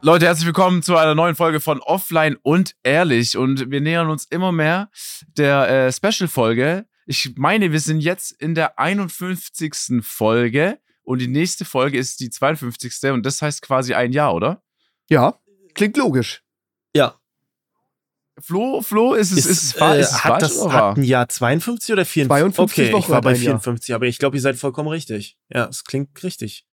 Leute, 0.00 0.26
herzlich 0.26 0.46
willkommen 0.46 0.80
zu 0.84 0.96
einer 0.96 1.16
neuen 1.16 1.34
Folge 1.34 1.58
von 1.58 1.80
Offline 1.80 2.36
und 2.42 2.76
Ehrlich. 2.84 3.36
Und 3.36 3.68
wir 3.72 3.80
nähern 3.80 4.08
uns 4.10 4.26
immer 4.30 4.52
mehr 4.52 4.90
der 5.36 5.68
äh, 5.68 5.92
Special-Folge. 5.92 6.86
Ich 7.06 7.32
meine, 7.36 7.72
wir 7.72 7.80
sind 7.80 8.00
jetzt 8.00 8.30
in 8.30 8.54
der 8.54 8.78
51. 8.78 9.74
Folge 10.02 10.78
und 11.02 11.20
die 11.20 11.26
nächste 11.26 11.64
Folge 11.64 11.98
ist 11.98 12.20
die 12.20 12.30
52. 12.30 13.10
Und 13.10 13.26
das 13.26 13.42
heißt 13.42 13.60
quasi 13.60 13.94
ein 13.94 14.12
Jahr, 14.12 14.34
oder? 14.34 14.62
Ja, 15.08 15.34
klingt 15.74 15.96
logisch. 15.96 16.44
Ja. 16.94 17.16
Flo, 18.38 18.82
Flo, 18.82 19.14
ist 19.14 19.32
es, 19.32 19.38
ist, 19.38 19.46
ist 19.46 19.62
es, 19.62 19.80
äh, 19.80 20.00
ist 20.00 20.10
es 20.10 20.24
hat 20.24 20.30
falsch 20.30 20.42
das 20.42 20.58
oder 20.58 20.72
hat 20.74 20.80
wahr? 20.80 20.96
ein 20.96 21.02
Jahr 21.02 21.28
52 21.28 21.92
oder 21.92 22.04
54? 22.04 22.54
52 22.54 22.84
okay, 22.84 22.92
Wochen 22.92 23.02
ich 23.02 23.08
war 23.08 23.20
bei 23.20 23.30
ein 23.30 23.34
Jahr. 23.34 23.58
54, 23.60 23.94
aber 23.96 24.06
ich 24.06 24.18
glaube, 24.18 24.36
ihr 24.36 24.42
seid 24.42 24.54
vollkommen 24.54 24.88
richtig. 24.88 25.36
Ja, 25.52 25.66
es 25.66 25.82
klingt 25.82 26.22
richtig. 26.22 26.68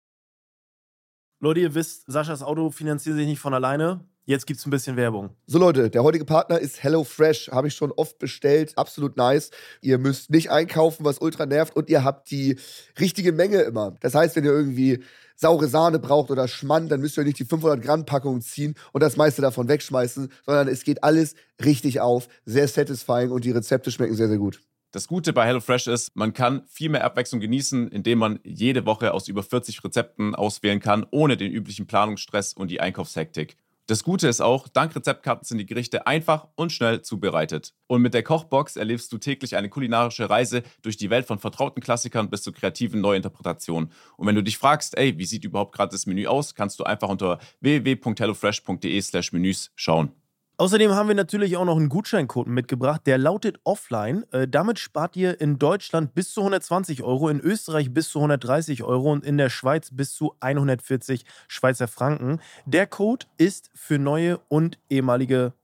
Leute, 1.42 1.58
ihr 1.58 1.74
wisst, 1.74 2.04
Saschas 2.06 2.40
Auto 2.40 2.70
finanziert 2.70 3.16
sich 3.16 3.26
nicht 3.26 3.40
von 3.40 3.52
alleine. 3.52 4.04
Jetzt 4.26 4.46
gibt's 4.46 4.64
ein 4.64 4.70
bisschen 4.70 4.96
Werbung. 4.96 5.30
So 5.48 5.58
Leute, 5.58 5.90
der 5.90 6.04
heutige 6.04 6.24
Partner 6.24 6.60
ist 6.60 6.84
HelloFresh. 6.84 7.50
Habe 7.50 7.66
ich 7.66 7.74
schon 7.74 7.90
oft 7.90 8.20
bestellt. 8.20 8.78
Absolut 8.78 9.16
nice. 9.16 9.50
Ihr 9.80 9.98
müsst 9.98 10.30
nicht 10.30 10.52
einkaufen, 10.52 11.04
was 11.04 11.20
ultra 11.20 11.44
nervt. 11.44 11.74
Und 11.74 11.90
ihr 11.90 12.04
habt 12.04 12.30
die 12.30 12.60
richtige 13.00 13.32
Menge 13.32 13.62
immer. 13.62 13.96
Das 13.98 14.14
heißt, 14.14 14.36
wenn 14.36 14.44
ihr 14.44 14.52
irgendwie 14.52 15.02
saure 15.34 15.66
Sahne 15.66 15.98
braucht 15.98 16.30
oder 16.30 16.46
Schmand, 16.46 16.92
dann 16.92 17.00
müsst 17.00 17.18
ihr 17.18 17.24
nicht 17.24 17.40
die 17.40 17.44
500 17.44 17.82
Gramm 17.82 18.06
Packung 18.06 18.40
ziehen 18.40 18.76
und 18.92 19.02
das 19.02 19.16
meiste 19.16 19.42
davon 19.42 19.66
wegschmeißen, 19.66 20.28
sondern 20.46 20.68
es 20.68 20.84
geht 20.84 21.02
alles 21.02 21.34
richtig 21.64 21.98
auf. 21.98 22.28
Sehr 22.44 22.68
satisfying 22.68 23.32
und 23.32 23.44
die 23.44 23.50
Rezepte 23.50 23.90
schmecken 23.90 24.14
sehr, 24.14 24.28
sehr 24.28 24.38
gut. 24.38 24.60
Das 24.92 25.08
Gute 25.08 25.32
bei 25.32 25.46
HelloFresh 25.46 25.86
ist, 25.86 26.14
man 26.16 26.34
kann 26.34 26.66
viel 26.66 26.90
mehr 26.90 27.02
Abwechslung 27.02 27.40
genießen, 27.40 27.88
indem 27.88 28.18
man 28.18 28.40
jede 28.44 28.84
Woche 28.84 29.14
aus 29.14 29.26
über 29.26 29.42
40 29.42 29.82
Rezepten 29.82 30.34
auswählen 30.34 30.80
kann, 30.80 31.06
ohne 31.10 31.38
den 31.38 31.50
üblichen 31.50 31.86
Planungsstress 31.86 32.52
und 32.52 32.70
die 32.70 32.82
Einkaufshektik. 32.82 33.56
Das 33.86 34.04
Gute 34.04 34.28
ist 34.28 34.42
auch, 34.42 34.68
dank 34.68 34.94
Rezeptkarten 34.94 35.46
sind 35.46 35.56
die 35.56 35.66
Gerichte 35.66 36.06
einfach 36.06 36.48
und 36.56 36.72
schnell 36.72 37.00
zubereitet. 37.00 37.72
Und 37.86 38.02
mit 38.02 38.12
der 38.12 38.22
Kochbox 38.22 38.76
erlebst 38.76 39.10
du 39.14 39.18
täglich 39.18 39.56
eine 39.56 39.70
kulinarische 39.70 40.28
Reise 40.28 40.62
durch 40.82 40.98
die 40.98 41.08
Welt 41.08 41.26
von 41.26 41.38
vertrauten 41.38 41.82
Klassikern 41.82 42.28
bis 42.28 42.42
zu 42.42 42.52
kreativen 42.52 43.00
Neuinterpretationen. 43.00 43.90
Und 44.18 44.26
wenn 44.26 44.36
du 44.36 44.42
dich 44.42 44.58
fragst, 44.58 44.98
ey, 44.98 45.16
wie 45.16 45.24
sieht 45.24 45.44
überhaupt 45.44 45.74
gerade 45.74 45.92
das 45.92 46.04
Menü 46.04 46.26
aus, 46.26 46.54
kannst 46.54 46.78
du 46.78 46.84
einfach 46.84 47.08
unter 47.08 47.38
www.hellofresh.de/menüs 47.60 49.72
schauen. 49.74 50.12
Außerdem 50.58 50.92
haben 50.92 51.08
wir 51.08 51.14
natürlich 51.14 51.56
auch 51.56 51.64
noch 51.64 51.76
einen 51.76 51.88
Gutscheincode 51.88 52.46
mitgebracht, 52.46 53.02
der 53.06 53.18
lautet 53.18 53.58
Offline. 53.64 54.24
Äh, 54.32 54.46
damit 54.46 54.78
spart 54.78 55.16
ihr 55.16 55.40
in 55.40 55.58
Deutschland 55.58 56.14
bis 56.14 56.32
zu 56.32 56.40
120 56.40 57.02
Euro, 57.02 57.28
in 57.30 57.40
Österreich 57.40 57.92
bis 57.92 58.10
zu 58.10 58.18
130 58.18 58.82
Euro 58.82 59.10
und 59.10 59.24
in 59.24 59.38
der 59.38 59.48
Schweiz 59.48 59.90
bis 59.90 60.14
zu 60.14 60.34
140 60.40 61.24
Schweizer 61.48 61.88
Franken. 61.88 62.40
Der 62.66 62.86
Code 62.86 63.26
ist 63.38 63.70
für 63.74 63.98
neue 63.98 64.40
und 64.48 64.78
ehemalige 64.90 65.54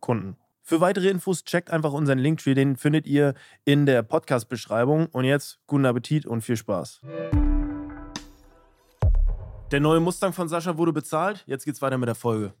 Kunden. 0.00 0.36
Für 0.62 0.80
weitere 0.80 1.10
Infos 1.10 1.44
checkt 1.44 1.70
einfach 1.70 1.92
unseren 1.92 2.18
Linktree, 2.18 2.54
den 2.54 2.76
findet 2.76 3.06
ihr 3.06 3.34
in 3.64 3.84
der 3.84 4.02
Podcast-Beschreibung. 4.02 5.06
Und 5.06 5.24
jetzt 5.24 5.58
guten 5.66 5.86
Appetit 5.86 6.24
und 6.24 6.42
viel 6.42 6.56
Spaß. 6.56 7.02
Der 9.72 9.80
neue 9.80 10.00
Mustang 10.00 10.32
von 10.32 10.48
Sascha 10.48 10.76
wurde 10.76 10.92
bezahlt. 10.92 11.42
Jetzt 11.46 11.64
geht's 11.64 11.82
weiter 11.82 11.98
mit 11.98 12.06
der 12.08 12.14
Folge. 12.14 12.54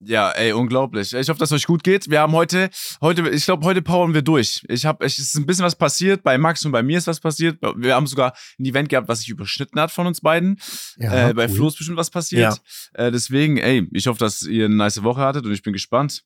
Ja, 0.00 0.30
ey, 0.30 0.52
unglaublich. 0.52 1.12
Ich 1.12 1.28
hoffe, 1.28 1.40
dass 1.40 1.50
es 1.50 1.56
euch 1.56 1.66
gut 1.66 1.82
geht. 1.82 2.08
Wir 2.08 2.20
haben 2.20 2.32
heute, 2.32 2.70
heute, 3.00 3.28
ich 3.30 3.44
glaube, 3.44 3.64
heute 3.64 3.82
powern 3.82 4.14
wir 4.14 4.22
durch. 4.22 4.64
Ich 4.68 4.86
habe, 4.86 5.04
es 5.04 5.18
ist 5.18 5.34
ein 5.34 5.44
bisschen 5.44 5.64
was 5.64 5.74
passiert. 5.74 6.22
Bei 6.22 6.38
Max 6.38 6.64
und 6.64 6.70
bei 6.70 6.84
mir 6.84 6.98
ist 6.98 7.08
was 7.08 7.18
passiert. 7.18 7.58
Wir 7.76 7.96
haben 7.96 8.06
sogar 8.06 8.32
ein 8.60 8.64
Event 8.64 8.88
gehabt, 8.88 9.08
was 9.08 9.20
sich 9.20 9.28
überschnitten 9.28 9.80
hat 9.80 9.90
von 9.90 10.06
uns 10.06 10.20
beiden. 10.20 10.60
Ja, 10.98 11.30
äh, 11.30 11.34
bei 11.34 11.48
cool. 11.48 11.54
Flo 11.54 11.68
ist 11.68 11.78
bestimmt 11.78 11.98
was 11.98 12.10
passiert. 12.10 12.60
Äh, 12.94 13.10
deswegen, 13.10 13.56
ey, 13.56 13.88
ich 13.92 14.06
hoffe, 14.06 14.20
dass 14.20 14.42
ihr 14.42 14.66
eine 14.66 14.76
nice 14.76 15.02
Woche 15.02 15.20
hattet 15.20 15.44
und 15.44 15.52
ich 15.52 15.62
bin 15.62 15.72
gespannt. 15.72 16.22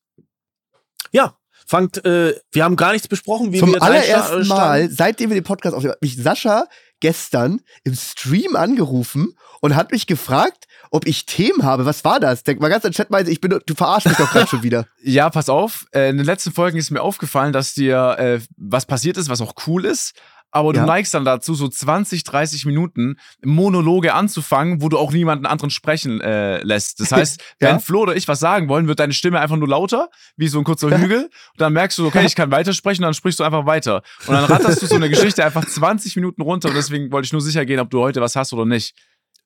Ja, 1.11 1.39
fangt, 1.67 2.05
äh, 2.05 2.35
wir 2.51 2.65
haben 2.65 2.77
gar 2.77 2.93
nichts 2.93 3.09
besprochen, 3.09 3.53
wie 3.53 3.59
Zum 3.59 3.73
wir 3.73 3.83
allerersten 3.83 4.49
Mal, 4.49 4.91
seitdem 4.91 5.31
wir 5.31 5.35
den 5.35 5.45
Podcast 5.45 5.75
aufnehmen, 5.75 5.93
hat 5.93 6.03
mich 6.03 6.17
Sascha 6.17 6.67
gestern 7.01 7.61
im 7.85 7.95
Stream 7.95 8.55
angerufen 8.55 9.35
und 9.61 9.75
hat 9.75 9.93
mich 9.93 10.07
gefragt, 10.07 10.67
ob 10.95 11.07
ich 11.07 11.25
Themen 11.27 11.63
habe. 11.65 11.87
Was 11.87 12.05
war 12.05 12.21
das? 12.21 12.43
Der, 12.45 12.55
mein 12.61 12.71
ganzer 12.71 12.91
Chat 12.91 13.11
meinte, 13.11 13.31
ich 13.31 13.41
bin, 13.41 13.59
du 13.65 13.75
verarschst 13.75 14.07
mich 14.09 14.19
doch 14.19 14.31
gerade 14.31 14.47
schon 14.47 14.63
wieder. 14.63 14.87
Ja, 15.03 15.31
pass 15.31 15.49
auf. 15.49 15.87
Äh, 15.93 16.11
in 16.11 16.19
den 16.19 16.27
letzten 16.27 16.53
Folgen 16.53 16.77
ist 16.79 16.91
mir 16.91 17.01
aufgefallen, 17.03 17.53
dass 17.53 17.75
dir 17.75 18.17
äh, 18.19 18.41
was 18.57 18.87
passiert 18.87 19.17
ist, 19.17 19.29
was 19.29 19.41
auch 19.41 19.55
cool 19.67 19.85
ist. 19.87 20.13
Aber 20.55 20.75
du 20.75 20.81
Ja. 20.81 20.87
neigst 20.87 21.15
dann 21.15 21.25
dazu, 21.25 21.55
so 21.55 21.67
20, 21.67 22.25
30 22.25 22.67
Minuten 22.67 23.17
Monologe 23.43 24.13
anzufangen, 24.13 24.83
wo 24.83 24.91
du 24.91 24.99
auch 24.99 25.11
niemanden 25.11 25.47
anderen 25.47 25.71
sprechen 25.71 26.21
äh, 26.21 26.63
lässt. 26.63 27.01
Das 27.01 27.11
heißt, 27.13 27.41
Ja. 27.61 27.71
wenn 27.71 27.81
Flo 27.81 28.03
oder 28.03 28.15
ich 28.15 28.29
was 28.29 28.39
sagen 28.41 28.69
wollen, 28.69 28.87
wird 28.87 29.01
deine 29.01 29.15
Stimme 29.15 29.41
einfach 29.41 29.57
nur 29.57 29.69
lauter, 29.69 30.11
wie 30.37 30.49
so 30.49 30.59
ein 30.59 30.65
kurzer 30.65 30.97
Hügel. 30.99 31.23
Und 31.25 31.31
dann 31.61 31.73
merkst 31.73 31.97
du, 31.97 32.07
okay, 32.07 32.27
ich 32.27 32.35
kann 32.37 32.51
weitersprechen, 32.51 33.03
und 33.03 33.07
dann 33.07 33.15
sprichst 33.15 33.41
du 33.41 33.45
einfach 33.45 33.65
weiter. 33.65 34.03
Und 34.27 34.35
dann 34.35 34.45
ratterst 34.45 34.83
du 34.83 34.87
so 34.87 34.97
eine 34.97 35.09
Geschichte 35.09 35.43
einfach 35.45 35.65
20 35.65 36.17
Minuten 36.17 36.43
runter. 36.43 36.69
Und 36.69 36.75
deswegen 36.75 37.11
wollte 37.13 37.25
ich 37.27 37.33
nur 37.33 37.41
sicher 37.41 37.65
gehen, 37.65 37.81
ob 37.81 37.89
du 37.89 38.01
heute 38.01 38.21
was 38.21 38.37
hast 38.37 38.53
oder 38.53 38.67
nicht. 38.67 38.95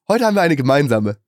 Heute 0.09 0.25
haben 0.27 0.35
wir 0.35 0.43
eine 0.43 0.57
gemeinsame. 0.57 1.19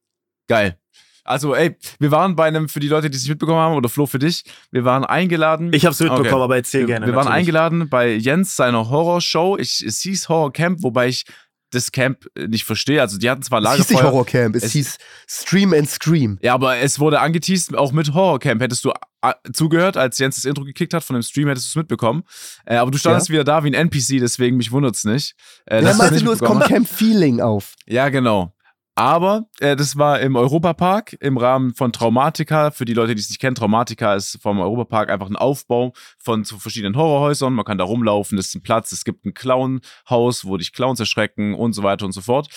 Geil. 0.49 0.79
Also, 1.25 1.55
ey, 1.55 1.77
wir 1.99 2.11
waren 2.11 2.37
bei 2.37 2.47
einem, 2.49 2.71
für 2.71 2.81
die 2.81 2.89
Leute, 2.89 3.11
die 3.11 3.17
es 3.19 3.29
mitbekommen 3.29 3.59
haben, 3.59 3.75
oder 3.75 3.91
Flo 3.91 4.07
für 4.07 4.19
dich, 4.19 4.45
wir 4.71 4.85
waren 4.87 5.05
eingeladen. 5.05 5.73
Ich 5.75 5.85
hab's 5.85 6.01
mitbekommen, 6.01 6.27
Okay. 6.33 6.41
aber 6.43 6.57
erzähl 6.57 6.81
wir, 6.81 6.87
gerne. 6.87 7.07
Wir 7.07 7.15
waren 7.15 7.27
natürlich. 7.27 7.41
eingeladen 7.49 7.89
bei 7.91 8.15
Jens 8.15 8.57
seiner 8.57 8.89
Horrorshow. 8.89 9.59
Ich, 9.59 9.85
es 9.85 10.01
hieß 10.01 10.31
Horror 10.31 10.53
Camp, 10.55 10.83
wobei 10.83 11.09
ich 11.09 11.27
das 11.71 11.93
Camp 11.93 12.25
äh, 12.35 12.47
nicht 12.49 12.65
verstehe. 12.65 13.03
Also, 13.03 13.19
die 13.19 13.29
hatten 13.29 13.43
zwar 13.43 13.61
Es 13.63 13.69
hieß 13.77 13.79
nicht 13.79 13.91
Lagerfeuer. 13.91 14.11
Horrorcamp, 14.11 14.57
es, 14.57 14.63
Es- 14.65 14.73
hieß 14.73 14.97
Stream 15.29 15.75
and 15.75 15.91
Scream. 15.91 16.39
Ja, 16.41 16.55
aber 16.55 16.79
es 16.79 16.99
wurde 16.99 17.21
angeteased, 17.21 17.77
auch 17.77 17.93
mit 17.93 18.15
Horror 18.15 18.39
Camp. 18.39 18.63
Hättest 18.63 18.87
du 18.87 18.93
äh, 19.21 19.35
zugehört, 19.53 19.99
als 19.99 20.19
Jens 20.19 20.37
das 20.37 20.47
Intro 20.47 20.65
gekickt 20.65 20.95
hat 20.95 21.05
von 21.05 21.13
dem 21.13 21.23
Stream, 21.23 21.49
hättest 21.49 21.67
du 21.67 21.71
es 21.73 21.77
mitbekommen. 21.77 22.23
Äh, 22.65 22.77
aber 22.77 22.91
du 22.91 22.97
standest 22.97 23.29
wieder 23.29 23.45
da 23.45 23.65
wie 23.65 23.69
ein 23.69 23.75
NPC, 23.75 24.19
deswegen 24.19 24.57
mich 24.57 24.73
wundert's 24.73 25.05
nicht. 25.05 25.35
Äh, 25.67 25.83
das 25.83 25.99
meinte 25.99 26.15
nicht 26.15 26.25
nur, 26.25 26.33
es 26.33 26.41
kommt 26.41 26.65
Camp-Feeling 26.65 27.43
auf. 27.43 27.75
Ja, 27.87 28.09
genau. 28.09 28.55
Aber 28.99 29.47
äh, 29.61 29.77
das 29.77 29.97
war 29.97 30.19
im 30.19 30.35
Europapark 30.35 31.17
im 31.21 31.37
Rahmen 31.37 31.73
von 31.73 31.93
Traumatica. 31.93 32.73
Für 32.73 32.85
die 32.85 32.95
Leute, 32.95 33.15
die 33.15 33.21
es 33.21 33.29
nicht 33.29 33.41
kennen, 33.41 33.55
Traumatica 33.55 34.17
ist 34.17 34.43
vom 34.43 34.59
Europapark 34.59 35.09
einfach 35.09 35.31
ein 35.31 35.37
Aufbau 35.37 35.93
von 36.19 36.45
zu 36.45 36.59
verschiedenen 36.59 36.97
Horrorhäusern. 36.97 37.55
Man 37.55 37.65
kann 37.65 37.79
da 37.79 37.85
rumlaufen, 37.85 38.37
das 38.37 38.47
ist 38.47 38.57
ein 38.57 38.63
Platz. 38.63 38.91
Es 38.91 39.05
gibt 39.05 39.25
ein 39.25 39.35
Clownhaus, 39.35 40.45
wo 40.47 40.57
dich 40.57 40.73
Clowns 40.73 40.99
erschrecken 40.99 41.55
und 41.55 41.75
so 41.75 41.85
weiter 41.85 42.07
und 42.07 42.11
so 42.11 42.23
fort. 42.23 42.49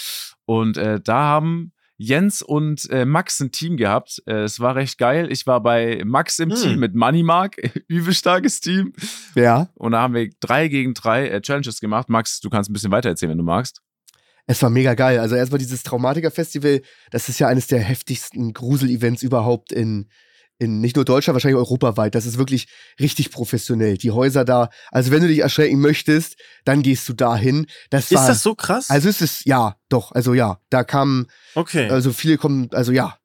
Und 0.45 0.77
äh, 0.77 0.99
da 0.99 1.25
haben 1.25 1.73
Jens 1.97 2.41
und 2.41 2.89
äh, 2.89 3.05
Max 3.05 3.39
ein 3.39 3.51
Team 3.51 3.77
gehabt. 3.77 4.23
Äh, 4.25 4.41
es 4.41 4.59
war 4.59 4.75
recht 4.75 4.97
geil. 4.97 5.31
Ich 5.31 5.45
war 5.45 5.61
bei 5.61 6.01
Max 6.03 6.39
im 6.39 6.49
Hm. 6.49 6.55
Team 6.57 6.79
mit 6.79 6.95
Moneymark, 6.95 7.57
übel 7.87 8.15
starkes 8.15 8.61
Team. 8.61 8.93
Ja. 9.35 9.67
Und 9.75 9.91
da 9.91 10.01
haben 10.01 10.15
wir 10.15 10.31
drei 10.39 10.69
gegen 10.69 10.95
drei 10.95 11.27
äh, 11.27 11.39
Challenges 11.39 11.79
gemacht. 11.79 12.09
Max, 12.09 12.39
du 12.39 12.49
kannst 12.49 12.71
ein 12.71 12.73
bisschen 12.73 12.91
weiter 12.91 13.09
erzählen, 13.09 13.29
wenn 13.29 13.37
du 13.37 13.43
magst. 13.43 13.83
Es 14.51 14.61
war 14.61 14.69
mega 14.69 14.95
geil. 14.95 15.17
Also 15.17 15.35
erstmal 15.35 15.59
dieses 15.59 15.81
Traumatiker-Festival, 15.83 16.81
das 17.09 17.29
ist 17.29 17.39
ja 17.39 17.47
eines 17.47 17.67
der 17.67 17.79
heftigsten 17.79 18.51
Grusel-Events 18.51 19.23
überhaupt 19.23 19.71
in, 19.71 20.09
in 20.59 20.81
nicht 20.81 20.97
nur 20.97 21.05
Deutschland, 21.05 21.35
wahrscheinlich 21.35 21.57
europaweit. 21.57 22.15
Das 22.15 22.25
ist 22.25 22.37
wirklich 22.37 22.67
richtig 22.99 23.31
professionell. 23.31 23.97
Die 23.97 24.11
Häuser 24.11 24.43
da, 24.43 24.69
also 24.91 25.11
wenn 25.11 25.21
du 25.21 25.29
dich 25.29 25.39
erschrecken 25.39 25.79
möchtest, 25.79 26.35
dann 26.65 26.81
gehst 26.81 27.07
du 27.07 27.13
dahin. 27.13 27.65
Das 27.91 28.11
war, 28.11 28.19
Ist 28.23 28.27
das 28.27 28.43
so 28.43 28.53
krass? 28.53 28.89
Also 28.89 29.07
es 29.07 29.21
ist, 29.21 29.45
ja, 29.45 29.77
doch, 29.87 30.11
also 30.11 30.33
ja. 30.33 30.59
Da 30.69 30.83
kamen, 30.83 31.27
okay. 31.55 31.89
also 31.89 32.11
viele 32.11 32.37
kommen, 32.37 32.67
also 32.73 32.91
ja. 32.91 33.17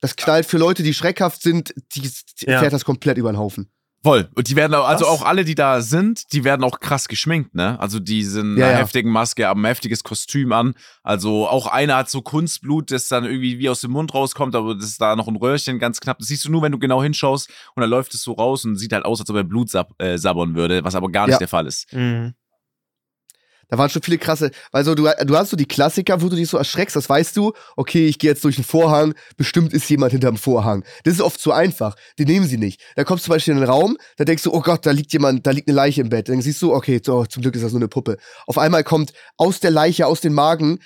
Das 0.00 0.16
knallt 0.16 0.46
für 0.46 0.56
Leute, 0.56 0.82
die 0.82 0.94
schreckhaft 0.94 1.42
sind, 1.42 1.74
die, 1.94 2.00
die 2.40 2.46
Ja. 2.46 2.60
fährt 2.60 2.72
das 2.72 2.86
komplett 2.86 3.18
über 3.18 3.30
den 3.30 3.38
Haufen. 3.38 3.70
Voll. 4.04 4.28
Und 4.34 4.48
die 4.48 4.56
werden 4.56 4.74
auch, 4.74 4.86
also 4.88 5.06
auch 5.06 5.22
alle, 5.22 5.44
die 5.44 5.54
da 5.54 5.80
sind, 5.80 6.32
die 6.32 6.42
werden 6.42 6.64
auch 6.64 6.80
krass 6.80 7.06
geschminkt, 7.06 7.54
ne? 7.54 7.78
Also 7.78 8.00
die 8.00 8.24
sind 8.24 8.56
Ja, 8.56 8.64
einer 8.66 8.72
ja. 8.74 8.78
heftigen 8.80 9.10
Maske, 9.10 9.46
haben 9.46 9.62
ein 9.62 9.66
heftiges 9.66 10.02
Kostüm 10.02 10.50
an. 10.52 10.74
Also 11.04 11.46
auch 11.48 11.68
einer 11.68 11.96
hat 11.96 12.10
so 12.10 12.20
Kunstblut, 12.20 12.90
das 12.90 13.06
dann 13.06 13.24
irgendwie 13.24 13.60
wie 13.60 13.68
aus 13.68 13.80
dem 13.80 13.92
Mund 13.92 14.12
rauskommt, 14.12 14.56
aber 14.56 14.74
das 14.74 14.86
ist 14.86 15.00
da 15.00 15.14
noch 15.14 15.28
ein 15.28 15.36
Röhrchen 15.36 15.78
ganz 15.78 16.00
knapp. 16.00 16.18
Das 16.18 16.26
siehst 16.28 16.44
du 16.44 16.50
nur, 16.50 16.62
wenn 16.62 16.72
du 16.72 16.80
genau 16.80 17.00
hinschaust 17.00 17.48
und 17.76 17.80
dann 17.80 17.90
läuft 17.90 18.12
es 18.14 18.22
so 18.22 18.32
raus 18.32 18.64
und 18.64 18.74
sieht 18.74 18.92
halt 18.92 19.04
aus, 19.04 19.20
als 19.20 19.30
ob 19.30 19.36
er 19.36 19.44
Blut 19.44 19.70
sab 19.70 19.90
äh, 20.02 20.18
sabbern 20.18 20.56
würde, 20.56 20.82
was 20.82 20.96
aber 20.96 21.08
gar 21.08 21.26
nicht 21.26 21.34
Ja. 21.34 21.38
der 21.38 21.48
Fall 21.48 21.66
ist. 21.68 21.92
Mhm. 21.92 22.34
Da 23.68 23.78
waren 23.78 23.90
schon 23.90 24.02
viele 24.02 24.18
krasse, 24.18 24.50
weil 24.70 24.84
so, 24.84 24.94
du, 24.94 25.08
du 25.24 25.36
hast 25.36 25.50
so 25.50 25.56
die 25.56 25.66
Klassiker, 25.66 26.20
wo 26.20 26.28
du 26.28 26.36
dich 26.36 26.48
so 26.48 26.58
erschreckst, 26.58 26.94
das 26.96 27.08
weißt 27.08 27.36
du, 27.36 27.52
okay, 27.76 28.06
ich 28.06 28.18
gehe 28.18 28.30
jetzt 28.30 28.44
durch 28.44 28.56
den 28.56 28.64
Vorhang, 28.64 29.14
bestimmt 29.36 29.72
ist 29.72 29.88
jemand 29.88 30.12
hinterm 30.12 30.36
Vorhang. 30.36 30.84
Das 31.04 31.14
ist 31.14 31.20
oft 31.20 31.40
zu 31.40 31.52
einfach, 31.52 31.96
den 32.18 32.26
nehmen 32.26 32.46
sie 32.46 32.58
nicht. 32.58 32.80
Da 32.96 33.04
kommst 33.04 33.24
du 33.24 33.26
zum 33.26 33.34
Beispiel 33.36 33.54
in 33.54 33.60
den 33.60 33.68
Raum, 33.68 33.96
da 34.16 34.24
denkst 34.24 34.42
du, 34.42 34.52
oh 34.52 34.60
Gott, 34.60 34.84
da 34.86 34.90
liegt 34.90 35.12
jemand, 35.12 35.46
da 35.46 35.50
liegt 35.50 35.68
eine 35.68 35.76
Leiche 35.76 36.02
im 36.02 36.08
Bett. 36.08 36.28
Dann 36.28 36.42
siehst 36.42 36.60
du, 36.62 36.74
okay, 36.74 37.00
so, 37.04 37.24
zum 37.24 37.42
Glück 37.42 37.54
ist 37.54 37.62
das 37.62 37.72
nur 37.72 37.80
eine 37.80 37.88
Puppe. 37.88 38.18
Auf 38.46 38.58
einmal 38.58 38.84
kommt 38.84 39.12
aus 39.36 39.60
der 39.60 39.70
Leiche, 39.70 40.06
aus 40.06 40.20
dem 40.20 40.34
Magen, 40.34 40.78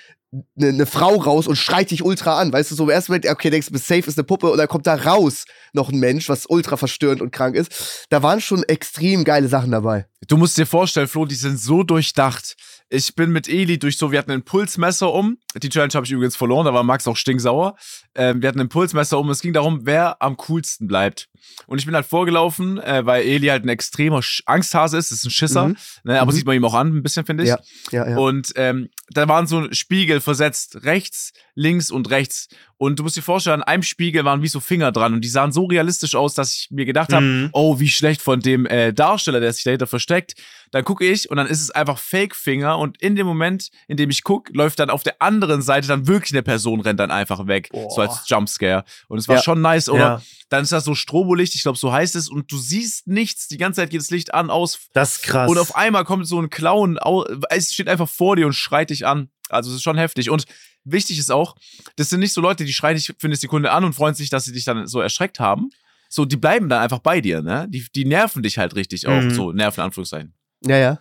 eine, 0.57 0.69
eine 0.69 0.85
Frau 0.85 1.15
raus 1.15 1.47
und 1.47 1.55
schreit 1.55 1.91
dich 1.91 2.03
ultra 2.03 2.39
an. 2.39 2.51
Weißt 2.51 2.71
du, 2.71 2.75
so 2.75 2.83
im 2.83 2.89
ersten 2.89 3.11
Moment, 3.11 3.29
okay, 3.29 3.49
denkst 3.49 3.69
du, 3.69 3.77
safe 3.77 4.07
ist 4.07 4.17
eine 4.17 4.25
Puppe 4.25 4.49
und 4.51 4.57
dann 4.57 4.67
kommt 4.67 4.87
da 4.87 4.95
raus 4.95 5.45
noch 5.73 5.89
ein 5.89 5.99
Mensch, 5.99 6.29
was 6.29 6.45
ultra 6.47 6.77
verstörend 6.77 7.21
und 7.21 7.31
krank 7.31 7.55
ist. 7.55 8.07
Da 8.09 8.23
waren 8.23 8.41
schon 8.41 8.63
extrem 8.63 9.23
geile 9.23 9.47
Sachen 9.47 9.71
dabei. 9.71 10.07
Du 10.27 10.37
musst 10.37 10.57
dir 10.57 10.65
vorstellen, 10.65 11.07
Flo, 11.07 11.25
die 11.25 11.35
sind 11.35 11.59
so 11.59 11.83
durchdacht. 11.83 12.55
Ich 12.89 13.15
bin 13.15 13.31
mit 13.31 13.47
Eli 13.47 13.77
durch 13.79 13.97
so, 13.97 14.11
wir 14.11 14.19
hatten 14.19 14.31
ein 14.31 14.43
Pulsmesser 14.43 15.13
um, 15.13 15.37
Die 15.61 15.69
Challenge 15.69 15.93
habe 15.93 16.05
ich 16.05 16.11
übrigens 16.11 16.35
verloren, 16.35 16.65
da 16.65 16.73
war 16.73 16.83
Max 16.83 17.07
auch 17.07 17.15
stinksauer. 17.17 17.75
Ähm, 18.15 18.41
wir 18.41 18.49
hatten 18.49 18.59
ein 18.59 18.63
Impulsmesser 18.67 19.19
um. 19.19 19.29
Es 19.29 19.41
ging 19.41 19.53
darum, 19.53 19.81
wer 19.85 20.21
am 20.21 20.37
coolsten 20.37 20.87
bleibt. 20.87 21.29
Und 21.67 21.77
ich 21.79 21.85
bin 21.85 21.95
halt 21.95 22.05
vorgelaufen, 22.05 22.77
äh, 22.79 23.05
weil 23.05 23.23
Eli 23.23 23.47
halt 23.47 23.63
ein 23.63 23.69
extremer 23.69 24.21
Sch 24.21 24.43
Angsthase 24.45 24.97
ist. 24.97 25.11
Das 25.11 25.19
ist 25.19 25.25
ein 25.25 25.29
Schisser. 25.31 25.69
Mhm. 25.69 25.77
Ne, 26.03 26.19
aber 26.21 26.31
Mhm. 26.31 26.35
sieht 26.35 26.45
man 26.45 26.55
ihm 26.55 26.65
auch 26.65 26.73
an, 26.73 26.95
ein 26.97 27.03
bisschen, 27.03 27.25
finde 27.25 27.43
ich. 27.43 27.49
Ja, 27.49 27.59
ja, 27.91 28.09
ja. 28.09 28.17
Und 28.17 28.51
ähm, 28.55 28.89
da 29.09 29.27
waren 29.27 29.47
so 29.47 29.71
Spiegel 29.71 30.19
versetzt, 30.19 30.83
rechts, 30.83 31.31
links 31.55 31.89
und 31.91 32.09
rechts. 32.09 32.47
Und 32.79 32.99
du 32.99 33.03
musst 33.03 33.17
dir 33.17 33.21
vorstellen, 33.23 33.61
an 33.61 33.67
einem 33.67 33.81
Spiegel 33.83 34.23
waren 34.25 34.43
wie 34.43 34.47
so 34.47 34.59
Finger 34.59 34.91
dran 34.91 35.13
und 35.13 35.21
die 35.21 35.29
sahen 35.29 35.51
so 35.51 35.65
realistisch 35.65 36.13
aus, 36.13 36.35
dass 36.35 36.53
ich 36.53 36.67
mir 36.69 36.85
gedacht 36.85 37.11
habe, 37.13 37.25
Mhm. 37.25 37.49
oh, 37.53 37.79
wie 37.79 37.87
schlecht 37.89 38.21
von 38.21 38.39
dem 38.39 38.65
äh, 38.67 38.93
Darsteller, 38.93 39.39
der 39.39 39.51
sich 39.53 39.63
dahinter 39.63 39.87
versteckt. 39.87 40.35
Dann 40.71 40.83
gucke 40.83 41.05
ich 41.05 41.31
und 41.31 41.37
dann 41.37 41.47
ist 41.47 41.61
es 41.61 41.71
einfach 41.71 41.97
Fake-Finger 41.97 42.77
und 42.77 43.01
in 43.01 43.15
dem 43.15 43.25
Moment, 43.25 43.69
in 43.87 43.95
dem 43.97 44.09
ich 44.09 44.23
gucke, 44.23 44.51
läuft 44.53 44.79
dann 44.79 44.89
auf 44.89 45.01
der 45.03 45.21
anderen 45.21 45.46
Seite 45.61 45.87
dann 45.87 46.07
wirklich 46.07 46.31
eine 46.33 46.43
Person, 46.43 46.79
rennt 46.81 46.99
dann 46.99 47.11
einfach 47.11 47.47
weg. 47.47 47.69
Boah. 47.71 47.89
So 47.89 48.01
als 48.01 48.27
Jumpscare. 48.27 48.83
Und 49.07 49.17
es 49.17 49.27
war 49.27 49.37
Ja. 49.37 49.41
schon 49.41 49.61
nice, 49.61 49.89
oder? 49.89 49.99
Ja. 49.99 50.21
Dann 50.49 50.63
ist 50.63 50.71
das 50.71 50.85
so 50.85 50.95
Strobolicht, 50.95 51.55
ich 51.55 51.61
glaube, 51.63 51.77
so 51.77 51.91
heißt 51.91 52.15
es, 52.15 52.29
und 52.29 52.51
du 52.51 52.57
siehst 52.57 53.07
nichts. 53.07 53.47
Die 53.47 53.57
ganze 53.57 53.81
Zeit 53.81 53.89
geht 53.89 54.01
das 54.01 54.11
Licht 54.11 54.33
an, 54.33 54.49
aus. 54.49 54.79
Das 54.93 55.13
ist 55.17 55.23
krass. 55.23 55.49
Und 55.49 55.57
auf 55.57 55.75
einmal 55.75 56.05
kommt 56.05 56.27
so 56.27 56.39
ein 56.41 56.49
Clown, 56.49 56.97
es 57.49 57.73
steht 57.73 57.87
einfach 57.89 58.07
vor 58.09 58.35
dir 58.35 58.45
und 58.45 58.53
schreit 58.53 58.89
dich 58.89 59.05
an. 59.05 59.29
Also 59.49 59.69
es 59.69 59.77
ist 59.77 59.83
schon 59.83 59.97
heftig. 59.97 60.29
Und 60.29 60.45
wichtig 60.83 61.19
ist 61.19 61.31
auch, 61.31 61.55
das 61.95 62.09
sind 62.09 62.19
nicht 62.19 62.33
so 62.33 62.41
Leute, 62.41 62.63
die 62.65 62.73
schreien 62.73 62.95
dich 62.95 63.13
für 63.17 63.27
eine 63.27 63.35
Sekunde 63.35 63.71
an 63.71 63.83
und 63.83 63.93
freuen 63.93 64.15
sich, 64.15 64.29
dass 64.29 64.45
sie 64.45 64.53
dich 64.53 64.65
dann 64.65 64.87
so 64.87 64.99
erschreckt 65.01 65.39
haben. 65.39 65.69
So, 66.09 66.23
die 66.23 66.37
bleiben 66.37 66.69
dann 66.69 66.81
einfach 66.81 66.99
bei 66.99 67.19
dir, 67.19 67.41
ne? 67.41 67.67
Die, 67.69 67.85
die 67.93 68.05
nerven 68.05 68.41
dich 68.41 68.57
halt 68.57 68.75
richtig 68.75 69.07
auch. 69.07 69.21
Mhm. 69.21 69.31
So, 69.33 69.51
nerven 69.51 69.81
Anführungszeichen. 69.81 70.33
Ja, 70.65 70.77
ja. 70.77 70.99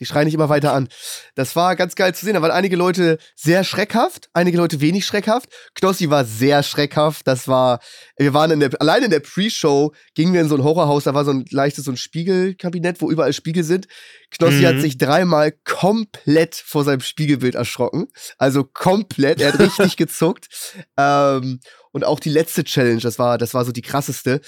Die 0.00 0.06
schreien 0.06 0.24
nicht 0.24 0.34
immer 0.34 0.48
weiter 0.48 0.72
an. 0.72 0.88
Das 1.36 1.54
war 1.54 1.76
ganz 1.76 1.94
geil 1.94 2.12
zu 2.14 2.24
sehen. 2.24 2.34
Da 2.34 2.42
waren 2.42 2.50
einige 2.50 2.74
Leute 2.74 3.18
sehr 3.36 3.62
schreckhaft, 3.62 4.28
einige 4.32 4.56
Leute 4.56 4.80
wenig 4.80 5.06
schreckhaft. 5.06 5.48
Knossi 5.74 6.10
war 6.10 6.24
sehr 6.24 6.64
schreckhaft. 6.64 7.26
Das 7.28 7.46
war, 7.46 7.78
wir 8.16 8.34
waren 8.34 8.50
in 8.50 8.58
der, 8.60 8.70
allein 8.80 9.04
in 9.04 9.10
der 9.10 9.20
Pre-Show 9.20 9.92
gingen 10.14 10.32
wir 10.32 10.40
in 10.40 10.48
so 10.48 10.56
ein 10.56 10.64
Horrorhaus. 10.64 11.04
Da 11.04 11.14
war 11.14 11.24
so 11.24 11.30
ein 11.30 11.44
leichtes, 11.50 11.84
so 11.84 11.92
ein 11.92 11.96
Spiegelkabinett, 11.96 13.00
wo 13.00 13.10
überall 13.10 13.32
Spiegel 13.32 13.62
sind. 13.62 13.86
Knossi 14.30 14.62
Mhm. 14.62 14.66
hat 14.66 14.80
sich 14.80 14.98
dreimal 14.98 15.52
komplett 15.64 16.56
vor 16.56 16.82
seinem 16.82 17.00
Spiegelbild 17.00 17.54
erschrocken. 17.54 18.08
Also 18.36 18.64
komplett. 18.64 19.40
Er 19.40 19.52
hat 19.52 19.60
richtig 19.60 19.96
gezuckt. 19.96 20.48
Ähm, 20.96 21.60
und 21.92 22.04
auch 22.04 22.18
die 22.18 22.30
letzte 22.30 22.64
Challenge, 22.64 23.00
das 23.00 23.20
war, 23.20 23.38
das 23.38 23.54
war 23.54 23.64
so 23.64 23.70
die 23.70 23.82
krasseste. 23.82 24.40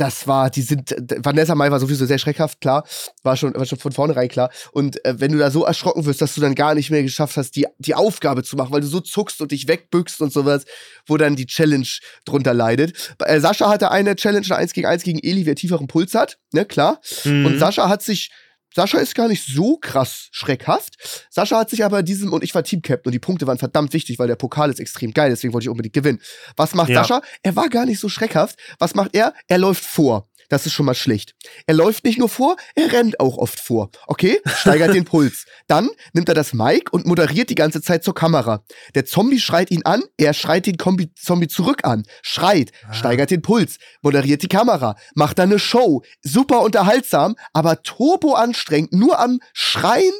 Das 0.00 0.26
war, 0.26 0.48
die 0.48 0.62
sind, 0.62 0.96
Vanessa 1.18 1.54
Mai 1.54 1.70
war 1.70 1.78
sowieso 1.78 2.06
sehr 2.06 2.16
schreckhaft, 2.16 2.62
klar, 2.62 2.86
war 3.22 3.36
schon, 3.36 3.52
war 3.54 3.66
schon 3.66 3.78
von 3.78 3.92
vornherein 3.92 4.30
klar. 4.30 4.50
Und 4.72 5.04
äh, 5.04 5.20
wenn 5.20 5.30
du 5.30 5.36
da 5.36 5.50
so 5.50 5.66
erschrocken 5.66 6.06
wirst, 6.06 6.22
dass 6.22 6.34
du 6.34 6.40
dann 6.40 6.54
gar 6.54 6.74
nicht 6.74 6.90
mehr 6.90 7.02
geschafft 7.02 7.36
hast, 7.36 7.54
die, 7.54 7.66
die 7.76 7.94
Aufgabe 7.94 8.42
zu 8.42 8.56
machen, 8.56 8.72
weil 8.72 8.80
du 8.80 8.86
so 8.86 9.00
zuckst 9.00 9.42
und 9.42 9.52
dich 9.52 9.68
wegbückst 9.68 10.22
und 10.22 10.32
sowas, 10.32 10.64
wo 11.04 11.18
dann 11.18 11.36
die 11.36 11.44
Challenge 11.44 11.86
drunter 12.24 12.54
leidet. 12.54 13.14
Äh, 13.18 13.40
Sascha 13.40 13.68
hatte 13.68 13.90
eine 13.90 14.16
Challenge, 14.16 14.46
eine 14.46 14.56
1 14.56 14.72
gegen 14.72 14.86
1 14.86 15.02
gegen 15.02 15.18
Eli, 15.18 15.44
wer 15.44 15.54
tieferen 15.54 15.86
Puls 15.86 16.14
hat, 16.14 16.38
ne, 16.52 16.64
klar. 16.64 17.02
Mhm. 17.24 17.44
Und 17.44 17.58
Sascha 17.58 17.90
hat 17.90 18.02
sich, 18.02 18.30
Sascha 18.74 18.98
ist 18.98 19.14
gar 19.14 19.28
nicht 19.28 19.44
so 19.46 19.76
krass 19.76 20.28
schreckhaft. 20.30 21.26
Sascha 21.30 21.58
hat 21.58 21.70
sich 21.70 21.84
aber 21.84 22.02
diesem, 22.02 22.32
und 22.32 22.44
ich 22.44 22.54
war 22.54 22.62
Team-Captain 22.62 23.08
und 23.08 23.12
die 23.12 23.18
Punkte 23.18 23.46
waren 23.46 23.58
verdammt 23.58 23.92
wichtig, 23.92 24.18
weil 24.18 24.28
der 24.28 24.36
Pokal 24.36 24.70
ist 24.70 24.80
extrem 24.80 25.12
geil, 25.12 25.30
deswegen 25.30 25.52
wollte 25.52 25.64
ich 25.64 25.68
unbedingt 25.68 25.94
gewinnen. 25.94 26.20
Was 26.56 26.74
macht 26.74 26.90
Ja. 26.90 27.02
Sascha? 27.02 27.22
Er 27.42 27.56
war 27.56 27.68
gar 27.68 27.86
nicht 27.86 28.00
so 28.00 28.08
schreckhaft. 28.08 28.58
Was 28.78 28.94
macht 28.94 29.14
er? 29.14 29.34
Er 29.48 29.58
läuft 29.58 29.84
vor. 29.84 30.29
Das 30.50 30.66
ist 30.66 30.74
schon 30.74 30.84
mal 30.84 30.94
schlecht. 30.94 31.34
Er 31.66 31.74
läuft 31.74 32.04
nicht 32.04 32.18
nur 32.18 32.28
vor, 32.28 32.56
er 32.74 32.92
rennt 32.92 33.18
auch 33.20 33.38
oft 33.38 33.58
vor. 33.58 33.88
Okay? 34.06 34.40
Steigert 34.44 34.92
den 34.94 35.04
Puls. 35.06 35.46
Dann 35.68 35.88
nimmt 36.12 36.28
er 36.28 36.34
das 36.34 36.52
Mic 36.52 36.90
und 36.92 37.06
moderiert 37.06 37.48
die 37.48 37.54
ganze 37.54 37.80
Zeit 37.80 38.04
zur 38.04 38.14
Kamera. 38.14 38.62
Der 38.94 39.06
Zombie 39.06 39.40
schreit 39.40 39.70
ihn 39.70 39.84
an, 39.86 40.02
er 40.18 40.34
schreit 40.34 40.66
den 40.66 40.76
Kombi 40.76 41.14
Zombie 41.14 41.48
zurück 41.48 41.84
an. 41.84 42.04
Schreit, 42.20 42.72
Ah. 42.86 42.92
steigert 42.92 43.30
den 43.30 43.40
Puls, 43.42 43.78
moderiert 44.02 44.42
die 44.42 44.48
Kamera, 44.48 44.96
macht 45.14 45.38
dann 45.38 45.48
eine 45.50 45.58
Show. 45.58 46.02
Super 46.22 46.60
unterhaltsam, 46.62 47.36
aber 47.52 47.82
turbo 47.82 48.34
anstrengend. 48.34 48.92
Nur 48.92 49.18
am 49.20 49.38
Schreien, 49.52 50.12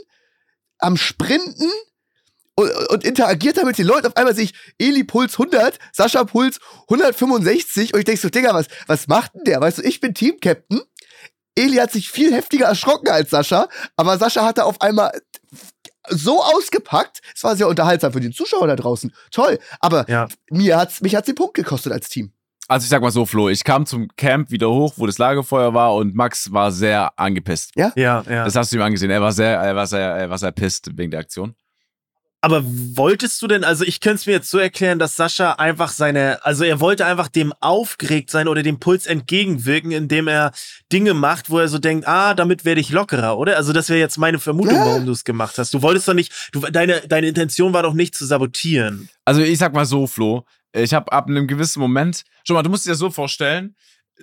am 0.78 0.96
Sprinten 0.96 1.68
und, 2.56 2.70
und 2.90 3.04
interagiert 3.04 3.56
da 3.56 3.64
mit 3.64 3.78
den 3.78 3.86
Leuten. 3.86 4.06
Auf 4.08 4.16
einmal 4.16 4.34
sehe 4.34 4.44
ich 4.44 4.54
Eli 4.78 5.04
Puls 5.04 5.34
100, 5.38 5.78
Sascha 5.92 6.24
Puls 6.24 6.58
165 6.90 7.94
und 7.94 8.00
ich 8.00 8.04
denke 8.04 8.20
so, 8.20 8.28
Digga, 8.28 8.52
was, 8.54 8.66
was 8.86 9.08
macht 9.08 9.34
denn 9.34 9.44
der? 9.44 9.60
Weißt 9.60 9.78
du, 9.78 9.82
ich 9.82 10.00
bin 10.00 10.14
Team-Captain. 10.14 10.80
Eli 11.56 11.76
hat 11.76 11.90
sich 11.92 12.10
viel 12.10 12.32
heftiger 12.32 12.66
erschrocken 12.66 13.08
als 13.08 13.30
Sascha, 13.30 13.68
aber 13.96 14.18
Sascha 14.18 14.44
hatte 14.44 14.64
auf 14.64 14.80
einmal 14.80 15.12
so 16.08 16.42
ausgepackt. 16.42 17.20
Es 17.34 17.44
war 17.44 17.56
sehr 17.56 17.68
unterhaltsam 17.68 18.12
für 18.12 18.20
den 18.20 18.32
Zuschauer 18.32 18.66
da 18.66 18.76
draußen. 18.76 19.12
Toll. 19.30 19.58
Aber 19.80 20.08
Ja. 20.08 20.28
mir 20.50 20.76
hat's, 20.78 21.00
mich 21.00 21.14
hat's 21.14 21.26
den 21.26 21.34
Punkt 21.34 21.54
gekostet 21.54 21.92
als 21.92 22.08
Team. 22.08 22.32
Also 22.68 22.84
ich 22.84 22.88
sag 22.90 23.02
mal 23.02 23.10
so, 23.10 23.26
Flo, 23.26 23.48
ich 23.48 23.64
kam 23.64 23.84
zum 23.84 24.08
Camp 24.16 24.52
wieder 24.52 24.70
hoch, 24.70 24.94
wo 24.96 25.04
das 25.06 25.18
Lagerfeuer 25.18 25.74
war 25.74 25.94
und 25.96 26.14
Max 26.14 26.52
war 26.52 26.70
sehr 26.70 27.18
angepisst. 27.18 27.72
Ja, 27.74 27.92
ja. 27.96 28.22
Das 28.44 28.54
hast 28.54 28.70
du 28.70 28.76
ihm 28.76 28.82
angesehen. 28.82 29.10
Er 29.10 29.20
war 29.20 29.32
sehr, 29.32 29.58
er 29.58 29.74
war 29.74 29.88
sehr, 29.88 30.00
er 30.08 30.30
war 30.30 30.38
sehr 30.38 30.52
pisst 30.52 30.96
wegen 30.96 31.10
der 31.10 31.18
Aktion. 31.20 31.56
Aber 32.42 32.62
wolltest 32.64 33.42
du 33.42 33.46
denn, 33.48 33.64
also 33.64 33.84
ich 33.84 34.00
könnte 34.00 34.16
es 34.16 34.26
mir 34.26 34.32
jetzt 34.32 34.48
so 34.50 34.56
erklären, 34.58 34.98
dass 34.98 35.14
Sascha 35.14 35.52
einfach 35.52 35.90
seine, 35.90 36.42
also 36.42 36.64
er 36.64 36.80
wollte 36.80 37.04
einfach 37.04 37.28
dem 37.28 37.52
aufgeregt 37.60 38.30
sein 38.30 38.48
oder 38.48 38.62
dem 38.62 38.80
Puls 38.80 39.06
entgegenwirken, 39.06 39.90
indem 39.92 40.26
er 40.26 40.52
Dinge 40.90 41.12
macht, 41.12 41.50
wo 41.50 41.58
er 41.58 41.68
so 41.68 41.78
denkt, 41.78 42.08
ah, 42.08 42.32
damit 42.32 42.64
werde 42.64 42.80
ich 42.80 42.90
lockerer, 42.90 43.36
oder? 43.36 43.56
Also 43.58 43.74
das 43.74 43.90
wäre 43.90 43.98
jetzt 43.98 44.16
meine 44.16 44.38
Vermutung, 44.38 44.74
Ja. 44.76 44.86
warum 44.86 45.04
du 45.04 45.12
es 45.12 45.24
gemacht 45.24 45.58
hast. 45.58 45.74
Du 45.74 45.82
wolltest 45.82 46.08
doch 46.08 46.14
nicht, 46.14 46.32
du, 46.52 46.60
deine, 46.60 47.02
deine 47.06 47.28
Intention 47.28 47.74
war 47.74 47.82
doch 47.82 47.92
nicht 47.94 48.14
zu 48.14 48.24
sabotieren. 48.24 49.10
Also 49.26 49.42
ich 49.42 49.58
sag 49.58 49.74
mal 49.74 49.84
so, 49.84 50.06
Flo, 50.06 50.46
ich 50.72 50.94
habe 50.94 51.12
ab 51.12 51.26
einem 51.28 51.46
gewissen 51.46 51.80
Moment, 51.80 52.24
schon 52.46 52.54
mal, 52.54 52.62
du 52.62 52.70
musst 52.70 52.86
dir 52.86 52.90
das 52.90 52.98
so 53.00 53.10
vorstellen, 53.10 53.76
äh, 54.18 54.22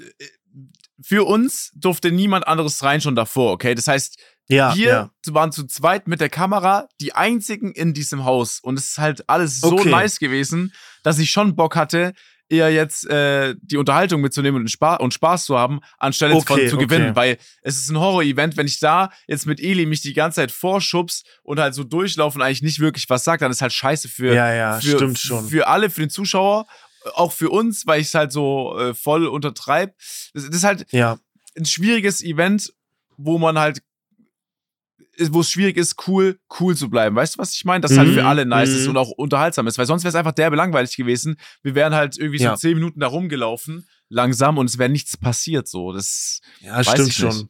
für 1.03 1.23
uns 1.27 1.71
durfte 1.75 2.11
niemand 2.11 2.47
anderes 2.47 2.81
rein 2.81 2.99
schon 2.99 3.15
davor, 3.15 3.51
okay? 3.51 3.75
Das 3.75 3.87
heißt, 3.87 4.17
Ja, 4.49 4.75
wir 4.75 4.87
ja. 4.89 5.11
waren 5.33 5.51
zu 5.51 5.65
zweit 5.65 6.07
mit 6.07 6.21
der 6.21 6.29
Kamera 6.29 6.87
die 7.01 7.13
einzigen 7.13 7.71
in 7.73 7.93
diesem 7.93 8.23
Haus 8.25 8.59
und 8.61 8.79
es 8.79 8.91
ist 8.91 8.97
halt 8.97 9.29
alles 9.29 9.59
so 9.59 9.73
Okay. 9.77 9.89
nice 9.89 10.19
gewesen, 10.19 10.73
dass 11.03 11.19
ich 11.19 11.29
schon 11.31 11.55
Bock 11.55 11.75
hatte, 11.75 12.13
eher 12.49 12.71
jetzt 12.71 13.05
äh, 13.09 13.55
die 13.61 13.75
Unterhaltung 13.75 14.21
mitzunehmen 14.21 14.61
und, 14.61 14.69
Spaß, 14.69 15.01
und 15.01 15.13
Spaß 15.13 15.43
zu 15.43 15.57
haben, 15.57 15.81
anstelle 15.97 16.33
Okay, 16.35 16.45
von 16.45 16.67
zu 16.69 16.75
okay. 16.77 16.85
gewinnen. 16.85 17.13
Weil 17.13 17.37
es 17.61 17.75
ist 17.77 17.89
ein 17.89 17.99
Horror-Event, 17.99 18.55
wenn 18.55 18.67
ich 18.67 18.79
da 18.79 19.11
jetzt 19.27 19.47
mit 19.47 19.59
Eli 19.59 19.85
mich 19.85 19.99
die 20.01 20.13
ganze 20.13 20.37
Zeit 20.37 20.51
vorschubs 20.53 21.23
und 21.43 21.59
halt 21.59 21.73
so 21.73 21.83
durchlaufen 21.83 22.41
eigentlich 22.41 22.61
nicht 22.61 22.79
wirklich 22.79 23.09
was 23.09 23.25
sagt, 23.25 23.41
dann 23.41 23.51
ist 23.51 23.61
halt 23.61 23.73
scheiße 23.73 24.07
für, 24.07 24.33
Ja, 24.33 24.53
ja, 24.53 24.79
für, 24.79 24.95
stimmt 24.95 25.19
schon. 25.19 25.45
für 25.45 25.67
alle, 25.67 25.89
für 25.89 25.99
den 25.99 26.09
Zuschauer, 26.09 26.67
auch 27.15 27.33
für 27.33 27.49
uns, 27.49 27.85
weil 27.85 27.99
ich 27.99 28.07
es 28.07 28.13
halt 28.13 28.31
so 28.31 28.77
äh, 28.79 28.93
voll 28.93 29.27
untertreibe. 29.27 29.93
Das, 30.33 30.45
das 30.45 30.55
ist 30.55 30.63
halt 30.63 30.85
Ja. 30.93 31.19
ein 31.57 31.65
schwieriges 31.65 32.23
Event, 32.23 32.71
wo 33.17 33.37
man 33.39 33.59
halt, 33.59 33.81
wo 35.31 35.41
es 35.41 35.49
schwierig 35.51 35.77
ist, 35.77 36.07
cool, 36.07 36.39
cool 36.59 36.75
zu 36.75 36.89
bleiben. 36.89 37.15
Weißt 37.15 37.35
du, 37.35 37.39
was 37.39 37.53
ich 37.53 37.65
meine? 37.65 37.81
Dass 37.81 37.91
es 37.91 37.97
halt 37.97 38.09
Mhm, 38.09 38.13
für 38.13 38.25
alle 38.25 38.45
nice 38.45 38.69
ist 38.69 38.83
mhm. 38.83 38.91
und 38.91 38.97
auch 38.97 39.09
unterhaltsam 39.11 39.67
ist, 39.67 39.77
weil 39.77 39.85
sonst 39.85 40.03
wäre 40.03 40.09
es 40.09 40.15
einfach 40.15 40.31
derbe 40.33 40.55
langweilig 40.55 40.95
gewesen. 40.95 41.37
Wir 41.63 41.75
wären 41.75 41.95
halt 41.95 42.17
irgendwie 42.17 42.37
so 42.39 42.45
Ja. 42.45 42.55
zehn 42.55 42.75
Minuten 42.75 42.99
da 42.99 43.07
rumgelaufen, 43.07 43.87
langsam 44.09 44.57
und 44.57 44.69
es 44.69 44.77
wäre 44.77 44.89
nichts 44.89 45.17
passiert. 45.17 45.67
So, 45.67 45.91
das 45.93 46.41
Ja, 46.61 46.77
weiß 46.77 46.87
stimmt 46.87 47.09
ich 47.09 47.15
schon. 47.17 47.49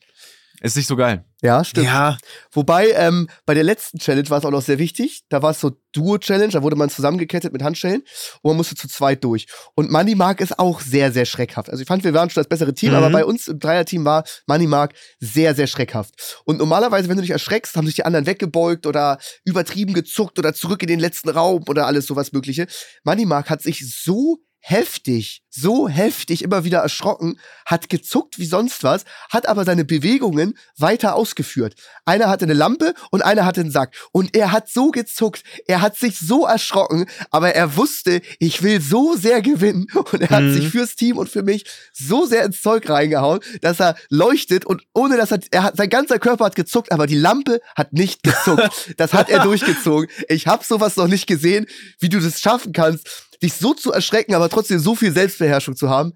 Ist 0.62 0.76
nicht 0.76 0.88
so 0.88 0.96
geil. 0.96 1.24
Ja, 1.44 1.64
stimmt. 1.64 1.86
Ja, 1.86 2.18
Wobei, 2.52 2.90
ähm, 2.94 3.30
bei 3.46 3.54
der 3.54 3.64
letzten 3.64 4.00
Challenge 4.00 4.28
war 4.32 4.40
es 4.40 4.46
auch 4.46 4.50
noch 4.52 4.64
sehr 4.64 4.80
wichtig. 4.80 5.22
Da 5.30 5.44
war 5.44 5.52
es 5.52 5.60
so 5.60 5.74
Duo-Challenge, 5.94 6.52
da 6.52 6.64
wurde 6.64 6.76
man 6.76 6.90
zusammengekettet 6.90 7.54
mit 7.54 7.62
Handschellen 7.62 8.02
und 8.42 8.50
man 8.52 8.58
musste 8.58 8.74
zu 8.76 8.88
zweit 8.88 9.24
durch. 9.24 9.46
Und 9.76 9.92
Money 9.92 10.16
Mark 10.16 10.42
ist 10.42 10.58
auch 10.58 10.82
sehr, 10.82 11.12
sehr 11.12 11.26
schreckhaft. 11.26 11.70
Also 11.70 11.82
ich 11.84 11.88
fand, 11.88 12.04
wir 12.04 12.14
waren 12.16 12.30
schon 12.32 12.42
das 12.42 12.50
bessere 12.50 12.74
Team, 12.74 12.90
Mhm. 12.92 12.96
aber 12.98 13.10
bei 13.12 13.24
uns 13.24 13.48
im 13.48 13.60
Dreierteam 13.60 14.04
war 14.04 14.24
Money 14.48 14.66
Mark 14.66 14.94
sehr, 15.20 15.54
sehr 15.54 15.68
schreckhaft. 15.68 16.42
Und 16.46 16.58
normalerweise, 16.58 17.08
wenn 17.08 17.18
du 17.18 17.22
dich 17.22 17.32
erschreckst, 17.32 17.76
haben 17.76 17.86
sich 17.86 17.96
die 17.96 18.06
anderen 18.06 18.26
weggebeugt 18.26 18.88
oder 18.88 19.20
übertrieben 19.46 19.94
gezuckt 19.94 20.40
oder 20.40 20.56
zurück 20.56 20.82
in 20.82 20.88
den 20.88 21.00
letzten 21.00 21.30
Raum 21.30 21.64
oder 21.68 21.86
alles 21.86 22.08
sowas 22.08 22.32
mögliche. 22.32 22.66
Money 23.04 23.26
Mark 23.26 23.52
hat 23.52 23.62
sich 23.62 23.88
so 23.96 24.40
heftig, 24.70 25.44
so 25.50 25.88
heftig 25.88 26.44
immer 26.44 26.66
wieder 26.66 26.80
erschrocken, 26.80 27.40
hat 27.66 27.88
gezuckt 27.88 28.38
wie 28.38 28.46
sonst 28.46 28.84
was, 28.84 29.06
hat 29.32 29.48
aber 29.48 29.64
seine 29.64 29.86
Bewegungen 29.86 30.58
weiter 30.78 31.16
ausgeführt. 31.16 31.76
Einer 32.06 32.28
hatte 32.28 32.44
eine 32.44 32.54
Lampe 32.54 32.94
und 33.10 33.24
einer 33.24 33.46
hatte 33.46 33.62
einen 33.62 33.72
Sack. 33.72 33.96
Und 34.12 34.36
er 34.36 34.52
hat 34.52 34.70
so 34.70 34.92
gezuckt, 34.92 35.44
er 35.68 35.80
hat 35.82 35.96
sich 35.96 36.20
so 36.20 36.46
erschrocken, 36.46 37.06
aber 37.32 37.56
er 37.56 37.78
wusste, 37.78 38.22
ich 38.40 38.62
will 38.62 38.82
so 38.82 39.16
sehr 39.16 39.42
gewinnen. 39.42 39.88
Und 40.12 40.22
er 40.22 40.30
hat 40.30 40.44
Mhm. 40.44 40.54
sich 40.54 40.70
fürs 40.70 40.96
Team 40.96 41.18
und 41.18 41.30
für 41.30 41.44
mich 41.44 41.64
so 41.94 42.26
sehr 42.26 42.44
ins 42.44 42.62
Zeug 42.62 42.90
reingehauen, 42.90 43.40
dass 43.62 43.80
er 43.80 43.96
leuchtet 44.10 44.66
und 44.66 44.84
ohne 44.94 45.16
dass 45.16 45.32
er, 45.32 45.40
er 45.52 45.64
hat, 45.64 45.78
sein 45.78 45.90
ganzer 45.90 46.20
Körper 46.20 46.46
hat 46.46 46.56
gezuckt, 46.56 46.92
aber 46.92 47.08
die 47.08 47.16
Lampe 47.16 47.62
hat 47.76 47.94
nicht 47.94 48.22
gezuckt. 48.22 48.94
das 48.98 49.14
hat 49.14 49.30
er 49.30 49.44
durchgezogen. 49.44 50.10
Ich 50.28 50.46
habe 50.46 50.66
sowas 50.66 50.98
noch 50.98 51.08
nicht 51.08 51.26
gesehen, 51.26 51.66
wie 52.00 52.10
du 52.10 52.20
das 52.20 52.42
schaffen 52.42 52.74
kannst, 52.74 53.27
dich 53.42 53.54
so 53.54 53.74
zu 53.74 53.92
erschrecken, 53.92 54.36
aber 54.36 54.50
trotzdem 54.50 54.80
so 54.80 54.96
viel 54.96 55.12
Selbstbeherrschung 55.12 55.76
zu 55.76 55.90
haben. 55.90 56.14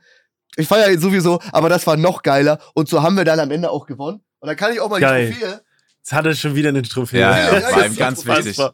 Ich 0.58 0.68
feiere 0.68 0.92
ihn 0.92 1.00
sowieso, 1.00 1.40
aber 1.51 1.70
das 1.70 1.88
war 1.88 1.98
noch 1.98 2.24
geiler. 2.24 2.60
Und 2.74 2.90
so 2.90 3.01
haben 3.01 3.16
wir 3.16 3.25
dann 3.25 3.40
am 3.40 3.51
Ende 3.51 3.70
auch 3.70 3.86
gewonnen. 3.86 4.22
Und 4.40 4.48
dann 4.48 4.58
kann 4.58 4.74
ich 4.74 4.80
auch 4.80 4.90
mal 4.90 5.00
Geil. 5.00 5.28
die 5.28 5.40
Trophäe. 5.40 5.62
jetzt 5.98 6.12
hat 6.12 6.25
er 6.25 6.36
schon 6.36 6.56
wieder 6.56 6.70
eine 6.70 6.82
Trophäe. 6.82 7.22
Ja, 7.22 7.60
ja, 7.60 7.80
ist 7.86 7.92
ihm 7.94 7.96
ganz 7.96 8.20
unfassbar. 8.20 8.74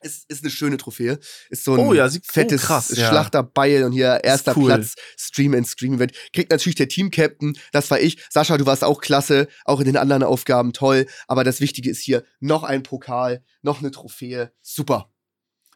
Ist, 0.00 0.30
ist 0.30 0.44
eine 0.44 0.50
schöne 0.50 0.76
Trophäe. 0.76 1.18
Ist 1.50 1.64
so 1.64 1.74
ein 1.74 1.80
Oh 1.80 1.92
ja, 1.92 2.06
oh, 2.06 2.18
fettes 2.22 2.62
krass, 2.62 2.92
ja. 2.96 3.08
Schlachterbeil 3.08 3.82
und 3.82 3.90
hier 3.90 4.20
fettes 4.22 4.22
Oh, 4.22 4.22
ja, 4.22 4.22
krass, 4.22 4.22
ja. 4.22 4.22
Schlachterbeil 4.22 4.22
und 4.22 4.22
hier 4.22 4.22
erster 4.22 4.56
cool. 4.56 4.66
Platz 4.66 4.94
Stream 5.16 5.54
and 5.54 5.66
Scream 5.66 5.94
Event. 5.94 6.12
Kriegt 6.32 6.52
natürlich 6.52 6.76
der 6.76 6.86
Team-Captain, 6.86 7.58
das 7.72 7.90
war 7.90 7.98
ich. 7.98 8.22
Sascha, 8.30 8.56
du 8.56 8.64
warst 8.64 8.84
auch 8.84 9.00
klasse, 9.00 9.48
auch 9.64 9.80
in 9.80 9.86
den 9.86 9.96
anderen 9.96 10.22
Aufgaben 10.22 10.72
toll. 10.72 11.06
Aber 11.26 11.42
das 11.42 11.60
Wichtige 11.60 11.90
ist 11.90 12.00
hier 12.00 12.22
noch 12.38 12.62
ein 12.62 12.84
Pokal, 12.84 13.42
noch 13.62 13.80
eine 13.80 13.90
Trophäe. 13.90 14.52
Super. 14.62 15.10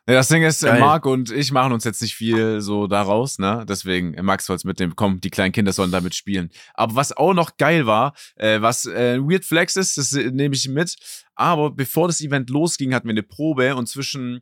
Ja, 0.08 0.14
das 0.14 0.28
Ding 0.28 0.42
ist, 0.42 0.64
äh, 0.64 0.66
Geil. 0.66 0.80
Marc 0.80 1.06
und 1.06 1.30
ich 1.30 1.52
machen 1.52 1.72
uns 1.72 1.84
jetzt 1.84 2.02
nicht 2.02 2.16
viel 2.16 2.60
so 2.60 2.88
daraus, 2.88 3.38
ne? 3.38 3.64
Deswegen, 3.68 4.14
äh, 4.14 4.22
Max 4.22 4.46
soll 4.46 4.56
es 4.56 4.64
mitnehmen. 4.64 4.94
Komm, 4.96 5.20
die 5.20 5.30
kleinen 5.30 5.52
Kinder 5.52 5.72
sollen 5.72 5.92
damit 5.92 6.16
spielen. 6.16 6.50
Aber 6.74 6.96
was 6.96 7.16
auch 7.16 7.34
noch 7.34 7.56
geil 7.56 7.86
war, 7.86 8.14
äh, 8.34 8.60
was 8.60 8.84
äh, 8.86 9.14
ein 9.14 9.30
Weird 9.30 9.44
Flex 9.44 9.76
ist, 9.76 9.96
das 9.98 10.12
äh, 10.12 10.30
nehme 10.32 10.56
ich 10.56 10.68
mit. 10.68 10.96
Aber 11.36 11.70
bevor 11.70 12.08
das 12.08 12.20
Event 12.20 12.50
losging, 12.50 12.94
hatten 12.94 13.06
wir 13.06 13.12
eine 13.12 13.22
Probe 13.22 13.76
und 13.76 13.86
zwischen 13.88 14.40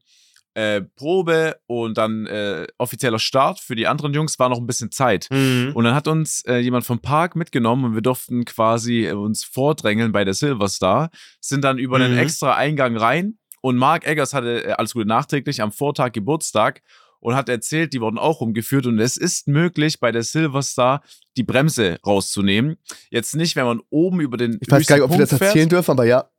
äh, 0.54 0.80
Probe 0.80 1.56
und 1.66 1.96
dann 1.98 2.26
äh, 2.26 2.66
offizieller 2.78 3.18
Start 3.18 3.60
für 3.60 3.76
die 3.76 3.86
anderen 3.86 4.14
Jungs 4.14 4.38
war 4.38 4.48
noch 4.48 4.58
ein 4.58 4.66
bisschen 4.66 4.90
Zeit. 4.90 5.28
Mhm. 5.30 5.72
Und 5.74 5.84
dann 5.84 5.94
hat 5.94 6.08
uns 6.08 6.42
äh, 6.46 6.56
jemand 6.56 6.86
vom 6.86 7.00
Park 7.00 7.36
mitgenommen 7.36 7.84
und 7.84 7.94
wir 7.94 8.02
durften 8.02 8.44
quasi 8.46 9.06
äh, 9.06 9.12
uns 9.12 9.44
vordrängeln 9.44 10.10
bei 10.10 10.24
der 10.24 10.34
Silver 10.34 10.68
Star, 10.68 11.10
sind 11.40 11.62
dann 11.64 11.78
über 11.78 11.96
einen 11.96 12.14
Mhm. 12.14 12.18
extra 12.18 12.54
Eingang 12.56 12.96
rein 12.96 13.36
und 13.60 13.76
Mark 13.76 14.06
Eggers 14.06 14.34
hatte 14.34 14.64
äh, 14.64 14.72
alles 14.72 14.92
Gute 14.92 15.06
nachträglich 15.06 15.60
am 15.62 15.72
Vortag 15.72 16.12
Geburtstag 16.12 16.82
und 17.20 17.34
hat 17.34 17.48
erzählt, 17.50 17.92
die 17.92 18.00
wurden 18.00 18.18
auch 18.18 18.40
rumgeführt 18.40 18.86
und 18.86 18.98
es 18.98 19.16
ist 19.18 19.46
möglich, 19.46 20.00
bei 20.00 20.10
der 20.10 20.22
Silver 20.22 20.62
Star 20.62 21.02
die 21.36 21.42
Bremse 21.42 21.98
rauszunehmen. 22.06 22.76
Jetzt 23.10 23.34
nicht, 23.36 23.56
wenn 23.56 23.66
man 23.66 23.80
oben 23.90 24.20
über 24.20 24.36
den 24.38 24.58
Ich 24.60 24.70
weiß 24.70 24.86
gar 24.86 24.96
nicht, 24.96 25.04
ob 25.04 25.10
wir 25.10 25.18
das 25.18 25.28
Punkt 25.28 25.40
fährt, 25.44 25.50
erzählen 25.50 25.68
dürfen, 25.68 25.90
aber 25.90 26.04
ja. 26.06 26.30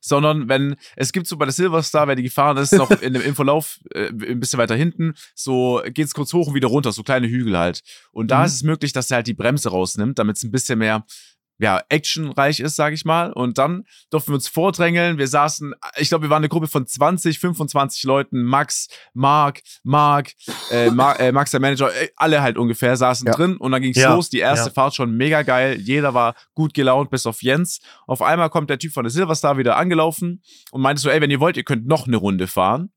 sondern 0.00 0.48
wenn 0.48 0.76
es 0.96 1.12
gibt 1.12 1.26
so 1.26 1.36
bei 1.36 1.44
der 1.44 1.52
Silver 1.52 1.82
Star, 1.82 2.08
wer 2.08 2.14
die 2.16 2.22
gefahren 2.22 2.56
ist, 2.56 2.72
noch 2.72 2.90
in 3.02 3.12
dem 3.12 3.22
Infolauf 3.22 3.80
äh, 3.94 4.06
ein 4.08 4.40
bisschen 4.40 4.58
weiter 4.58 4.76
hinten, 4.76 5.12
so 5.34 5.82
geht's 5.88 6.14
kurz 6.14 6.32
hoch 6.32 6.48
und 6.48 6.54
wieder 6.54 6.68
runter, 6.68 6.92
so 6.92 7.02
kleine 7.02 7.28
Hügel 7.28 7.58
halt. 7.58 7.82
Und 8.10 8.30
da 8.30 8.38
Mhm. 8.40 8.44
ist 8.46 8.54
es 8.54 8.62
möglich, 8.62 8.92
dass 8.94 9.10
er 9.10 9.16
halt 9.16 9.26
die 9.26 9.34
Bremse 9.34 9.68
rausnimmt, 9.68 10.18
damit 10.18 10.36
es 10.38 10.42
ein 10.42 10.50
bisschen 10.50 10.78
mehr 10.78 11.04
ja, 11.60 11.82
actionreich 11.90 12.58
ist, 12.58 12.74
sag 12.76 12.92
ich 12.94 13.04
mal. 13.04 13.32
Und 13.32 13.58
dann 13.58 13.84
durften 14.10 14.32
wir 14.32 14.36
uns 14.36 14.48
vordrängeln. 14.48 15.18
Wir 15.18 15.28
saßen, 15.28 15.74
ich 15.98 16.08
glaube, 16.08 16.22
wir 16.24 16.30
waren 16.30 16.38
eine 16.40 16.48
Gruppe 16.48 16.66
von 16.68 16.86
20, 16.86 17.38
25 17.38 18.02
Leuten. 18.04 18.42
Max, 18.42 18.88
Mark, 19.12 19.60
Mark, 19.84 20.32
äh, 20.70 20.90
Ma 20.90 21.12
äh, 21.16 21.32
Max 21.32 21.50
der 21.50 21.60
Manager, 21.60 21.94
äh, 21.94 22.08
alle 22.16 22.40
halt 22.42 22.56
ungefähr 22.56 22.96
saßen 22.96 23.26
Ja. 23.26 23.34
drin. 23.34 23.56
Und 23.58 23.72
dann 23.72 23.82
ging's 23.82 23.98
Ja. 23.98 24.14
los. 24.14 24.30
Die 24.30 24.38
erste 24.38 24.68
Ja. 24.70 24.72
Fahrt 24.72 24.94
schon 24.94 25.14
mega 25.16 25.42
geil. 25.42 25.78
Jeder 25.80 26.14
war 26.14 26.34
gut 26.54 26.72
gelaunt, 26.74 27.10
bis 27.10 27.26
auf 27.26 27.42
Jens. 27.42 27.80
Auf 28.06 28.22
einmal 28.22 28.48
kommt 28.50 28.70
der 28.70 28.78
Typ 28.78 28.92
von 28.92 29.04
der 29.04 29.10
Silverstar 29.10 29.58
wieder 29.58 29.76
angelaufen 29.76 30.42
und 30.70 30.80
meinte 30.80 31.02
so, 31.02 31.10
ey, 31.10 31.20
wenn 31.20 31.30
ihr 31.30 31.40
wollt, 31.40 31.56
ihr 31.58 31.64
könnt 31.64 31.86
noch 31.86 32.06
eine 32.06 32.16
Runde 32.16 32.46
fahren. 32.46 32.90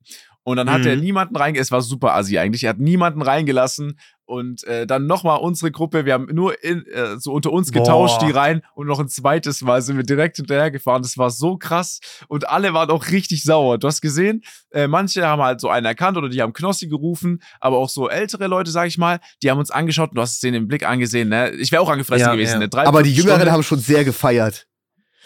Und 0.46 0.58
dann 0.58 0.70
hat 0.70 0.82
Mhm. 0.82 0.88
er 0.88 0.96
niemanden 0.98 1.36
reingelassen, 1.38 1.62
es 1.68 1.72
war 1.72 1.82
super 1.82 2.16
assi 2.16 2.38
eigentlich, 2.38 2.64
er 2.66 2.72
hat 2.72 2.80
niemanden 2.80 3.22
reingelassen 3.22 3.98
und 4.26 4.64
äh, 4.66 4.86
dann 4.86 5.06
nochmal 5.08 5.40
unsere 5.40 5.72
Gruppe, 5.72 6.04
wir 6.06 6.14
haben 6.14 6.28
nur 6.34 6.62
in, 6.64 6.86
äh, 6.88 7.18
so 7.18 7.32
unter 7.32 7.52
uns 7.54 7.72
getauscht, 7.72 8.20
Boah. 8.20 8.26
die 8.26 8.32
rein 8.34 8.62
und 8.76 8.88
noch 8.88 9.00
ein 9.00 9.08
zweites 9.08 9.62
Mal 9.62 9.82
sind 9.82 9.96
wir 9.96 10.04
direkt 10.04 10.36
hinterher 10.36 10.70
gefahren, 10.70 11.02
das 11.02 11.18
war 11.18 11.30
so 11.30 11.56
krass 11.56 12.02
und 12.28 12.50
alle 12.50 12.74
waren 12.74 12.90
auch 12.90 13.08
richtig 13.10 13.44
sauer. 13.44 13.78
Du 13.78 13.88
hast 13.88 14.02
gesehen, 14.02 14.44
äh, 14.72 14.88
manche 14.88 15.26
haben 15.26 15.42
halt 15.42 15.62
so 15.62 15.70
einen 15.70 15.86
erkannt 15.86 16.18
oder 16.18 16.28
die 16.28 16.42
haben 16.42 16.52
Knossi 16.52 16.88
gerufen, 16.88 17.42
aber 17.62 17.78
auch 17.78 17.90
so 17.90 18.10
ältere 18.10 18.48
Leute, 18.48 18.70
sag 18.72 18.88
ich 18.88 18.98
mal, 18.98 19.22
die 19.44 19.50
haben 19.50 19.60
uns 19.60 19.72
angeschaut 19.72 20.10
und 20.10 20.16
du 20.16 20.22
hast 20.22 20.34
es 20.34 20.40
denen 20.42 20.56
im 20.56 20.68
Blick 20.68 20.86
angesehen, 20.86 21.30
ne? 21.30 21.52
Ich 21.52 21.72
wäre 21.72 21.82
auch 21.82 21.90
angefressen 21.90 22.28
Ja, 22.28 22.34
gewesen, 22.34 22.54
ja. 22.54 22.60
ne? 22.60 22.70
Drei, 22.70 22.86
Aber 22.86 23.02
die 23.04 23.14
Jüngeren 23.14 23.36
Stunden. 23.38 23.52
haben 23.54 23.64
schon 23.64 23.80
sehr 23.80 24.04
gefeiert. 24.04 24.68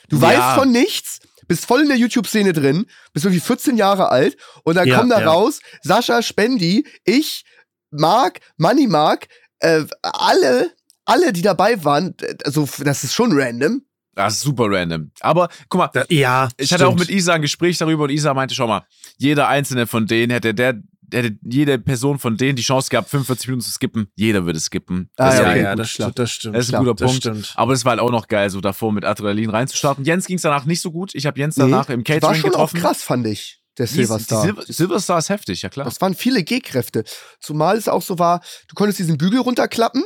Du 0.09 0.17
Ja. 0.17 0.21
weißt 0.21 0.59
von 0.59 0.71
nichts, 0.71 1.19
bist 1.47 1.65
voll 1.65 1.81
in 1.81 1.87
der 1.87 1.97
YouTube-Szene 1.97 2.53
drin, 2.53 2.85
bist 3.13 3.25
irgendwie 3.25 3.39
14 3.41 3.77
Jahre 3.77 4.09
alt 4.09 4.37
und 4.63 4.75
dann 4.75 4.87
Ja, 4.87 4.97
kommen 4.97 5.09
da 5.09 5.21
ja. 5.21 5.27
raus 5.31 5.59
Sascha, 5.81 6.21
Spendi, 6.21 6.85
ich, 7.03 7.43
Marc, 7.91 8.39
Money 8.57 8.87
Mark, 8.87 9.27
äh, 9.59 9.83
alle, 10.01 10.71
alle, 11.05 11.31
die 11.33 11.41
dabei 11.41 11.83
waren, 11.83 12.15
also 12.43 12.67
das 12.83 13.03
ist 13.03 13.13
schon 13.13 13.31
random. 13.39 13.81
Das 14.13 14.33
ist 14.33 14.41
super 14.41 14.65
random. 14.67 15.11
Aber 15.19 15.47
guck 15.69 15.79
mal, 15.79 15.89
Da, 15.93 16.03
ja, 16.09 16.49
Ich 16.57 16.73
hatte 16.73 16.87
auch 16.87 16.93
stimmt. 16.93 17.07
mit 17.09 17.09
Isa 17.17 17.33
ein 17.33 17.41
Gespräch 17.43 17.77
darüber 17.77 18.05
und 18.05 18.09
Isa 18.09 18.33
meinte, 18.33 18.55
schau 18.55 18.67
mal, 18.67 18.85
jeder 19.17 19.47
einzelne 19.47 19.85
von 19.87 20.07
denen 20.07 20.31
hätte 20.31 20.53
der, 20.55 20.73
hätte 21.13 21.37
jede 21.43 21.79
Person 21.79 22.19
von 22.19 22.37
denen 22.37 22.55
die 22.55 22.63
Chance 22.63 22.89
gehabt, 22.89 23.09
45 23.09 23.47
Minuten 23.47 23.63
zu 23.65 23.71
skippen. 23.71 24.07
Jeder 24.15 24.45
würde 24.45 24.59
skippen. 24.59 25.09
Ah, 25.17 25.25
Das 25.29 25.39
ja, 25.39 25.49
okay, 25.49 25.61
ja, 25.63 25.75
das 25.75 25.89
stimmt, 25.89 26.19
das 26.19 26.31
stimmt. 26.31 26.55
Das 26.55 26.67
ist 26.67 26.73
ein 26.73 26.83
guter 26.83 26.95
Punkt. 26.95 27.15
stimmt. 27.15 27.53
Aber 27.55 27.73
es 27.73 27.85
war 27.85 27.91
halt 27.91 28.01
auch 28.01 28.11
noch 28.11 28.27
geil, 28.27 28.49
so 28.49 28.61
davor 28.61 28.91
mit 28.91 29.05
Adrenalin 29.05 29.49
reinzustarten. 29.49 30.03
Jens 30.05 30.25
ging 30.27 30.35
es 30.37 30.41
danach 30.41 30.65
nicht 30.65 30.81
so 30.81 30.91
gut. 30.91 31.15
Ich 31.15 31.25
habe 31.25 31.39
Jens 31.39 31.55
danach 31.55 31.89
im 31.89 32.03
das 32.03 32.13
war 32.15 32.19
Catering 32.31 32.41
schon 32.41 32.49
auch 32.55 32.71
getroffen. 32.71 32.79
krass, 32.79 33.03
fand 33.03 33.27
ich, 33.27 33.61
der 33.77 33.87
Silverstar. 33.87 34.41
Silver, 34.43 34.63
Silverstar 34.67 35.19
ist 35.19 35.29
heftig, 35.29 35.61
ja 35.61 35.69
klar. 35.69 35.85
Das 35.85 36.01
waren 36.01 36.15
viele 36.15 36.43
G-Kräfte. 36.43 37.03
Zumal 37.39 37.77
es 37.77 37.87
auch 37.87 38.01
so 38.01 38.19
war, 38.19 38.41
du 38.67 38.75
konntest 38.75 38.99
diesen 38.99 39.17
Bügel 39.17 39.39
runterklappen 39.39 40.03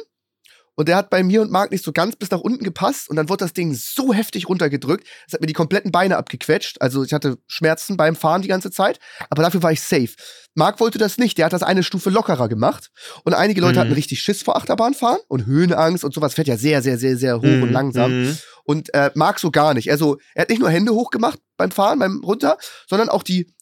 und 0.76 0.88
der 0.88 0.96
hat 0.96 1.10
bei 1.10 1.22
mir 1.24 1.42
und 1.42 1.52
Marc 1.52 1.72
nicht 1.72 1.84
so 1.84 1.92
ganz 1.92 2.16
bis 2.16 2.32
nach 2.32 2.40
unten 2.40 2.64
gepasst 2.64 3.10
und 3.10 3.16
dann 3.18 3.30
wurde 3.30 3.44
das 3.46 3.54
Ding 3.54 3.74
so 3.74 4.14
heftig 4.14 4.48
runtergedrückt, 4.50 5.06
es 5.28 5.34
hat 5.34 5.42
mir 5.42 5.48
die 5.48 5.54
kompletten 5.54 5.92
Beine 5.92 6.18
abgequetscht. 6.18 6.82
Also 6.82 7.04
ich 7.04 7.14
hatte 7.14 7.38
Schmerzen 7.48 7.98
beim 7.98 8.16
Fahren 8.16 8.42
die 8.42 8.48
ganze 8.48 8.72
Zeit, 8.72 9.00
aber 9.30 9.44
dafür 9.44 9.62
war 9.64 9.72
ich 9.72 9.82
safe. 9.82 10.10
Marc 10.56 10.80
wollte 10.80 10.98
das 10.98 11.18
nicht, 11.18 11.38
der 11.38 11.46
hat 11.46 11.54
das 11.54 11.64
eine 11.64 11.84
Stufe 11.84 12.10
lockerer 12.10 12.50
gemacht 12.50 12.90
und 13.24 13.34
einige 13.34 13.62
Leute 13.62 13.80
Mhm. 13.80 13.82
hatten 13.82 13.94
richtig 13.94 14.22
Schiss 14.22 14.44
vor 14.44 14.56
Achterbahnfahren 14.58 15.20
und 15.28 15.46
Höhenangst 15.46 16.04
und 16.04 16.14
sowas 16.14 16.34
fährt 16.34 16.48
ja 16.48 16.58
sehr, 16.58 16.82
sehr, 16.82 16.98
sehr, 16.98 17.16
sehr 17.18 17.38
hoch 17.40 17.44
und 17.44 17.68
Mhm, 17.68 17.72
langsam. 17.72 18.12
mhm. 18.22 18.38
Und 18.64 18.94
äh, 18.94 19.12
Marc 19.16 19.40
so 19.40 19.52
gar 19.52 19.74
nicht. 19.74 19.92
Also 19.92 20.18
er 20.36 20.44
hat 20.44 20.50
nicht 20.50 20.60
nur 20.60 20.70
Hände 20.70 20.94
hoch 20.94 21.10
gemacht 21.10 21.40
beim 21.58 21.72
Fahren, 21.72 22.00
beim 22.00 22.22
runter, 22.24 22.58
sondern 22.90 23.10
auch 23.10 23.24
die 23.24 23.54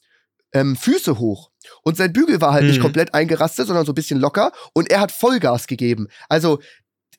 ähm, 0.51 0.75
Füße 0.75 1.20
hoch. 1.20 1.51
Und 1.84 1.96
sein 1.96 2.12
Bügel 2.12 2.42
war 2.42 2.54
halt 2.54 2.66
nicht 2.66 2.80
Mhm. 2.80 2.82
komplett 2.84 3.13
eingerastet, 3.13 3.68
sondern 3.68 3.86
so 3.86 3.92
ein 3.92 3.96
bisschen 3.96 4.20
locker. 4.20 4.51
Und 4.74 4.89
er 4.89 5.00
hat 5.00 5.12
Vollgas 5.12 5.68
gegeben. 5.68 6.08
Also 6.28 6.60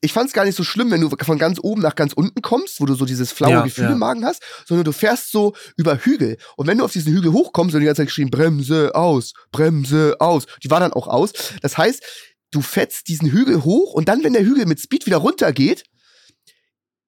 ich 0.00 0.12
fand 0.12 0.28
es 0.28 0.32
gar 0.32 0.44
nicht 0.44 0.56
so 0.56 0.64
schlimm, 0.64 0.90
wenn 0.90 1.00
du 1.02 1.10
von 1.10 1.38
ganz 1.38 1.58
oben 1.62 1.82
nach 1.82 1.94
ganz 1.94 2.12
unten 2.12 2.40
kommst, 2.42 2.80
wo 2.80 2.86
du 2.86 2.94
so 2.94 3.04
dieses 3.04 3.32
flaue 3.32 3.52
Ja, 3.52 3.62
Gefühl 3.62 3.84
ja. 3.84 3.92
im 3.92 3.98
Magen 3.98 4.24
hast, 4.24 4.42
sondern 4.66 4.84
du 4.84 4.92
fährst 4.92 5.30
so 5.30 5.54
über 5.76 5.98
Hügel. 5.98 6.38
Und 6.56 6.66
wenn 6.66 6.78
du 6.78 6.84
auf 6.84 6.92
diesen 6.92 7.12
Hügel 7.12 7.32
hochkommst 7.32 7.74
und 7.74 7.80
die 7.80 7.86
ganze 7.86 8.00
Zeit 8.00 8.08
geschrien, 8.08 8.30
Bremse 8.30 8.94
aus, 8.94 9.34
Bremse 9.52 10.16
aus, 10.18 10.46
die 10.62 10.70
war 10.70 10.80
dann 10.80 10.92
auch 10.92 11.06
aus. 11.06 11.32
Das 11.60 11.76
heißt, 11.76 12.02
du 12.50 12.62
fetzt 12.62 13.08
diesen 13.08 13.30
Hügel 13.30 13.64
hoch 13.64 13.92
und 13.92 14.08
dann, 14.08 14.24
wenn 14.24 14.32
der 14.32 14.44
Hügel 14.44 14.66
mit 14.66 14.80
Speed 14.80 15.06
wieder 15.06 15.18
runtergeht, 15.18 15.84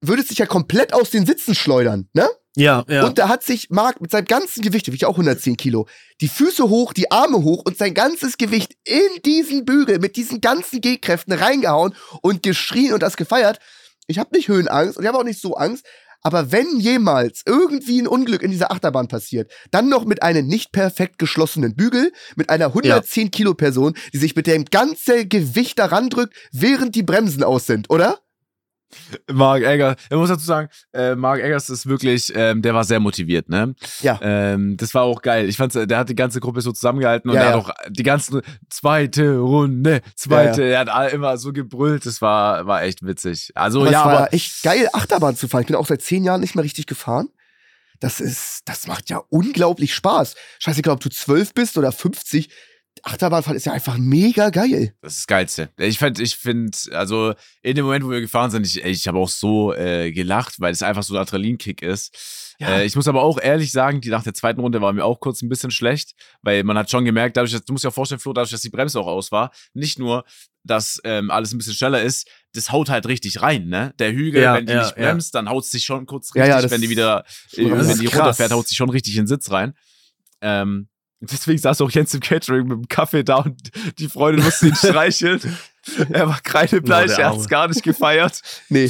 würdest 0.01 0.29
dich 0.29 0.37
ja 0.37 0.45
komplett 0.45 0.93
aus 0.93 1.09
den 1.09 1.25
Sitzen 1.25 1.55
schleudern, 1.55 2.09
ne? 2.13 2.29
Ja, 2.55 2.83
ja. 2.87 3.05
Und 3.05 3.17
da 3.17 3.29
hat 3.29 3.43
sich 3.43 3.69
Marc 3.69 3.99
mit 3.99 4.11
seinem 4.11 4.25
ganzen 4.25 4.61
Gewicht, 4.61 4.91
wie 4.91 4.95
ich 4.95 5.05
auch 5.05 5.13
110 5.13 5.57
Kilo, 5.57 5.87
die 6.21 6.27
Füße 6.27 6.69
hoch, 6.69 6.93
die 6.93 7.09
Arme 7.11 7.43
hoch 7.43 7.63
und 7.65 7.77
sein 7.77 7.93
ganzes 7.93 8.37
Gewicht 8.37 8.73
in 8.83 9.21
diesen 9.25 9.65
Bügel 9.65 9.99
mit 9.99 10.15
diesen 10.15 10.39
ganzen 10.39 10.79
G-Kräften 10.81 11.33
reingehauen 11.33 11.95
und 12.21 12.43
geschrien 12.43 12.93
und 12.93 13.01
das 13.01 13.17
gefeiert. 13.17 13.59
Ich 14.07 14.19
habe 14.19 14.35
nicht 14.35 14.49
Höhenangst 14.49 14.97
und 14.97 15.03
ich 15.03 15.07
habe 15.07 15.17
auch 15.17 15.23
nicht 15.23 15.41
so 15.41 15.55
Angst. 15.55 15.85
Aber 16.25 16.53
wenn 16.53 16.79
jemals 16.79 17.41
irgendwie 17.45 18.01
ein 18.01 18.07
Unglück 18.07 18.41
in 18.43 18.51
dieser 18.51 18.71
Achterbahn 18.71 19.09
passiert, 19.09 19.51
dann 19.71 19.89
noch 19.89 20.05
mit 20.05 20.23
einem 20.23 20.47
nicht 20.47 20.71
perfekt 20.71 21.17
geschlossenen 21.17 21.75
Bügel, 21.75 22.13
mit 22.37 22.49
einer 22.49 22.67
110 22.67 23.29
Kilo 23.29 23.53
Person, 23.53 23.93
die 24.13 24.19
sich 24.19 24.35
mit 24.35 24.47
dem 24.47 24.63
ganzen 24.65 25.27
Gewicht 25.27 25.79
daran 25.79 26.09
drückt, 26.09 26.33
während 26.53 26.95
die 26.95 27.03
Bremsen 27.03 27.43
aus 27.43 27.65
sind, 27.65 27.89
oder? 27.89 28.22
Mark 29.31 29.63
Eggers, 29.63 29.95
ich 30.09 30.17
muss 30.17 30.29
dazu 30.29 30.45
sagen, 30.45 30.69
äh, 30.93 31.15
Mark 31.15 31.41
Eggers 31.41 31.69
ist 31.69 31.85
wirklich, 31.87 32.31
ähm, 32.35 32.61
der 32.61 32.73
war 32.73 32.83
sehr 32.83 32.99
motiviert, 32.99 33.49
ne? 33.49 33.75
Ja. 34.01 34.19
Ähm, 34.21 34.77
das 34.77 34.93
war 34.93 35.03
auch 35.03 35.21
geil. 35.21 35.49
Ich 35.49 35.57
fand's, 35.57 35.77
der 35.79 35.97
hat 35.97 36.09
die 36.09 36.15
ganze 36.15 36.39
Gruppe 36.39 36.61
so 36.61 36.71
zusammengehalten 36.71 37.29
und 37.29 37.35
Ja, 37.35 37.43
er 37.43 37.49
ja. 37.49 37.57
hat 37.57 37.65
auch 37.65 37.73
die 37.89 38.03
ganzen 38.03 38.41
zweite 38.69 39.37
Runde, 39.37 40.01
zweite, 40.15 40.63
er 40.63 40.85
hat 40.85 41.13
immer 41.13 41.37
so 41.37 41.53
gebrüllt. 41.53 42.05
Das 42.05 42.21
war, 42.21 42.65
war 42.65 42.83
echt 42.83 43.05
witzig. 43.05 43.51
Also 43.55 43.81
Aber 43.81 43.91
ja, 43.91 43.99
es 43.99 44.05
war 44.05 44.17
aber 44.17 44.33
echt 44.33 44.63
geil, 44.63 44.89
Achterbahn 44.93 45.35
zu 45.35 45.47
fahren. 45.47 45.61
Ich 45.61 45.67
bin 45.67 45.75
auch 45.75 45.87
seit 45.87 46.01
zehn 46.01 46.23
Jahren 46.23 46.41
nicht 46.41 46.55
mehr 46.55 46.63
richtig 46.63 46.85
gefahren. 46.85 47.29
Das 47.99 48.19
ist, 48.19 48.63
das 48.65 48.87
macht 48.87 49.09
ja 49.09 49.21
unglaublich 49.29 49.95
Spaß. 49.95 50.35
Scheißegal, 50.59 50.95
ob 50.95 50.99
du 50.99 51.09
zwölf 51.09 51.53
bist 51.53 51.77
oder 51.77 51.91
50. 51.91 52.49
Achterbahnfahren 53.01 53.57
ist 53.57 53.65
ja 53.65 53.73
einfach 53.73 53.97
mega 53.97 54.49
geil. 54.49 54.95
Das 55.01 55.13
ist 55.13 55.19
das 55.21 55.27
Geilste. 55.27 55.69
Ich 55.77 55.99
fand, 55.99 56.19
ich 56.19 56.35
finde, 56.35 56.77
also 56.91 57.33
in 57.61 57.75
dem 57.75 57.85
Moment, 57.85 58.05
wo 58.05 58.11
wir 58.11 58.21
gefahren 58.21 58.51
sind, 58.51 58.65
ich, 58.65 58.83
ich 58.83 59.07
habe 59.07 59.17
auch 59.17 59.29
so 59.29 59.73
äh, 59.73 60.11
gelacht, 60.11 60.59
weil 60.59 60.71
es 60.71 60.83
einfach 60.83 61.03
so 61.03 61.13
ein 61.13 61.19
Adrenalinkick 61.21 61.81
ist. 61.81 62.55
Ja. 62.59 62.69
Äh, 62.69 62.85
ich 62.85 62.95
muss 62.95 63.07
aber 63.07 63.23
auch 63.23 63.39
ehrlich 63.39 63.71
sagen, 63.71 63.99
die 63.99 64.09
nach 64.09 64.23
der 64.23 64.33
zweiten 64.33 64.61
Runde 64.61 64.79
war 64.79 64.93
mir 64.93 65.03
auch 65.03 65.19
kurz 65.19 65.41
ein 65.41 65.49
bisschen 65.49 65.71
schlecht, 65.71 66.13
weil 66.43 66.63
man 66.63 66.77
hat 66.77 66.89
schon 66.89 67.03
gemerkt, 67.03 67.35
dadurch, 67.35 67.51
dass, 67.51 67.65
du 67.65 67.73
musst 67.73 67.83
dir 67.83 67.89
auch 67.89 67.93
vorstellen, 67.93 68.19
Flo, 68.19 68.31
dadurch, 68.31 68.51
dass 68.51 68.61
die 68.61 68.69
Bremse 68.69 68.99
auch 68.99 69.07
aus 69.07 69.31
war, 69.31 69.51
nicht 69.73 69.99
nur, 69.99 70.23
dass 70.63 71.01
ähm, 71.03 71.29
alles 71.31 71.51
ein 71.53 71.57
bisschen 71.57 71.73
schneller 71.73 72.01
ist, 72.01 72.29
das 72.53 72.71
haut 72.71 72.89
halt 72.89 73.07
richtig 73.07 73.41
rein, 73.41 73.67
ne? 73.67 73.93
Der 73.99 74.13
Hügel, 74.13 74.41
Ja, 74.43 74.55
wenn 74.55 74.65
die 74.65 74.73
ja, 74.73 74.83
nicht 74.83 74.97
ja. 74.97 75.03
bremst, 75.03 75.35
dann 75.35 75.49
haut 75.49 75.63
es 75.65 75.71
sich 75.71 75.83
schon 75.83 76.05
kurz 76.05 76.31
Ja, 76.35 76.43
richtig, 76.43 76.63
ja, 76.63 76.71
wenn 76.71 76.81
die 76.81 76.89
wieder, 76.89 77.25
äh, 77.53 77.69
wenn 77.69 77.99
die 77.99 78.05
runterfährt, 78.05 78.51
haut 78.51 78.67
sich 78.67 78.77
schon 78.77 78.89
richtig 78.89 79.15
in 79.15 79.23
den 79.23 79.27
Sitz 79.27 79.51
rein. 79.51 79.73
Ähm, 80.41 80.87
deswegen 81.31 81.59
saß 81.59 81.81
auch 81.81 81.91
Jens 81.91 82.13
im 82.13 82.19
Catering 82.19 82.67
mit 82.67 82.77
dem 82.77 82.87
Kaffee 82.87 83.23
da 83.23 83.37
und 83.37 83.59
die 83.99 84.07
Freundin 84.07 84.43
musste 84.43 84.67
ihn 84.67 84.75
streicheln. 84.75 85.39
er 86.11 86.29
war 86.29 86.39
kreidebleich, 86.41 87.11
er 87.17 87.25
Arme. 87.27 87.37
hat's 87.39 87.49
gar 87.49 87.67
nicht 87.67 87.83
gefeiert. 87.83 88.39
Nee. 88.69 88.89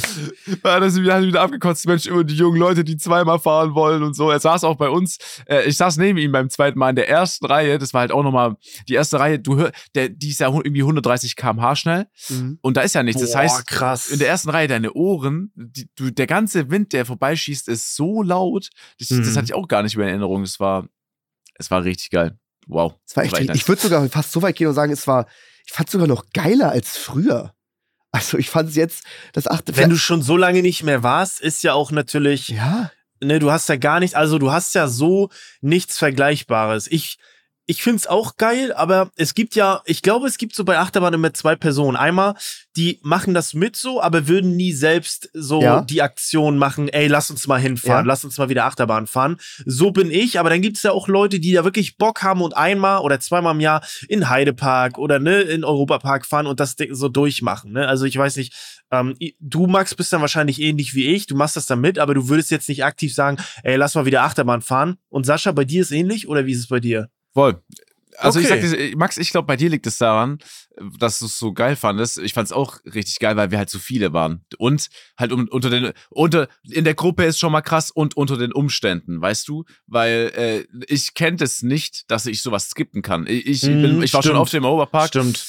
Er 0.62 0.74
hat 0.74 0.82
das 0.84 0.94
wieder, 0.94 1.14
hat 1.14 1.24
wieder 1.24 1.40
abgekotzt, 1.42 1.88
Mensch, 1.88 2.06
immer 2.06 2.22
die 2.22 2.36
jungen 2.36 2.56
Leute, 2.56 2.84
die 2.84 2.96
zweimal 2.96 3.40
fahren 3.40 3.74
wollen 3.74 4.04
und 4.04 4.14
so. 4.14 4.30
Er 4.30 4.38
saß 4.38 4.62
auch 4.62 4.76
bei 4.76 4.88
uns, 4.88 5.18
äh, 5.48 5.64
ich 5.64 5.76
saß 5.76 5.96
neben 5.96 6.18
ihm 6.20 6.30
beim 6.30 6.48
zweiten 6.50 6.78
Mal 6.78 6.90
in 6.90 6.96
der 6.96 7.08
ersten 7.08 7.46
Reihe, 7.46 7.78
das 7.78 7.94
war 7.94 8.02
halt 8.02 8.12
auch 8.12 8.22
nochmal, 8.22 8.54
die 8.88 8.94
erste 8.94 9.18
Reihe, 9.18 9.40
du 9.40 9.56
hör, 9.56 9.72
der, 9.96 10.08
die 10.08 10.28
ist 10.30 10.38
ja 10.38 10.46
irgendwie 10.46 10.82
130 10.82 11.34
km/h 11.34 11.74
schnell 11.74 12.06
Mhm. 12.28 12.58
und 12.62 12.76
da 12.76 12.82
ist 12.82 12.94
ja 12.94 13.02
nichts. 13.02 13.20
Das 13.20 13.32
Boah, 13.32 13.38
heißt, 13.40 13.66
krass. 13.66 14.08
in 14.10 14.20
der 14.20 14.28
ersten 14.28 14.50
Reihe 14.50 14.68
deine 14.68 14.92
Ohren, 14.92 15.50
die, 15.56 15.88
du, 15.96 16.12
der 16.12 16.28
ganze 16.28 16.70
Wind, 16.70 16.92
der 16.92 17.04
vorbeischießt, 17.06 17.66
ist 17.68 17.96
so 17.96 18.22
laut. 18.22 18.70
Das, 19.00 19.08
das 19.08 19.18
Mhm. 19.18 19.34
hatte 19.34 19.44
ich 19.46 19.54
auch 19.54 19.66
gar 19.66 19.82
nicht 19.82 19.96
mehr 19.96 20.06
in 20.06 20.10
Erinnerung. 20.10 20.42
Das 20.42 20.60
war, 20.60 20.86
es 21.54 21.70
war 21.70 21.84
richtig 21.84 22.10
geil. 22.10 22.38
Wow. 22.66 22.94
Es 23.06 23.16
war 23.16 23.24
echt, 23.24 23.32
nice. 23.40 23.56
ich 23.56 23.68
würde 23.68 23.82
sogar 23.82 24.08
fast 24.08 24.32
so 24.32 24.42
weit 24.42 24.56
gehen 24.56 24.68
und 24.68 24.74
sagen, 24.74 24.92
es 24.92 25.06
war, 25.06 25.26
ich 25.66 25.72
fand 25.72 25.88
es 25.88 25.92
sogar 25.92 26.06
noch 26.06 26.24
geiler 26.32 26.70
als 26.70 26.96
früher. 26.96 27.54
Also 28.10 28.38
ich 28.38 28.48
fand 28.48 28.70
es 28.70 28.76
jetzt, 28.76 29.04
das 29.32 29.48
achte 29.48 29.76
Wenn 29.76 29.90
du 29.90 29.96
schon 29.96 30.22
so 30.22 30.36
lange 30.36 30.62
nicht 30.62 30.84
mehr 30.84 31.02
warst, 31.02 31.40
ist 31.40 31.64
ja 31.64 31.72
auch 31.74 31.90
natürlich, 31.90 32.48
ja, 32.48 32.90
ne, 33.20 33.40
du 33.40 33.50
hast 33.50 33.68
ja 33.68 33.76
gar 33.76 33.98
nicht, 33.98 34.14
also 34.14 34.38
du 34.38 34.52
hast 34.52 34.74
ja 34.74 34.86
so 34.86 35.30
nichts 35.60 35.98
Vergleichbares. 35.98 36.86
Ich, 36.86 37.18
ich 37.66 37.82
find's 37.82 38.06
auch 38.06 38.36
geil, 38.36 38.72
aber 38.74 39.10
es 39.16 39.34
gibt 39.34 39.54
ja, 39.54 39.80
ich 39.86 40.02
glaube, 40.02 40.26
es 40.26 40.36
gibt 40.36 40.54
so 40.54 40.64
bei 40.64 40.78
Achterbahn 40.78 41.14
immer 41.14 41.32
zwei 41.32 41.56
Personen. 41.56 41.96
Einmal, 41.96 42.34
die 42.76 42.98
machen 43.02 43.32
das 43.32 43.54
mit 43.54 43.74
so, 43.76 44.02
aber 44.02 44.28
würden 44.28 44.56
nie 44.56 44.72
selbst 44.72 45.30
so 45.32 45.62
Ja. 45.62 45.80
die 45.80 46.02
Aktion 46.02 46.58
machen, 46.58 46.88
ey, 46.88 47.06
lass 47.06 47.30
uns 47.30 47.46
mal 47.46 47.58
hinfahren, 47.60 48.04
Ja. 48.04 48.08
lass 48.08 48.24
uns 48.24 48.36
mal 48.36 48.48
wieder 48.50 48.66
Achterbahn 48.66 49.06
fahren. 49.06 49.38
So 49.64 49.92
bin 49.92 50.10
ich, 50.10 50.38
aber 50.38 50.50
dann 50.50 50.60
gibt's 50.60 50.82
ja 50.82 50.92
auch 50.92 51.08
Leute, 51.08 51.40
die 51.40 51.52
da 51.52 51.64
wirklich 51.64 51.96
Bock 51.96 52.22
haben 52.22 52.42
und 52.42 52.54
einmal 52.56 53.00
oder 53.00 53.18
zweimal 53.20 53.54
im 53.54 53.60
Jahr 53.60 53.82
in 54.08 54.28
Heidepark 54.28 54.98
oder 54.98 55.18
ne, 55.18 55.40
in 55.40 55.64
Europapark 55.64 56.26
fahren 56.26 56.46
und 56.46 56.60
das 56.60 56.76
so 56.90 57.08
durchmachen. 57.08 57.72
Ne? 57.72 57.88
Also 57.88 58.04
ich 58.04 58.16
weiß 58.18 58.36
nicht, 58.36 58.52
ähm, 58.90 59.16
du, 59.40 59.66
Max, 59.66 59.94
bist 59.94 60.12
dann 60.12 60.20
wahrscheinlich 60.20 60.60
ähnlich 60.60 60.94
wie 60.94 61.06
ich. 61.14 61.26
Du 61.26 61.34
machst 61.34 61.56
das 61.56 61.66
dann 61.66 61.80
mit, 61.80 61.98
aber 61.98 62.12
du 62.14 62.28
würdest 62.28 62.50
jetzt 62.50 62.68
nicht 62.68 62.84
aktiv 62.84 63.14
sagen, 63.14 63.38
ey, 63.62 63.76
lass 63.76 63.94
mal 63.94 64.04
wieder 64.04 64.22
Achterbahn 64.22 64.60
fahren. 64.60 64.98
Und 65.08 65.24
Sascha, 65.24 65.52
bei 65.52 65.64
dir 65.64 65.80
ist 65.80 65.92
ähnlich 65.92 66.28
oder 66.28 66.44
wie 66.46 66.52
ist 66.52 66.58
es 66.60 66.68
bei 66.68 66.80
dir? 66.80 67.08
Voll. 67.34 67.62
Also 68.16 68.38
ich 68.38 68.46
Okay. 68.46 68.68
sag 68.68 68.78
dir, 68.78 68.96
Max, 68.96 69.16
ich 69.18 69.30
glaube, 69.32 69.46
bei 69.46 69.56
dir 69.56 69.68
liegt 69.68 69.88
es 69.88 69.98
daran, 69.98 70.38
dass 71.00 71.18
du 71.18 71.26
es 71.26 71.36
so 71.36 71.52
geil 71.52 71.74
fandest. 71.74 72.18
Ich 72.18 72.32
fand 72.32 72.46
es 72.46 72.52
auch 72.52 72.78
richtig 72.84 73.18
geil, 73.18 73.36
weil 73.36 73.50
wir 73.50 73.58
halt 73.58 73.70
so 73.70 73.80
viele 73.80 74.12
waren. 74.12 74.44
Und 74.56 74.88
halt 75.18 75.32
um, 75.32 75.48
unter 75.48 75.68
den, 75.68 75.92
unter, 76.10 76.46
in 76.70 76.84
der 76.84 76.94
Gruppe 76.94 77.24
ist 77.24 77.40
schon 77.40 77.50
mal 77.50 77.60
krass 77.60 77.90
und 77.90 78.16
unter 78.16 78.36
den 78.36 78.52
Umständen, 78.52 79.20
weißt 79.20 79.48
du? 79.48 79.64
Weil 79.88 80.32
äh, 80.36 80.84
ich 80.86 81.14
kennt 81.14 81.42
es 81.42 81.62
nicht, 81.62 82.08
dass 82.08 82.26
ich 82.26 82.40
sowas 82.40 82.70
skippen 82.70 83.02
kann. 83.02 83.26
Ich, 83.26 83.46
ich, 83.46 83.62
Mhm, 83.62 83.82
bin, 83.82 84.02
ich 84.02 84.14
war 84.14 84.22
schon 84.22 84.36
oft 84.36 84.54
im 84.54 84.64
Oberpark. 84.64 85.08
Stimmt. 85.08 85.44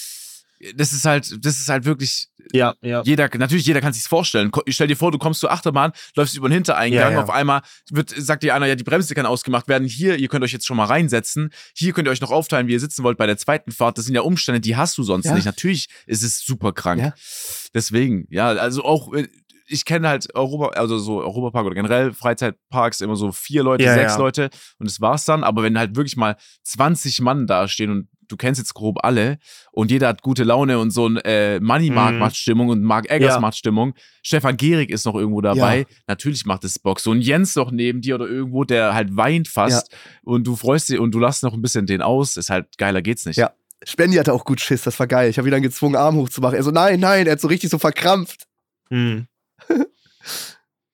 Das 0.76 0.94
ist 0.94 1.06
halt, 1.06 1.46
das 1.46 1.58
ist 1.60 1.68
halt 1.70 1.84
wirklich 1.86 2.30
Ja, 2.54 2.76
ja. 2.82 3.02
jeder, 3.04 3.30
natürlich, 3.38 3.66
jeder 3.66 3.82
kann 3.82 3.92
sich's 3.94 4.08
vorstellen. 4.08 4.52
Stell 4.70 4.88
dir 4.88 4.96
vor, 4.96 5.12
du 5.12 5.18
kommst 5.18 5.42
zur 5.42 5.52
Achterbahn, 5.52 5.92
läufst 6.16 6.36
über 6.38 6.48
den 6.48 6.54
Hintereingang, 6.54 7.12
Ja, 7.12 7.18
ja. 7.18 7.24
auf 7.24 7.30
einmal 7.30 7.62
wird, 7.92 8.10
sagt 8.10 8.44
dir 8.44 8.56
einer, 8.56 8.66
ja, 8.66 8.76
die 8.76 8.84
Bremse 8.86 9.14
kann 9.16 9.26
ausgemacht 9.26 9.68
werden. 9.68 9.86
Hier, 9.88 10.16
ihr 10.18 10.28
könnt 10.30 10.44
euch 10.46 10.54
jetzt 10.54 10.66
schon 10.66 10.78
mal 10.78 10.86
reinsetzen. 10.86 11.50
Hier 11.76 11.92
könnt 11.94 12.08
ihr 12.08 12.12
euch 12.12 12.22
noch 12.22 12.32
aufteilen, 12.32 12.68
wie 12.68 12.74
ihr 12.74 12.80
sitzen 12.80 13.04
wollt 13.04 13.18
bei 13.18 13.26
der 13.28 13.38
zweiten 13.38 13.72
Fahrt. 13.72 13.98
Das 13.98 14.06
sind 14.06 14.16
ja 14.16 14.22
Umstände, 14.22 14.62
die 14.62 14.76
hast 14.78 14.98
du 14.98 15.04
sonst 15.04 15.26
Ja. 15.26 15.36
nicht. 15.36 15.46
Natürlich 15.46 15.88
ist 16.06 16.24
es 16.24 16.40
super 16.40 16.72
krank. 16.72 17.14
Deswegen, 17.74 18.26
ja, 18.30 18.48
also 18.50 18.84
auch, 18.84 19.14
äh, 19.14 19.28
ich 19.68 19.84
kenne 19.84 20.08
halt 20.08 20.34
Europa, 20.36 20.80
also 20.80 21.00
so 21.00 21.22
Europapark 21.22 21.66
oder 21.66 21.74
generell 21.76 22.14
Freizeitparks 22.14 23.02
immer 23.02 23.16
so 23.16 23.32
vier 23.32 23.64
Leute, 23.64 23.84
Ja, 23.84 23.96
sechs 23.96 24.14
ja. 24.14 24.18
Leute 24.20 24.50
und 24.78 24.88
das 24.88 25.02
war's 25.02 25.26
dann. 25.26 25.44
Aber 25.44 25.64
wenn 25.64 25.78
halt 25.78 25.96
wirklich 25.96 26.16
mal 26.18 26.36
20 26.64 27.20
Mann 27.22 27.48
da 27.48 27.68
stehen 27.68 27.90
und 27.90 28.08
du 28.28 28.38
kennst 28.38 28.60
jetzt 28.60 28.74
grob 28.74 28.98
alle 29.04 29.38
und 29.72 29.92
jeder 29.92 30.08
hat 30.08 30.22
gute 30.22 30.44
Laune 30.44 30.80
und 30.80 30.92
so 30.92 31.08
ein 31.08 31.18
äh, 31.18 31.60
Money 31.60 31.90
Mark 31.90 32.14
Mhm. 32.14 32.20
macht 32.20 32.36
Stimmung 32.36 32.70
und 32.70 32.84
Mark 32.84 33.10
Eggers 33.10 33.36
Ja. 33.36 33.40
macht 33.40 33.58
Stimmung. 33.58 33.94
Stefan 34.24 34.58
Gehrig 34.58 34.90
ist 34.90 35.06
noch 35.06 35.16
irgendwo 35.16 35.42
dabei. 35.42 35.80
Ja. 35.80 35.86
Natürlich 36.08 36.46
macht 36.46 36.64
es 36.64 36.80
Bock. 36.80 37.00
So 37.00 37.12
ein 37.12 37.22
Jens 37.22 37.56
noch 37.56 37.72
neben 37.72 38.02
dir 38.02 38.16
oder 38.16 38.28
irgendwo, 38.28 38.64
der 38.64 38.94
halt 38.94 39.16
weint 39.16 39.48
fast 39.48 39.94
und 40.24 40.46
du 40.48 40.56
freust 40.56 40.90
dich 40.90 41.00
und 41.00 41.12
du 41.12 41.20
lässt 41.20 41.44
noch 41.44 41.54
ein 41.54 41.62
bisschen 41.62 41.86
den 41.86 42.02
aus. 42.02 42.38
Ist 42.38 42.50
halt 42.50 42.78
geiler 42.78 43.02
geht's 43.02 43.26
nicht. 43.26 43.38
Ja. 43.38 43.52
Spendi 43.84 44.18
hatte 44.18 44.34
auch 44.34 44.46
gut 44.46 44.62
Schiss, 44.62 44.84
das 44.84 44.98
war 45.00 45.06
geil. 45.08 45.30
Ich 45.30 45.38
habe 45.38 45.48
ihn 45.48 45.52
dann 45.52 45.62
gezwungen, 45.62 45.96
Arm 45.96 46.16
hochzumachen. 46.16 46.56
Er 46.58 46.64
so, 46.64 46.72
nein, 46.72 47.00
nein, 47.00 47.26
er 47.28 47.34
hat 47.34 47.42
so 47.42 47.48
richtig 47.48 47.70
so 47.70 47.78
verkrampft. 47.78 48.48
Hm. 48.90 49.28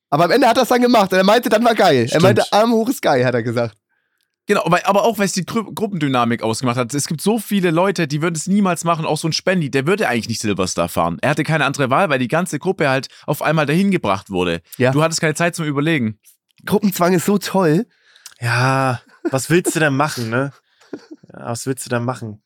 Aber 0.10 0.26
am 0.26 0.32
Ende 0.32 0.48
hat 0.48 0.58
er 0.58 0.64
es 0.64 0.70
dann 0.70 0.82
gemacht. 0.82 1.14
Er 1.14 1.24
meinte, 1.24 1.48
dann 1.48 1.64
war 1.64 1.74
geil. 1.76 2.02
Er 2.04 2.08
Stimmt. 2.10 2.24
meinte, 2.24 2.44
Arm 2.52 2.72
hoch 2.74 2.90
ist 2.90 3.02
geil, 3.02 3.26
hat 3.26 3.34
er 3.34 3.44
gesagt. 3.44 3.78
Genau, 4.48 4.66
aber, 4.66 4.88
aber 4.88 5.04
auch, 5.04 5.20
weil 5.20 5.26
es 5.26 5.34
die 5.34 5.46
Gru 5.46 5.72
Gruppendynamik 5.72 6.42
ausgemacht 6.42 6.78
hat. 6.78 6.94
Es 6.94 7.08
gibt 7.08 7.22
so 7.22 7.38
viele 7.38 7.72
Leute, 7.72 8.08
die 8.08 8.22
würden 8.22 8.36
es 8.36 8.48
niemals 8.48 8.84
machen. 8.84 9.06
Auch 9.06 9.18
so 9.18 9.28
ein 9.28 9.34
Spendi, 9.34 9.70
der 9.70 9.86
würde 9.86 10.08
eigentlich 10.08 10.28
nicht 10.28 10.42
Silverstar 10.42 10.90
fahren. 10.90 11.18
Er 11.22 11.30
hatte 11.30 11.44
keine 11.44 11.66
andere 11.66 11.90
Wahl, 11.90 12.10
weil 12.10 12.20
die 12.20 12.28
ganze 12.28 12.58
Gruppe 12.60 12.90
halt 12.90 13.08
auf 13.28 13.42
einmal 13.42 13.66
dahin 13.66 13.92
gebracht 13.92 14.30
wurde. 14.30 14.62
Ja. 14.78 14.92
Du 14.92 15.04
hattest 15.04 15.22
keine 15.22 15.36
Zeit 15.36 15.56
zum 15.56 15.66
Überlegen. 15.66 16.20
Gruppenzwang 16.66 17.14
ist 17.14 17.26
so 17.26 17.38
toll. 17.38 17.88
Ja, 18.40 19.02
was 19.30 19.50
willst 19.50 19.76
du 19.76 19.80
denn 19.80 19.96
machen, 19.96 20.30
ne? 20.30 20.52
Ja, 21.32 21.46
was 21.46 21.66
willst 21.68 21.86
du 21.86 21.90
denn 21.90 22.04
machen? 22.04 22.42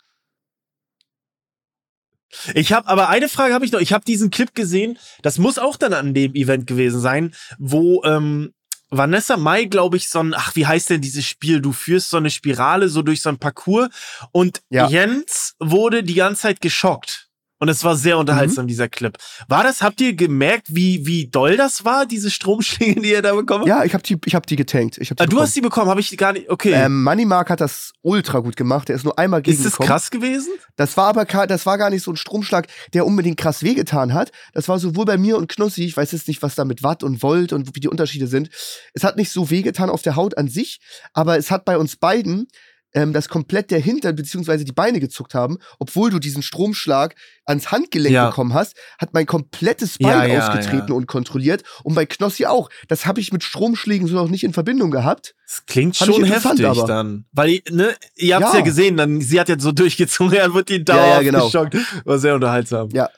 Ich 2.53 2.73
habe 2.73 2.87
aber 2.87 3.09
eine 3.09 3.29
Frage 3.29 3.53
habe 3.53 3.65
ich 3.65 3.71
noch. 3.71 3.79
Ich 3.79 3.93
habe 3.93 4.03
diesen 4.03 4.29
Clip 4.29 4.53
gesehen. 4.53 4.97
Das 5.21 5.37
muss 5.37 5.57
auch 5.57 5.77
dann 5.77 5.93
an 5.93 6.13
dem 6.13 6.35
Event 6.35 6.67
gewesen 6.67 6.99
sein, 6.99 7.33
wo 7.57 8.03
ähm, 8.03 8.53
Vanessa 8.97 9.37
Mai, 9.37 9.65
glaube 9.65 9.97
ich, 9.97 10.09
so 10.09 10.19
ein, 10.19 10.33
ach, 10.33 10.55
wie 10.55 10.65
heißt 10.65 10.89
denn 10.89 11.01
dieses 11.01 11.25
Spiel? 11.25 11.61
Du 11.61 11.71
führst 11.71 12.09
so 12.09 12.17
eine 12.17 12.29
Spirale 12.29 12.89
so 12.89 13.01
durch 13.01 13.21
so 13.21 13.29
ein 13.29 13.37
Parcours 13.37 13.89
und 14.31 14.61
Ja. 14.69 14.87
Jens 14.87 15.55
wurde 15.59 16.03
die 16.03 16.15
ganze 16.15 16.43
Zeit 16.43 16.61
geschockt. 16.61 17.24
Und 17.57 17.69
es 17.69 17.83
war 17.85 17.95
sehr 17.95 18.17
unterhaltsam, 18.17 18.67
dieser 18.67 18.89
Clip. 18.89 19.17
War 19.47 19.63
das, 19.63 19.81
habt 19.81 20.01
ihr 20.01 20.13
gemerkt, 20.13 20.67
wie, 20.75 21.05
wie 21.07 21.27
doll 21.27 21.55
das 21.55 21.85
war, 21.85 22.05
diese 22.05 22.29
Stromschlinge, 22.29 23.01
die 23.01 23.11
ihr 23.11 23.21
da 23.21 23.33
bekommen 23.33 23.61
habt? 23.61 23.69
Ja, 23.69 23.85
ich 23.85 23.93
habe 23.93 24.03
die, 24.03 24.17
ich 24.25 24.35
hab 24.35 24.45
die 24.45 24.57
getankt. 24.57 24.97
Ich 24.97 25.09
hab 25.09 25.17
die 25.17 25.23
Ah, 25.23 25.25
du 25.25 25.39
hast 25.39 25.55
die 25.55 25.61
bekommen, 25.61 25.89
habe 25.89 26.01
ich 26.01 26.15
gar 26.17 26.33
nicht. 26.33 26.49
Okay. 26.49 26.73
ähm, 26.73 27.03
Money 27.03 27.23
Mark 27.23 27.49
hat 27.49 27.61
das 27.61 27.93
ultra 28.01 28.39
gut 28.39 28.57
gemacht. 28.57 28.89
Der 28.89 28.97
ist 28.97 29.05
nur 29.05 29.17
einmal 29.17 29.41
ist 29.47 29.63
das 29.63 29.77
krass 29.77 30.11
gewesen? 30.11 30.49
Das 30.75 30.97
war 30.97 31.07
aber 31.07 31.23
das 31.25 31.65
war 31.65 31.77
gar 31.77 31.89
nicht 31.89 32.03
so 32.03 32.11
ein 32.11 32.17
Stromschlag, 32.17 32.67
der 32.93 33.05
unbedingt 33.05 33.37
krass 33.37 33.63
wehgetan 33.63 34.13
hat. 34.13 34.31
Das 34.53 34.67
war 34.67 34.77
sowohl 34.77 35.05
bei 35.05 35.17
mir 35.17 35.37
und 35.37 35.47
Knossi, 35.47 35.85
ich 35.85 35.95
weiß 35.95 36.11
jetzt 36.11 36.27
nicht, 36.27 36.41
was 36.41 36.55
da 36.55 36.65
mit 36.65 36.83
Watt 36.83 37.03
und 37.03 37.23
Volt 37.23 37.53
und 37.53 37.73
wie 37.73 37.79
die 37.79 37.87
Unterschiede 37.87 38.27
sind. 38.27 38.49
Es 38.93 39.05
hat 39.05 39.15
nicht 39.15 39.31
so 39.31 39.49
wehgetan 39.49 39.89
auf 39.89 40.01
der 40.01 40.17
Haut 40.17 40.37
an 40.37 40.49
sich, 40.49 40.79
aber 41.13 41.37
es 41.37 41.51
hat 41.51 41.63
bei 41.63 41.77
uns 41.77 41.95
beiden 41.95 42.47
ähm, 42.95 43.13
das 43.13 43.29
komplett 43.29 43.69
der 43.69 43.79
Hintern 43.79 44.15
bzw. 44.15 44.63
die 44.63 44.71
Beine 44.71 44.99
gezuckt 44.99 45.35
haben, 45.35 45.57
obwohl 45.77 46.09
du 46.09 46.17
diesen 46.17 46.41
Stromschlag 46.41 47.13
ans 47.45 47.71
Handgelenk 47.71 48.13
Ja. 48.15 48.29
bekommen 48.29 48.55
hast, 48.55 48.75
hat 48.99 49.13
mein 49.13 49.27
komplettes 49.27 49.97
Ja, 49.99 50.17
Bein 50.19 50.31
ja, 50.31 50.39
ausgetreten 50.47 50.87
ja. 50.89 50.95
und 50.95 51.05
kontrolliert. 51.05 51.61
Und 51.83 51.93
bei 51.93 52.07
Knossi 52.07 52.45
auch. 52.47 52.69
Das 52.87 53.05
habe 53.05 53.19
ich 53.19 53.31
mit 53.31 53.43
Stromschlägen 53.43 54.07
so 54.07 54.15
noch 54.15 54.29
nicht 54.29 54.43
in 54.43 54.53
Verbindung 54.53 54.89
gehabt. 54.89 55.35
Das 55.45 55.65
klingt 55.67 55.95
Fand 55.95 56.11
schon 56.15 56.23
heftig 56.23 56.65
aber. 56.65 56.87
dann. 56.87 57.25
Weil, 57.33 57.61
ne, 57.69 57.93
ihr 58.15 58.35
habt's 58.35 58.53
ja. 58.53 58.59
Ja. 58.59 58.65
gesehen, 58.65 58.97
dann, 58.97 59.21
sie 59.21 59.39
hat 59.39 59.49
jetzt 59.49 59.61
so 59.63 59.71
durchgezogen, 59.73 60.33
er 60.33 60.53
wird 60.55 60.69
die 60.69 60.77
Ja, 60.77 60.83
dauerhaft 60.83 61.15
ja, 61.17 61.31
genau. 61.31 61.45
geschockt. 61.45 61.75
War 62.05 62.17
sehr 62.17 62.33
unterhaltsam. 62.35 62.89
Ja. 62.91 63.09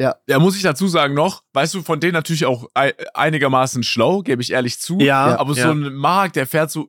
Ja, 0.00 0.38
muss 0.38 0.54
ich 0.54 0.62
dazu 0.62 0.86
sagen 0.86 1.14
noch, 1.14 1.42
weißt 1.54 1.74
du, 1.74 1.82
von 1.82 1.98
denen 1.98 2.12
natürlich 2.12 2.46
auch 2.46 2.68
ei- 2.72 2.94
einigermaßen 3.14 3.82
schlau, 3.82 4.22
gebe 4.22 4.40
ich 4.42 4.52
ehrlich 4.52 4.78
zu. 4.78 5.00
Ja, 5.00 5.36
aber 5.40 5.54
ja. 5.54 5.64
so 5.64 5.70
ein 5.72 5.92
Mark, 5.94 6.34
der 6.34 6.46
fährt 6.46 6.70
so 6.70 6.88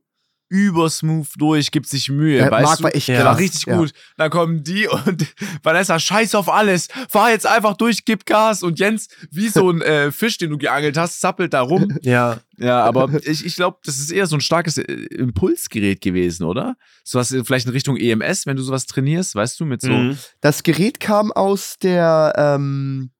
übersmooth 0.49 1.29
durch, 1.37 1.71
gibt 1.71 1.87
sich 1.87 2.09
Mühe, 2.09 2.39
Der 2.39 2.51
weißt 2.51 2.81
Marc 2.81 2.93
du? 2.93 2.99
der 2.99 3.15
krass, 3.15 3.25
war 3.25 3.37
richtig 3.37 3.65
ja. 3.67 3.77
gut. 3.77 3.93
Dann 4.17 4.29
kommen 4.29 4.63
die 4.63 4.87
und 5.05 5.25
Vanessa, 5.63 5.99
scheiß 5.99 6.35
auf 6.35 6.49
alles, 6.49 6.87
fahr 7.07 7.31
jetzt 7.31 7.45
einfach 7.45 7.77
durch, 7.77 8.03
gib 8.03 8.25
Gas 8.25 8.63
und 8.63 8.79
Jens, 8.79 9.07
wie 9.31 9.49
so 9.49 9.69
ein 9.69 9.81
äh, 9.81 10.11
Fisch, 10.11 10.37
den 10.37 10.49
du 10.49 10.57
geangelt 10.57 10.97
hast, 10.97 11.21
zappelt 11.21 11.53
da 11.53 11.61
rum. 11.61 11.87
Ja. 12.01 12.39
Ja, 12.57 12.83
aber 12.83 13.09
ich, 13.23 13.45
ich 13.45 13.55
glaube, 13.55 13.77
das 13.85 13.99
ist 13.99 14.11
eher 14.11 14.25
so 14.25 14.35
ein 14.35 14.41
starkes 14.41 14.77
äh, 14.77 14.83
Impulsgerät 14.83 16.01
gewesen, 16.01 16.43
oder? 16.43 16.75
So 17.03 17.19
was 17.19 17.29
vielleicht 17.29 17.67
in 17.67 17.71
Richtung 17.71 17.95
EMS, 17.95 18.45
wenn 18.45 18.57
du 18.57 18.63
sowas 18.63 18.85
trainierst, 18.85 19.35
weißt 19.35 19.59
du, 19.59 19.65
mit 19.65 19.81
so. 19.81 19.91
Mhm. 19.91 20.17
Das 20.41 20.63
Gerät 20.63 20.99
kam 20.99 21.31
aus 21.31 21.77
der 21.81 22.33
ähm, 22.35 23.11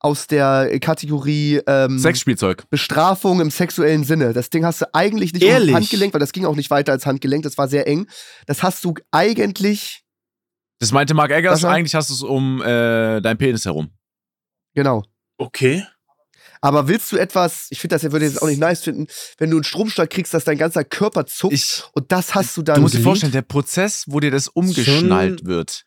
aus 0.00 0.26
der 0.26 0.80
Kategorie 0.80 1.60
ähm, 1.66 1.98
Sexspielzeug. 1.98 2.68
Bestrafung 2.70 3.40
im 3.40 3.50
sexuellen 3.50 4.02
Sinne. 4.04 4.32
Das 4.32 4.48
Ding 4.50 4.64
hast 4.64 4.80
du 4.80 4.86
eigentlich 4.94 5.32
nicht 5.34 5.42
Ehrlich? 5.44 5.70
um 5.70 5.76
Handgelenk, 5.76 6.12
weil 6.14 6.20
das 6.20 6.32
ging 6.32 6.46
auch 6.46 6.56
nicht 6.56 6.70
weiter 6.70 6.92
als 6.92 7.06
Handgelenk, 7.06 7.42
das 7.44 7.58
war 7.58 7.68
sehr 7.68 7.86
eng. 7.86 8.06
Das 8.46 8.62
hast 8.62 8.82
du 8.84 8.94
eigentlich, 9.12 10.02
Das 10.78 10.90
meinte 10.92 11.12
Mark 11.14 11.30
Eggers, 11.30 11.64
eigentlich 11.64 11.94
hast 11.94 12.08
du 12.10 12.14
es 12.14 12.22
um 12.22 12.62
äh, 12.62 13.20
deinen 13.20 13.38
Penis 13.38 13.64
herum. 13.66 13.90
genau. 14.74 15.04
Okay. 15.38 15.86
Aber 16.62 16.88
willst 16.88 17.10
du 17.12 17.16
etwas, 17.16 17.68
ich 17.70 17.80
finde 17.80 17.94
das, 17.94 18.04
er 18.04 18.12
würde 18.12 18.26
jetzt 18.26 18.42
auch 18.42 18.46
nicht 18.46 18.60
nice 18.60 18.82
finden, 18.82 19.06
wenn 19.38 19.48
du 19.48 19.56
einen 19.56 19.64
Stromschlag 19.64 20.10
kriegst, 20.10 20.34
dass 20.34 20.44
dein 20.44 20.58
ganzer 20.58 20.84
Körper 20.84 21.24
zuckt 21.24 21.54
Ich, 21.54 21.82
und 21.94 22.12
das 22.12 22.34
hast 22.34 22.54
du 22.58 22.62
dann. 22.62 22.74
du 22.76 22.80
musst 22.82 22.94
dir 22.94 23.00
vorstellen, 23.00 23.32
der 23.32 23.40
Prozess, 23.40 24.04
wo 24.08 24.20
dir 24.20 24.30
das 24.30 24.48
umgeschnallt 24.48 25.46
wird, 25.46 25.84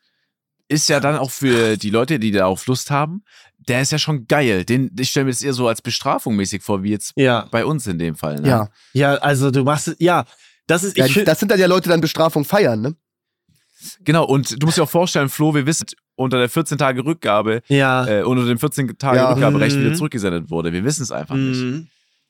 ist 0.66 0.88
ja 0.88 0.98
dann 0.98 1.16
auch 1.16 1.30
für 1.30 1.76
die 1.76 1.90
Leute, 1.90 2.18
die 2.18 2.32
darauf 2.32 2.66
Lust 2.66 2.90
haben, 2.90 3.22
der 3.68 3.80
ist 3.82 3.92
ja 3.92 3.98
schon 3.98 4.26
geil. 4.26 4.64
Den, 4.64 4.90
ich 4.98 5.10
stelle 5.10 5.24
mir 5.26 5.30
das 5.32 5.42
eher 5.42 5.52
so 5.52 5.68
als 5.68 5.80
Bestrafung 5.82 6.36
mäßig 6.36 6.62
vor, 6.62 6.82
wie 6.82 6.90
jetzt 6.90 7.12
Ja. 7.16 7.46
bei 7.50 7.64
uns 7.64 7.86
in 7.86 7.98
dem 7.98 8.14
Fall. 8.16 8.40
Ne? 8.40 8.48
Ja, 8.48 8.68
Ja, 8.92 9.14
also 9.16 9.50
du 9.50 9.64
machst 9.64 9.88
es, 9.88 9.96
ja. 9.98 10.24
Das 10.66 10.82
ist, 10.84 10.96
ja 10.96 11.06
ich 11.06 11.24
das 11.24 11.38
sind 11.40 11.50
dann 11.50 11.60
ja 11.60 11.66
Leute, 11.66 11.84
die 11.84 11.88
dann 11.90 12.00
Bestrafung 12.00 12.44
feiern, 12.44 12.80
ne? 12.80 12.94
Genau, 14.00 14.24
und 14.24 14.62
du 14.62 14.66
musst 14.66 14.78
dir 14.78 14.82
auch 14.84 14.88
vorstellen, 14.90 15.28
Flo, 15.28 15.54
wir 15.54 15.66
wissen, 15.66 15.86
unter 16.16 16.38
der 16.38 16.48
14 16.48 16.78
Tage 16.78 17.04
Rückgabe, 17.04 17.60
Ja. 17.68 18.06
äh, 18.06 18.22
unter 18.22 18.46
dem 18.46 18.58
14 18.58 18.96
Tage 18.98 19.18
Ja. 19.18 19.32
Rückgaberecht 19.32 19.76
Mhm. 19.76 19.80
wieder 19.84 19.94
zurückgesendet 19.94 20.48
wurde. 20.50 20.72
Wir 20.72 20.84
wissen 20.84 21.02
es 21.02 21.10
einfach 21.12 21.34
nicht. 21.36 21.86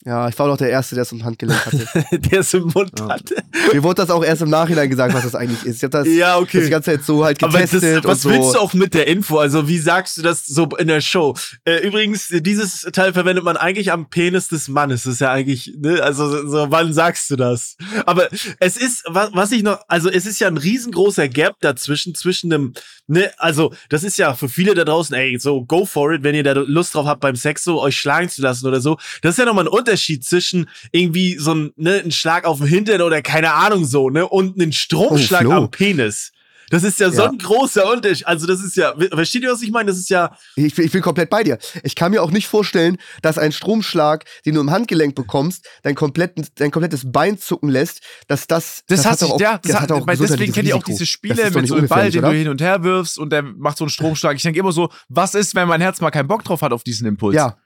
Ja, 0.07 0.29
ich 0.29 0.39
war 0.39 0.49
doch 0.49 0.59
der 0.59 0.69
Erste, 0.69 0.95
der 0.97 1.03
es 1.03 1.13
im 1.13 1.25
Handgelenk 1.25 1.65
hatte. 1.65 1.89
Der 2.31 2.41
es 2.41 2.53
im 2.53 2.65
Mund 2.75 2.91
Ja. 2.99 3.09
hatte. 3.09 3.37
Mir 3.73 3.83
wurde 3.83 4.03
das 4.03 4.11
auch 4.11 4.23
erst 4.23 4.43
im 4.43 4.51
Nachhinein 4.51 4.91
gesagt, 4.91 5.15
was 5.15 5.23
das 5.23 5.35
eigentlich 5.35 5.65
ist. 5.65 5.77
Ich 5.79 5.83
habe 5.85 5.91
das, 5.93 6.07
Ja, 6.09 6.35
das 6.35 6.43
okay. 6.43 6.63
die 6.65 6.69
ganze 6.69 6.91
Zeit 6.91 7.05
so 7.05 7.25
halt 7.25 7.43
Aber 7.43 7.59
das, 7.59 7.71
getestet 7.71 8.05
was 8.05 8.23
und 8.27 8.33
so. 8.33 8.39
willst 8.39 8.55
du 8.55 8.59
auch 8.59 8.75
mit 8.75 8.93
der 8.93 9.07
Info? 9.07 9.39
Also, 9.39 9.67
wie 9.67 9.79
sagst 9.79 10.19
du 10.19 10.23
das 10.23 10.45
so 10.45 10.69
in 10.77 10.89
der 10.89 11.01
Show? 11.01 11.35
Äh, 11.65 11.87
übrigens, 11.87 12.29
dieses 12.31 12.83
Teil 12.93 13.15
verwendet 13.15 13.45
man 13.45 13.57
eigentlich 13.57 13.93
am 13.93 14.11
Penis 14.11 14.49
des 14.49 14.69
Mannes. 14.69 15.05
Das 15.05 15.15
ist 15.15 15.21
ja 15.23 15.31
eigentlich, 15.33 15.73
ne? 15.79 16.03
Also, 16.03 16.47
so, 16.51 16.71
wann 16.71 16.93
sagst 16.93 17.31
du 17.31 17.37
das? 17.37 17.77
Aber 18.05 18.29
es 18.61 18.77
ist, 18.77 19.05
was, 19.07 19.31
was 19.33 19.53
ich 19.53 19.63
noch, 19.63 19.79
also, 19.89 20.11
es 20.11 20.27
ist 20.27 20.39
ja 20.39 20.49
ein 20.49 20.59
riesengroßer 20.59 21.29
Gap 21.29 21.55
dazwischen, 21.61 22.15
zwischen 22.15 22.51
dem, 22.51 22.75
ne? 23.07 23.31
Also, 23.39 23.73
das 23.89 24.05
ist 24.05 24.19
ja 24.19 24.35
für 24.35 24.51
viele 24.51 24.75
da 24.75 24.85
draußen, 24.85 25.15
ey, 25.17 25.39
so, 25.39 25.65
go 25.65 25.87
for 25.87 26.13
it, 26.13 26.23
wenn 26.25 26.35
ihr 26.35 26.45
da 26.45 26.53
Lust 26.53 26.95
drauf 26.95 27.07
habt, 27.07 27.21
beim 27.21 27.37
Sex 27.37 27.65
so 27.65 27.81
euch 27.81 27.97
schlagen 27.97 28.29
zu 28.29 28.43
lassen 28.43 28.67
oder 28.67 28.83
so. 28.83 28.99
Das 29.23 29.33
ist 29.33 29.39
ja 29.39 29.47
nochmal 29.47 29.65
ein 29.65 29.69
Unterschied 29.85 30.25
zwischen 30.25 30.69
irgendwie 30.93 31.37
so 31.39 31.53
ein, 31.55 31.73
ne, 31.77 32.01
ein 32.05 32.11
Schlag 32.11 32.47
auf 32.47 32.59
den 32.59 32.67
Hintern 32.67 33.03
oder 33.03 33.21
keine 33.21 33.53
Ahnung 33.53 33.85
so, 33.85 34.09
ne? 34.09 34.27
Und 34.27 34.59
einen 34.61 34.73
Stromschlag 34.73 35.47
Oh, 35.47 35.53
am 35.53 35.71
Penis. 35.71 36.31
Das 36.71 36.83
ist 36.83 36.99
ja, 36.99 37.11
so 37.11 37.23
Ja. 37.23 37.29
ein 37.31 37.37
großer 37.37 37.89
Unterschied. 37.93 38.27
Also, 38.27 38.47
das 38.47 38.63
ist 38.63 38.75
ja, 38.77 38.95
versteht 39.13 39.43
ihr, 39.43 39.53
was 39.53 39.61
ich 39.61 39.71
meine? 39.71 39.89
Das 39.91 39.99
ist 39.99 40.09
ja, 40.09 40.35
Ich, 40.57 40.75
bin- 40.75 40.87
ich 40.87 40.91
bin 40.93 41.03
komplett 41.03 41.29
bei 41.29 41.45
dir. 41.45 41.59
Ich 41.83 41.95
kann 41.95 42.11
mir 42.11 42.23
auch 42.23 42.31
nicht 42.31 42.49
vorstellen, 42.49 42.97
dass 43.21 43.37
ein 43.37 43.53
Stromschlag, 43.53 44.25
den 44.47 44.55
du 44.55 44.63
im 44.63 44.71
Handgelenk 44.71 45.15
bekommst, 45.15 45.69
dein, 45.83 45.95
kompletten, 45.95 46.47
dein 46.55 46.71
komplettes 46.71 47.03
Bein 47.13 47.39
zucken 47.39 47.69
lässt, 47.69 48.01
dass 48.29 48.47
das. 48.47 48.83
Das, 48.89 49.01
hat 49.05 49.13
hast 49.13 49.23
doch 49.23 49.29
du, 49.29 49.35
auch, 49.35 49.41
ja, 49.41 49.59
das 49.63 49.79
hat 49.79 49.91
hat, 49.91 50.07
weil 50.07 50.17
deswegen 50.17 50.53
kennt 50.55 50.67
ihr 50.67 50.75
auch 50.77 50.83
diese 50.83 51.01
Das 51.01 51.09
Spiele 51.09 51.51
mit 51.51 51.69
so 51.69 51.75
einem 51.75 51.87
Ball, 51.87 52.11
den 52.11 52.23
du 52.23 52.29
oder? 52.29 52.37
hin 52.37 52.49
und 52.49 52.63
her 52.63 52.83
wirfst 52.83 53.19
und 53.19 53.29
der 53.31 53.43
macht 53.43 53.77
so 53.77 53.85
einen 53.85 53.91
Stromschlag. 53.91 54.35
Ich 54.35 54.43
denke 54.43 54.59
immer 54.59 54.73
so, 54.73 54.89
was 55.11 55.35
ist, 55.35 55.55
wenn 55.55 55.69
mein 55.69 55.83
Herz 55.83 56.01
mal 56.01 56.11
keinen 56.11 56.29
Bock 56.29 56.45
drauf 56.45 56.63
hat 56.63 56.73
auf 56.73 56.83
diesen 56.83 57.07
Impuls? 57.07 57.37
Ja, 57.37 57.59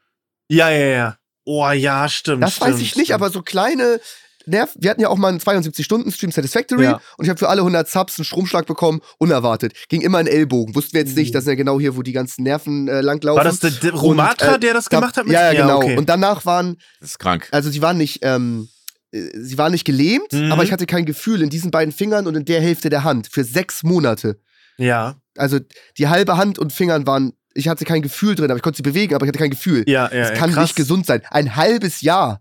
ja, 0.50 0.70
ja, 0.70 0.86
ja. 0.86 1.17
Oh, 1.50 1.70
ja, 1.70 2.08
stimmt. 2.08 2.42
das 2.42 2.56
stimmt, 2.56 2.70
weiß 2.72 2.76
ich 2.80 2.94
nicht, 2.96 3.06
stimmt. 3.06 3.12
aber 3.12 3.30
so 3.30 3.40
kleine. 3.42 4.00
Nerv 4.46 4.70
wir 4.78 4.90
hatten 4.90 5.00
ja 5.02 5.08
auch 5.08 5.16
mal 5.18 5.28
einen 5.28 5.40
72-Stunden-Stream 5.40 6.30
Satisfactory 6.32 6.84
Ja. 6.84 7.00
und 7.18 7.24
ich 7.24 7.28
habe 7.28 7.38
für 7.38 7.48
alle 7.48 7.60
100 7.62 7.88
Subs 7.88 8.18
einen 8.18 8.24
Stromschlag 8.24 8.66
bekommen, 8.66 9.00
unerwartet. 9.18 9.72
Ging 9.88 10.00
immer 10.00 10.20
in 10.20 10.26
Ellbogen. 10.26 10.74
Wussten 10.74 10.94
wir 10.94 11.00
jetzt 11.02 11.16
nicht, 11.16 11.34
das 11.34 11.44
sind 11.44 11.52
ja 11.52 11.56
genau 11.56 11.78
hier, 11.78 11.96
wo 11.96 12.02
die 12.02 12.12
ganzen 12.12 12.44
Nerven 12.44 12.88
äh, 12.88 13.00
langlaufen. 13.02 13.36
War 13.38 13.44
das 13.44 13.60
der, 13.60 13.70
der 13.70 13.92
Romatra, 13.92 14.48
Und, 14.48 14.54
äh, 14.56 14.60
der 14.60 14.74
das 14.74 14.86
da- 14.86 14.98
gemacht 15.00 15.16
hat? 15.18 15.24
mit- 15.26 15.34
Ja, 15.34 15.52
ja, 15.52 15.62
genau. 15.62 15.78
okay. 15.78 15.96
Und 15.98 16.08
danach 16.08 16.46
waren, 16.46 16.76
Das 17.00 17.10
ist 17.10 17.18
krank. 17.18 17.46
also 17.50 17.68
sie 17.70 17.82
waren 17.82 17.98
nicht, 17.98 18.20
ähm, 18.22 18.68
äh, 19.12 19.20
sie 19.38 19.58
waren 19.58 19.72
nicht 19.72 19.84
gelähmt, 19.84 20.32
Mhm. 20.32 20.50
aber 20.52 20.64
ich 20.64 20.72
hatte 20.72 20.86
kein 20.86 21.04
Gefühl 21.04 21.42
in 21.42 21.50
diesen 21.50 21.70
beiden 21.70 21.92
Fingern 21.92 22.26
und 22.26 22.34
in 22.34 22.44
der 22.46 22.60
Hälfte 22.62 22.88
der 22.88 23.04
Hand 23.04 23.28
für 23.30 23.44
sechs 23.44 23.82
Monate. 23.82 24.40
ja, 24.78 25.16
Also 25.36 25.58
die 25.98 26.08
halbe 26.08 26.36
Hand 26.38 26.58
und 26.58 26.72
Fingern 26.72 27.06
waren, 27.06 27.32
ich 27.58 27.68
hatte 27.68 27.84
kein 27.84 28.02
Gefühl 28.02 28.36
drin, 28.36 28.46
aber 28.50 28.56
ich 28.56 28.62
konnte 28.62 28.76
sie 28.76 28.82
bewegen, 28.82 29.14
aber 29.14 29.26
ich 29.26 29.28
hatte 29.28 29.38
kein 29.38 29.50
Gefühl. 29.50 29.84
ja, 29.88 30.10
ja. 30.12 30.30
das 30.30 30.38
kann 30.38 30.52
krass. 30.52 30.62
nicht 30.62 30.76
gesund 30.76 31.06
sein. 31.06 31.22
Ein 31.30 31.56
halbes 31.56 32.00
Jahr 32.02 32.40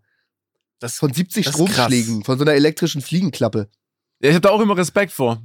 Das, 0.79 0.95
von 0.95 1.11
70 1.11 1.45
Das 1.45 1.55
ist 1.55 1.59
krass. 1.59 1.71
Stromschlägen, 1.73 2.23
von 2.23 2.37
so 2.37 2.43
einer 2.45 2.53
elektrischen 2.53 3.01
Fliegenklappe. 3.01 3.67
Ich 4.19 4.29
habe 4.31 4.41
da 4.41 4.49
auch 4.49 4.59
immer 4.61 4.75
Respekt 4.75 5.11
vor. 5.11 5.43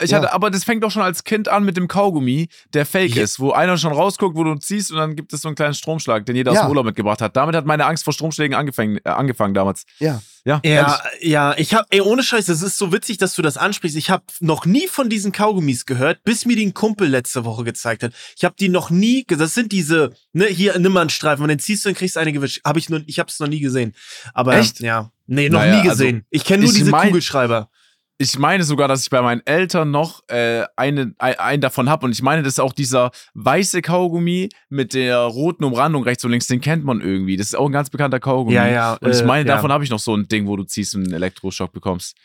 Ich 0.00 0.10
Ja. 0.10 0.18
hatte, 0.18 0.32
aber 0.32 0.48
das 0.50 0.62
fängt 0.62 0.84
doch 0.84 0.90
schon 0.92 1.02
als 1.02 1.24
Kind 1.24 1.48
an 1.48 1.64
mit 1.64 1.76
dem 1.76 1.88
Kaugummi, 1.88 2.48
der 2.72 2.86
fake 2.86 3.16
Ja. 3.16 3.24
ist, 3.24 3.40
wo 3.40 3.50
einer 3.50 3.76
schon 3.76 3.92
rausguckt, 3.92 4.36
wo 4.36 4.44
du 4.44 4.54
ziehst 4.54 4.92
und 4.92 4.98
dann 4.98 5.16
gibt 5.16 5.32
es 5.32 5.40
so 5.42 5.48
einen 5.48 5.56
kleinen 5.56 5.74
Stromschlag, 5.74 6.24
den 6.24 6.36
jeder 6.36 6.52
aus 6.52 6.58
Ja. 6.58 6.62
dem 6.64 6.68
Urlaub 6.68 6.86
mitgebracht 6.86 7.20
hat. 7.20 7.36
Damit 7.36 7.56
hat 7.56 7.66
meine 7.66 7.86
Angst 7.86 8.04
vor 8.04 8.12
Stromschlägen 8.12 8.56
angefangen, 8.56 8.98
äh, 9.04 9.08
angefangen 9.08 9.52
damals. 9.54 9.84
Ja. 9.98 10.22
Ja, 10.46 10.60
ja, 10.62 11.00
ja, 11.22 11.54
ich 11.56 11.72
hab, 11.74 11.86
ey, 11.88 12.02
ohne 12.02 12.22
Scheiß, 12.22 12.44
das 12.46 12.60
ist 12.60 12.76
so 12.76 12.92
witzig, 12.92 13.16
dass 13.16 13.34
du 13.34 13.40
das 13.40 13.56
ansprichst. 13.56 13.96
Ich 13.96 14.10
habe 14.10 14.24
noch 14.40 14.66
nie 14.66 14.86
von 14.88 15.08
diesen 15.08 15.32
Kaugummis 15.32 15.86
gehört, 15.86 16.22
bis 16.22 16.44
mir 16.44 16.54
die 16.54 16.66
ein 16.66 16.74
Kumpel 16.74 17.08
letzte 17.08 17.46
Woche 17.46 17.64
gezeigt 17.64 18.02
hat. 18.02 18.12
Ich 18.36 18.44
habe 18.44 18.54
die 18.60 18.68
noch 18.68 18.90
nie, 18.90 19.24
das 19.26 19.54
sind 19.54 19.72
diese, 19.72 20.10
ne, 20.34 20.44
hier 20.44 20.78
nimm 20.78 20.92
mal 20.92 21.00
einen 21.00 21.08
Streifen 21.10 21.42
und 21.42 21.48
den 21.48 21.58
ziehst 21.60 21.84
du 21.86 21.88
und 21.88 21.94
kriegst 21.96 22.18
eine 22.18 22.30
gewischt. 22.32 22.60
Hab 22.62 22.76
ich 22.76 22.90
nur, 22.90 23.02
ich 23.06 23.18
hab's 23.18 23.40
noch 23.40 23.48
nie 23.48 23.60
gesehen. 23.60 23.94
Aber 24.34 24.54
Echt? 24.54 24.80
ja, 24.80 25.10
nee, 25.26 25.48
noch 25.48 25.60
Naja, 25.60 25.72
nie 25.82 25.88
also, 25.88 26.04
gesehen. 26.04 26.26
ich 26.30 26.44
kenne 26.44 26.64
nur 26.64 26.72
diese 26.74 26.90
mein- 26.90 27.08
Kugelschreiber. 27.08 27.70
Ich 28.16 28.38
meine 28.38 28.62
sogar, 28.62 28.86
dass 28.86 29.02
ich 29.02 29.10
bei 29.10 29.20
meinen 29.22 29.42
Eltern 29.44 29.90
noch 29.90 30.22
äh, 30.28 30.64
eine, 30.76 31.14
ein, 31.18 31.38
einen 31.38 31.60
davon 31.60 31.88
habe. 31.88 32.06
Und 32.06 32.12
ich 32.12 32.22
meine, 32.22 32.42
das 32.42 32.54
ist 32.54 32.58
auch 32.60 32.72
dieser 32.72 33.10
weiße 33.34 33.82
Kaugummi 33.82 34.50
mit 34.68 34.94
der 34.94 35.18
roten 35.18 35.64
Umrandung 35.64 36.04
rechts 36.04 36.24
und 36.24 36.30
links. 36.30 36.46
Den 36.46 36.60
kennt 36.60 36.84
man 36.84 37.00
irgendwie. 37.00 37.36
Das 37.36 37.48
ist 37.48 37.54
auch 37.56 37.66
ein 37.66 37.72
ganz 37.72 37.90
bekannter 37.90 38.20
Kaugummi. 38.20 38.54
Ja, 38.54 38.68
ja, 38.68 38.94
Und 38.94 39.10
ich 39.10 39.20
äh, 39.20 39.24
meine, 39.24 39.48
ja. 39.48 39.56
davon 39.56 39.72
habe 39.72 39.82
ich 39.82 39.90
noch 39.90 39.98
so 39.98 40.16
ein 40.16 40.28
Ding, 40.28 40.46
wo 40.46 40.56
du 40.56 40.62
ziehst 40.62 40.94
und 40.94 41.04
einen 41.04 41.14
Elektroschock 41.14 41.72
bekommst. 41.72 42.16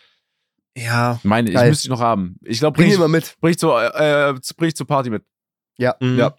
Ja. 0.77 1.15
Ich 1.15 1.23
meine, 1.23 1.49
ich 1.49 1.55
Geil. 1.55 1.69
müsste 1.69 1.87
ich 1.87 1.89
noch 1.89 2.01
haben. 2.01 2.37
Ich 2.43 2.59
glaube, 2.59 2.75
Bring 2.75 2.85
bring, 2.85 2.91
ihn 2.91 2.93
ich, 2.93 2.99
mal 2.99 3.07
mit. 3.07 3.35
bring, 3.41 3.51
ich 3.51 3.57
zur, 3.57 3.81
äh, 3.81 4.29
äh, 4.29 4.39
bring 4.57 4.67
ich 4.69 4.75
zur 4.75 4.85
Party 4.85 5.09
mit. 5.09 5.23
Mhm. 5.79 6.17
Ja. 6.17 6.35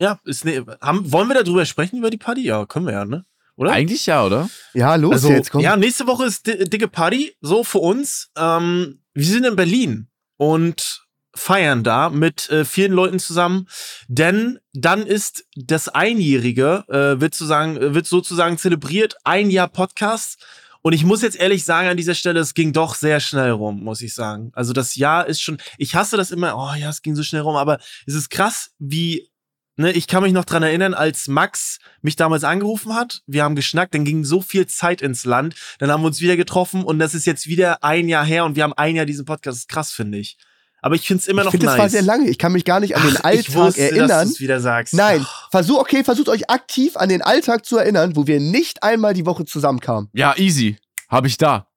Ja, 0.00 0.20
ist 0.24 0.44
ne, 0.44 0.64
haben, 0.80 1.10
wollen 1.12 1.28
wir 1.28 1.42
darüber 1.42 1.64
sprechen, 1.64 1.98
über 1.98 2.10
die 2.10 2.16
Party? 2.16 2.42
Ja, 2.42 2.66
können 2.66 2.86
wir 2.86 2.92
ja, 2.92 3.04
ne? 3.04 3.24
Oder? 3.56 3.72
Eigentlich 3.72 4.06
ja, 4.06 4.24
oder? 4.24 4.50
Ja, 4.72 4.96
los 4.96 5.12
also, 5.12 5.30
jetzt, 5.30 5.50
komm. 5.50 5.60
Ja, 5.60 5.76
nächste 5.76 6.06
Woche 6.06 6.24
ist 6.24 6.46
di 6.46 6.64
dicke 6.64 6.88
Party, 6.88 7.36
so 7.40 7.62
für 7.62 7.78
uns. 7.78 8.30
Ähm, 8.36 9.00
wir 9.12 9.24
sind 9.24 9.44
in 9.44 9.56
Berlin 9.56 10.08
und 10.36 11.04
feiern 11.34 11.82
da 11.82 12.10
mit 12.10 12.48
äh, 12.50 12.64
vielen 12.64 12.92
Leuten 12.92 13.18
zusammen, 13.18 13.68
denn 14.08 14.58
dann 14.72 15.06
ist 15.06 15.44
das 15.56 15.88
Einjährige, 15.88 16.84
äh, 16.88 17.20
wird, 17.20 17.34
sozusagen, 17.34 17.76
äh, 17.76 17.94
wird 17.94 18.06
sozusagen 18.06 18.58
zelebriert, 18.58 19.16
ein 19.24 19.50
Jahr 19.50 19.68
Podcast. 19.68 20.44
Und 20.82 20.92
ich 20.92 21.04
muss 21.04 21.22
jetzt 21.22 21.36
ehrlich 21.36 21.64
sagen, 21.64 21.88
an 21.88 21.96
dieser 21.96 22.14
Stelle, 22.14 22.40
es 22.40 22.54
ging 22.54 22.72
doch 22.72 22.94
sehr 22.94 23.18
schnell 23.18 23.52
rum, 23.52 23.82
muss 23.82 24.02
ich 24.02 24.14
sagen. 24.14 24.50
Also 24.52 24.72
das 24.72 24.96
Jahr 24.96 25.26
ist 25.26 25.40
schon, 25.40 25.58
ich 25.78 25.94
hasse 25.94 26.16
das 26.16 26.30
immer, 26.30 26.56
oh 26.56 26.78
ja, 26.78 26.90
es 26.90 27.02
ging 27.02 27.16
so 27.16 27.22
schnell 27.22 27.40
rum, 27.40 27.56
aber 27.56 27.78
es 28.06 28.14
ist 28.14 28.28
krass, 28.28 28.72
wie 28.78 29.28
Ne, 29.76 29.90
ich 29.90 30.06
kann 30.06 30.22
mich 30.22 30.32
noch 30.32 30.44
dran 30.44 30.62
erinnern, 30.62 30.94
als 30.94 31.26
Max 31.26 31.78
mich 32.00 32.14
damals 32.14 32.44
angerufen 32.44 32.94
hat. 32.94 33.22
Wir 33.26 33.42
haben 33.42 33.56
geschnackt, 33.56 33.92
dann 33.94 34.04
ging 34.04 34.24
so 34.24 34.40
viel 34.40 34.66
Zeit 34.66 35.02
ins 35.02 35.24
Land. 35.24 35.56
Dann 35.78 35.90
haben 35.90 36.02
wir 36.02 36.06
uns 36.06 36.20
wieder 36.20 36.36
getroffen 36.36 36.84
und 36.84 37.00
das 37.00 37.12
ist 37.14 37.26
jetzt 37.26 37.48
wieder 37.48 37.82
ein 37.82 38.08
Jahr 38.08 38.24
her 38.24 38.44
und 38.44 38.54
wir 38.54 38.62
haben 38.62 38.72
ein 38.74 38.94
Jahr 38.94 39.06
diesen 39.06 39.24
Podcast. 39.24 39.56
Das 39.56 39.58
ist 39.62 39.68
krass, 39.68 39.90
finde 39.90 40.18
ich. 40.18 40.38
Aber 40.80 40.94
ich 40.94 41.06
finde 41.06 41.22
es 41.22 41.28
immer 41.28 41.40
ich 41.40 41.44
noch 41.46 41.50
finde, 41.52 41.66
nice. 41.66 41.76
das 41.76 41.82
war 41.82 41.88
sehr 41.88 42.02
lange. 42.02 42.28
Ich 42.28 42.38
kann 42.38 42.52
mich 42.52 42.64
gar 42.64 42.78
nicht 42.78 42.94
an 42.94 43.02
den 43.02 43.16
Ach, 43.16 43.24
Alltag 43.24 43.48
ich 43.48 43.54
wusste, 43.54 43.80
dass 43.80 43.90
erinnern. 43.90 44.28
du's 44.28 44.40
wieder 44.40 44.60
sagst. 44.60 44.94
Nein, 44.94 45.24
Ach, 45.24 45.50
versuch, 45.50 45.78
okay, 45.78 46.04
versucht 46.04 46.28
euch 46.28 46.50
aktiv 46.50 46.96
an 46.96 47.08
den 47.08 47.22
Alltag 47.22 47.64
zu 47.64 47.78
erinnern, 47.78 48.14
wo 48.16 48.26
wir 48.26 48.38
nicht 48.38 48.82
einmal 48.82 49.14
die 49.14 49.24
Woche 49.26 49.44
zusammenkamen. 49.44 50.10
Ja, 50.12 50.36
easy. 50.36 50.76
Habe 51.08 51.26
ich 51.26 51.38
da. 51.38 51.68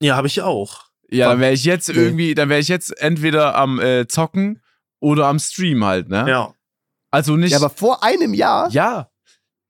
Ja, 0.00 0.16
habe 0.16 0.26
ich 0.26 0.40
auch. 0.42 0.86
Ja, 1.10 1.28
dann 1.28 1.40
wäre 1.40 1.52
ich 1.52 1.64
jetzt 1.64 1.88
irgendwie, 1.90 2.34
dann 2.34 2.48
wäre 2.48 2.58
ich 2.58 2.68
jetzt 2.68 2.98
entweder 3.00 3.54
am 3.54 3.78
äh, 3.78 4.08
Zocken 4.08 4.62
oder 4.98 5.26
am 5.26 5.38
Stream 5.38 5.84
halt, 5.84 6.08
ne? 6.08 6.24
Ja. 6.26 6.54
Also 7.14 7.36
nicht. 7.36 7.52
Ja, 7.52 7.58
aber 7.58 7.70
vor 7.70 8.02
einem 8.04 8.34
Jahr. 8.34 8.70
ja, 8.70 9.08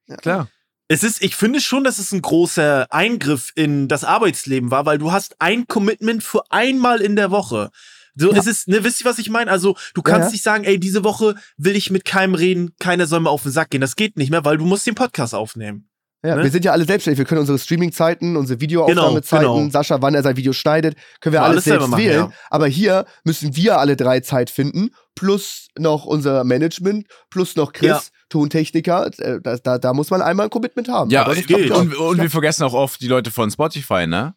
Ja. 0.07 0.17
klar. 0.17 0.49
Es 0.87 1.03
ist, 1.03 1.23
ich 1.23 1.35
finde 1.35 1.61
schon, 1.63 1.83
dass 1.83 1.99
es 1.99 2.13
ein 2.13 2.21
großer 2.21 2.87
Eingriff 2.93 3.53
in 3.55 3.89
das 3.89 4.05
Arbeitsleben 4.05 4.71
war, 4.71 4.85
weil 4.85 4.99
du 4.99 5.13
hast 5.13 5.37
ein 5.41 5.67
Commitment 5.67 6.23
für 6.23 6.43
einmal 6.51 7.01
in 7.01 7.17
der 7.17 7.31
Woche. 7.31 7.71
So, 8.17 8.31
Ja. 8.33 8.39
es 8.39 8.47
ist, 8.47 8.69
ne, 8.69 8.85
wisst 8.85 9.01
ihr, 9.01 9.07
was 9.07 9.19
ich 9.19 9.31
meine? 9.31 9.51
Also, 9.51 9.77
du 9.95 10.03
Ja, 10.05 10.13
kannst 10.13 10.29
ja. 10.29 10.33
nicht 10.33 10.43
sagen, 10.45 10.65
ey, 10.65 10.79
diese 10.79 11.03
Woche 11.03 11.37
will 11.57 11.75
ich 11.75 11.91
mit 11.91 12.05
keinem 12.05 12.35
reden, 12.35 12.75
keiner 12.79 13.07
soll 13.07 13.21
mir 13.21 13.31
auf 13.31 13.43
den 13.45 13.51
Sack 13.53 13.71
gehen. 13.71 13.81
Das 13.81 13.97
geht 13.97 14.19
nicht 14.19 14.31
mehr, 14.31 14.45
weil 14.45 14.59
du 14.59 14.67
musst 14.67 14.87
den 14.87 14.95
Podcast 14.95 15.35
aufnehmen. 15.35 15.89
Ja, 16.25 16.37
Ne? 16.37 16.43
Wir 16.45 16.51
sind 16.51 16.65
ja 16.65 16.73
alle 16.73 16.85
selbstständig. 16.87 17.19
Wir 17.19 17.27
können 17.27 17.41
unsere 17.41 17.59
Streaming-Zeiten, 17.59 18.37
unsere 18.37 18.59
Videoaufnahmezeiten, 18.61 19.45
Genau, 19.47 19.59
genau. 19.59 19.71
Sascha, 19.71 20.01
wann 20.01 20.15
er 20.15 20.23
sein 20.23 20.37
Video 20.37 20.55
schneidet, 20.55 20.97
können 21.21 21.35
wir 21.35 21.43
alles, 21.43 21.53
alles 21.57 21.65
selbst 21.65 21.89
machen, 21.89 22.03
wählen. 22.03 22.17
ja. 22.21 22.33
Aber 22.51 22.67
hier 22.67 23.05
müssen 23.25 23.55
wir 23.57 23.79
alle 23.79 23.95
drei 23.95 24.21
Zeit 24.21 24.49
finden, 24.49 24.91
plus 25.15 25.69
noch 25.79 26.07
unser 26.07 26.43
Management, 26.45 27.07
plus 27.31 27.57
noch 27.57 27.73
Chris, 27.75 27.89
Ja. 27.89 28.01
Tontechniker. 28.35 29.11
Äh, 29.19 29.41
Da, 29.41 29.57
da, 29.57 29.79
da 29.79 29.93
muss 29.93 30.11
man 30.11 30.21
einmal 30.23 30.47
ein 30.47 30.51
Commitment 30.51 30.89
haben. 30.89 31.11
Ja, 31.11 31.23
Aber 31.23 31.35
das 31.35 31.45
ja. 31.49 31.75
und, 31.77 31.95
und 31.95 32.21
wir 32.21 32.31
vergessen 32.31 32.65
auch 32.65 32.75
oft 32.75 33.01
die 33.01 33.07
Leute 33.09 33.31
von 33.31 33.51
Spotify, 33.51 34.07
ne? 34.07 34.35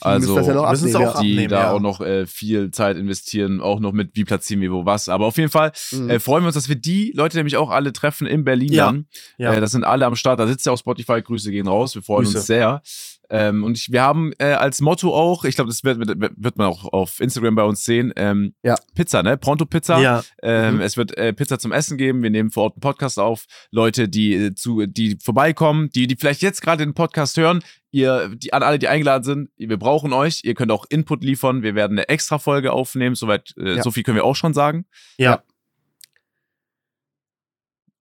Die 0.00 0.04
Also, 0.06 0.36
das 0.36 0.46
ja 0.46 1.00
abnehmen, 1.00 1.08
auch 1.08 1.14
ja. 1.16 1.20
die 1.20 1.32
abnehmen, 1.32 1.48
da 1.48 1.60
ja. 1.60 1.72
auch 1.72 1.80
noch 1.80 2.00
äh, 2.00 2.26
viel 2.26 2.70
Zeit 2.70 2.96
investieren, 2.96 3.60
auch 3.60 3.80
noch 3.80 3.92
mit, 3.92 4.10
wie 4.14 4.24
platzieren 4.24 4.62
wir 4.62 4.70
wo 4.72 4.86
was. 4.86 5.08
Aber 5.08 5.26
auf 5.26 5.36
jeden 5.36 5.50
Fall 5.50 5.72
Mhm. 5.90 6.08
äh, 6.10 6.20
freuen 6.20 6.44
wir 6.44 6.46
uns, 6.46 6.54
dass 6.54 6.68
wir 6.68 6.76
die 6.76 7.12
Leute 7.16 7.36
nämlich 7.36 7.56
auch 7.56 7.70
alle 7.70 7.92
treffen 7.92 8.26
in 8.28 8.44
Berlin 8.44 8.72
Ja. 8.72 8.86
dann. 8.86 9.06
Ja. 9.36 9.52
Äh, 9.52 9.60
das 9.60 9.72
sind 9.72 9.82
alle 9.84 10.06
am 10.06 10.14
Start. 10.14 10.38
Da 10.38 10.46
sitzt 10.46 10.64
ja 10.64 10.72
auch 10.72 10.78
Spotify. 10.78 11.20
Grüße 11.22 11.50
gehen 11.50 11.66
raus. 11.66 11.94
Wir 11.96 12.02
freuen 12.02 12.24
Grüße. 12.24 12.38
uns 12.38 12.46
sehr. 12.46 12.82
Ähm, 13.30 13.62
und 13.64 13.78
ich, 13.78 13.92
wir 13.92 14.02
haben 14.02 14.32
äh, 14.38 14.52
als 14.52 14.80
Motto 14.80 15.14
auch, 15.14 15.44
ich 15.44 15.54
glaube, 15.54 15.70
das 15.70 15.84
wird, 15.84 15.98
wird, 15.98 16.32
wird 16.36 16.58
man 16.58 16.66
auch 16.66 16.84
auf 16.92 17.20
Instagram 17.20 17.54
bei 17.54 17.62
uns 17.62 17.84
sehen, 17.84 18.12
ähm, 18.16 18.54
Ja. 18.62 18.74
Pizza, 18.94 19.22
ne? 19.22 19.36
Pronto 19.36 19.66
Pizza. 19.66 20.00
ja. 20.00 20.22
Ähm, 20.42 20.74
Mhm. 20.76 20.80
Es 20.80 20.96
wird 20.96 21.16
äh, 21.16 21.32
Pizza 21.32 21.58
zum 21.58 21.72
Essen 21.72 21.96
geben. 21.96 22.22
Wir 22.22 22.30
nehmen 22.30 22.50
vor 22.50 22.64
Ort 22.64 22.74
einen 22.74 22.80
Podcast 22.80 23.18
auf. 23.18 23.44
Leute, 23.70 24.08
die 24.08 24.34
äh, 24.34 24.54
zu, 24.54 24.86
die 24.86 25.16
vorbeikommen, 25.22 25.90
die, 25.90 26.06
die 26.06 26.16
vielleicht 26.16 26.42
jetzt 26.42 26.60
gerade 26.60 26.84
den 26.84 26.94
Podcast 26.94 27.36
hören, 27.36 27.62
ihr, 27.92 28.28
die, 28.36 28.52
an 28.52 28.62
alle, 28.62 28.78
die 28.78 28.88
eingeladen 28.88 29.24
sind, 29.24 29.50
wir 29.56 29.78
brauchen 29.78 30.12
euch. 30.12 30.42
Ihr 30.44 30.54
könnt 30.54 30.72
auch 30.72 30.84
Input 30.90 31.22
liefern. 31.24 31.62
Wir 31.62 31.74
werden 31.74 31.98
eine 31.98 32.08
extra 32.08 32.38
Folge 32.38 32.72
aufnehmen. 32.72 33.14
Soweit, 33.14 33.54
äh, 33.56 33.76
Ja. 33.76 33.82
so 33.82 33.90
viel 33.90 34.02
können 34.02 34.16
wir 34.16 34.24
auch 34.24 34.36
schon 34.36 34.54
sagen. 34.54 34.86
Ja. 35.18 35.42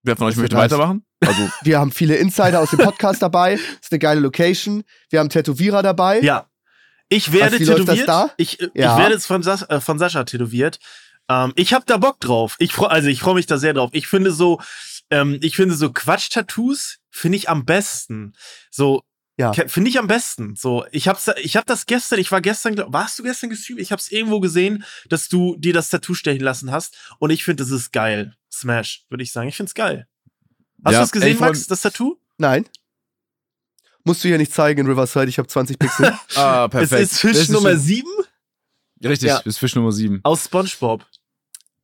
Wer 0.03 0.15
von 0.15 0.27
euch 0.27 0.37
möchte 0.37 0.55
nice. 0.55 0.65
weitermachen? 0.71 1.05
Also, 1.21 1.49
Wir 1.63 1.79
haben 1.79 1.91
viele 1.91 2.15
Insider 2.15 2.59
aus 2.61 2.69
dem 2.71 2.79
Podcast 2.79 3.21
dabei. 3.21 3.53
Ist 3.53 3.91
eine 3.91 3.99
geile 3.99 4.19
Location. 4.21 4.83
Wir 5.09 5.19
haben 5.19 5.29
Tätowierer 5.29 5.83
dabei. 5.83 6.21
Ja. 6.21 6.47
Ich 7.09 7.31
werde 7.33 7.59
Was, 7.59 7.67
tätowiert. 7.67 8.07
da? 8.07 8.31
Ich, 8.37 8.59
äh, 8.61 8.69
Ja. 8.73 8.93
ich 8.93 8.99
werde 8.99 9.13
jetzt 9.15 9.25
von, 9.25 9.43
Sas 9.43 9.63
äh, 9.63 9.81
von 9.81 9.99
Sascha 9.99 10.23
tätowiert. 10.23 10.79
Ähm, 11.29 11.53
ich 11.55 11.73
habe 11.73 11.83
da 11.85 11.97
Bock 11.97 12.19
drauf. 12.19 12.55
Ich 12.59 12.71
freu, 12.71 12.85
also 12.87 13.07
ich 13.09 13.19
freue 13.21 13.35
mich 13.35 13.47
da 13.47 13.57
sehr 13.57 13.73
drauf. 13.73 13.89
Ich 13.93 14.07
finde 14.07 14.31
so, 14.31 14.61
ähm, 15.09 15.39
ich 15.41 15.55
finde 15.55 15.75
so 15.75 15.91
Quatsch-Tattoos 15.91 16.97
finde 17.09 17.37
ich 17.37 17.49
am 17.49 17.65
besten. 17.65 18.33
So, 18.69 19.01
Ja. 19.37 19.51
finde 19.53 19.89
ich 19.89 19.97
am 19.99 20.07
besten. 20.07 20.55
So, 20.55 20.85
ich 20.91 21.07
hab's, 21.07 21.29
ich 21.41 21.57
hab 21.57 21.65
das 21.65 21.85
gestern, 21.87 22.19
ich 22.19 22.31
war 22.31 22.41
gestern, 22.41 22.77
warst 22.93 23.17
du 23.19 23.23
gestern 23.23 23.49
gestreamt? 23.49 23.79
Ich 23.81 23.91
hab's 23.91 24.09
irgendwo 24.11 24.39
gesehen, 24.39 24.83
dass 25.09 25.27
du 25.29 25.55
dir 25.57 25.73
das 25.73 25.89
Tattoo 25.89 26.13
stechen 26.13 26.43
lassen 26.43 26.71
hast 26.71 26.95
und 27.19 27.29
ich 27.31 27.43
finde, 27.43 27.63
das 27.63 27.71
ist 27.71 27.91
geil. 27.91 28.35
Smash, 28.51 29.03
würde 29.09 29.23
ich 29.23 29.31
sagen. 29.31 29.47
Ich 29.49 29.55
find's 29.57 29.73
geil. 29.73 30.07
Hast 30.83 30.93
Ja, 30.93 30.99
du 30.99 31.05
es 31.05 31.11
gesehen, 31.11 31.35
ey, 31.35 31.39
Max, 31.39 31.67
das 31.67 31.81
Tattoo? 31.81 32.17
Nein. 32.37 32.65
Musst 34.05 34.23
du 34.23 34.27
hier 34.29 34.37
nicht 34.37 34.53
zeigen 34.53 34.81
in 34.81 34.87
Riverside, 34.87 35.27
ich 35.27 35.37
habe 35.37 35.47
20 35.47 35.77
Pixel. 35.77 36.13
Ah, 36.35 36.69
Es 36.73 36.91
ist 36.91 37.19
Fisch 37.19 37.37
Das 37.37 37.49
Nummer 37.49 37.71
schon- 37.71 37.79
7 37.79 38.07
Richtig, 39.03 39.29
Ja. 39.29 39.37
das 39.37 39.45
ist 39.45 39.57
Fisch 39.59 39.75
Nummer 39.75 39.91
7. 39.91 40.19
aus 40.23 40.45
SpongeBob. 40.45 41.05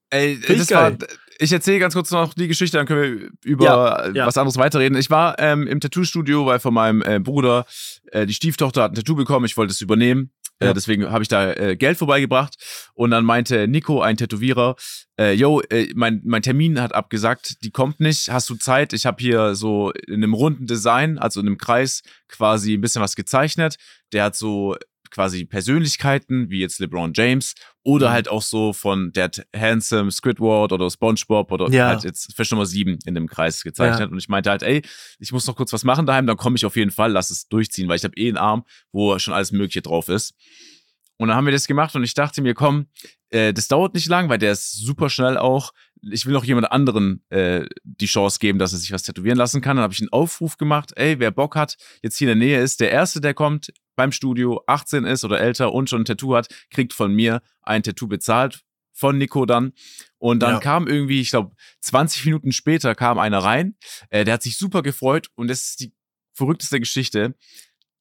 Ey, 0.10 0.36
Find 0.38 0.50
ich 0.50 0.58
das 0.68 0.72
war, 0.72 0.92
geil. 0.92 1.08
ich 1.40 1.52
erzähle 1.52 1.80
ganz 1.80 1.94
kurz 1.94 2.12
noch 2.12 2.34
die 2.34 2.48
Geschichte, 2.48 2.78
dann 2.78 2.86
können 2.86 3.20
wir 3.20 3.30
über 3.44 3.66
Ja, 3.66 4.10
ja. 4.12 4.26
was 4.28 4.38
anderes 4.38 4.58
weiterreden. 4.58 4.98
Ich 4.98 5.10
war 5.10 5.38
ähm, 5.40 5.66
im 5.68 5.80
Tattoo-Studio, 5.80 6.46
weil 6.46 6.60
von 6.60 6.74
meinem 6.74 7.02
äh, 7.02 7.20
Bruder 7.20 7.66
äh, 8.12 8.26
die 8.26 8.34
Stieftochter 8.34 8.84
hat 8.84 8.92
ein 8.92 8.96
Tattoo 8.96 9.16
bekommen, 9.16 9.46
ich 9.46 9.56
wollte 9.58 9.72
es 9.72 9.82
übernehmen. 9.82 10.32
Ja. 10.62 10.70
Äh, 10.70 10.74
deswegen 10.74 11.12
habe 11.12 11.24
ich 11.24 11.28
da 11.28 11.54
äh, 11.54 11.76
Geld 11.76 11.98
vorbeigebracht. 11.98 12.56
Und 12.94 13.12
dann 13.12 13.26
meinte 13.26 13.68
Nico, 13.68 14.02
ein 14.02 14.18
Tätowierer, 14.18 14.76
äh, 15.20 15.34
yo, 15.34 15.62
äh, 15.70 15.92
mein, 15.96 16.22
mein 16.26 16.42
Termin 16.42 16.82
hat 16.82 16.94
abgesagt, 16.94 17.64
die 17.64 17.72
kommt 17.72 18.00
nicht, 18.00 18.30
hast 18.30 18.50
du 18.50 18.56
Zeit? 18.56 18.94
Ich 18.94 19.06
habe 19.06 19.22
hier 19.22 19.56
so 19.56 19.92
in 19.92 20.16
einem 20.16 20.34
runden 20.34 20.68
Design, 20.68 21.18
also 21.18 21.40
in 21.40 21.48
einem 21.48 21.58
Kreis, 21.58 22.02
quasi 22.28 22.74
ein 22.74 22.82
bisschen 22.82 23.02
was 23.02 23.16
gezeichnet. 23.16 23.76
Der 24.14 24.24
hat 24.26 24.36
so 24.36 24.76
quasi 25.12 25.46
Persönlichkeiten, 25.46 26.50
wie 26.50 26.60
jetzt 26.60 26.80
LeBron 26.80 27.14
James, 27.16 27.54
oder 27.86 28.10
Mhm. 28.10 28.14
halt 28.14 28.28
auch 28.30 28.42
so 28.42 28.74
von 28.74 29.12
der 29.14 29.30
Handsome, 29.56 30.10
Squidward 30.12 30.72
oder 30.74 30.90
SpongeBob 30.90 31.52
oder 31.52 31.70
Ja. 31.70 31.88
halt 31.88 32.04
jetzt 32.04 32.36
Fisch 32.36 32.50
Nummer 32.52 32.66
7 32.66 32.98
in 33.06 33.14
dem 33.16 33.28
Kreis 33.30 33.62
gezeichnet. 33.64 34.12
Und 34.12 34.18
ich 34.18 34.28
meinte 34.28 34.50
halt, 34.50 34.64
ey, 34.64 34.82
ich 35.20 35.32
muss 35.32 35.46
noch 35.46 35.56
kurz 35.56 35.72
was 35.72 35.84
machen 35.84 36.06
daheim, 36.08 36.26
dann 36.26 36.36
komme 36.36 36.56
ich 36.58 36.66
auf 36.66 36.76
jeden 36.76 36.92
Fall, 36.92 37.12
lass 37.12 37.30
es 37.30 37.48
durchziehen, 37.48 37.88
weil 37.88 37.98
ich 37.98 38.04
habe 38.04 38.18
eh 38.18 38.28
einen 38.28 38.38
Arm, 38.38 38.66
wo 38.92 39.18
schon 39.20 39.34
alles 39.36 39.52
Mögliche 39.52 39.84
drauf 39.84 40.10
ist. 40.10 40.34
Und 41.18 41.28
dann 41.30 41.38
haben 41.38 41.46
wir 41.46 41.54
das 41.54 41.68
gemacht 41.68 41.96
und 41.96 42.04
ich 42.04 42.14
dachte 42.16 42.42
mir, 42.42 42.56
komm, 42.56 42.88
äh, 43.30 43.54
das 43.54 43.68
dauert 43.68 43.94
nicht 43.94 44.08
lang, 44.10 44.28
weil 44.30 44.40
der 44.40 44.52
ist 44.52 44.74
super 44.74 45.10
schnell 45.10 45.38
auch. 45.38 45.72
Ich 46.02 46.26
will 46.26 46.34
noch 46.34 46.44
jemand 46.44 46.72
anderen 46.72 47.24
äh, 47.30 47.66
die 47.84 48.06
Chance 48.08 48.40
geben, 48.40 48.58
dass 48.60 48.74
er 48.74 48.80
sich 48.80 48.92
was 48.92 49.04
tätowieren 49.04 49.38
lassen 49.38 49.62
kann. 49.62 49.78
Dann 49.78 49.84
habe 49.84 49.94
ich 49.94 50.02
einen 50.02 50.12
Aufruf 50.12 50.58
gemacht, 50.58 50.92
ey, 50.98 51.20
wer 51.20 51.32
Bock 51.32 51.56
hat, 51.56 51.78
jetzt 52.02 52.18
hier 52.18 52.30
in 52.32 52.40
der 52.40 52.48
Nähe 52.48 52.62
ist, 52.62 52.80
der 52.82 52.92
Erste, 52.92 53.22
der 53.22 53.34
kommt 53.34 53.72
beim 53.96 54.12
Studio, 54.12 54.62
18 54.68 55.04
ist 55.06 55.24
oder 55.24 55.40
älter 55.40 55.74
und 55.74 55.90
schon 55.90 56.02
ein 56.02 56.06
Tattoo 56.06 56.36
hat, 56.36 56.48
kriegt 56.70 56.94
von 56.94 57.14
mir 57.14 57.42
ein 57.62 57.84
Tattoo 57.84 58.08
bezahlt, 58.08 58.62
von 58.94 59.18
Nico 59.18 59.46
dann. 59.46 59.74
Und 60.18 60.40
dann 60.42 60.56
Ja. 60.56 60.60
kam 60.60 60.88
irgendwie, 60.88 61.22
ich 61.22 61.30
glaube, 61.32 61.56
20 61.82 62.26
Minuten 62.26 62.52
später 62.52 62.96
kam 62.96 63.20
einer 63.20 63.40
rein, 63.40 63.76
äh, 64.10 64.24
der 64.26 64.36
hat 64.36 64.44
sich 64.44 64.58
super 64.58 64.82
gefreut 64.82 65.28
und 65.36 65.48
das 65.50 65.62
ist 65.70 65.80
die 65.82 65.94
verrückteste 66.34 66.80
Geschichte. 66.80 67.36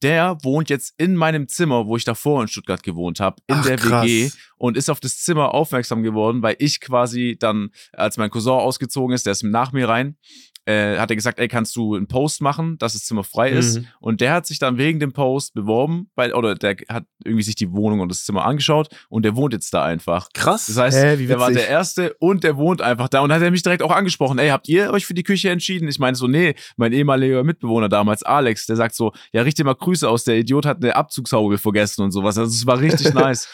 Der 0.02 0.36
wohnt 0.42 0.68
jetzt 0.68 0.92
in 0.98 1.16
meinem 1.16 1.48
Zimmer, 1.48 1.86
wo 1.86 1.96
ich 1.96 2.04
davor 2.04 2.42
in 2.42 2.48
Stuttgart 2.48 2.82
gewohnt 2.82 3.20
habe, 3.20 3.40
in 3.46 3.56
Ach, 3.56 3.64
der 3.64 3.76
krass. 3.76 4.04
WG 4.04 4.30
und 4.58 4.76
ist 4.76 4.90
auf 4.90 5.00
das 5.00 5.18
Zimmer 5.22 5.54
aufmerksam 5.54 6.02
geworden, 6.02 6.42
weil 6.42 6.56
ich 6.58 6.80
quasi 6.80 7.36
dann, 7.38 7.70
als 7.92 8.16
mein 8.18 8.28
Cousin 8.30 8.52
ausgezogen 8.52 9.14
ist, 9.14 9.24
der 9.24 9.32
ist 9.32 9.44
nach 9.44 9.72
mir 9.72 9.88
rein, 9.88 10.18
äh, 10.66 10.98
hat 10.98 11.10
er 11.10 11.16
gesagt, 11.16 11.38
ey, 11.38 11.48
kannst 11.48 11.76
du 11.76 11.94
einen 11.94 12.06
Post 12.06 12.40
machen, 12.40 12.78
dass 12.78 12.94
das 12.94 13.04
Zimmer 13.04 13.24
frei 13.24 13.50
ist? 13.50 13.78
Mhm. 13.78 13.86
Und 14.00 14.20
der 14.20 14.32
hat 14.32 14.46
sich 14.46 14.58
dann 14.58 14.78
wegen 14.78 15.00
dem 15.00 15.12
Post 15.12 15.54
beworben, 15.54 16.10
weil, 16.14 16.32
oder 16.32 16.54
der 16.54 16.76
hat 16.88 17.04
irgendwie 17.24 17.42
sich 17.42 17.54
die 17.54 17.72
Wohnung 17.72 18.00
und 18.00 18.08
das 18.08 18.24
Zimmer 18.24 18.44
angeschaut 18.44 18.88
und 19.08 19.24
der 19.24 19.36
wohnt 19.36 19.52
jetzt 19.52 19.72
da 19.74 19.84
einfach. 19.84 20.28
Krass. 20.32 20.66
Das 20.66 20.76
heißt, 20.76 20.96
Hä, 20.96 21.26
der 21.26 21.38
war 21.38 21.50
der 21.50 21.68
Erste 21.68 22.14
und 22.18 22.44
der 22.44 22.56
wohnt 22.56 22.80
einfach 22.80 23.08
da. 23.08 23.20
Und 23.20 23.28
dann 23.28 23.40
hat 23.40 23.44
er 23.44 23.50
mich 23.50 23.62
direkt 23.62 23.82
auch 23.82 23.90
angesprochen, 23.90 24.38
ey, 24.38 24.48
habt 24.48 24.68
ihr 24.68 24.90
euch 24.92 25.06
für 25.06 25.14
die 25.14 25.22
Küche 25.22 25.50
entschieden? 25.50 25.88
Ich 25.88 25.98
meine 25.98 26.16
so, 26.16 26.26
nee, 26.26 26.54
mein 26.76 26.92
ehemaliger 26.92 27.44
Mitbewohner 27.44 27.88
damals, 27.88 28.22
Alex, 28.22 28.66
der 28.66 28.76
sagt 28.76 28.94
so, 28.94 29.12
ja, 29.32 29.42
richte 29.42 29.64
mal 29.64 29.74
Grüße 29.74 30.08
aus, 30.08 30.24
der 30.24 30.36
Idiot 30.36 30.66
hat 30.66 30.82
eine 30.82 30.96
Abzugshaube 30.96 31.58
vergessen 31.58 32.02
und 32.02 32.10
sowas. 32.10 32.38
Also 32.38 32.50
es 32.50 32.66
war 32.66 32.80
richtig 32.80 33.12
nice. 33.14 33.48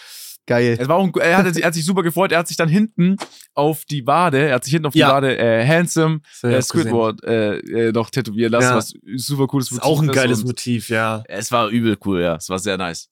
Geil. 0.46 0.76
Es 0.80 0.88
war 0.88 0.96
auch, 0.96 1.04
ein- 1.04 1.12
er, 1.20 1.36
hat, 1.36 1.56
er 1.56 1.66
hat 1.66 1.74
sich 1.74 1.84
super 1.84 2.02
gefreut, 2.02 2.32
er 2.32 2.38
hat 2.38 2.48
sich 2.48 2.56
dann 2.56 2.68
hinten 2.68 3.16
auf 3.54 3.84
die 3.84 4.06
Wade, 4.06 4.48
er 4.48 4.54
hat 4.56 4.64
sich 4.64 4.72
hinten 4.72 4.86
auf 4.86 4.92
die 4.94 4.98
Ja. 5.00 5.12
Wade 5.12 5.38
äh, 5.38 5.66
Handsome 5.66 6.20
äh. 6.42 6.60
Squidward 6.60 7.22
äh, 7.24 7.58
äh, 7.58 7.92
noch 7.92 8.10
tätowieren 8.10 8.52
lassen, 8.52 8.64
Ja. 8.70 8.76
was 8.76 8.92
super 9.16 9.46
cooles 9.46 9.68
Das 9.68 9.78
ist 9.78 9.84
auch 9.84 10.00
ein 10.00 10.06
Motiv 10.06 10.20
geiles 10.20 10.44
Motiv, 10.44 10.88
ja. 10.88 11.22
Es 11.28 11.52
war 11.52 11.68
übel 11.68 11.96
cool, 12.04 12.20
ja. 12.22 12.36
Es 12.36 12.48
war 12.48 12.58
sehr 12.58 12.76
nice. 12.78 13.08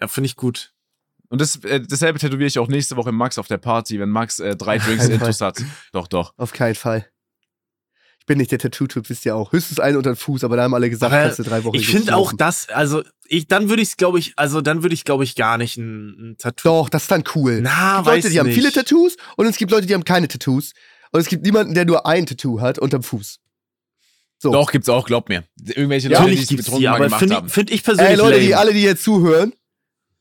Ja, 0.00 0.08
finde 0.08 0.26
ich 0.26 0.36
gut. 0.36 0.72
Und 1.30 1.40
das, 1.40 1.56
äh, 1.64 1.80
dasselbe 1.80 2.18
tätowiere 2.18 2.46
ich 2.48 2.58
auch 2.58 2.68
nächste 2.68 2.96
Woche 2.96 3.10
Max 3.10 3.38
auf 3.38 3.48
der 3.48 3.58
Party, 3.58 3.98
wenn 3.98 4.10
Max 4.10 4.38
äh, 4.40 4.54
drei 4.56 4.78
Drinks 4.78 5.08
intus 5.08 5.40
hat. 5.40 5.62
Doch, 5.92 6.06
doch. 6.08 6.34
Auf 6.36 6.52
keinen 6.52 6.74
Fall. 6.74 7.06
Ich 8.24 8.26
bin 8.26 8.38
nicht 8.38 8.52
der 8.52 8.58
Tattoo-Typ, 8.58 9.10
wisst 9.10 9.26
ihr 9.26 9.36
auch. 9.36 9.52
Höchstens 9.52 9.78
einen 9.80 9.98
unter 9.98 10.12
den 10.12 10.16
Fuß, 10.16 10.44
aber 10.44 10.56
da 10.56 10.62
haben 10.62 10.72
alle 10.72 10.88
gesagt, 10.88 11.12
Aber 11.12 11.22
kannst 11.24 11.40
du 11.40 11.42
drei 11.42 11.62
Wochen 11.62 11.76
Ich 11.76 11.88
finde 11.88 12.16
auch 12.16 12.32
das, 12.32 12.70
also 12.70 13.02
ich, 13.26 13.48
dann 13.48 13.68
würde 13.68 13.82
ich 13.82 13.88
es, 13.90 13.96
glaube 13.98 14.18
ich, 14.18 14.32
also 14.36 14.62
dann 14.62 14.82
würde 14.82 14.94
ich, 14.94 15.04
glaube 15.04 15.24
ich, 15.24 15.34
gar 15.34 15.58
nicht 15.58 15.76
ein, 15.76 16.30
ein 16.32 16.36
Tattoo. 16.38 16.68
Doch, 16.70 16.88
das 16.88 17.02
ist 17.02 17.10
dann 17.10 17.24
cool. 17.34 17.60
Na, 17.60 17.70
es 17.70 17.96
gibt 17.98 18.06
Leute, 18.06 18.24
weiß 18.24 18.32
die 18.32 18.38
haben 18.40 18.46
nicht. 18.46 18.54
viele 18.54 18.72
Tattoos 18.72 19.16
und 19.36 19.44
es 19.44 19.58
gibt 19.58 19.70
Leute, 19.72 19.86
die 19.86 19.92
haben 19.92 20.04
keine 20.04 20.26
Tattoos. 20.26 20.72
Und 21.12 21.20
es 21.20 21.28
gibt 21.28 21.44
niemanden, 21.44 21.74
der 21.74 21.84
nur 21.84 22.06
ein 22.06 22.24
Tattoo 22.24 22.62
hat 22.62 22.78
unterm 22.78 23.02
Fuß. 23.02 23.40
So. 24.38 24.52
Doch, 24.52 24.72
gibt's 24.72 24.88
auch, 24.88 25.04
glaub 25.06 25.28
mir. 25.28 25.44
Irgendwelche 25.62 26.08
Ja, 26.08 26.20
Leute, 26.22 26.34
die 26.34 26.42
es 26.42 26.48
gibt's 26.48 26.64
betrunken 26.64 26.80
die, 26.80 26.86
mal 26.88 26.94
aber 26.96 27.04
gemacht 27.04 27.18
finde 27.20 27.36
haben. 27.36 27.46
ich, 27.48 27.52
find 27.52 27.70
ich 27.70 27.84
persönlich 27.84 28.10
Ey, 28.12 28.16
Leute, 28.16 28.40
die 28.40 28.54
alle, 28.54 28.72
die 28.72 28.80
jetzt 28.82 29.04
zuhören, 29.04 29.52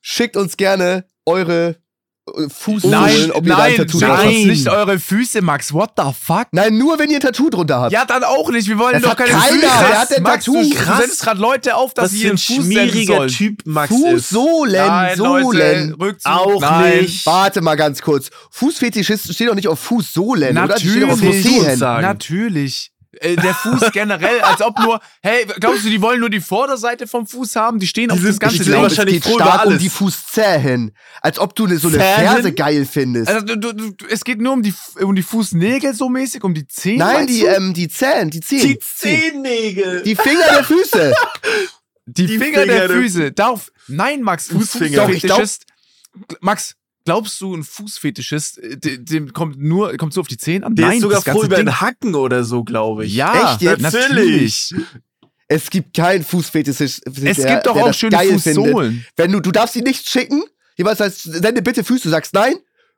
schickt 0.01 0.35
uns 0.35 0.57
gerne 0.57 1.05
eure 1.25 1.77
Fußsohlen, 2.25 2.89
Nein, 3.01 3.31
ob 3.31 3.45
ihr 3.45 3.49
da 3.53 3.57
ein 3.63 3.71
nein, 3.75 3.77
Tattoo 3.86 3.99
nein. 3.99 4.09
habt. 4.12 4.25
uns 4.27 4.45
nicht 4.45 4.69
eure 4.69 4.97
Füße, 4.97 5.41
Max. 5.41 5.73
What 5.73 5.91
the 5.97 6.03
fuck? 6.17 6.47
Nein, 6.53 6.77
nur 6.77 6.97
wenn 6.97 7.09
ihr 7.09 7.17
ein 7.17 7.21
Tattoo 7.21 7.49
drunter 7.49 7.81
habt. 7.81 7.91
Ja, 7.91 8.05
dann 8.05 8.23
auch 8.23 8.49
nicht. 8.49 8.69
Wir 8.69 8.77
wollen 8.79 8.93
Das 8.93 9.03
doch 9.03 9.17
keine 9.17 9.31
keiner. 9.31 9.43
Füße. 9.47 9.62
Wer 9.62 9.99
hat 9.99 10.09
denn 10.12 10.23
Max, 10.23 10.45
Tattoo? 10.45 10.62
Du, 10.63 10.69
du 10.69 10.75
Krass. 10.75 10.97
sendest 10.99 11.21
gerade 11.21 11.41
Leute 11.41 11.75
auf, 11.75 11.93
dass 11.93 12.05
Was 12.05 12.12
sie 12.12 12.19
für 12.19 12.23
ihren 12.27 12.36
ein 12.36 12.38
Fuß 12.38 12.47
senden 12.55 12.71
schmieriger. 12.71 13.27
Typ 13.27 13.62
Max 13.65 13.91
ist. 13.93 13.99
Fußsohlen, 14.01 14.88
Nein, 14.88 15.17
Sohlen. 15.17 15.89
Leute, 15.89 15.95
Rückzug. 15.99 16.31
Auch 16.31 16.62
Nein. 16.62 17.01
nicht. 17.01 17.25
Warte 17.25 17.59
mal 17.62 17.75
ganz 17.75 18.01
kurz. 18.01 18.29
Fußfetischisten 18.51 19.33
stehen 19.33 19.47
doch 19.47 19.55
nicht 19.55 19.67
auf 19.67 19.79
Fußsohlen, 19.79 20.57
oder? 20.57 20.75
Die 20.75 20.88
stehen 20.89 21.01
doch 21.01 21.09
auf 21.09 21.21
Natürlich. 21.21 21.43
Zehen. 21.43 21.77
sagen. 21.77 22.01
Natürlich. 22.03 22.92
Äh, 23.19 23.36
der 23.36 23.54
Fuß 23.54 23.91
generell, 23.91 24.41
als 24.41 24.62
ob 24.62 24.80
nur, 24.80 24.99
hey, 25.21 25.45
glaubst 25.60 25.86
du, 25.86 25.89
die 25.89 26.02
wollen 26.02 26.19
nur 26.19 26.30
die 26.30 26.41
Vorderseite 26.41 27.06
vom 27.06 27.28
Fuß 27.28 27.56
haben? 27.56 27.78
Die 27.80 27.86
stehen 27.88 28.10
auf 28.10 28.17
sind- 28.17 28.30
das 28.30 28.39
ganze 28.39 28.56
die 28.58 28.62
Ich 28.63 28.67
glaube, 28.69 28.88
es 28.88 28.95
geht 29.06 29.23
stark 29.26 29.65
um 29.67 29.78
die 29.78 29.89
Fußzehen. 29.89 30.95
Als 31.21 31.38
ob 31.39 31.56
du 31.56 31.67
so 31.78 31.89
eine 31.89 31.97
Zehen? 31.97 32.15
Ferse 32.15 32.54
geil 32.54 32.88
findest. 32.89 33.30
Also, 33.30 33.45
du, 33.45 33.56
du, 33.58 33.91
du, 33.91 34.06
es 34.10 34.23
geht 34.23 34.39
nur 34.41 34.54
um 34.54 34.63
die, 34.63 34.73
um 34.99 35.15
die 35.15 35.21
Fußnägel 35.21 35.93
so 35.93 36.10
mäßig, 36.10 36.43
um 36.43 36.54
die 36.54 36.67
Zehen. 36.67 36.97
Nein, 36.97 37.28
die, 37.28 37.45
ähm, 37.45 37.73
die 37.73 37.88
Zehen, 37.88 38.30
die 38.32 38.39
Zehen. 38.41 38.62
Die 38.62 38.80
Zehennägel. 38.80 40.02
Die 40.04 40.15
Finger 40.15 40.45
der 40.52 40.63
Füße. 40.63 41.13
die, 42.06 42.26
die 42.26 42.38
Finger, 42.39 42.62
Finger 42.62 42.65
der 42.65 42.89
Füße. 42.89 43.32
Darauf, 43.32 43.71
nein, 43.88 44.21
Max, 44.23 44.47
Fußfinger. 44.47 44.97
Doch, 45.06 45.10
ich 45.10 45.21
glaub- 45.21 45.39
Fußfetischist. 45.39 45.65
Max, 46.41 46.76
glaubst 47.05 47.39
du, 47.41 47.53
ein 47.55 47.63
Fußfetischist, 47.63 48.57
äh, 48.59 48.77
dem, 48.99 49.33
kommt 49.33 49.59
nur, 49.59 49.95
kommt 49.97 50.13
so 50.13 50.21
auf 50.21 50.27
die 50.27 50.37
Zehen 50.37 50.63
an? 50.63 50.75
Der 50.75 50.87
nein, 50.87 50.95
ist 50.97 51.03
sogar 51.03 51.21
froh 51.21 51.43
über 51.43 51.57
den 51.57 51.81
Hacken 51.81 52.15
oder 52.15 52.43
so, 52.43 52.63
glaube 52.63 53.05
ich. 53.05 53.13
Ja, 53.13 53.51
Echt 53.53 53.61
jetzt? 53.61 53.81
natürlich. 53.81 54.73
Es 55.47 55.69
gibt 55.69 55.95
keinen 55.95 56.23
Fußfetisch. 56.23 56.79
Es 56.79 57.01
gibt 57.05 57.67
doch 57.67 57.75
auch 57.75 57.93
schöne 57.93 58.17
Fußsohlen. 58.17 59.05
Wenn 59.15 59.31
du, 59.31 59.39
du 59.39 59.51
darfst 59.51 59.75
ihn 59.75 59.83
nicht 59.83 60.09
schicken. 60.09 60.43
Jemand 60.75 60.97
sagt, 60.97 61.13
sende 61.15 61.61
bitte 61.61 61.83
Füße. 61.83 62.03
Du 62.03 62.09
sagst 62.09 62.33
nein. 62.33 62.55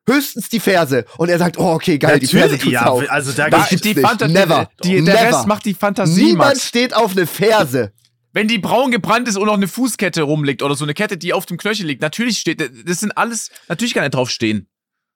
Höchstens 0.07 0.49
die 0.49 0.59
Ferse. 0.59 1.03
Und 1.17 1.29
er 1.29 1.39
sagt, 1.39 1.57
oh, 1.57 1.73
okay, 1.73 1.97
geil, 1.97 2.19
die 2.19 2.27
Ferse 2.27 2.59
tut's 2.59 2.71
ja, 2.71 2.85
auch. 2.87 3.03
also 3.09 3.31
da 3.31 3.49
Das 3.49 3.69
gibt's 3.69 3.81
die 3.81 3.95
nicht. 3.95 4.07
Fanta 4.07 4.27
Never. 4.27 4.69
Die, 4.83 5.03
der 5.03 5.15
Never. 5.15 5.37
Rest 5.37 5.47
macht 5.47 5.65
die 5.65 5.73
Fantasie, 5.73 6.25
Niemand 6.25 6.53
Max. 6.53 6.67
steht 6.67 6.95
auf 6.95 7.11
eine 7.13 7.25
Ferse. 7.25 7.91
Wenn 8.36 8.48
die 8.50 8.60
braun 8.60 8.91
gebrannt 8.91 9.28
ist 9.30 9.38
und 9.38 9.45
noch 9.45 9.54
eine 9.56 9.67
Fußkette 9.67 10.21
rumliegt 10.21 10.62
oder 10.62 10.76
so 10.76 10.84
eine 10.86 10.93
Kette, 10.93 11.17
die 11.17 11.32
auf 11.34 11.45
dem 11.45 11.58
Knöchel 11.58 11.86
liegt, 11.88 12.02
natürlich 12.02 12.38
steht, 12.38 12.60
das 12.88 13.00
sind 13.00 13.17
alles, 13.17 13.50
natürlich 13.69 13.93
kann 13.93 14.04
er 14.04 14.10
drauf 14.10 14.30
stehen. 14.30 14.67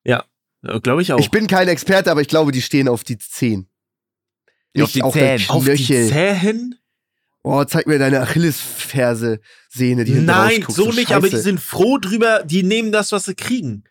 Ja, 0.05 0.23
glaube 0.81 1.01
ich 1.01 1.11
auch. 1.13 1.19
Ich 1.19 1.29
bin 1.29 1.45
kein 1.47 1.67
Experte, 1.67 2.09
aber 2.11 2.21
ich 2.21 2.29
glaube, 2.29 2.51
die 2.53 2.61
stehen 2.61 2.87
auf 2.87 3.03
die 3.03 3.17
Zehen. 3.17 3.69
Ja, 4.73 4.85
auf 4.85 4.87
Nicht 4.89 4.95
die 4.95 5.03
auf 5.03 5.13
Zehen. 5.13 5.45
auf 5.49 5.65
die. 5.65 5.85
Zähnen? 5.85 6.75
Oh, 7.43 7.63
zeig 7.65 7.87
mir 7.87 7.99
deine 7.99 8.21
Achillesferse-Sehne, 8.21 10.03
die 10.05 10.11
hinten 10.13 10.25
Nein, 10.25 10.57
rausguckt. 10.63 10.75
so 10.77 10.91
nicht, 10.91 11.11
aber 11.11 11.27
die 11.27 11.31
Scheiße. 11.31 11.43
sind 11.43 11.59
froh 11.59 11.97
drüber, 11.97 12.43
die 12.45 12.63
nehmen 12.63 12.91
das, 12.91 13.11
was 13.11 13.25
sie 13.25 13.35
kriegen. 13.35 13.83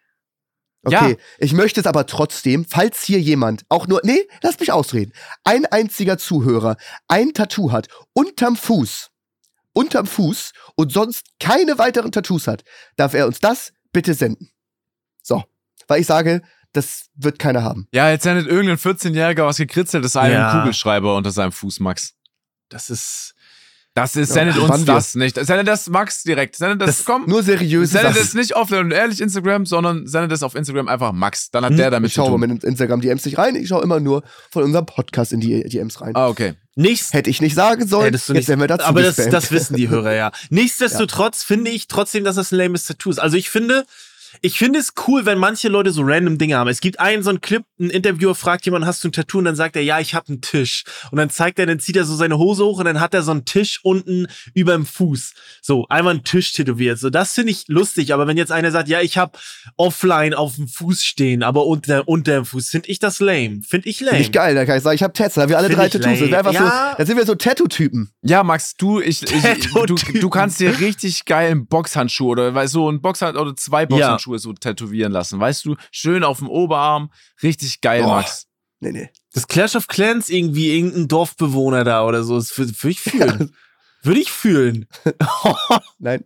Okay, 0.85 1.11
Ja. 1.13 1.17
ich 1.39 1.53
möchte 1.53 1.81
es 1.81 1.87
aber 1.87 2.07
trotzdem, 2.07 2.65
falls 2.65 3.03
hier 3.03 3.21
jemand 3.21 3.65
auch 3.69 3.87
nur, 3.89 4.01
nee, 4.05 4.27
lass 4.43 4.59
mich 4.61 4.71
ausreden, 4.73 5.13
ein 5.45 5.67
einziger 5.67 6.19
Zuhörer 6.19 6.77
ein 7.09 7.35
Tattoo 7.35 7.73
hat 7.73 7.89
unterm 8.13 8.55
Fuß, 8.57 9.11
unterm 9.73 10.07
Fuß 10.07 10.53
und 10.77 10.93
sonst 10.93 11.27
keine 11.41 11.79
weiteren 11.79 12.13
Tattoos 12.13 12.47
hat, 12.47 12.65
darf 12.97 13.15
er 13.15 13.27
uns 13.27 13.39
das 13.41 13.73
bitte 13.93 14.15
senden. 14.15 14.51
So, 15.23 15.45
weil 15.87 16.01
ich 16.01 16.07
sage, 16.07 16.43
das 16.73 17.07
wird 17.15 17.39
keiner 17.39 17.63
haben. 17.63 17.89
Ja, 17.93 18.11
jetzt 18.11 18.25
sendet 18.25 18.47
irgendein 18.47 18.77
14-Jähriger 18.77 19.47
was 19.47 19.57
gekritzeltes 19.57 20.17
einem 20.17 20.35
Ja. 20.35 20.59
Kugelschreiber 20.59 21.17
unter 21.17 21.31
seinem 21.31 21.53
Fuß, 21.53 21.81
Max. 21.81 22.15
Das 22.69 22.91
ist. 22.91 23.35
Das 23.95 24.15
ist, 24.15 24.29
Ja, 24.29 24.35
sendet 24.35 24.59
uns 24.59 24.69
wann 24.69 24.87
wir- 24.87 24.95
das 24.95 25.15
nicht. 25.17 25.35
Sendet 25.35 25.67
das 25.67 25.89
Max 25.89 26.23
direkt. 26.23 26.55
Sendet 26.55 26.81
das, 26.83 26.99
Das- 26.99 27.05
komm. 27.05 27.25
Nur 27.27 27.43
seriöse 27.43 27.93
Sendet 27.99 28.17
es 28.17 28.33
nicht 28.35 28.55
offen 28.55 28.79
und 28.79 28.91
ehrlich 28.93 29.21
Instagram, 29.21 29.67
sondern 29.67 30.07
sendet 30.07 30.31
es 30.31 30.45
auf 30.45 30.55
Instagram 30.55 30.87
einfach 30.87 31.11
Max. 31.13 31.51
Dann 31.51 31.65
hat 31.65 31.71
Hm, 31.71 31.79
der 31.79 31.91
damit 31.91 32.09
Ich 32.09 32.15
zu 32.15 32.21
schaue 32.21 32.31
tun. 32.31 32.41
mal 32.41 32.47
mit 32.47 32.63
Instagram 32.63 33.01
DMs 33.01 33.25
nicht 33.25 33.39
rein. 33.39 33.57
Ich 33.57 33.67
schaue 33.69 33.83
immer 33.83 33.99
nur 33.99 34.23
von 34.53 34.63
unserem 34.63 34.87
Podcast 34.87 35.33
in 35.33 35.41
die 35.41 35.65
DMs 35.65 36.01
rein. 36.01 36.15
Ah, 36.15 36.29
okay. 36.29 36.55
Nichts. 36.77 37.13
Hätte 37.13 37.29
ich 37.29 37.41
nicht 37.41 37.57
sagen 37.57 37.89
sollen. 37.89 38.05
Hättest 38.05 38.29
du 38.29 38.35
Jetzt 38.35 38.43
nicht, 38.43 38.49
werden 38.51 38.61
wir 38.61 38.69
dazu 38.69 38.85
aber 38.87 39.03
das, 39.03 39.17
das 39.17 39.51
wissen 39.51 39.75
die 39.75 39.89
Hörer 39.89 40.13
ja. 40.15 40.31
Nichtsdestotrotz 40.51 41.43
finde 41.43 41.73
ich 41.73 41.89
trotzdem, 41.89 42.23
dass 42.23 42.37
das 42.37 42.53
ein 42.53 42.57
lames 42.59 42.85
Tattoo 42.87 43.11
ist. 43.11 43.19
Also 43.19 43.37
ich 43.37 43.51
finde, 43.51 43.85
ich 44.41 44.59
finde 44.59 44.79
es 44.79 44.93
cool, 45.07 45.27
wenn 45.27 45.39
manche 45.39 45.69
Leute 45.69 45.91
so 45.91 46.03
random 46.03 46.39
Dinge 46.39 46.57
haben. 46.57 46.69
Es 46.69 46.81
gibt 46.81 47.01
einen 47.01 47.23
so 47.23 47.31
einen 47.31 47.41
Clip, 47.41 47.65
ein 47.81 47.91
Interviewer 47.91 48.35
fragt 48.35 48.65
jemand, 48.65 48.87
hast 48.87 49.03
du 49.05 49.09
ein 49.09 49.13
Tattoo? 49.13 49.39
Und 49.39 49.45
dann 49.45 49.57
sagt 49.57 49.77
er, 49.77 49.83
ja, 49.83 50.01
ich 50.01 50.15
habe 50.15 50.29
einen 50.29 50.41
Tisch. 50.41 50.85
Und 51.11 51.19
dann 51.19 51.31
zeigt 51.31 51.59
er, 51.59 51.67
dann 51.67 51.81
zieht 51.81 51.97
er 51.97 52.05
so 52.05 52.15
seine 52.15 52.39
Hose 52.39 52.65
hoch 52.65 52.79
und 52.79 52.85
dann 52.85 53.01
hat 53.01 53.15
er 53.15 53.23
so 53.23 53.31
einen 53.31 53.45
Tisch 53.45 53.81
unten 53.83 54.27
über 54.55 54.73
dem 54.73 54.87
Fuß. 54.87 55.33
So, 55.63 55.87
einmal 55.89 56.15
einen 56.15 56.25
Tisch 56.25 56.53
tätowiert. 56.53 56.99
So, 56.99 57.11
das 57.11 57.33
finde 57.35 57.53
ich 57.53 57.65
lustig. 57.69 58.13
Aber 58.15 58.27
wenn 58.27 58.37
jetzt 58.37 58.53
einer 58.53 58.71
sagt, 58.71 58.89
ja, 58.89 59.01
ich 59.01 59.19
habe 59.19 59.39
offline 59.77 60.35
auf 60.35 60.57
dem 60.57 60.69
Fuß 60.69 61.05
stehen, 61.05 61.43
aber 61.43 61.67
unter, 61.67 62.07
unter 62.09 62.35
dem 62.35 62.45
Fuß, 62.45 62.69
finde 62.69 62.89
ich 62.89 62.99
das 62.99 63.21
lame. 63.21 63.61
Finde 63.67 63.89
ich 63.89 64.01
lame. 64.01 64.11
Finde 64.11 64.23
ich 64.25 64.33
geil. 64.33 64.55
Da 64.55 64.65
kann 64.67 64.77
ich 64.77 64.83
sagen, 64.83 64.95
ich 64.95 65.03
habe 65.03 65.13
Tats. 65.13 65.35
Da 65.35 65.43
haben 65.43 65.49
wir 65.49 65.59
alle 65.59 65.69
Find 65.69 65.79
drei 65.79 65.89
Tattoos. 65.89 66.19
Das 66.21 66.33
einfach 66.33 66.53
Ja. 66.53 66.91
so, 66.93 66.99
da 66.99 67.07
sind 67.07 67.17
wir 67.17 67.27
so 67.27 67.35
Tattoo-Typen. 67.35 68.11
Ja, 68.23 68.43
Max, 68.43 68.75
du, 68.77 69.01
ich, 69.01 69.23
ich, 69.23 69.73
du, 69.73 69.95
du 69.95 70.31
kannst 70.31 70.61
dir 70.61 70.79
richtig 70.81 71.25
geilen 71.25 71.67
Boxhandschuh 71.67 72.29
oder 72.31 72.55
weißt, 72.55 72.73
so 72.73 72.91
ein 72.91 73.01
Boxhand 73.01 73.37
oder 73.37 73.55
zwei 73.57 73.87
Boxhandschuhe 73.87 74.18
so 74.19 74.53
tätowieren 74.53 75.13
lassen. 75.13 75.39
Weißt 75.39 75.65
du, 75.65 75.77
schön 75.91 76.25
auf 76.25 76.39
dem 76.39 76.49
Oberarm. 76.49 77.11
Richtig 77.43 77.81
geil, 77.81 78.03
Boah. 78.03 78.17
Max. 78.17 78.47
Nee, 78.81 78.93
nee. 78.93 79.11
Das 79.33 79.49
Clash 79.49 79.77
of 79.77 79.89
Clans 79.89 80.29
irgendwie 80.29 80.77
irgendein 80.77 81.09
Dorfbewohner 81.09 81.85
da 81.85 82.05
oder 82.05 82.23
so. 82.23 82.37
Das 82.37 82.57
würde 82.57 82.73
würd 82.83 82.93
ich 82.93 83.01
fühlen. 83.01 83.57
Würde 84.03 84.21
ich 84.21 84.31
fühlen. 84.31 84.87
Nein. 85.99 86.25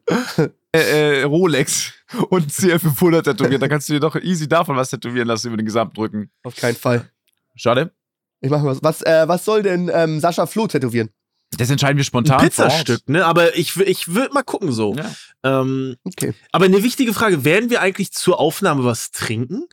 Äh, 0.74 1.20
äh, 1.20 1.22
Rolex 1.24 1.92
und 2.31 2.50
CF500 2.50 3.22
tätowiert. 3.22 3.61
Da 3.61 3.68
kannst 3.68 3.88
du 3.88 3.94
dir 3.94 4.00
doch 4.00 4.16
easy 4.16 4.48
davon 4.48 4.76
was 4.76 4.90
tätowieren 4.90 5.28
lassen 5.28 5.48
über 5.48 5.57
den 5.57 5.66
Gesamtrücken. 5.66 6.31
Auf 6.42 6.57
keinen 6.57 6.76
Fall. 6.76 7.11
Schade. 7.55 7.92
Ich 8.40 8.50
mach 8.50 8.62
mal 8.62 8.70
was. 8.70 8.83
Was, 8.83 9.02
äh, 9.02 9.28
was 9.28 9.44
soll 9.44 9.62
denn 9.62 9.90
ähm, 9.92 10.20
Sascha 10.20 10.46
Flo 10.46 10.66
tätowieren? 10.66 11.11
Das 11.59 11.69
entscheiden 11.71 11.97
wir 11.99 12.05
spontan. 12.05 12.38
Ein 12.41 12.47
Pizzastück, 12.47 13.09
ne? 13.09 13.25
Aber 13.27 13.57
ich, 13.57 13.77
ich 13.77 14.09
würde 14.15 14.33
mal 14.33 14.43
gucken 14.43 14.73
so. 14.73 14.95
Ja. 14.95 15.11
Ähm, 15.43 15.97
Okay. 16.05 16.33
aber 16.53 16.65
eine 16.65 16.83
wichtige 16.83 17.12
Frage: 17.12 17.45
Werden 17.45 17.69
wir 17.71 17.81
eigentlich 17.83 18.12
zur 18.12 18.38
Aufnahme 18.41 18.85
was 18.85 19.11
trinken? 19.11 19.65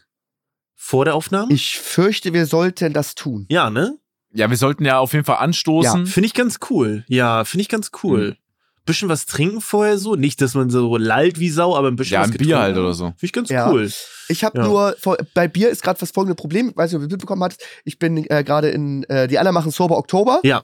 Vor 0.75 1.05
der 1.05 1.15
Aufnahme? 1.15 1.53
Ich 1.53 1.77
fürchte, 1.79 2.33
wir 2.33 2.45
sollten 2.45 2.93
das 2.93 3.15
tun. 3.15 3.45
ja, 3.49 3.69
ne? 3.69 3.97
Ja, 4.31 4.47
wir 4.49 4.57
sollten 4.57 4.85
ja 4.85 4.99
auf 4.99 5.13
jeden 5.13 5.25
Fall 5.25 5.37
anstoßen. 5.37 6.05
Finde 6.05 6.27
ich 6.27 6.35
ganz 6.35 6.59
cool. 6.69 7.03
Ja, 7.07 7.45
finde 7.45 7.63
ich 7.63 7.69
ganz 7.69 7.89
cool. 8.03 8.37
Bisschen 8.85 9.09
was 9.09 9.25
trinken 9.25 9.59
vorher 9.59 9.97
so. 9.97 10.15
Nicht, 10.15 10.39
dass 10.41 10.53
man 10.53 10.69
so 10.69 10.97
lallt 10.97 11.39
wie 11.39 11.49
Sau, 11.49 11.75
aber 11.75 11.87
ein 11.87 11.95
bisschen 11.95 12.13
Ja, 12.13 12.21
was 12.21 12.31
ein 12.31 12.37
Bier 12.37 12.59
halt 12.59 12.77
oder 12.77 12.93
so. 12.93 13.05
Finde 13.05 13.17
ich 13.23 13.33
ganz 13.33 13.49
Ja. 13.49 13.71
cool. 13.71 13.91
Ich 14.27 14.43
habe 14.43 14.59
Ja. 14.59 14.65
nur, 14.67 14.95
vor, 14.99 15.17
bei 15.33 15.47
Bier 15.47 15.69
ist 15.69 15.81
gerade 15.81 15.99
das 15.99 16.11
folgende 16.11 16.35
Problem. 16.35 16.69
Ich 16.69 16.77
weiß 16.77 16.91
nicht, 16.91 17.01
ob 17.01 17.07
du 17.09 17.13
mitbekommen 17.13 17.43
hattest. 17.43 17.63
Ich 17.85 17.97
bin 17.97 18.17
äh, 18.29 18.43
gerade 18.43 18.69
in, 18.69 19.03
äh, 19.05 19.27
die 19.27 19.39
anderen 19.39 19.55
machen 19.55 19.71
Sober 19.71 19.97
Oktober. 19.97 20.41
Ja. 20.43 20.61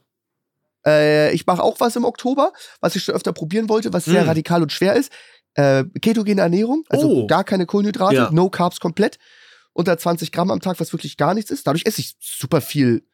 Äh, 0.85 1.31
ich 1.33 1.45
mache 1.45 1.61
auch 1.63 1.79
was 1.79 1.95
im 1.95 2.05
Oktober, 2.05 2.53
was 2.81 2.95
ich 2.95 3.03
schon 3.03 3.15
öfter 3.15 3.33
probieren 3.33 3.69
wollte, 3.69 3.91
was 3.93 4.05
sehr 4.05 4.23
Mm. 4.23 4.27
radikal 4.27 4.61
und 4.61 4.71
schwer 4.71 4.95
ist. 4.95 5.11
Äh, 5.55 5.85
ketogene 6.01 6.41
Ernährung, 6.41 6.83
also 6.89 7.07
Oh. 7.09 7.27
gar 7.27 7.43
keine 7.43 7.65
Kohlenhydrate, 7.65 8.15
Ja. 8.15 8.29
no 8.31 8.49
Carbs 8.49 8.79
komplett. 8.79 9.17
Unter 9.73 9.97
20 9.97 10.31
Gramm 10.31 10.51
am 10.51 10.59
Tag, 10.61 10.79
was 10.79 10.93
wirklich 10.93 11.17
gar 11.17 11.33
nichts 11.33 11.51
ist. 11.51 11.65
Dadurch 11.67 11.85
esse 11.85 12.01
ich 12.01 12.15
super 12.19 12.61
viel 12.61 13.05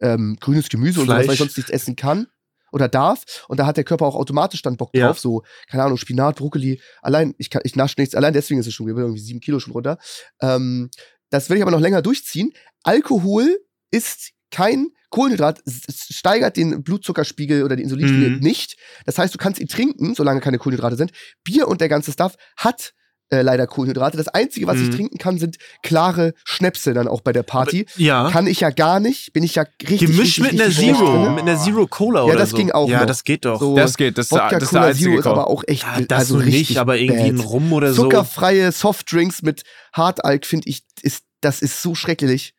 ähm, 0.00 0.36
grünes 0.40 0.68
Gemüse 0.68 1.00
und 1.00 1.06
sowas, 1.06 1.26
weil 1.26 1.34
ich 1.34 1.38
sonst 1.40 1.56
nichts 1.56 1.72
essen 1.72 1.96
kann 1.96 2.28
oder 2.70 2.86
darf. 2.88 3.24
Und 3.48 3.58
da 3.58 3.66
hat 3.66 3.76
der 3.76 3.82
Körper 3.84 4.06
auch 4.06 4.14
automatisch 4.14 4.62
dann 4.62 4.76
Bock 4.76 4.90
Ja. 4.94 5.06
drauf. 5.08 5.18
So, 5.18 5.42
keine 5.68 5.82
Ahnung, 5.82 5.96
Spinat, 5.96 6.36
Brokkoli. 6.36 6.80
Allein, 7.02 7.34
ich, 7.38 7.50
kann, 7.50 7.62
ich 7.64 7.74
nasche 7.74 7.96
nichts. 7.98 8.14
Allein 8.14 8.32
deswegen 8.32 8.60
ist 8.60 8.66
es 8.68 8.74
schon, 8.74 8.86
wir 8.86 8.96
irgendwie 8.96 9.20
sieben 9.20 9.40
Kilo 9.40 9.58
schon 9.58 9.72
runter. 9.72 9.98
Ähm, 10.40 10.88
das 11.30 11.50
will 11.50 11.56
ich 11.56 11.62
aber 11.62 11.72
noch 11.72 11.80
länger 11.80 12.00
durchziehen. 12.02 12.52
Alkohol 12.84 13.58
ist 13.90 14.30
kein 14.50 14.88
Kohlenhydrat, 15.10 15.60
steigert 15.66 16.56
den 16.56 16.82
Blutzuckerspiegel 16.82 17.62
oder 17.64 17.76
den 17.76 17.84
Insulinspiegel 17.84 18.30
Mhm. 18.30 18.38
nicht. 18.40 18.76
Das 19.06 19.18
heißt, 19.18 19.32
du 19.34 19.38
kannst 19.38 19.60
ihn 19.60 19.68
trinken, 19.68 20.14
solange 20.14 20.40
keine 20.40 20.58
Kohlenhydrate 20.58 20.96
sind. 20.96 21.12
Bier 21.44 21.66
und 21.68 21.80
der 21.80 21.88
ganze 21.88 22.12
Stuff 22.12 22.34
hat 22.56 22.92
äh, 23.30 23.42
leider 23.42 23.66
Kohlenhydrate. 23.66 24.16
Das 24.16 24.28
Einzige, 24.28 24.66
was 24.66 24.78
ich 24.78 24.86
Mhm. 24.88 24.94
trinken 24.94 25.18
kann, 25.18 25.36
sind 25.38 25.58
klare 25.82 26.32
Schnäpse 26.46 26.94
dann 26.94 27.08
auch 27.08 27.20
bei 27.20 27.34
der 27.34 27.42
Party. 27.42 27.84
Ja. 27.96 28.30
Kann 28.30 28.46
ich 28.46 28.60
ja 28.60 28.70
gar 28.70 29.00
nicht. 29.00 29.34
Bin 29.34 29.42
ich 29.42 29.54
ja 29.56 29.66
richtig. 29.82 29.98
Gemischt 30.12 30.40
richtig, 30.40 30.52
mit 30.54 30.62
einer 30.62 30.70
Zero, 30.74 31.24
drin. 31.24 31.34
mit 31.34 31.42
einer 31.42 31.58
Zero 31.58 31.86
Cola 31.86 32.20
Ja, 32.20 32.24
oder 32.24 32.36
das 32.36 32.50
so. 32.50 32.56
ging 32.56 32.70
auch 32.70 32.88
Ja, 32.88 33.00
noch. 33.00 33.06
das 33.06 33.24
geht 33.24 33.44
doch. 33.44 33.60
So, 33.60 33.76
Das 33.76 33.98
geht, 33.98 34.16
das 34.16 34.30
Wodka 34.30 34.52
das 34.58 34.62
ist 34.62 34.72
der 34.72 34.80
Cola 34.80 34.94
Zero 34.94 35.18
ist 35.18 35.26
aber 35.26 35.46
auch 35.48 35.62
echt 35.66 35.82
Ja, 35.82 36.00
das 36.00 36.18
also 36.20 36.38
so 36.38 36.40
nicht, 36.42 36.54
richtig 36.54 36.80
aber 36.80 36.96
irgendwie 36.96 37.20
ein 37.24 37.36
bad. 37.36 37.46
Rum 37.48 37.70
oder 37.74 37.92
so. 37.92 38.04
Zuckerfreie 38.04 38.72
Softdrinks 38.72 39.42
mit 39.42 39.60
Hartalk 39.92 40.46
finde 40.46 40.66
ich 40.70 40.80
ist 41.02 41.24
das 41.42 41.60
ist 41.60 41.82
so 41.82 41.94
schrecklich. 41.94 42.54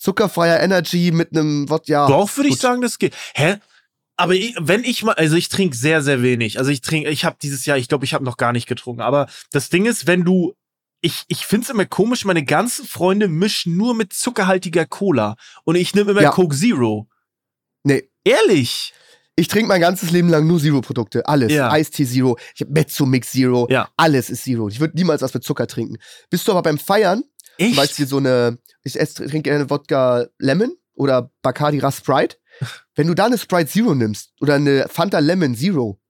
Zuckerfreier 0.00 0.60
Energy 0.60 1.10
mit 1.12 1.36
einem 1.36 1.68
Wort 1.68 1.86
ja. 1.86 2.08
Doch, 2.08 2.34
würde 2.36 2.48
ich 2.48 2.56
sagen, 2.56 2.80
das 2.80 2.98
geht. 2.98 3.14
Hä? 3.34 3.56
Aber 4.16 4.34
ich, 4.34 4.54
wenn 4.58 4.82
ich 4.82 5.02
mal, 5.02 5.14
also 5.14 5.36
ich 5.36 5.50
trinke 5.50 5.76
sehr, 5.76 6.02
sehr 6.02 6.22
wenig. 6.22 6.58
Also 6.58 6.70
ich 6.70 6.80
trinke, 6.80 7.10
ich 7.10 7.24
habe 7.24 7.36
dieses 7.40 7.66
Jahr, 7.66 7.76
ich 7.76 7.88
glaube, 7.88 8.06
ich 8.06 8.14
habe 8.14 8.24
noch 8.24 8.38
gar 8.38 8.52
nicht 8.52 8.66
getrunken. 8.66 9.02
Aber 9.02 9.28
das 9.50 9.68
Ding 9.68 9.84
ist, 9.84 10.06
wenn 10.06 10.24
du, 10.24 10.54
ich, 11.02 11.24
ich 11.28 11.46
finde 11.46 11.64
es 11.64 11.70
immer 11.70 11.84
komisch, 11.84 12.24
meine 12.24 12.44
ganzen 12.44 12.86
Freunde 12.86 13.28
mischen 13.28 13.76
nur 13.76 13.94
mit 13.94 14.12
zuckerhaltiger 14.14 14.86
Cola. 14.86 15.36
Und 15.64 15.76
ich 15.76 15.94
nehme 15.94 16.12
immer 16.12 16.22
Ja. 16.22 16.30
Coke 16.30 16.56
Zero. 16.56 17.06
Nee. 17.84 18.08
Ehrlich? 18.24 18.94
Ich 19.36 19.48
trinke 19.48 19.68
mein 19.68 19.80
ganzes 19.80 20.10
Leben 20.10 20.28
lang 20.28 20.46
nur 20.46 20.60
Zero-Produkte. 20.60 21.26
Alles. 21.26 21.52
Ja. 21.52 21.70
Eistee 21.70 22.06
Zero. 22.06 22.38
Ich 22.54 22.62
habe 22.62 22.72
Mezzo-Mix 22.72 23.32
Zero. 23.32 23.66
Ja. 23.70 23.88
Alles 23.96 24.28
ist 24.28 24.44
Zero. 24.44 24.68
Ich 24.68 24.80
würde 24.80 24.96
niemals 24.96 25.22
was 25.22 25.32
mit 25.32 25.44
Zucker 25.44 25.66
trinken. 25.66 25.96
Bist 26.30 26.46
du 26.46 26.52
aber 26.52 26.62
beim 26.62 26.78
Feiern, 26.78 27.22
zum 27.60 27.68
Echt? 27.68 27.76
Beispiel 27.76 28.06
so 28.06 28.16
eine, 28.18 28.58
ich 28.84 28.98
esse, 28.98 29.14
trinke 29.26 29.42
gerne 29.50 29.68
Wodka 29.70 30.26
Lemon 30.38 30.72
oder 30.94 31.30
Bacardi 31.42 31.78
Ras 31.78 31.98
Sprite. 31.98 32.36
Wenn 32.94 33.06
du 33.06 33.14
da 33.14 33.26
eine 33.26 33.38
Sprite 33.38 33.66
Zero 33.70 33.94
nimmst 33.94 34.32
oder 34.40 34.54
eine 34.54 34.86
Fanta 34.88 35.18
Lemon 35.18 35.54
Zero, 35.54 36.00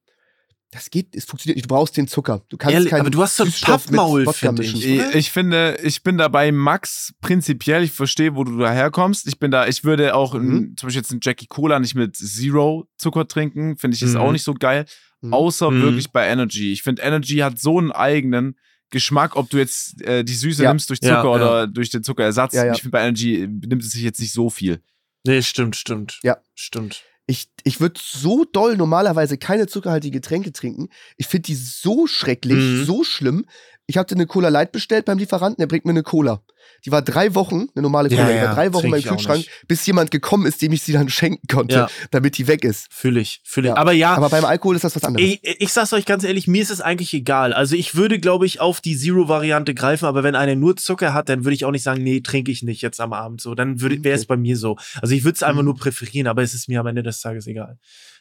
das 0.72 0.88
geht, 0.88 1.16
es 1.16 1.24
funktioniert 1.24 1.56
nicht. 1.56 1.64
Du 1.68 1.74
brauchst 1.74 1.96
den 1.96 2.06
Zucker. 2.06 2.44
Du 2.48 2.56
kannst 2.56 2.74
Ehrlich, 2.74 2.90
keinen 2.90 3.00
aber 3.00 3.10
du 3.10 3.20
hast 3.20 3.36
so 3.36 3.42
ein 3.42 3.52
Pappmaul, 3.60 4.32
finde 4.32 4.62
mischen. 4.62 4.78
ich. 4.78 4.86
Ich, 4.86 5.00
oder? 5.00 5.14
ich 5.16 5.30
finde, 5.32 5.78
ich 5.82 6.02
bin 6.04 6.16
da 6.16 6.28
bei 6.28 6.52
Max 6.52 7.12
prinzipiell. 7.20 7.82
Ich 7.82 7.90
verstehe, 7.90 8.36
wo 8.36 8.44
du 8.44 8.56
daherkommst. 8.56 9.26
Ich 9.26 9.40
bin 9.40 9.50
da, 9.50 9.66
ich 9.66 9.82
würde 9.82 10.14
auch 10.14 10.34
Mhm. 10.34 10.40
n- 10.56 10.74
zum 10.76 10.86
Beispiel 10.86 11.00
jetzt 11.02 11.10
einen 11.10 11.20
Jackie 11.24 11.48
Cola 11.48 11.80
nicht 11.80 11.96
mit 11.96 12.16
Zero 12.16 12.86
Zucker 12.98 13.26
trinken. 13.26 13.76
Finde 13.78 13.96
ich 13.96 14.02
ist 14.02 14.14
Mhm. 14.14 14.20
auch 14.20 14.30
nicht 14.30 14.44
so 14.44 14.54
geil. 14.54 14.84
Mhm. 15.22 15.34
Außer 15.34 15.72
Mhm. 15.72 15.82
wirklich 15.82 16.12
bei 16.12 16.28
Energy. 16.28 16.70
Ich 16.72 16.84
finde, 16.84 17.02
Energy 17.02 17.38
hat 17.38 17.58
so 17.58 17.76
einen 17.78 17.90
eigenen 17.90 18.56
Geschmack, 18.90 19.36
ob 19.36 19.48
du 19.50 19.58
jetzt 19.58 20.00
äh, 20.02 20.24
die 20.24 20.34
Süße 20.34 20.62
Ja. 20.64 20.70
nimmst 20.70 20.90
durch 20.90 20.98
Ja, 21.02 21.22
Zucker 21.22 21.28
ja. 21.28 21.34
oder 21.36 21.66
durch 21.66 21.90
den 21.90 22.02
Zuckerersatz. 22.02 22.54
Ja, 22.54 22.66
ja. 22.66 22.72
Ich 22.72 22.80
finde, 22.82 22.92
bei 22.92 23.00
Energy 23.02 23.46
nimmt 23.48 23.82
es 23.82 23.90
sich 23.92 24.02
jetzt 24.02 24.20
nicht 24.20 24.32
so 24.32 24.50
viel. 24.50 24.82
Nee, 25.26 25.42
stimmt, 25.42 25.76
stimmt. 25.76 26.18
Ja. 26.22 26.38
Stimmt. 26.54 27.04
Ich, 27.26 27.48
ich 27.62 27.80
würde 27.80 28.00
so 28.02 28.44
doll 28.44 28.76
normalerweise 28.76 29.38
keine 29.38 29.68
zuckerhaltigen 29.68 30.14
Getränke 30.14 30.52
trinken. 30.52 30.88
Ich 31.16 31.28
finde 31.28 31.42
die 31.46 31.54
so 31.54 32.06
schrecklich, 32.08 32.56
Mhm. 32.56 32.84
so 32.84 33.04
schlimm. 33.04 33.46
Ich 33.90 33.98
hatte 33.98 34.14
eine 34.14 34.26
Cola 34.26 34.50
Light 34.50 34.70
bestellt 34.70 35.04
beim 35.04 35.18
Lieferanten, 35.18 35.60
der 35.60 35.66
bringt 35.66 35.84
mir 35.84 35.90
eine 35.90 36.04
Cola. 36.04 36.42
Die 36.86 36.92
war 36.92 37.02
drei 37.02 37.34
Wochen, 37.34 37.66
eine 37.74 37.82
normale 37.82 38.08
Ja, 38.08 38.18
Cola, 38.18 38.28
die 38.30 38.36
ja, 38.36 38.44
war 38.46 38.54
drei 38.54 38.72
Wochen 38.72 38.86
in 38.86 38.92
trink 38.92 39.06
auch 39.08 39.16
Kühlschrank, 39.16 39.44
bis 39.66 39.84
jemand 39.84 40.12
gekommen 40.12 40.46
ist, 40.46 40.62
dem 40.62 40.70
ich 40.70 40.82
sie 40.82 40.92
dann 40.92 41.08
schenken 41.18 41.44
konnte, 41.48 41.74
Ja. 41.74 41.88
damit 42.12 42.38
die 42.38 42.46
weg 42.46 42.62
ist. 42.64 42.86
Fühle 42.92 43.18
ich, 43.18 43.40
fühle 43.44 43.70
ich. 43.70 43.74
Aber 43.76 43.90
ja, 43.90 44.14
Aber 44.14 44.28
beim 44.30 44.44
Alkohol 44.44 44.76
ist 44.76 44.84
das 44.84 44.94
was 44.94 45.02
anderes. 45.02 45.26
Ich, 45.28 45.40
ich 45.42 45.72
sag's 45.72 45.92
euch 45.92 46.06
ganz 46.06 46.22
ehrlich, 46.22 46.46
mir 46.46 46.62
ist 46.62 46.70
es 46.70 46.80
eigentlich 46.80 47.12
egal. 47.12 47.52
Also 47.52 47.74
ich 47.74 47.96
würde, 47.96 48.20
glaube 48.20 48.46
ich, 48.46 48.60
auf 48.60 48.80
die 48.80 48.96
Zero-Variante 48.96 49.74
greifen, 49.74 50.04
aber 50.04 50.22
wenn 50.22 50.36
einer 50.36 50.54
nur 50.54 50.76
Zucker 50.76 51.12
hat, 51.12 51.28
dann 51.28 51.44
würde 51.44 51.54
ich 51.54 51.64
auch 51.64 51.72
nicht 51.72 51.82
sagen, 51.82 52.04
nee, 52.04 52.20
trinke 52.20 52.52
ich 52.52 52.62
nicht 52.62 52.82
jetzt 52.82 53.00
am 53.00 53.12
Abend 53.12 53.40
so. 53.40 53.56
Dann 53.56 53.80
wäre 53.80 54.14
es 54.14 54.20
Okay. 54.20 54.26
bei 54.28 54.36
mir 54.36 54.56
so. 54.56 54.76
Also 55.02 55.12
ich 55.16 55.24
würde 55.24 55.34
es 55.34 55.42
einfach 55.42 55.62
Mhm. 55.62 55.66
nur 55.66 55.76
präferieren, 55.76 56.28
aber 56.28 56.42
es 56.42 56.54
ist 56.54 56.68
mir 56.68 56.78
am 56.78 56.86
Ende 56.86 57.02
des 57.02 57.20
Tages 57.20 57.48
egal. 57.48 57.78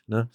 Ne? 0.08 0.28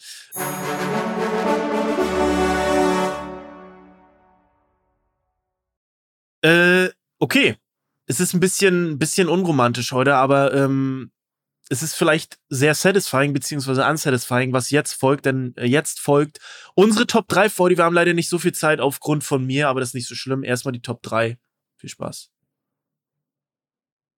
Äh, 6.44 6.90
okay. 7.18 7.56
Es 8.06 8.20
ist 8.20 8.34
ein 8.34 8.40
bisschen, 8.40 8.98
bisschen 8.98 9.28
unromantisch 9.28 9.92
heute, 9.92 10.14
aber 10.16 10.52
ähm, 10.52 11.10
es 11.70 11.82
ist 11.82 11.94
vielleicht 11.94 12.38
sehr 12.50 12.74
satisfying 12.74 13.32
beziehungsweise 13.32 13.86
unsatisfying, 13.86 14.52
was 14.52 14.68
jetzt 14.70 14.92
folgt, 14.92 15.24
denn 15.24 15.54
äh, 15.56 15.64
jetzt 15.64 16.00
folgt 16.00 16.38
unsere 16.74 17.06
Top 17.06 17.28
3 17.28 17.48
vor. 17.48 17.70
Die 17.70 17.78
wir 17.78 17.84
haben 17.84 17.94
leider 17.94 18.12
nicht 18.12 18.28
so 18.28 18.38
viel 18.38 18.52
Zeit 18.52 18.80
aufgrund 18.80 19.24
von 19.24 19.46
mir, 19.46 19.68
aber 19.68 19.80
das 19.80 19.90
ist 19.90 19.94
nicht 19.94 20.06
so 20.08 20.14
schlimm. 20.14 20.44
Erstmal 20.44 20.72
die 20.72 20.82
Top 20.82 21.02
3. 21.02 21.38
Viel 21.76 21.88
Spaß. 21.90 22.30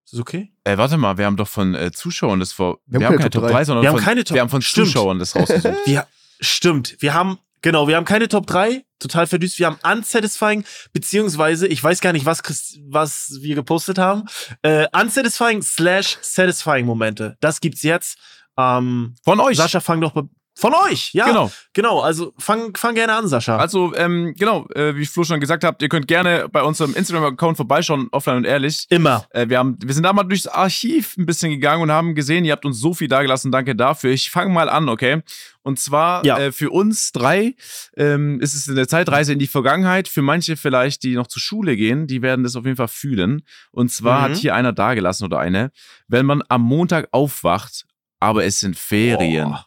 Ist 0.05 0.13
das 0.13 0.21
okay? 0.21 0.53
Äh, 0.65 0.77
warte 0.79 0.97
mal, 0.97 1.19
wir 1.19 1.27
haben 1.27 1.37
doch 1.37 1.49
von 1.49 1.75
äh, 1.75 1.93
Zuschauern 1.93 2.41
das 2.41 2.53
vor. 2.53 2.81
Wir 2.87 3.01
Wir, 3.01 3.07
haben 3.07 3.17
keine 3.19 3.31
Top 3.31 3.49
3, 3.49 3.65
sondern 3.65 3.83
Wir 3.83 3.89
haben 3.91 3.97
von, 3.97 4.05
keine 4.05 4.25
Top- 4.25 4.35
wir 4.35 4.41
haben 4.41 4.49
von 4.51 4.63
Stimmt. 4.63 4.89
Zuschauern 4.89 5.19
das 5.21 5.35
rausgesucht. 5.37 5.75
Wir, 5.87 6.07
stimmt. 6.41 6.97
Wir 7.01 7.15
haben, 7.15 7.39
genau, 7.63 7.89
wir 7.89 7.97
haben 7.97 8.05
keine 8.05 8.29
Top 8.29 8.47
3. 8.47 8.85
Total 8.99 9.27
verdüst. 9.27 9.59
Wir 9.59 9.67
haben 9.67 9.79
unsatisfying, 9.83 10.65
beziehungsweise, 10.93 11.67
ich 11.67 11.85
weiß 11.85 12.01
gar 12.01 12.13
nicht, 12.13 12.25
was, 12.25 12.41
was 12.89 13.39
wir 13.41 13.55
gepostet 13.55 13.99
haben. 13.99 14.25
Äh, 14.63 14.87
unsatisfying 14.99 15.61
slash 15.61 16.17
satisfying 16.23 16.87
Momente. 16.87 17.37
Das 17.41 17.61
gibt's 17.61 17.83
jetzt. 17.83 18.19
Ähm, 18.57 19.15
Von 19.23 19.41
euch. 19.41 19.59
Sascha, 19.59 19.81
fang 19.81 20.01
doch, 20.01 20.15
Von 20.59 20.73
euch, 20.89 21.13
ja. 21.13 21.27
Genau. 21.27 21.53
Genau, 21.75 22.01
also 22.01 22.33
fang, 22.39 22.75
fang 22.75 22.95
gerne 22.95 23.13
an, 23.13 23.29
Sascha. 23.29 23.59
Also, 23.59 23.95
ähm, 23.95 24.33
genau, 24.39 24.67
äh, 24.75 24.97
wie 24.97 25.05
Flo 25.05 25.23
schon 25.23 25.39
gesagt 25.39 25.65
hat, 25.65 25.83
ihr 25.83 25.91
könnt 25.91 26.09
gerne 26.09 26.49
bei 26.51 26.63
unserem 26.63 26.95
Instagram-Account 26.95 27.59
vorbeischauen, 27.59 28.09
offline 28.11 28.39
und 28.39 28.45
ehrlich. 28.47 28.87
Immer. 28.89 29.27
Äh, 29.31 29.51
wir, 29.51 29.59
haben, 29.59 29.77
wir 29.85 29.93
sind 29.93 30.05
da 30.05 30.15
mal 30.15 30.23
durchs 30.23 30.47
Archiv 30.47 31.15
ein 31.19 31.27
bisschen 31.27 31.51
gegangen 31.51 31.83
und 31.83 31.91
haben 31.93 32.15
gesehen, 32.15 32.47
ihr 32.47 32.53
habt 32.53 32.65
uns 32.65 32.81
so 32.81 32.95
viel 32.95 33.07
dagelassen. 33.09 33.53
Danke 33.53 33.77
dafür. 33.77 34.13
Ich 34.13 34.31
fange 34.31 34.51
mal 34.51 34.71
an, 34.71 34.89
okay? 34.89 35.21
Und 35.63 35.79
zwar 35.79 36.25
Ja. 36.25 36.39
äh, 36.39 36.53
für 36.53 36.71
uns 36.71 37.13
drei 37.13 37.55
ähm, 37.95 38.41
ist 38.41 38.55
es 38.55 38.67
eine 38.67 38.87
Zeitreise 38.87 39.35
in 39.35 39.39
die 39.39 39.47
Vergangenheit. 39.49 40.09
Für 40.09 40.23
manche 40.23 40.57
vielleicht, 40.57 41.03
die 41.03 41.17
noch 41.17 41.27
zur 41.27 41.43
Schule 41.43 41.77
gehen, 41.77 42.07
die 42.07 42.23
werden 42.23 42.45
das 42.45 42.57
auf 42.57 42.65
jeden 42.65 42.79
Fall 42.79 42.89
fühlen. 42.89 43.43
Und 43.73 43.91
zwar 43.93 44.21
Mhm. 44.21 44.23
hat 44.33 44.37
hier 44.39 44.55
einer 44.55 44.73
dagelassen 44.73 45.27
oder 45.27 45.39
eine, 45.39 45.71
wenn 46.09 46.25
man 46.25 46.43
am 46.49 46.63
Montag 46.63 47.09
aufwacht, 47.11 47.85
aber 48.21 48.47
es 48.47 48.61
sind 48.61 48.79
Ferien. 48.79 49.51
Boah. 49.51 49.66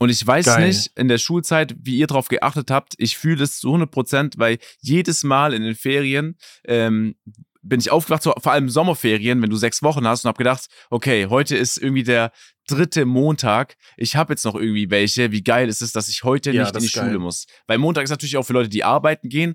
Und 0.00 0.08
ich 0.08 0.26
weiß 0.26 0.46
Geil. 0.46 0.66
nicht 0.66 0.90
in 0.96 1.08
der 1.08 1.18
Schulzeit, 1.18 1.76
wie 1.78 1.98
ihr 1.98 2.06
drauf 2.06 2.28
geachtet 2.28 2.70
habt. 2.70 2.94
Ich 2.96 3.18
fühle 3.18 3.44
es 3.44 3.60
zu 3.60 3.68
100 3.68 3.90
Prozent, 3.90 4.34
weil 4.38 4.58
jedes 4.80 5.22
Mal 5.24 5.52
in 5.52 5.62
den 5.62 5.74
Ferien 5.74 6.38
ähm, 6.64 7.14
bin 7.62 7.78
ich 7.80 7.90
aufgewacht, 7.90 8.22
vor 8.22 8.46
allem 8.52 8.70
Sommerferien, 8.70 9.42
wenn 9.42 9.50
du 9.50 9.56
sechs 9.56 9.82
Wochen 9.82 10.06
hast 10.06 10.24
und 10.24 10.28
habe 10.30 10.38
gedacht, 10.38 10.68
okay, 10.88 11.26
heute 11.26 11.54
ist 11.54 11.76
irgendwie 11.76 12.02
der 12.02 12.32
dritte 12.66 13.04
Montag. 13.04 13.76
Ich 13.98 14.16
habe 14.16 14.32
jetzt 14.32 14.44
noch 14.46 14.54
irgendwie 14.54 14.88
welche. 14.90 15.32
Wie 15.32 15.42
geil 15.44 15.68
ist 15.68 15.82
es, 15.82 15.92
dass 15.92 16.08
ich 16.08 16.24
heute 16.24 16.50
Ja, 16.52 16.62
nicht 16.62 16.74
in 16.74 16.80
die 16.80 16.86
ist 16.86 16.94
geil. 16.94 17.04
Schule 17.08 17.18
muss? 17.18 17.46
Weil 17.66 17.76
Montag 17.76 18.04
ist 18.04 18.10
natürlich 18.10 18.38
auch 18.38 18.44
für 18.44 18.54
Leute, 18.54 18.70
die 18.70 18.82
arbeiten 18.84 19.28
gehen. 19.28 19.50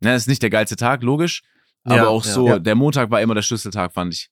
Ne, 0.00 0.12
das 0.12 0.22
ist 0.24 0.28
nicht 0.28 0.42
der 0.42 0.50
geilste 0.50 0.76
Tag, 0.76 1.02
logisch. 1.02 1.40
Aber 1.84 1.96
Ja, 1.96 2.08
auch 2.08 2.22
so, 2.22 2.48
Ja. 2.48 2.58
der 2.58 2.74
Montag 2.74 3.10
war 3.10 3.22
immer 3.22 3.34
der 3.34 3.40
Schlüsseltag, 3.42 3.94
fand 3.94 4.12
ich. 4.12 4.28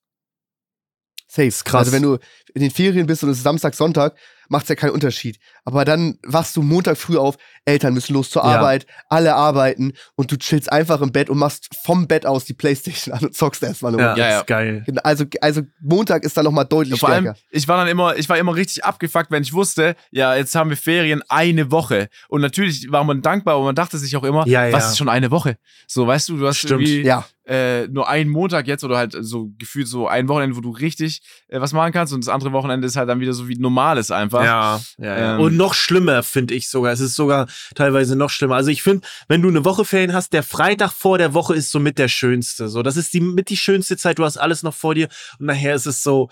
Safe. 1.35 1.51
krass. 1.64 1.80
Also 1.87 1.93
wenn 1.93 2.03
du 2.03 2.18
in 2.55 2.62
den 2.62 2.70
Ferien 2.70 3.07
bist 3.07 3.22
und 3.24 3.30
es 3.30 3.39
ist 3.39 3.43
Samstag, 3.45 3.74
Sonntag, 3.74 4.14
macht's 4.51 4.68
ja 4.68 4.74
keinen 4.74 4.91
Unterschied. 4.91 5.39
Aber 5.64 5.85
dann 5.87 6.18
wachst 6.22 6.55
du 6.57 6.62
Montag 6.62 6.99
früh 6.99 7.16
auf, 7.16 7.37
Eltern 7.64 7.95
müssen 7.95 8.12
los 8.12 8.28
zur 8.30 8.43
Ja. 8.45 8.51
Arbeit, 8.59 8.87
alle 9.09 9.35
arbeiten 9.35 9.95
und 10.16 10.30
du 10.30 10.37
chillst 10.37 10.70
einfach 10.70 11.01
im 11.01 11.11
Bett 11.12 11.30
und 11.30 11.39
machst 11.39 11.68
vom 11.82 12.07
Bett 12.07 12.26
aus 12.26 12.45
die 12.45 12.53
Playstation 12.53 13.14
an 13.16 13.24
und 13.24 13.35
zockst 13.35 13.62
erstmal 13.62 13.93
eine 13.95 14.03
Ja, 14.03 14.09
Runde. 14.11 14.20
Ja, 14.20 14.28
ja. 14.28 14.41
ist 14.41 14.47
geil. 14.47 14.82
Genau, 14.87 15.01
Also, 15.03 15.24
also 15.41 15.62
Montag 15.80 16.24
ist 16.24 16.37
dann 16.37 16.45
nochmal 16.45 16.66
deutlich 16.66 17.01
Vor 17.01 17.09
allem, 17.09 17.24
stärker. 17.24 17.39
ich 17.51 17.66
war 17.66 17.78
dann 17.78 17.89
immer, 17.89 18.16
ich 18.16 18.28
war 18.28 18.37
immer 18.39 18.55
richtig 18.55 18.85
abgefuckt, 18.85 19.30
wenn 19.30 19.43
ich 19.43 19.53
wusste, 19.55 19.97
ja, 20.11 20.37
jetzt 20.37 20.55
haben 20.55 20.68
wir 20.70 20.76
Ferien 20.76 21.22
eine 21.28 21.70
Woche. 21.70 22.09
Und 22.28 22.43
natürlich 22.43 22.93
war 22.93 23.03
man 23.03 23.22
dankbar, 23.22 23.55
aber 23.55 23.64
man 23.64 23.74
dachte 23.74 23.97
sich 23.99 24.14
auch 24.16 24.24
immer, 24.24 24.47
Ja, 24.47 24.66
ja. 24.66 24.72
was 24.72 24.91
ist 24.91 24.99
schon 24.99 25.09
eine 25.09 25.30
Woche? 25.30 25.57
So, 25.89 26.07
weißt 26.07 26.28
du, 26.28 26.37
du 26.37 26.47
hast 26.47 26.59
Stimmt. 26.59 26.82
irgendwie 26.82 27.03
Ja, 27.03 27.24
äh, 27.47 27.87
nur 27.89 28.09
einen 28.09 28.31
Montag 28.31 28.67
jetzt 28.67 28.85
oder 28.85 28.97
halt 28.97 29.17
so 29.21 29.51
gefühlt 29.59 29.87
so 29.87 30.09
ein 30.09 30.29
Wochenende, 30.29 30.57
wo 30.57 30.61
du 30.61 30.71
richtig 30.71 31.21
äh, 31.49 31.61
was 31.61 31.73
machen 31.73 31.93
kannst 31.93 32.13
und 32.13 32.25
das 32.25 32.33
andere 32.33 32.53
Wochenende 32.53 32.87
ist 32.87 32.97
halt 32.97 33.09
dann 33.09 33.21
wieder 33.21 33.35
so 33.35 33.49
wie 33.49 33.57
normales 33.57 34.11
einfach. 34.11 34.45
Ja, 34.45 34.81
ja, 34.99 35.19
ja. 35.19 35.35
Ähm, 35.35 35.41
Und 35.41 35.57
noch 35.57 35.75
schlimmer, 35.75 36.23
finde 36.23 36.55
ich 36.55 36.69
sogar. 36.69 36.93
Es 36.93 37.01
ist 37.01 37.15
sogar 37.15 37.47
teilweise 37.75 38.17
noch 38.17 38.31
schlimmer. 38.31 38.57
Also 38.57 38.71
ich 38.71 38.83
finde, 38.83 39.07
wenn 39.29 39.43
du 39.43 39.49
eine 39.49 39.65
Woche 39.65 39.85
Ferien 39.85 40.15
hast, 40.15 40.33
der 40.33 40.43
Freitag 40.43 40.93
vor 40.93 41.19
der 41.19 41.35
Woche 41.35 41.55
ist 41.55 41.71
so 41.71 41.81
mit 41.81 41.99
der 41.99 42.09
schönste. 42.09 42.69
So, 42.69 42.83
das 42.83 42.97
ist 42.97 43.13
die 43.13 43.21
mit 43.21 43.51
die 43.51 43.57
schönste 43.57 43.97
Zeit. 43.97 44.19
Du 44.19 44.25
hast 44.25 44.37
alles 44.37 44.63
noch 44.63 44.75
vor 44.75 44.95
dir 44.95 45.09
und 45.39 45.47
nachher 45.47 45.75
ist 45.75 45.87
es 45.87 46.03
so. 46.03 46.31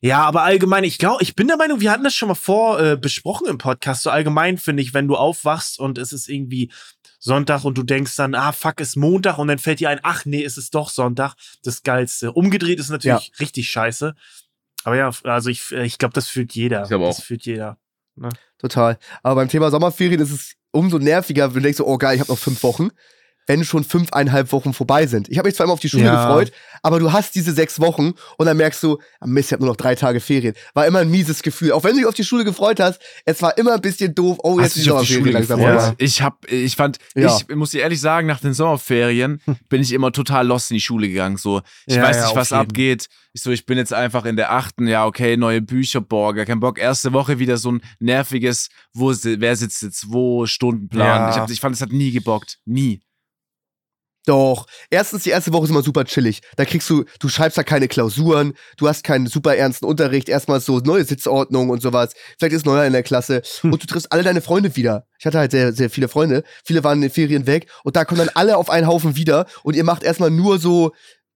Ja, 0.00 0.22
aber 0.24 0.42
allgemein, 0.42 0.84
ich 0.84 0.98
glaube, 0.98 1.22
ich 1.22 1.34
bin 1.34 1.48
der 1.48 1.56
Meinung, 1.56 1.80
wir 1.80 1.90
hatten 1.90 2.04
das 2.04 2.14
schon 2.14 2.28
mal 2.28 2.34
vor 2.34 2.78
äh, 2.78 2.96
besprochen 2.96 3.46
im 3.46 3.56
Podcast. 3.56 4.02
So 4.02 4.10
allgemein 4.10 4.58
finde 4.58 4.82
ich, 4.82 4.92
wenn 4.92 5.08
du 5.08 5.16
aufwachst 5.16 5.78
und 5.78 5.96
es 5.96 6.12
ist 6.12 6.28
irgendwie 6.28 6.70
Sonntag 7.24 7.64
und 7.64 7.78
du 7.78 7.82
denkst 7.82 8.16
dann, 8.16 8.34
ah, 8.34 8.52
fuck, 8.52 8.80
ist 8.80 8.96
Montag 8.96 9.38
und 9.38 9.48
dann 9.48 9.58
fällt 9.58 9.80
dir 9.80 9.88
ein, 9.88 9.98
ach 10.02 10.26
nee, 10.26 10.44
es 10.44 10.58
ist 10.58 10.74
doch 10.74 10.90
Sonntag. 10.90 11.34
Das 11.62 11.82
Geilste. 11.82 12.32
Umgedreht 12.32 12.78
ist 12.78 12.90
natürlich 12.90 13.32
richtig 13.40 13.70
scheiße. 13.70 14.14
Aber 14.84 14.96
ja, 14.96 15.10
also 15.22 15.48
ich, 15.48 15.72
ich 15.72 15.96
glaube, 15.96 16.12
das 16.12 16.28
fühlt 16.28 16.54
jeder. 16.54 16.82
Ich 16.82 16.88
glaube 16.88 17.06
Das 17.06 17.20
auch. 17.20 17.24
fühlt 17.24 17.46
jeder. 17.46 17.78
total. 18.58 18.98
Aber 19.22 19.36
beim 19.36 19.48
Thema 19.48 19.70
Sommerferien 19.70 20.20
ist 20.20 20.32
es 20.32 20.52
umso 20.70 20.98
nerviger, 20.98 21.48
wenn 21.48 21.62
du 21.62 21.66
denkst, 21.68 21.80
oh 21.80 21.96
geil, 21.96 22.14
ich 22.16 22.20
habe 22.20 22.30
noch 22.30 22.38
fünf 22.38 22.62
Wochen, 22.62 22.90
wenn 23.46 23.64
schon 23.64 23.84
fünfeinhalb 23.84 24.52
Wochen 24.52 24.72
vorbei 24.72 25.06
sind. 25.06 25.28
Ich 25.28 25.38
habe 25.38 25.48
mich 25.48 25.56
zwar 25.56 25.64
immer 25.64 25.74
auf 25.74 25.80
die 25.80 25.88
Schule 25.88 26.04
Ja. 26.04 26.26
gefreut, 26.26 26.52
aber 26.82 26.98
du 26.98 27.12
hast 27.12 27.34
diese 27.34 27.52
sechs 27.52 27.80
Wochen 27.80 28.12
und 28.38 28.46
dann 28.46 28.56
merkst 28.56 28.82
du, 28.82 28.98
ah, 29.20 29.26
Mist, 29.26 29.48
ich 29.48 29.52
habe 29.52 29.62
nur 29.64 29.72
noch 29.72 29.76
drei 29.76 29.94
Tage 29.94 30.20
Ferien. 30.20 30.54
War 30.74 30.86
immer 30.86 31.00
ein 31.00 31.10
mieses 31.10 31.42
Gefühl. 31.42 31.72
Auch 31.72 31.84
wenn 31.84 31.92
du 31.92 31.98
dich 31.98 32.06
auf 32.06 32.14
die 32.14 32.24
Schule 32.24 32.44
gefreut 32.44 32.80
hast, 32.80 33.00
es 33.24 33.40
war 33.42 33.56
immer 33.58 33.74
ein 33.74 33.80
bisschen 33.80 34.14
doof. 34.14 34.38
Oh, 34.42 34.58
jetzt 34.60 34.68
ist 34.68 34.76
die 34.76 34.80
dich 34.82 34.90
auf 34.92 35.00
die 35.02 35.06
Schule 35.14 35.32
Sommerferien 35.32 35.48
langsam 35.48 35.58
gefreut? 35.60 35.80
vorbei. 35.80 35.94
Ich 36.04 36.22
hab, 36.22 36.50
ich 36.50 36.76
fand, 36.76 36.98
Ja. 37.14 37.36
ich 37.48 37.54
muss 37.56 37.70
dir 37.70 37.82
ehrlich 37.82 38.00
sagen, 38.00 38.26
nach 38.26 38.40
den 38.40 38.54
Sommerferien 38.54 39.40
bin 39.68 39.82
ich 39.82 39.92
immer 39.92 40.12
total 40.12 40.46
lost 40.46 40.70
in 40.70 40.76
die 40.76 40.80
Schule 40.80 41.08
gegangen. 41.08 41.36
So, 41.36 41.60
ich 41.86 41.96
Ja, 41.96 42.02
weiß 42.02 42.16
ja, 42.16 42.26
nicht, 42.26 42.36
was 42.36 42.50
jeden. 42.50 42.60
abgeht. 42.60 43.08
Ich 43.36 43.42
so, 43.42 43.50
ich 43.50 43.66
bin 43.66 43.76
jetzt 43.78 43.92
einfach 43.92 44.26
in 44.26 44.36
der 44.36 44.52
achten, 44.52 44.86
ja, 44.86 45.06
okay, 45.06 45.36
neue 45.36 45.60
Bücher, 45.60 46.00
boah, 46.00 46.32
gar 46.34 46.44
kein 46.44 46.60
Bock. 46.60 46.78
Erste 46.78 47.12
Woche 47.12 47.40
wieder 47.40 47.56
so 47.56 47.72
ein 47.72 47.80
nerviges, 47.98 48.68
wo, 48.92 49.12
wer 49.22 49.56
sitzt 49.56 49.82
jetzt 49.82 50.12
wo, 50.12 50.46
Stundenplan. 50.46 51.04
Ja. 51.06 51.30
Ich, 51.30 51.36
hab, 51.36 51.50
ich 51.50 51.60
fand, 51.60 51.74
es 51.74 51.82
hat 51.82 51.90
nie 51.90 52.12
gebockt. 52.12 52.58
Nie. 52.64 53.00
Doch. 54.26 54.66
Erstens, 54.88 55.24
die 55.24 55.30
erste 55.30 55.52
Woche 55.52 55.64
ist 55.64 55.70
immer 55.70 55.82
super 55.82 56.04
chillig. 56.04 56.40
Da 56.56 56.64
kriegst 56.64 56.88
du, 56.88 57.04
du 57.20 57.28
schreibst 57.28 57.58
da 57.58 57.62
keine 57.62 57.88
Klausuren, 57.88 58.54
du 58.78 58.88
hast 58.88 59.04
keinen 59.04 59.26
super 59.26 59.54
ernsten 59.56 59.84
Unterricht, 59.84 60.28
erstmal 60.30 60.60
so 60.60 60.78
neue 60.78 61.04
Sitzordnung 61.04 61.68
und 61.68 61.82
sowas. 61.82 62.14
Vielleicht 62.38 62.54
ist 62.54 62.64
neuer 62.66 62.84
in 62.86 62.92
der 62.94 63.02
Klasse 63.02 63.42
Hm. 63.60 63.72
und 63.72 63.82
du 63.82 63.86
triffst 63.86 64.10
alle 64.12 64.22
deine 64.22 64.40
Freunde 64.40 64.76
wieder. 64.76 65.06
Ich 65.18 65.26
hatte 65.26 65.38
halt 65.38 65.50
sehr, 65.50 65.72
sehr 65.74 65.90
viele 65.90 66.08
Freunde. 66.08 66.42
Viele 66.64 66.82
waren 66.84 66.98
in 66.98 67.02
den 67.02 67.10
Ferien 67.10 67.46
weg 67.46 67.68
und 67.82 67.96
da 67.96 68.04
kommen 68.04 68.18
dann 68.20 68.30
alle 68.34 68.56
auf 68.56 68.70
einen 68.70 68.86
Haufen 68.86 69.16
wieder 69.16 69.46
und 69.62 69.76
ihr 69.76 69.84
macht 69.84 70.02
erstmal 70.02 70.30
nur 70.30 70.58
so, 70.58 70.92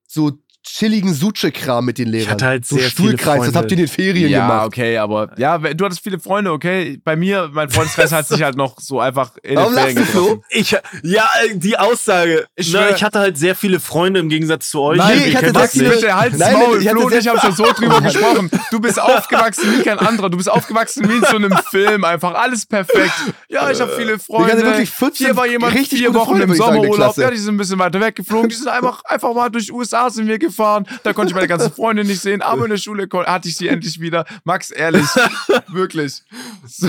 so 0.06 0.32
chilligen 0.78 1.12
Suche-Kram 1.12 1.84
mit 1.84 1.98
den 1.98 2.08
Lehrern. 2.08 2.30
hatte 2.32 2.46
halt 2.46 2.66
so 2.66 2.76
sehr 2.76 2.84
viele 2.90 3.08
Stuhlkreis, 3.18 3.46
das 3.46 3.54
habt 3.56 3.70
ihr 3.70 3.78
in 3.78 3.84
den 3.84 3.88
Ferien 3.88 4.30
ja, 4.30 4.40
gemacht. 4.46 4.66
okay, 4.66 4.96
aber 4.98 5.30
ja, 5.36 5.58
du 5.58 5.84
hattest 5.84 6.02
viele 6.02 6.18
Freunde, 6.20 6.52
okay. 6.52 7.00
Bei 7.04 7.16
mir, 7.16 7.50
mein 7.52 7.68
Freundeskreis 7.68 8.12
hat 8.12 8.28
sich 8.28 8.42
halt 8.42 8.56
noch 8.56 8.78
so 8.78 9.00
einfach 9.00 9.32
in 9.42 9.56
Warum 9.56 9.74
den 9.74 9.78
Ferien 9.80 9.96
lachst 9.98 10.14
du 10.14 10.18
so? 10.18 10.42
Ich, 10.50 10.70
ja, 11.02 11.28
die 11.54 11.76
Aussage. 11.78 12.46
Ich 12.54 12.68
Ich, 12.68 12.72
schwör- 12.74 12.94
ich 12.94 13.02
hatte 13.02 13.18
halt 13.18 13.36
sehr 13.38 13.54
viele 13.56 13.80
Freunde 13.80 14.20
im 14.20 14.28
Gegensatz 14.28 14.70
zu 14.70 14.80
euch. 14.80 14.98
Nein, 14.98 15.22
ich 15.26 15.36
hatte 15.36 15.52
das 15.52 15.72
viele- 15.72 15.88
nicht. 15.88 16.00
Bitte 16.00 16.14
halt 16.14 16.38
Nein, 16.38 16.52
Maul, 16.52 16.80
ich 16.80 16.88
hatte 16.88 17.00
Flo 17.00 17.10
ich 17.10 17.28
haben 17.28 17.40
schon 17.40 17.52
so 17.54 17.64
drüber 17.72 18.00
gesprochen. 18.00 18.50
Du 18.70 18.78
bist 18.80 19.00
aufgewachsen 19.00 19.64
wie 19.78 19.82
kein 19.82 19.98
anderer. 19.98 20.30
Du 20.30 20.36
bist 20.36 20.48
aufgewachsen 20.50 21.08
wie 21.08 21.14
in 21.16 21.24
so 21.24 21.36
einem 21.36 21.56
Film. 21.70 22.04
Einfach 22.04 22.34
alles 22.34 22.66
perfekt. 22.66 23.12
Ja, 23.48 23.68
ich 23.70 23.80
habe 23.80 23.92
viele 23.96 24.18
Freunde. 24.18 24.52
hatte 24.52 24.64
wirklich 24.64 24.90
14 24.90 25.26
Hier 25.26 25.36
war 25.36 25.46
jemand 25.46 25.74
richtig 25.74 25.98
vier 25.98 26.14
Wochen 26.14 26.30
Freunde, 26.30 26.44
im 26.44 26.52
ich 26.52 26.58
Sommerurlaub. 26.58 27.16
Ja, 27.16 27.30
die 27.30 27.36
sind 27.36 27.54
ein 27.54 27.58
bisschen 27.58 27.78
weiter 27.78 28.00
weggeflogen. 28.00 28.48
Die 28.48 28.54
sind 28.54 28.68
einfach, 28.68 29.02
einfach 29.04 29.34
mal 29.34 29.48
durch 29.50 29.66
die 29.66 29.72
USA 29.72 30.08
sind 30.08 30.28
wir 30.28 30.38
gefahren. 30.38 30.67
Da 31.02 31.12
konnte 31.12 31.30
ich 31.30 31.34
meine 31.34 31.48
ganzen 31.48 31.72
Freunde 31.72 32.04
nicht 32.04 32.20
sehen. 32.20 32.42
Aber 32.42 32.64
in 32.64 32.70
der 32.70 32.76
Schule 32.78 33.08
hatte 33.26 33.48
ich 33.48 33.56
sie 33.56 33.68
endlich 33.68 34.00
wieder. 34.00 34.24
Max, 34.44 34.70
ehrlich. 34.70 35.06
wirklich. 35.68 36.22
So. 36.66 36.88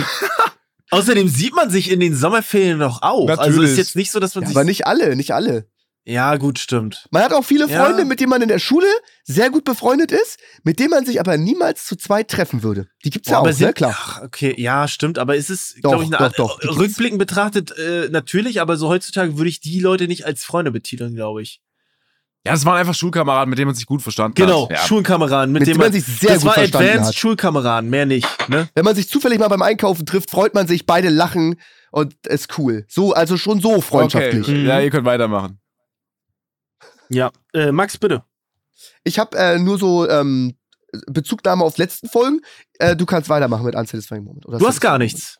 Außerdem 0.91 1.27
sieht 1.27 1.55
man 1.55 1.69
sich 1.69 1.91
in 1.91 1.99
den 1.99 2.15
Sommerferien 2.15 2.79
noch 2.79 3.01
auch. 3.03 3.29
Also 3.29 3.43
Natürlich. 3.43 3.71
ist 3.71 3.77
jetzt 3.77 3.95
nicht 3.95 4.11
so, 4.11 4.19
dass 4.19 4.33
man 4.35 4.43
Ja, 4.43 4.47
sich. 4.49 4.57
aber 4.57 4.63
nicht 4.65 4.87
alle, 4.87 5.15
nicht 5.15 5.33
alle. 5.33 5.67
ja, 6.03 6.35
gut, 6.37 6.57
stimmt. 6.57 7.07
Man 7.11 7.21
hat 7.21 7.31
auch 7.33 7.43
viele 7.45 7.67
Ja. 7.67 7.85
Freunde, 7.85 8.05
mit 8.05 8.19
denen 8.19 8.31
man 8.31 8.41
in 8.41 8.47
der 8.47 8.57
Schule 8.57 8.87
sehr 9.23 9.51
gut 9.51 9.65
befreundet 9.65 10.11
ist, 10.11 10.39
mit 10.63 10.79
denen 10.79 10.89
man 10.89 11.05
sich 11.05 11.19
aber 11.19 11.37
niemals 11.37 11.85
zu 11.85 11.95
zweit 11.95 12.29
treffen 12.29 12.63
würde. 12.63 12.87
Die 13.05 13.11
gibt's 13.11 13.29
ja 13.29 13.35
Boah, 13.39 13.49
auch, 13.49 13.53
aber 13.53 13.65
ne? 13.67 13.73
Klar. 13.73 13.95
Ach, 13.95 14.21
okay, 14.23 14.55
ja, 14.57 14.87
stimmt. 14.87 15.19
Aber 15.19 15.37
es 15.37 15.51
ist, 15.51 15.75
Doch, 15.83 15.91
glaube 15.91 16.05
ich, 16.05 16.15
eine, 16.15 16.29
doch, 16.29 16.35
doch, 16.35 16.59
gibt's. 16.59 16.77
rückblickend 16.77 17.19
betrachtet 17.19 17.77
äh, 17.77 18.09
natürlich, 18.09 18.59
aber 18.59 18.75
so 18.75 18.87
heutzutage 18.87 19.37
würde 19.37 19.49
ich 19.49 19.59
die 19.59 19.79
Leute 19.79 20.07
nicht 20.07 20.25
als 20.25 20.43
Freunde 20.43 20.71
betiteln, 20.71 21.13
glaube 21.13 21.43
ich. 21.43 21.61
Ja, 22.45 22.53
das 22.53 22.63
waren 22.65 22.77
einfach 22.77 22.95
Schulkameraden, 22.95 23.49
mit 23.49 23.59
denen 23.59 23.67
man 23.67 23.75
sich 23.75 23.85
gut 23.85 24.01
verstanden 24.01 24.35
Genau, 24.35 24.69
hat. 24.69 24.77
Ja. 24.77 24.85
Schulkameraden, 24.87 25.51
mit, 25.51 25.61
Mit 25.61 25.67
dem 25.67 25.73
denen 25.73 25.83
man 25.83 25.91
sich 25.91 26.05
sehr 26.05 26.29
das 26.29 26.37
gut 26.39 26.47
war 26.47 26.53
verstanden 26.53 26.87
Advanced 26.87 27.07
hat. 27.09 27.15
Schulkameraden, 27.15 27.89
mehr 27.89 28.05
nicht. 28.05 28.27
Ne? 28.49 28.69
Wenn 28.75 28.85
man 28.85 28.95
sich 28.95 29.09
zufällig 29.09 29.39
mal 29.39 29.49
beim 29.49 29.61
Einkaufen 29.61 30.05
trifft, 30.05 30.31
freut 30.31 30.53
man 30.53 30.65
sich, 30.65 30.85
beide 30.85 31.09
lachen 31.09 31.59
und 31.91 32.15
ist 32.27 32.57
cool. 32.57 32.85
So, 32.87 33.13
also 33.13 33.35
schon 33.35 33.59
so 33.59 33.81
freundschaftlich. 33.81 34.43
Okay. 34.47 34.57
Mhm. 34.59 34.65
Ja, 34.67 34.79
ihr 34.79 34.89
könnt 34.89 35.05
weitermachen. 35.05 35.59
Ja, 37.09 37.31
äh, 37.53 37.71
Max, 37.73 37.97
bitte. 37.97 38.23
Ich 39.03 39.19
habe 39.19 39.37
äh, 39.37 39.59
nur 39.59 39.77
so 39.77 40.07
ähm, 40.09 40.55
Bezugnahme 41.07 41.63
auf 41.65 41.77
letzten 41.77 42.07
Folgen. 42.07 42.39
Äh, 42.79 42.95
du 42.95 43.05
kannst 43.05 43.27
weitermachen 43.29 43.65
mit 43.65 43.75
Unsatisfying 43.75 44.23
Moment. 44.23 44.45
Oder 44.47 44.59
Du 44.59 44.67
hast 44.67 44.79
gar 44.79 44.97
nichts. 44.97 45.39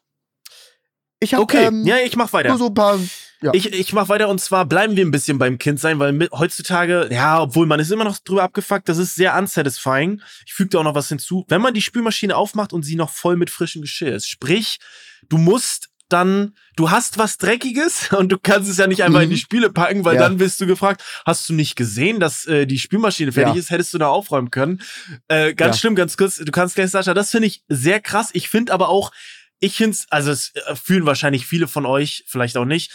Ich 1.22 1.34
habe 1.34 1.44
Okay, 1.44 1.66
ähm, 1.66 1.86
ja, 1.86 1.98
ich 1.98 2.16
mach 2.18 2.32
weiter. 2.34 2.50
nur 2.50 2.58
so 2.58 2.68
ein 2.68 2.74
paar. 2.74 3.00
Ja. 3.42 3.52
Ich, 3.54 3.72
ich 3.72 3.94
mach 3.94 4.10
weiter 4.10 4.28
und 4.28 4.42
zwar 4.42 4.66
bleiben 4.66 4.96
wir 4.98 5.06
ein 5.06 5.12
bisschen 5.12 5.38
beim 5.38 5.58
Kind 5.58 5.80
sein, 5.80 5.98
weil 6.00 6.12
mit, 6.12 6.32
heutzutage, 6.32 7.08
ja, 7.12 7.42
obwohl 7.42 7.66
man 7.68 7.80
ist 7.80 7.92
immer 7.92 8.04
noch 8.04 8.18
drüber 8.20 8.44
abgefuckt, 8.44 8.90
das 8.90 8.98
ist 8.98 9.16
sehr 9.16 9.38
unsatisfying. 9.38 10.22
Ich 10.46 10.54
füge 10.54 10.70
da 10.72 10.80
auch 10.80 10.84
noch 10.84 10.96
was 10.96 11.10
hinzu. 11.10 11.46
Wenn 11.48 11.62
man 11.62 11.74
die 11.74 11.82
Spülmaschine 11.82 12.36
aufmacht 12.36 12.74
und 12.74 12.84
sie 12.84 12.96
noch 12.96 13.10
voll 13.12 13.38
mit 13.38 13.50
frischem 13.50 13.82
Geschirr 13.82 14.14
ist, 14.16 14.28
sprich, 14.30 14.80
du 15.30 15.38
musst 15.38 15.88
dann, 16.10 16.56
du 16.76 16.90
hast 16.90 17.18
was 17.20 17.38
Dreckiges 17.38 18.12
und 18.18 18.30
du 18.32 18.38
kannst 18.40 18.70
es 18.70 18.78
ja 18.78 18.88
nicht 18.88 19.04
einfach 19.04 19.20
Mhm. 19.20 19.26
in 19.26 19.30
die 19.30 19.38
Spüle 19.38 19.70
packen, 19.72 20.04
weil 20.06 20.16
Ja. 20.16 20.22
dann 20.22 20.40
wirst 20.40 20.60
du 20.60 20.66
gefragt, 20.66 21.04
hast 21.26 21.48
du 21.48 21.54
nicht 21.54 21.76
gesehen, 21.76 22.20
dass 22.20 22.46
äh, 22.48 22.66
die 22.66 22.80
Spülmaschine 22.80 23.32
fertig 23.32 23.54
Ja. 23.54 23.60
ist, 23.60 23.70
hättest 23.70 23.94
du 23.94 24.00
da 24.00 24.08
aufräumen 24.08 24.50
können. 24.52 24.82
Äh, 25.28 25.54
ganz 25.54 25.76
Ja. 25.78 25.80
schlimm, 25.82 25.96
ganz 25.96 26.18
kurz, 26.18 26.38
du 26.38 26.52
kannst 26.52 26.76
gleich, 26.76 26.90
Sascha, 26.90 27.14
das 27.14 27.30
finde 27.32 27.48
ich 27.48 27.64
sehr 27.70 28.00
krass. 28.02 28.30
Ich 28.34 28.50
finde 28.50 28.74
aber 28.74 28.90
auch, 28.90 29.12
ich 29.60 29.76
finde 29.76 29.92
es, 29.92 30.08
also 30.10 30.32
es 30.32 30.52
äh, 30.56 30.76
fühlen 30.76 31.06
wahrscheinlich 31.06 31.46
viele 31.46 31.68
von 31.68 31.86
euch, 31.86 32.24
vielleicht 32.28 32.58
auch 32.58 32.66
nicht. 32.66 32.92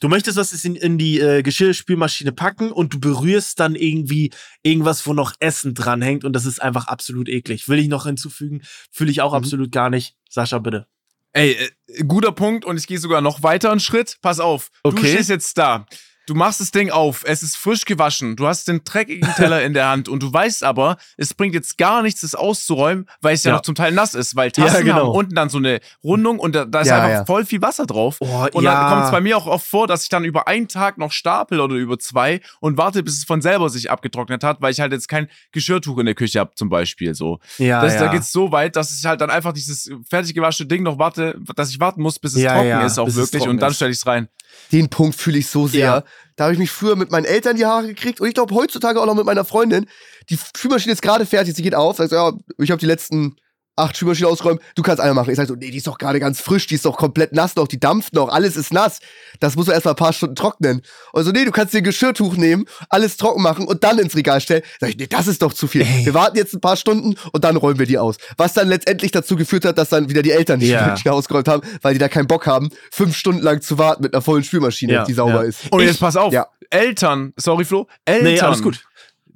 Du 0.00 0.08
möchtest 0.08 0.36
was 0.38 0.52
in, 0.64 0.76
in 0.76 0.96
die 0.98 1.20
äh, 1.20 1.42
Geschirrspülmaschine 1.42 2.32
packen 2.32 2.72
und 2.72 2.94
du 2.94 3.00
berührst 3.00 3.60
dann 3.60 3.74
irgendwie 3.74 4.30
irgendwas, 4.62 5.06
wo 5.06 5.12
noch 5.12 5.34
Essen 5.40 5.74
dranhängt 5.74 6.24
und 6.24 6.32
das 6.32 6.46
ist 6.46 6.60
einfach 6.62 6.86
absolut 6.88 7.28
eklig. 7.28 7.68
Will 7.68 7.78
ich 7.78 7.88
noch 7.88 8.06
hinzufügen? 8.06 8.62
Fühle 8.90 9.10
ich 9.10 9.20
auch 9.20 9.32
Mhm. 9.32 9.36
absolut 9.38 9.72
gar 9.72 9.90
nicht. 9.90 10.16
Sascha, 10.28 10.58
bitte. 10.58 10.86
Ey, 11.32 11.52
äh, 11.86 12.02
guter 12.04 12.32
Punkt 12.32 12.64
und 12.64 12.78
ich 12.78 12.86
gehe 12.86 12.98
sogar 12.98 13.20
noch 13.20 13.42
weiter 13.42 13.70
einen 13.70 13.78
Schritt. 13.80 14.16
Pass 14.22 14.40
auf, 14.40 14.70
du 14.82 14.90
Okay. 14.90 15.12
stehst 15.12 15.28
jetzt 15.28 15.56
da. 15.58 15.86
Du 16.30 16.36
machst 16.36 16.60
das 16.60 16.70
Ding 16.70 16.90
auf, 16.92 17.24
es 17.26 17.42
ist 17.42 17.56
frisch 17.56 17.84
gewaschen, 17.84 18.36
du 18.36 18.46
hast 18.46 18.68
den 18.68 18.82
dreckigen 18.84 19.28
Teller 19.34 19.64
in 19.64 19.74
der 19.74 19.88
Hand 19.88 20.08
und 20.08 20.22
du 20.22 20.32
weißt 20.32 20.62
aber, 20.62 20.96
es 21.16 21.34
bringt 21.34 21.54
jetzt 21.56 21.76
gar 21.76 22.02
nichts, 22.02 22.20
das 22.20 22.36
auszuräumen, 22.36 23.08
weil 23.20 23.34
es 23.34 23.42
ja, 23.42 23.50
Ja. 23.50 23.56
noch 23.56 23.62
zum 23.62 23.74
Teil 23.74 23.90
nass 23.90 24.14
ist, 24.14 24.36
weil 24.36 24.52
Ja, 24.56 24.66
Tassen 24.66 24.84
genau. 24.84 24.98
haben 24.98 25.08
unten 25.08 25.34
dann 25.34 25.48
so 25.48 25.58
eine 25.58 25.80
Rundung 26.04 26.38
und 26.38 26.54
da, 26.54 26.66
da 26.66 26.82
ist 26.82 26.86
Ja, 26.86 26.98
einfach 27.02 27.10
ja. 27.10 27.24
voll 27.24 27.44
viel 27.44 27.60
Wasser 27.62 27.84
drauf. 27.84 28.18
Oh, 28.20 28.46
und 28.52 28.62
ja. 28.62 28.72
dann 28.80 28.90
kommt 28.92 29.04
es 29.06 29.10
bei 29.10 29.20
mir 29.20 29.36
auch 29.36 29.48
oft 29.48 29.66
vor, 29.66 29.88
dass 29.88 30.04
ich 30.04 30.08
dann 30.08 30.22
über 30.24 30.46
einen 30.46 30.68
Tag 30.68 30.98
noch 30.98 31.10
stapel 31.10 31.58
oder 31.58 31.74
über 31.74 31.98
zwei 31.98 32.40
und 32.60 32.78
warte, 32.78 33.02
bis 33.02 33.18
es 33.18 33.24
von 33.24 33.42
selber 33.42 33.68
sich 33.68 33.90
abgetrocknet 33.90 34.44
hat, 34.44 34.62
weil 34.62 34.70
ich 34.70 34.78
halt 34.78 34.92
jetzt 34.92 35.08
kein 35.08 35.26
Geschirrtuch 35.50 35.98
in 35.98 36.06
der 36.06 36.14
Küche 36.14 36.38
habe, 36.38 36.52
zum 36.54 36.68
Beispiel 36.68 37.12
so. 37.16 37.40
Ja, 37.58 37.82
Das, 37.82 37.94
ja. 37.94 38.02
Da 38.04 38.06
geht's 38.06 38.30
so 38.30 38.52
weit, 38.52 38.76
dass 38.76 38.96
ich 38.96 39.04
halt 39.04 39.20
dann 39.20 39.30
einfach 39.30 39.52
dieses 39.52 39.90
fertig 40.08 40.32
gewaschene 40.32 40.68
Ding 40.68 40.84
noch 40.84 40.96
warte, 40.96 41.40
dass 41.56 41.70
ich 41.70 41.80
warten 41.80 42.02
muss, 42.02 42.20
bis 42.20 42.34
es 42.36 42.42
Ja, 42.42 42.52
trocken 42.54 42.68
ja, 42.68 42.86
ist, 42.86 43.00
auch 43.00 43.08
es 43.08 43.16
wirklich. 43.16 43.48
Und 43.48 43.60
dann 43.60 43.74
stelle 43.74 43.90
ich 43.90 43.96
es 43.98 44.06
rein. 44.06 44.28
Den 44.72 44.88
Punkt 44.88 45.16
fühle 45.16 45.38
ich 45.38 45.48
so 45.48 45.66
sehr. 45.66 46.04
Da 46.36 46.44
habe 46.44 46.54
ich 46.54 46.58
mich 46.58 46.70
früher 46.70 46.96
mit 46.96 47.10
meinen 47.10 47.24
Eltern 47.24 47.56
die 47.56 47.66
Haare 47.66 47.88
gekriegt 47.88 48.20
und 48.20 48.28
ich 48.28 48.34
glaube 48.34 48.54
heutzutage 48.54 49.00
auch 49.00 49.06
noch 49.06 49.14
mit 49.14 49.26
meiner 49.26 49.44
Freundin. 49.44 49.86
Die 50.28 50.36
Spülmaschine 50.36 50.92
ist 50.92 51.02
gerade 51.02 51.26
fertig, 51.26 51.54
sie 51.54 51.62
geht 51.62 51.74
auf, 51.74 51.96
sagt, 51.96 52.12
ja, 52.12 52.32
ich 52.58 52.70
habe 52.70 52.80
die 52.80 52.86
letzten 52.86 53.36
acht 53.80 53.96
Spülmaschinen 53.96 54.30
ausgeräumt, 54.30 54.60
du 54.74 54.82
kannst 54.82 55.00
eine 55.00 55.14
machen. 55.14 55.30
Ich 55.30 55.36
sage 55.36 55.48
so, 55.48 55.54
nee, 55.54 55.70
die 55.70 55.78
ist 55.78 55.86
doch 55.86 55.98
gerade 55.98 56.20
ganz 56.20 56.40
frisch, 56.40 56.66
die 56.66 56.74
ist 56.76 56.84
doch 56.84 56.96
komplett 56.96 57.32
nass 57.32 57.56
noch, 57.56 57.66
die 57.68 57.80
dampft 57.80 58.14
noch, 58.14 58.28
alles 58.28 58.56
ist 58.56 58.72
nass. 58.72 59.00
Das 59.40 59.56
muss 59.56 59.66
doch 59.66 59.72
erst 59.72 59.84
mal 59.86 59.92
ein 59.92 59.96
paar 59.96 60.12
Stunden 60.12 60.34
trocknen. 60.36 60.82
Und 61.12 61.24
so, 61.24 61.30
nee, 61.32 61.44
du 61.44 61.50
kannst 61.50 61.74
dir 61.74 61.78
ein 61.78 61.84
Geschirrtuch 61.84 62.36
nehmen, 62.36 62.66
alles 62.88 63.16
trocken 63.16 63.42
machen 63.42 63.66
und 63.66 63.82
dann 63.84 63.98
ins 63.98 64.14
Regal 64.14 64.40
stellen. 64.40 64.62
Sag 64.80 64.90
ich, 64.90 64.96
nee, 64.98 65.06
das 65.06 65.26
ist 65.26 65.42
doch 65.42 65.52
zu 65.52 65.66
viel. 65.66 65.86
Wir 66.04 66.14
warten 66.14 66.36
jetzt 66.36 66.54
ein 66.54 66.60
paar 66.60 66.76
Stunden 66.76 67.14
und 67.32 67.44
dann 67.44 67.56
räumen 67.56 67.78
wir 67.78 67.86
die 67.86 67.98
aus. 67.98 68.16
Was 68.36 68.52
dann 68.52 68.68
letztendlich 68.68 69.10
dazu 69.12 69.36
geführt 69.36 69.64
hat, 69.64 69.78
dass 69.78 69.88
dann 69.88 70.08
wieder 70.08 70.22
die 70.22 70.30
Eltern 70.32 70.60
die 70.60 70.68
Ja. 70.68 70.80
Spülmaschine 70.80 71.14
ausgeräumt 71.14 71.48
haben, 71.48 71.62
weil 71.82 71.94
die 71.94 71.98
da 71.98 72.08
keinen 72.08 72.26
Bock 72.26 72.46
haben, 72.46 72.70
fünf 72.92 73.16
Stunden 73.16 73.42
lang 73.42 73.60
zu 73.62 73.78
warten 73.78 74.02
mit 74.02 74.14
einer 74.14 74.22
vollen 74.22 74.44
Spülmaschine, 74.44 74.92
Ja, 74.92 75.04
die 75.04 75.14
sauber 75.14 75.42
ja. 75.42 75.48
ist. 75.48 75.70
Und 75.70 75.80
Ich- 75.80 75.86
jetzt 75.88 76.00
pass 76.00 76.16
auf, 76.16 76.32
ja. 76.32 76.46
Eltern, 76.72 77.32
sorry 77.36 77.64
Flo, 77.64 77.88
Eltern, 78.04 78.24
Nee, 78.32 78.40
alles 78.40 78.62
gut. 78.62 78.80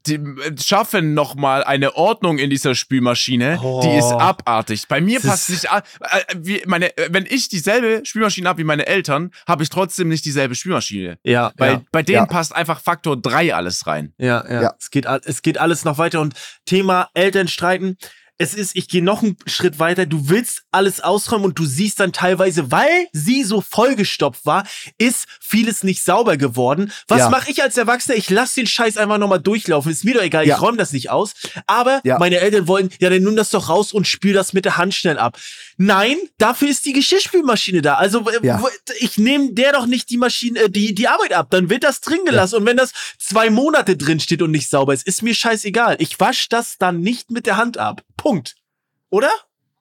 Die 0.06 0.14
äh, 0.14 0.54
schaffen 0.62 1.14
noch 1.14 1.34
mal 1.34 1.64
eine 1.64 1.96
Ordnung 1.96 2.38
in 2.38 2.50
dieser 2.50 2.74
Spülmaschine, 2.74 3.58
Oh. 3.62 3.80
die 3.82 3.96
ist 3.98 4.12
abartig. 4.12 4.86
Bei 4.88 5.00
mir 5.00 5.20
Das 5.20 5.30
passt 5.30 5.50
nicht, 5.50 5.64
äh, 5.64 5.80
wie 6.36 6.62
meine, 6.66 6.96
äh, 6.96 7.08
wenn 7.10 7.26
ich 7.28 7.48
dieselbe 7.48 8.02
Spülmaschine 8.04 8.48
habe 8.48 8.58
wie 8.58 8.64
meine 8.64 8.86
Eltern, 8.86 9.30
habe 9.48 9.62
ich 9.62 9.68
trotzdem 9.70 10.08
nicht 10.08 10.24
dieselbe 10.24 10.54
Spülmaschine. 10.54 11.18
Ja, 11.22 11.52
Weil 11.56 11.72
ja. 11.72 11.82
bei 11.92 12.02
denen 12.02 12.16
Ja. 12.16 12.26
passt 12.26 12.54
einfach 12.54 12.80
Faktor 12.80 13.16
3 13.20 13.54
alles 13.54 13.86
rein. 13.86 14.12
Ja, 14.18 14.44
ja. 14.48 14.62
Ja. 14.62 14.74
Es, 14.78 14.90
geht, 14.90 15.06
es 15.24 15.42
geht 15.42 15.58
alles 15.58 15.84
noch 15.84 15.98
weiter. 15.98 16.20
Und 16.20 16.34
Thema 16.66 17.08
Eltern 17.14 17.48
streiten. 17.48 17.96
Es 18.36 18.52
ist, 18.52 18.74
ich 18.74 18.88
gehe 18.88 19.02
noch 19.02 19.22
einen 19.22 19.36
Schritt 19.46 19.78
weiter. 19.78 20.06
Du 20.06 20.28
willst 20.28 20.62
alles 20.72 21.00
ausräumen 21.00 21.44
und 21.44 21.58
du 21.58 21.64
siehst 21.64 22.00
dann 22.00 22.12
teilweise, 22.12 22.72
weil 22.72 23.06
sie 23.12 23.44
so 23.44 23.60
vollgestopft 23.60 24.44
war, 24.44 24.66
ist 24.98 25.26
vieles 25.40 25.84
nicht 25.84 26.02
sauber 26.04 26.36
geworden. 26.36 26.90
Was 27.06 27.20
Ja. 27.20 27.28
mache 27.30 27.48
ich 27.50 27.62
als 27.62 27.76
Erwachsener? 27.76 28.16
Ich 28.16 28.30
lasse 28.30 28.56
den 28.56 28.66
Scheiß 28.66 28.96
einfach 28.96 29.18
nochmal 29.18 29.40
durchlaufen. 29.40 29.92
Ist 29.92 30.04
mir 30.04 30.14
doch 30.14 30.22
egal, 30.22 30.46
Ja. 30.48 30.56
ich 30.56 30.60
räume 30.62 30.76
das 30.78 30.92
nicht 30.92 31.10
aus. 31.10 31.34
Aber 31.68 32.00
Ja. 32.02 32.18
meine 32.18 32.38
Eltern 32.40 32.66
wollen, 32.66 32.90
ja, 32.98 33.08
dann 33.08 33.22
nimm 33.22 33.36
das 33.36 33.50
doch 33.50 33.68
raus 33.68 33.92
und 33.92 34.08
spül 34.08 34.32
das 34.32 34.52
mit 34.52 34.64
der 34.64 34.78
Hand 34.78 34.94
schnell 34.94 35.18
ab. 35.18 35.38
Nein, 35.76 36.16
dafür 36.38 36.68
ist 36.68 36.84
die 36.84 36.92
Geschirrspülmaschine 36.92 37.82
da. 37.82 37.94
Also 37.94 38.24
Ja. 38.42 38.62
ich 39.00 39.18
nehme 39.18 39.52
der 39.52 39.72
doch 39.72 39.86
nicht 39.86 40.10
die 40.10 40.16
Maschine, 40.16 40.60
äh, 40.60 40.70
die, 40.70 40.94
die 40.94 41.08
Arbeit 41.08 41.32
ab. 41.32 41.48
Dann 41.50 41.70
wird 41.70 41.84
das 41.84 42.00
drin 42.00 42.24
gelassen. 42.24 42.56
Und 42.56 42.66
wenn 42.66 42.76
das 42.76 42.92
zwei 43.18 43.50
Monate 43.50 43.96
drin 43.96 44.20
steht 44.20 44.42
und 44.42 44.50
nicht 44.50 44.70
sauber 44.70 44.94
ist, 44.94 45.06
ist 45.06 45.22
mir 45.22 45.34
scheißegal. 45.34 45.96
Ich 45.98 46.18
wasche 46.20 46.48
das 46.48 46.78
dann 46.78 47.00
nicht 47.00 47.30
mit 47.30 47.46
der 47.46 47.56
Hand 47.56 47.78
ab. 47.78 48.02
Punkt. 48.16 48.54
Oder? 49.10 49.30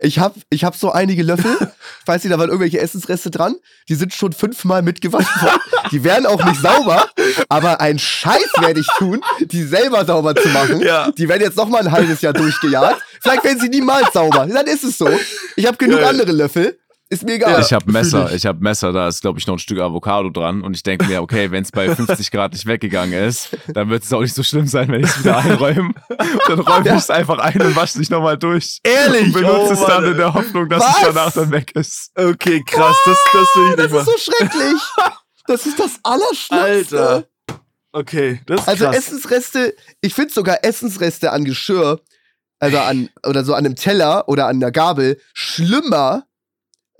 Ich 0.03 0.19
hab, 0.19 0.35
ich 0.49 0.65
hab 0.65 0.75
so 0.75 0.91
einige 0.91 1.23
Löffel. 1.23 1.55
Ich 1.61 1.67
weiß 2.07 2.23
nicht, 2.23 2.33
da 2.33 2.37
waren 2.37 2.49
irgendwelche 2.49 2.79
Essensreste 2.79 3.31
dran. 3.31 3.55
Die 3.87 3.95
sind 3.95 4.13
schon 4.13 4.33
fünfmal 4.33 4.81
mitgewaschen 4.81 5.41
worden. 5.41 5.59
Die 5.91 6.03
werden 6.03 6.25
auch 6.25 6.43
nicht 6.43 6.61
sauber, 6.61 7.07
aber 7.47 7.79
ein 7.79 7.97
Scheiß 7.97 8.51
werde 8.59 8.81
ich 8.81 8.87
tun, 8.97 9.21
die 9.39 9.63
selber 9.63 10.03
sauber 10.05 10.35
zu 10.35 10.49
machen. 10.49 10.81
Ja. 10.81 11.09
Die 11.11 11.29
werden 11.29 11.41
jetzt 11.41 11.55
noch 11.55 11.69
mal 11.69 11.79
ein 11.79 11.91
halbes 11.91 12.21
Jahr 12.21 12.33
durchgejagt. 12.33 13.01
Vielleicht 13.21 13.43
werden 13.45 13.59
sie 13.61 13.69
niemals 13.69 14.11
sauber. 14.13 14.45
Dann 14.45 14.67
ist 14.67 14.83
es 14.83 14.97
so. 14.97 15.09
Ich 15.55 15.65
habe 15.65 15.77
genug 15.77 16.01
Ja. 16.01 16.09
andere 16.09 16.33
Löffel. 16.33 16.77
Ist 17.13 17.23
mir 17.23 17.33
egal. 17.35 17.61
ich 17.61 17.71
habe 17.73 17.91
Messer, 17.91 18.27
fühl 18.27 18.37
ich, 18.37 18.45
habe 18.45 18.59
Messer, 18.63 18.91
da 18.91 19.07
ist 19.07 19.21
glaube 19.21 19.37
ich 19.39 19.45
noch 19.47 19.55
ein 19.55 19.59
Stück 19.59 19.79
Avocado 19.79 20.29
dran 20.29 20.61
und 20.61 20.75
ich 20.75 20.83
denke 20.83 21.05
mir, 21.05 21.21
okay, 21.21 21.51
wenn 21.51 21.63
es 21.63 21.71
bei 21.71 21.93
50 21.93 22.31
Grad 22.31 22.53
nicht 22.53 22.65
weggegangen 22.65 23.13
ist, 23.27 23.49
dann 23.73 23.89
wird 23.89 24.03
es 24.03 24.11
auch 24.13 24.21
nicht 24.21 24.33
so 24.33 24.41
schlimm 24.43 24.65
sein, 24.67 24.87
wenn 24.89 25.01
ich 25.01 25.07
es 25.09 25.19
wieder 25.19 25.37
einräume. 25.37 25.93
Dann 26.47 26.59
räume 26.59 26.87
ich 26.89 26.93
es 26.95 27.09
einfach 27.09 27.37
ein 27.39 27.61
und 27.61 27.75
wasche 27.75 27.99
dich 27.99 28.09
nochmal 28.09 28.37
durch. 28.37 28.79
Ehrlich? 28.83 29.27
Und 29.27 29.33
benutze 29.33 29.69
Oh, 29.69 29.71
es 29.73 29.79
dann 29.85 30.03
Mann. 30.03 30.11
in 30.11 30.17
der 30.17 30.33
Hoffnung, 30.33 30.69
dass 30.69 30.81
Was? 30.83 30.95
es 30.97 31.01
danach 31.13 31.31
dann 31.33 31.51
weg 31.51 31.71
ist. 31.75 32.11
Okay, 32.15 32.63
krass. 32.65 32.95
Das, 33.05 33.17
das 33.31 33.47
will 33.55 33.69
ich 33.69 33.75
das 33.75 33.77
nicht 33.77 33.85
ist 33.85 33.91
machen. 33.93 34.05
so 34.05 34.31
schrecklich. 34.31 34.81
Das 35.45 35.65
ist 35.65 35.77
das 35.77 35.99
Allerschlimmste. 36.03 36.99
Alter. 37.09 37.27
Okay, 37.91 38.39
das 38.45 38.61
ist 38.61 38.67
Also 38.69 38.85
krass. 38.85 38.95
Essensreste, 38.95 39.75
ich 39.99 40.13
finde 40.13 40.33
sogar 40.33 40.63
Essensreste 40.63 41.31
an 41.33 41.43
Geschirr, 41.43 41.99
also 42.59 42.77
an, 42.79 43.09
oder 43.27 43.43
so 43.43 43.53
an 43.53 43.65
einem 43.65 43.75
Teller 43.75 44.27
oder 44.29 44.47
an 44.47 44.55
einer 44.55 44.71
Gabel, 44.71 45.19
schlimmer. 45.33 46.23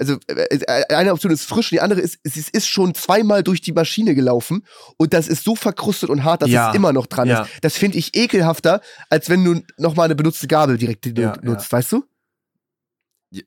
Also 0.04 0.18
äh, 0.28 0.94
eine 0.94 1.14
Option 1.14 1.32
ist 1.32 1.44
frisch, 1.46 1.70
die 1.70 1.80
andere 1.82 2.02
ist, 2.02 2.20
es 2.24 2.36
ist- 2.36 2.50
ist 2.50 2.68
schon 2.68 2.94
zweimal 2.94 3.42
durch 3.44 3.62
die 3.62 3.72
Maschine 3.72 4.16
gelaufen 4.16 4.66
und 4.98 5.14
das 5.14 5.28
ist 5.30 5.44
so 5.46 5.56
verkrustet 5.56 6.10
und 6.10 6.24
hart, 6.26 6.42
dass 6.42 6.50
Ja. 6.50 6.70
es 6.72 6.76
immer 6.76 6.92
noch 6.92 7.06
dran 7.08 7.30
Ja. 7.30 7.44
ist. 7.44 7.52
Das 7.62 7.78
finde 7.78 7.98
ich 7.98 8.16
ekelhafter, 8.16 8.82
als 9.10 9.30
wenn 9.30 9.44
du 9.46 9.62
nochmal 9.78 10.06
eine 10.06 10.16
benutzte 10.16 10.48
Gabel 10.48 10.78
direkt 10.78 11.06
Ja, 11.18 11.36
nutzt, 11.42 11.72
weißt 11.72 11.92
du? 11.94 12.04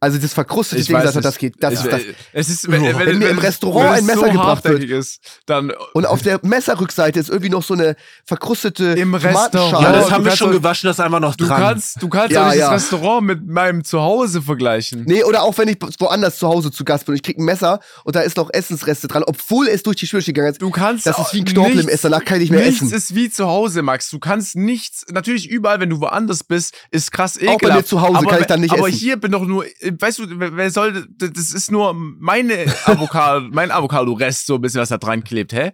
Also 0.00 0.18
das 0.18 0.32
verkrustete 0.34 0.80
Ich 0.80 0.88
Ding, 0.88 0.96
weiß 0.96 1.12
das, 1.14 1.38
geht. 1.38 1.54
Das, 1.60 1.74
es, 1.74 1.82
das, 1.88 2.00
es 2.32 2.48
ist, 2.48 2.70
Wenn 2.70 2.82
mir 2.82 3.30
im 3.30 3.38
es- 3.38 3.42
Restaurant 3.42 3.86
wenn 3.90 3.92
es 3.94 3.98
ein 4.00 4.06
Messer 4.06 4.20
so 4.26 4.32
gebracht 4.32 4.64
wird. 4.64 4.82
ist, 4.84 5.20
dann 5.46 5.72
und 5.94 6.06
auf 6.06 6.22
der 6.22 6.40
Messerrückseite 6.42 7.20
ist 7.20 7.28
irgendwie 7.28 7.50
noch 7.50 7.62
so 7.62 7.74
eine 7.74 7.94
verkrustete 8.24 8.84
Im. 8.84 9.14
Restaurant. 9.14 9.82
ja, 9.82 9.92
das 9.92 10.10
haben 10.10 10.24
wir 10.24 10.36
schon 10.36 10.50
gewaschen, 10.52 10.88
das 10.88 10.98
ist 10.98 11.04
einfach 11.04 11.20
noch 11.20 11.36
du 11.36 11.46
dran. 11.46 11.60
kannst, 11.60 12.02
du 12.02 12.08
kannst 12.08 12.32
Ja, 12.32 12.44
doch 12.44 12.50
nicht 12.50 12.58
ja. 12.60 12.70
das 12.72 12.82
Restaurant 12.82 13.26
mit 13.26 13.46
meinem 13.46 13.84
Zuhause 13.84 14.42
vergleichen. 14.42 15.04
Nee, 15.06 15.22
oder 15.24 15.42
auch 15.42 15.56
wenn 15.58 15.68
ich 15.68 15.76
woanders 15.98 16.38
zu 16.38 16.48
Hause 16.48 16.70
zu 16.70 16.84
Gast 16.84 17.06
bin 17.06 17.12
und 17.12 17.16
ich 17.16 17.22
krieg 17.22 17.38
ein 17.38 17.44
Messer 17.44 17.80
und 18.04 18.16
da 18.16 18.20
ist 18.20 18.36
noch 18.36 18.50
Essensreste 18.52 19.08
dran, 19.08 19.22
obwohl 19.24 19.68
es 19.68 19.82
durch 19.82 19.96
die 19.96 20.06
Spülmaschine 20.06 20.32
gegangen 20.34 20.52
ist. 20.52 20.62
Du 20.62 20.70
kannst 20.70 21.06
Das 21.06 21.18
ist 21.18 21.32
wie 21.34 21.38
ein 21.40 21.44
Knorpel 21.44 21.72
im 21.72 21.76
nichts- 21.78 21.92
Essen, 21.92 22.10
danach 22.10 22.24
kann 22.24 22.36
ich 22.40 22.50
nicht 22.50 22.58
mehr 22.58 22.66
nichts 22.66 22.82
essen. 22.82 22.94
ist 22.94 23.14
wie 23.14 23.30
zu 23.30 23.46
Hause, 23.46 23.82
Max. 23.82 24.10
Du 24.10 24.18
kannst 24.18 24.56
nichts, 24.56 25.04
natürlich 25.10 25.48
überall, 25.48 25.80
wenn 25.80 25.90
du 25.90 26.00
woanders 26.00 26.42
bist, 26.44 26.74
ist 26.90 27.12
krass 27.12 27.36
ekelhaft. 27.36 27.56
Auch 27.64 27.68
bei 27.68 27.74
mir 27.76 27.84
zu 27.84 28.00
Hause 28.00 28.18
aber, 28.18 28.30
kann 28.30 28.40
ich 28.40 28.46
dann 28.46 28.60
nicht 28.60 28.72
Aber 28.72 28.88
essen. 28.88 28.98
hier 28.98 29.16
bin 29.16 29.32
doch 29.32 29.44
nur, 29.44 29.64
weißt 29.82 30.18
du, 30.18 30.40
wer 30.40 30.56
wer 30.56 30.70
soll, 30.70 31.06
das 31.16 31.52
ist 31.52 31.70
nur 31.70 31.94
meine 31.94 32.66
Avocado, 32.84 33.48
mein 33.52 33.70
Avocado-Rest, 33.70 34.46
so 34.46 34.56
ein 34.56 34.60
bisschen, 34.60 34.80
was 34.80 34.88
da 34.88 34.98
dran 34.98 35.24
klebt, 35.24 35.52
hä? 35.52 35.72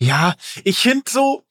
Ja, 0.00 0.34
ich 0.64 0.78
finde 0.78 1.04
so, 1.08 1.42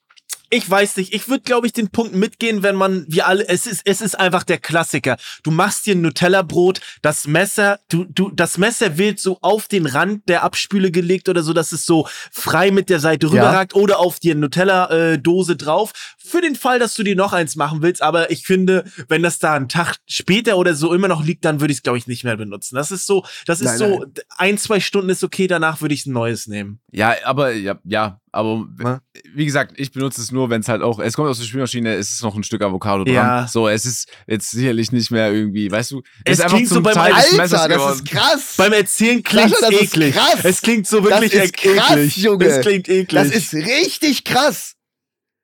ich 0.50 0.70
weiß 0.70 0.98
nicht, 0.98 1.14
ich 1.14 1.28
würde, 1.28 1.44
glaube 1.44 1.68
ich, 1.68 1.74
den 1.74 1.90
Punkt 1.90 2.16
mitgehen, 2.16 2.64
wenn 2.64 2.76
man, 2.76 3.06
wir 3.08 3.28
alle, 3.28 3.48
es 3.48 3.68
ist, 3.68 3.82
es 3.86 4.02
ist 4.02 4.18
einfach 4.20 4.44
der 4.44 4.58
Klassiker. 4.58 5.18
Du 5.44 5.52
machst 5.52 5.86
dir 5.86 5.96
ein 5.96 6.02
Nutella-Brot, 6.02 6.80
das 7.02 7.28
Messer, 7.28 7.80
du, 7.90 8.06
du, 8.06 8.32
das 8.32 8.58
Messer 8.58 8.98
wird 8.98 9.20
so 9.20 9.40
auf 9.42 9.68
den 9.68 9.86
Rand 9.86 10.28
der 10.30 10.44
Abspüle 10.44 10.92
gelegt 10.92 11.28
oder 11.28 11.44
so, 11.44 11.54
dass 11.54 11.72
es 11.72 11.86
so 11.86 12.08
frei 12.32 12.72
mit 12.72 12.90
der 12.90 13.00
Seite 13.00 13.28
rüberragt 13.28 13.76
oder 13.76 14.00
auf 14.00 14.20
dir 14.20 14.36
Nutella-Dose 14.36 15.58
drauf. 15.58 15.92
Für 16.18 16.42
den 16.42 16.56
Fall, 16.56 16.80
dass 16.80 16.96
du 16.96 17.04
dir 17.04 17.16
noch 17.16 17.34
eins 17.34 17.56
machen 17.56 17.82
willst, 17.82 18.02
aber 18.02 18.32
ich 18.32 18.46
finde, 18.46 18.86
wenn 19.10 19.24
das 19.24 19.40
da 19.40 19.54
einen 19.54 19.70
Tag 19.70 19.98
später 20.06 20.58
oder 20.58 20.76
so 20.76 20.94
immer 20.94 21.08
noch 21.08 21.24
liegt, 21.24 21.46
dann 21.46 21.60
würde 21.60 21.72
ich 21.72 21.80
es, 21.80 21.84
glaube 21.84 21.98
ich, 21.98 22.08
nicht 22.08 22.24
mehr 22.24 22.38
benutzen. 22.38 22.76
Das 22.76 22.92
ist 22.92 23.06
so, 23.06 23.26
das 23.46 23.60
ist 23.60 23.68
Nein, 23.68 23.78
so, 23.78 24.06
ein, 24.38 24.58
zwei 24.58 24.80
Stunden 24.80 25.10
ist 25.10 25.24
okay, 25.24 25.48
danach 25.48 25.82
würde 25.82 25.94
ich 25.94 26.06
ein 26.06 26.14
neues 26.14 26.48
nehmen. 26.48 26.80
Ja, 26.92 27.16
aber, 27.26 27.52
ja, 27.52 27.80
ja, 27.84 28.22
aber, 28.38 28.68
Na? 28.78 29.02
wie 29.36 29.46
gesagt, 29.46 29.74
ich 29.78 29.92
benutze 29.92 30.22
es 30.22 30.32
nur, 30.32 30.50
wenn 30.50 30.62
es 30.62 30.70
halt 30.70 30.82
auch, 30.82 31.00
es 31.00 31.14
kommt 31.16 31.28
aus 31.30 31.40
der 31.40 31.46
Spülmaschine, 31.46 31.94
es 31.96 32.12
ist 32.12 32.24
noch 32.24 32.36
ein 32.36 32.44
Stück 32.44 32.62
Avocado 32.62 33.04
dran. 33.04 33.14
Ja. 33.14 33.48
So, 33.48 33.68
es 33.68 33.86
ist 33.86 34.08
jetzt 34.28 34.52
sicherlich 34.52 34.92
nicht 34.92 35.12
mehr 35.12 35.32
irgendwie, 35.34 35.70
weißt 35.70 35.92
du, 35.92 36.02
Es 36.24 36.34
ist 36.38 36.42
einfach 36.46 36.56
klingt 36.58 36.70
so 36.70 36.82
beim 36.82 36.94
Teil 36.94 37.14
Alter, 37.14 37.68
das 37.68 37.96
ist 37.96 38.06
krass. 38.10 38.54
Beim 38.58 38.72
Erzählen 38.74 39.22
klingt 39.24 39.52
ist 39.52 39.72
eklig. 39.72 40.16
krass. 40.16 40.40
Es 40.44 40.62
klingt 40.62 40.88
so 40.88 41.04
wirklich 41.04 41.32
Das 41.34 41.44
ist 41.46 41.58
krass, 41.58 41.92
eklig. 41.92 42.18
Junge. 42.18 42.46
Das 42.46 42.62
klingt 42.62 42.88
eklig. 42.88 43.08
das 43.10 43.32
ist 43.32 43.54
richtig 43.54 44.24
krass. 44.24 44.76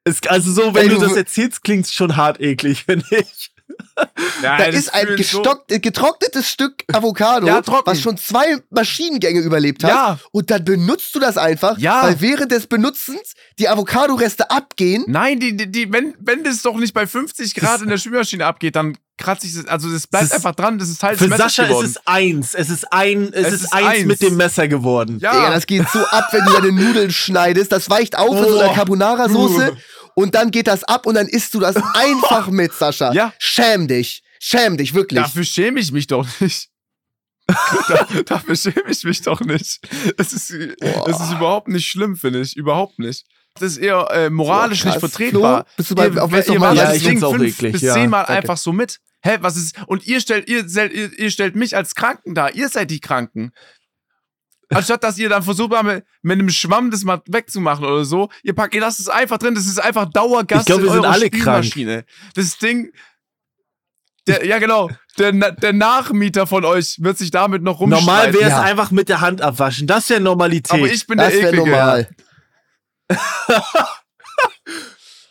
es, 0.05 0.21
also 0.27 0.51
so, 0.51 0.73
wenn 0.73 0.83
Ey, 0.83 0.89
du 0.89 0.95
du- 0.99 1.01
das 1.07 1.15
erzählst, 1.17 1.63
klingt's 1.63 1.91
schon 1.93 2.15
hart 2.15 2.39
eklig, 2.39 2.83
finde 2.85 3.05
ich. 3.09 3.49
Ja, 4.41 4.57
Da 4.57 4.65
das 4.67 4.75
ist 4.75 4.93
ein 4.93 5.07
so- 5.07 5.15
gestockt, 5.15 5.71
äh, 5.71 5.79
getrocknetes 5.79 6.49
Stück 6.49 6.83
Avocado, 6.91 7.45
Ja, 7.47 7.61
was 7.85 8.01
schon 8.01 8.17
zwei 8.17 8.57
Maschinengänge 8.71 9.39
überlebt 9.41 9.83
hat. 9.83 9.91
Ja. 9.91 10.19
Und 10.31 10.49
dann 10.51 10.65
benutzt 10.65 11.13
du 11.15 11.19
das 11.19 11.37
einfach, 11.37 11.77
Ja. 11.77 12.03
weil 12.03 12.19
während 12.19 12.51
des 12.51 12.67
Benutzens 12.67 13.33
die 13.59 13.69
Avocado-Reste 13.69 14.49
abgehen. 14.49 15.05
Nein, 15.07 15.39
die, 15.39 15.55
die, 15.55 15.71
die, 15.71 15.91
wenn, 15.93 16.15
wenn 16.19 16.43
das 16.43 16.61
doch 16.63 16.75
nicht 16.77 16.93
bei 16.93 17.05
50 17.07 17.53
Grad 17.55 17.81
in 17.81 17.89
der 17.89 17.97
Spülmaschine 17.97 18.45
abgeht, 18.45 18.75
dann 18.75 18.97
kratze 19.17 19.45
ich 19.45 19.53
das, 19.53 19.67
also 19.67 19.89
das 19.91 20.07
bleibt 20.07 20.25
Es 20.25 20.29
ist- 20.31 20.35
einfach 20.37 20.55
dran, 20.55 20.79
das 20.79 20.89
ist 20.89 20.99
Teil 20.99 21.15
Für 21.15 21.25
des 21.25 21.29
Messers 21.37 21.55
Sascha 21.55 21.67
geworden. 21.69 21.85
ist 21.85 21.91
es 21.97 22.07
eins. 22.07 22.53
Es 22.55 22.69
ist 22.69 22.91
ein, 22.91 23.31
es, 23.31 23.47
Es 23.47 23.53
ist, 23.53 23.61
ist 23.65 23.73
eins, 23.73 23.87
eins. 23.87 24.05
mit 24.05 24.21
dem 24.21 24.35
Messer 24.37 24.67
geworden. 24.67 25.19
ja, 25.21 25.31
Digga, 25.33 25.51
das 25.51 25.65
geht 25.67 25.87
so 25.93 25.99
ab, 25.99 26.27
wenn 26.31 26.43
du 26.45 26.51
deine 26.53 26.71
Nudeln 26.71 27.11
schneidest. 27.11 27.71
Das 27.71 27.89
weicht 27.89 28.17
auf 28.17 28.35
in 28.35 28.43
so 28.43 28.59
einer. 28.59 28.73
Carbonara-Soße 28.73 29.77
und 30.15 30.35
dann 30.35 30.51
geht 30.51 30.67
das 30.67 30.83
ab 30.83 31.05
und 31.05 31.15
dann 31.15 31.27
isst 31.27 31.53
du 31.53 31.59
das 31.59 31.75
einfach 31.95 32.47
mit, 32.47 32.73
Sascha. 32.73 33.11
Ja. 33.13 33.33
Schäm 33.39 33.87
dich. 33.87 34.23
Schäm 34.39 34.77
dich, 34.77 34.93
wirklich. 34.93 35.21
dafür 35.21 35.43
schäme 35.43 35.79
ich 35.79 35.91
mich 35.91 36.07
doch 36.07 36.27
nicht. 36.41 36.69
da, 37.47 38.07
dafür 38.25 38.55
schäme 38.55 38.89
ich 38.89 39.03
mich 39.03 39.21
doch 39.21 39.39
nicht. 39.41 39.79
Es 40.17 40.33
ist, 40.33 40.49
es 40.51 41.19
ist 41.19 41.31
überhaupt 41.33 41.67
nicht 41.67 41.87
schlimm, 41.87 42.15
finde 42.15 42.41
ich. 42.41 42.55
Überhaupt 42.55 42.99
nicht. 42.99 43.25
Das 43.55 43.73
ist 43.73 43.77
eher 43.77 44.07
äh, 44.11 44.29
moralisch 44.29 44.81
krass. 44.81 44.95
nicht 44.95 44.99
vertretbar. 44.99 45.65
Flo, 45.65 45.73
bist 45.77 45.91
du 45.91 45.95
bei- 45.95 46.07
ihr, 46.07 46.23
auf 46.23 46.31
ihr, 46.47 46.59
macht 46.59 46.75
Ja, 46.77 46.85
das 46.85 46.95
ich 46.97 47.03
Ding 47.03 47.19
fünf 47.19 47.41
eklig, 47.43 47.73
bis 47.73 47.81
ja. 47.81 47.93
zehnmal 47.93 48.25
Danke. 48.25 48.41
einfach 48.41 48.57
so 48.57 48.73
mit. 48.73 48.99
Hä, 49.21 49.37
was 49.41 49.55
ist. 49.57 49.75
Und 49.87 50.05
ihr 50.07 50.19
stellt, 50.21 50.49
ihr, 50.49 50.67
stellt- 50.67 50.91
ihr, 50.93 51.17
ihr 51.19 51.29
stellt 51.31 51.55
mich 51.55 51.75
als 51.75 51.95
Kranken 51.95 52.33
da. 52.33 52.49
Ihr 52.49 52.69
seid 52.69 52.89
die 52.91 52.99
Kranken. 52.99 53.51
Anstatt 54.75 55.03
dass 55.03 55.17
ihr 55.17 55.29
dann 55.29 55.43
versucht 55.43 55.71
habt, 55.73 55.83
mit, 55.85 56.03
mit 56.21 56.39
einem 56.39 56.49
Schwamm 56.49 56.91
das 56.91 57.03
mal 57.03 57.21
wegzumachen 57.27 57.85
oder 57.85 58.05
so, 58.05 58.29
ihr 58.43 58.53
packt, 58.53 58.73
ihr 58.75 58.81
lasst 58.81 58.99
es 58.99 59.09
einfach 59.09 59.37
drin. 59.37 59.55
Das 59.55 59.65
ist 59.65 59.79
einfach 59.79 60.05
Dauergast 60.11 60.61
Ich 60.61 60.65
glaub, 60.67 60.79
in 60.79 60.85
wir 60.85 60.91
sind 60.91 61.01
eurer 61.05 61.13
alle 61.13 61.29
krank. 61.29 61.65
Spielmaschine. 61.65 62.05
Das 62.35 62.57
Ding. 62.57 62.91
Der, 64.27 64.45
ja, 64.45 64.57
genau. 64.59 64.89
Der, 65.17 65.31
der 65.33 65.73
Nachmieter 65.73 66.47
von 66.47 66.63
euch 66.65 66.95
wird 67.01 67.17
sich 67.17 67.29
damit 67.29 67.61
noch 67.61 67.79
rumschneiden. 67.81 68.05
Normal 68.05 68.33
wäre 68.33 68.43
es 68.45 68.49
Ja. 68.51 68.61
einfach 68.61 68.89
mit 68.91 69.09
der 69.09 69.19
Hand 69.21 69.41
abwaschen. 69.41 69.85
Das 69.85 70.09
wäre 70.09 70.21
Normalität. 70.21 70.71
Aber 70.71 70.87
ich 70.87 71.05
bin 71.07 71.17
Das 71.17 71.33
der 71.33 71.49
Eklige. 71.49 71.69
normal. 71.69 72.09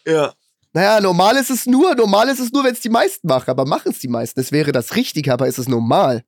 ja. 0.06 0.32
Naja, 0.74 1.00
normal 1.00 1.36
ist 1.36 1.50
es 1.50 1.66
nur, 1.66 1.94
normal 1.94 2.28
ist 2.28 2.38
es 2.40 2.50
nur, 2.50 2.64
wenn 2.64 2.72
es 2.72 2.80
die 2.80 2.88
meisten 2.88 3.26
machen, 3.28 3.50
aber 3.50 3.66
machen 3.66 3.92
es 3.92 3.98
die 3.98 4.08
meisten. 4.08 4.40
Das 4.40 4.52
wäre 4.52 4.72
das 4.72 4.94
Richtige, 4.96 5.32
aber 5.32 5.46
ist 5.46 5.58
es 5.58 5.68
normal. 5.68 6.22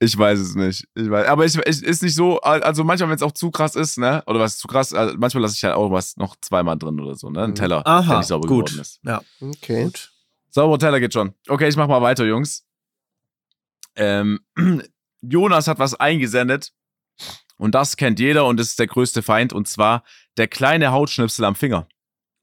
Ich 0.00 0.18
weiß 0.18 0.38
es 0.38 0.54
nicht. 0.54 0.86
Ich 0.94 1.08
weiß, 1.08 1.26
aber 1.28 1.44
ich, 1.46 1.56
ich 1.56 1.82
ist 1.82 2.02
nicht 2.02 2.14
so, 2.14 2.40
also 2.40 2.84
manchmal, 2.84 3.08
wenn 3.10 3.16
es 3.16 3.22
auch 3.22 3.32
zu 3.32 3.50
krass 3.50 3.74
ist, 3.76 3.96
ne? 3.96 4.22
Oder 4.26 4.40
was 4.40 4.58
zu 4.58 4.66
krass, 4.68 4.92
also 4.92 5.14
manchmal 5.16 5.42
lasse 5.42 5.54
ich 5.56 5.64
halt 5.64 5.74
auch 5.76 5.90
was 5.90 6.16
noch 6.16 6.36
zweimal 6.40 6.76
drin 6.76 6.98
oder 7.00 7.14
so, 7.14 7.30
ne? 7.30 7.44
Ein 7.44 7.50
Mhm. 7.50 7.54
Teller, 7.54 7.82
der 7.82 7.92
Aha, 7.92 8.18
nicht 8.18 8.26
sauber 8.26 8.46
gut. 8.48 8.66
geworden 8.66 8.80
ist. 8.82 9.00
Ja, 9.04 9.22
Okay. 9.40 9.84
gut. 9.84 10.10
Sauberer 10.50 10.78
Teller 10.78 11.00
geht 11.00 11.12
schon. 11.12 11.32
Okay, 11.48 11.68
ich 11.68 11.76
mach 11.76 11.88
mal 11.88 12.02
weiter, 12.02 12.24
Jungs. 12.24 12.64
Ähm, 13.96 14.40
Jonas 15.22 15.68
hat 15.68 15.78
was 15.78 15.94
eingesendet. 15.94 16.72
Und 17.56 17.74
das 17.74 17.96
kennt 17.96 18.18
jeder 18.18 18.46
und 18.46 18.58
das 18.58 18.68
ist 18.68 18.78
der 18.80 18.88
größte 18.88 19.22
Feind. 19.22 19.52
Und 19.52 19.68
zwar 19.68 20.02
der 20.36 20.48
kleine 20.48 20.90
Hautschnipsel 20.90 21.44
am 21.44 21.54
Finger. 21.54 21.86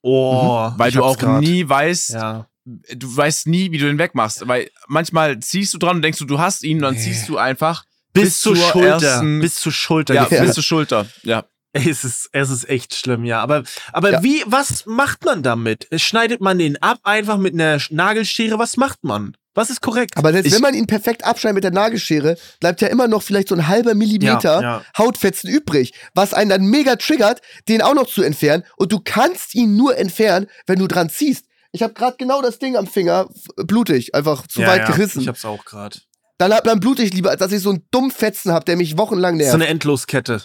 Oh, 0.02 0.72
Weil 0.78 0.90
ich 0.90 0.96
du 0.96 1.04
auch 1.04 1.18
grad. 1.18 1.42
nie 1.42 1.68
weißt, 1.68 2.12
Ja. 2.12 2.48
Du 2.66 3.16
weißt 3.18 3.48
nie, 3.48 3.72
wie 3.72 3.78
du 3.78 3.86
den 3.88 3.98
wegmachst. 3.98 4.48
Weil 4.48 4.70
manchmal 4.88 5.40
ziehst 5.40 5.74
du 5.74 5.78
dran 5.78 5.98
und 5.98 6.02
denkst 6.02 6.20
du, 6.20 6.26
du 6.26 6.40
hast 6.40 6.64
ihn, 6.64 6.78
und 6.78 6.84
dann 6.84 6.98
ziehst 6.98 7.28
du 7.30 7.38
einfach 7.38 7.86
Bis, 8.14 8.24
bis 8.26 8.40
zur 8.42 8.56
zur 8.56 8.66
Schulter. 8.72 9.08
ersten- 9.08 9.40
bis 9.40 9.56
zur 9.56 9.72
Schulter. 9.72 10.14
ja, 10.14 10.24
gefühlt. 10.24 10.42
bis 10.46 10.54
zur 10.56 10.64
Schulter. 10.64 11.08
Ja. 11.24 11.46
Es 11.74 12.04
ist, 12.04 12.28
es 12.34 12.50
ist 12.50 12.68
echt 12.68 12.94
schlimm, 12.96 13.24
ja. 13.24 13.40
Aber, 13.42 13.64
aber 13.94 14.12
Ja. 14.12 14.24
wie, 14.24 14.44
was 14.46 14.86
macht 14.86 15.24
man 15.24 15.42
damit? 15.42 15.88
Schneidet 15.96 16.42
man 16.42 16.60
den 16.60 16.76
ab, 16.82 17.00
einfach 17.04 17.38
mit 17.38 17.54
einer 17.54 17.78
Sch- 17.80 17.94
Nagelschere? 17.96 18.60
Was 18.60 18.76
macht 18.76 19.06
man? 19.06 19.38
Was 19.54 19.70
ist 19.70 19.82
korrekt? 19.82 20.18
Aber 20.18 20.34
selbst 20.34 20.48
Ich- 20.50 20.54
wenn 20.54 20.62
man 20.62 20.74
ihn 20.74 20.86
perfekt 20.88 21.24
abschneidet 21.24 21.56
mit 21.56 21.64
der 21.64 21.72
Nagelschere, 21.72 22.38
bleibt 22.60 22.82
ja 22.82 22.90
immer 22.90 23.08
noch 23.08 23.24
vielleicht 23.24 23.48
so 23.48 23.56
ein 23.56 23.70
halber 23.70 23.96
Millimeter 23.96 24.56
Ja, 24.56 24.62
ja. 24.62 24.86
Hautfetzen 24.98 25.50
übrig, 25.50 25.94
was 26.14 26.34
einen 26.34 26.50
dann 26.50 26.66
mega 26.66 26.98
triggert, 26.98 27.42
den 27.70 27.82
auch 27.82 27.94
noch 27.96 28.08
zu 28.08 28.22
entfernen. 28.22 28.64
Und 28.76 28.92
du 28.92 29.00
kannst 29.00 29.56
ihn 29.56 29.78
nur 29.78 29.98
entfernen, 29.98 30.48
wenn 30.68 30.78
du 30.80 30.88
dran 30.88 31.10
ziehst. 31.10 31.46
Ich 31.72 31.82
habe 31.84 31.94
gerade 31.94 32.18
genau 32.18 32.42
das 32.42 32.60
Ding 32.60 32.76
am 32.76 32.86
Finger, 32.88 33.30
blutig, 33.56 34.14
einfach 34.14 34.46
zu 34.48 34.62
ja, 34.62 34.68
weit 34.68 34.82
ja. 34.82 34.88
gerissen. 34.92 35.22
Ich 35.22 35.28
hab's 35.28 35.46
auch 35.46 35.64
gerade. 35.64 36.00
Dann, 36.38 36.52
dann 36.64 36.80
blute 36.80 37.04
ich 37.04 37.14
lieber, 37.14 37.30
als 37.30 37.40
dass 37.40 37.52
ich 37.52 37.62
so 37.62 37.70
einen 37.70 37.86
dummen 37.92 38.12
Fetzen 38.12 38.52
habe, 38.52 38.66
der 38.66 38.76
mich 38.76 38.98
wochenlang 38.98 39.38
nervt. 39.38 39.52
So 39.52 39.56
eine 39.58 39.68
Endloskette. 39.68 40.44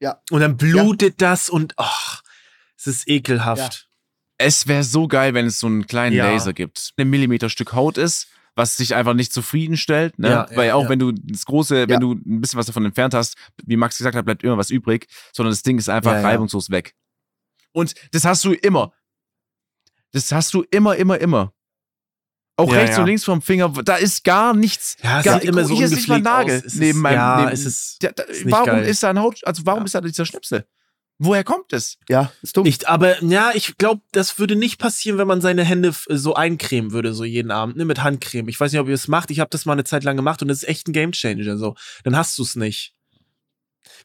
Ja. 0.00 0.20
Und 0.30 0.40
dann 0.40 0.56
blutet 0.56 1.20
das 1.20 1.48
und 1.48 1.74
ach, 1.76 2.22
es 2.76 2.86
ist 2.86 3.08
ekelhaft. 3.08 3.88
Es 4.38 4.66
wäre 4.66 4.82
so 4.82 5.08
geil, 5.08 5.34
wenn 5.34 5.46
es 5.46 5.58
so 5.58 5.66
einen 5.66 5.86
kleinen 5.86 6.16
Ja. 6.16 6.30
Laser 6.30 6.52
gibt. 6.52 6.92
Ein 6.96 7.08
Millimeter 7.08 7.48
Stück 7.48 7.72
Haut 7.72 7.96
ist, 7.96 8.28
was 8.54 8.76
sich 8.76 8.94
einfach 8.94 9.14
nicht 9.14 9.32
zufriedenstellt. 9.32 10.18
Ne? 10.18 10.30
Ja, 10.30 10.48
Weil 10.54 10.68
ja, 10.68 10.74
auch 10.74 10.84
ja. 10.84 10.88
wenn 10.90 10.98
du 10.98 11.12
das 11.12 11.44
große, 11.44 11.80
Ja. 11.80 11.88
wenn 11.88 12.00
du 12.00 12.12
ein 12.12 12.40
bisschen 12.40 12.58
was 12.58 12.66
davon 12.66 12.84
entfernt 12.84 13.14
hast, 13.14 13.36
wie 13.64 13.76
Max 13.76 13.96
gesagt 13.98 14.16
hat, 14.16 14.24
bleibt 14.24 14.42
immer 14.42 14.58
was 14.58 14.70
übrig, 14.70 15.06
sondern 15.32 15.52
das 15.52 15.62
Ding 15.62 15.78
ist 15.78 15.88
einfach 15.88 16.12
Ja, 16.12 16.20
ja. 16.20 16.26
reibungslos 16.26 16.70
weg. 16.70 16.94
Und 17.72 17.94
das 18.12 18.24
hast 18.24 18.44
du 18.44 18.52
immer. 18.52 18.92
Das 20.16 20.32
hast 20.32 20.54
du 20.54 20.64
immer, 20.70 20.96
immer, 20.96 21.18
immer. 21.20 21.52
Auch 22.58 22.72
Ja, 22.72 22.78
rechts 22.78 22.96
ja. 22.96 23.02
und 23.02 23.08
links 23.08 23.22
vom 23.24 23.42
Finger, 23.42 23.68
da 23.68 23.96
ist 23.96 24.24
gar 24.24 24.54
nichts. 24.54 24.96
Ja, 25.02 25.18
es 25.18 25.24
gar, 25.26 25.40
sieht 25.40 25.48
immer 25.50 25.64
so 25.66 25.74
hier 25.76 25.84
ist 25.84 25.92
nicht 25.94 26.08
mal 26.08 26.20
Nagel 26.20 26.62
aus. 26.64 26.74
Neben 26.74 27.00
meinem. 27.00 27.14
ja, 27.16 27.40
neben, 27.40 27.52
es 27.52 27.66
ist- 27.66 28.02
der, 28.02 28.12
da, 28.12 28.22
ist 28.22 28.44
nicht 28.46 28.52
warum 28.52 28.66
geil. 28.66 28.84
ist 28.86 29.02
da 29.02 29.10
ein 29.10 29.18
Haut, 29.18 29.46
also 29.46 29.66
warum 29.66 29.80
Ja. 29.80 29.84
ist 29.84 29.94
da 29.94 30.00
dieser 30.00 30.24
Schnipsel? 30.24 30.66
Woher 31.18 31.44
kommt 31.44 31.72
es? 31.74 31.98
ja, 32.08 32.32
ist 32.42 32.56
dumm. 32.56 32.64
Ich, 32.66 32.88
aber 32.88 33.22
ja, 33.22 33.50
ich 33.54 33.76
glaube, 33.78 34.00
das 34.12 34.38
würde 34.38 34.56
nicht 34.56 34.78
passieren, 34.78 35.18
wenn 35.18 35.26
man 35.26 35.40
seine 35.42 35.64
Hände 35.64 35.88
f- 35.90 36.06
so 36.10 36.34
eincremen 36.34 36.92
würde, 36.92 37.12
so 37.14 37.24
jeden 37.24 37.50
Abend, 37.50 37.76
ne, 37.76 37.84
mit 37.84 38.02
Handcreme. 38.02 38.48
Ich 38.48 38.58
weiß 38.58 38.72
nicht, 38.72 38.80
ob 38.80 38.88
ihr 38.88 38.94
es 38.94 39.06
macht. 39.08 39.30
Ich 39.30 39.40
habe 39.40 39.50
das 39.50 39.64
mal 39.66 39.72
eine 39.74 39.84
Zeit 39.84 40.04
lang 40.04 40.16
gemacht 40.16 40.40
und 40.42 40.48
das 40.48 40.58
ist 40.62 40.68
echt 40.68 40.88
ein 40.88 40.92
Gamechanger. 40.92 41.56
So, 41.58 41.74
dann 42.04 42.16
hast 42.16 42.38
du 42.38 42.42
es 42.42 42.56
nicht. 42.56 42.94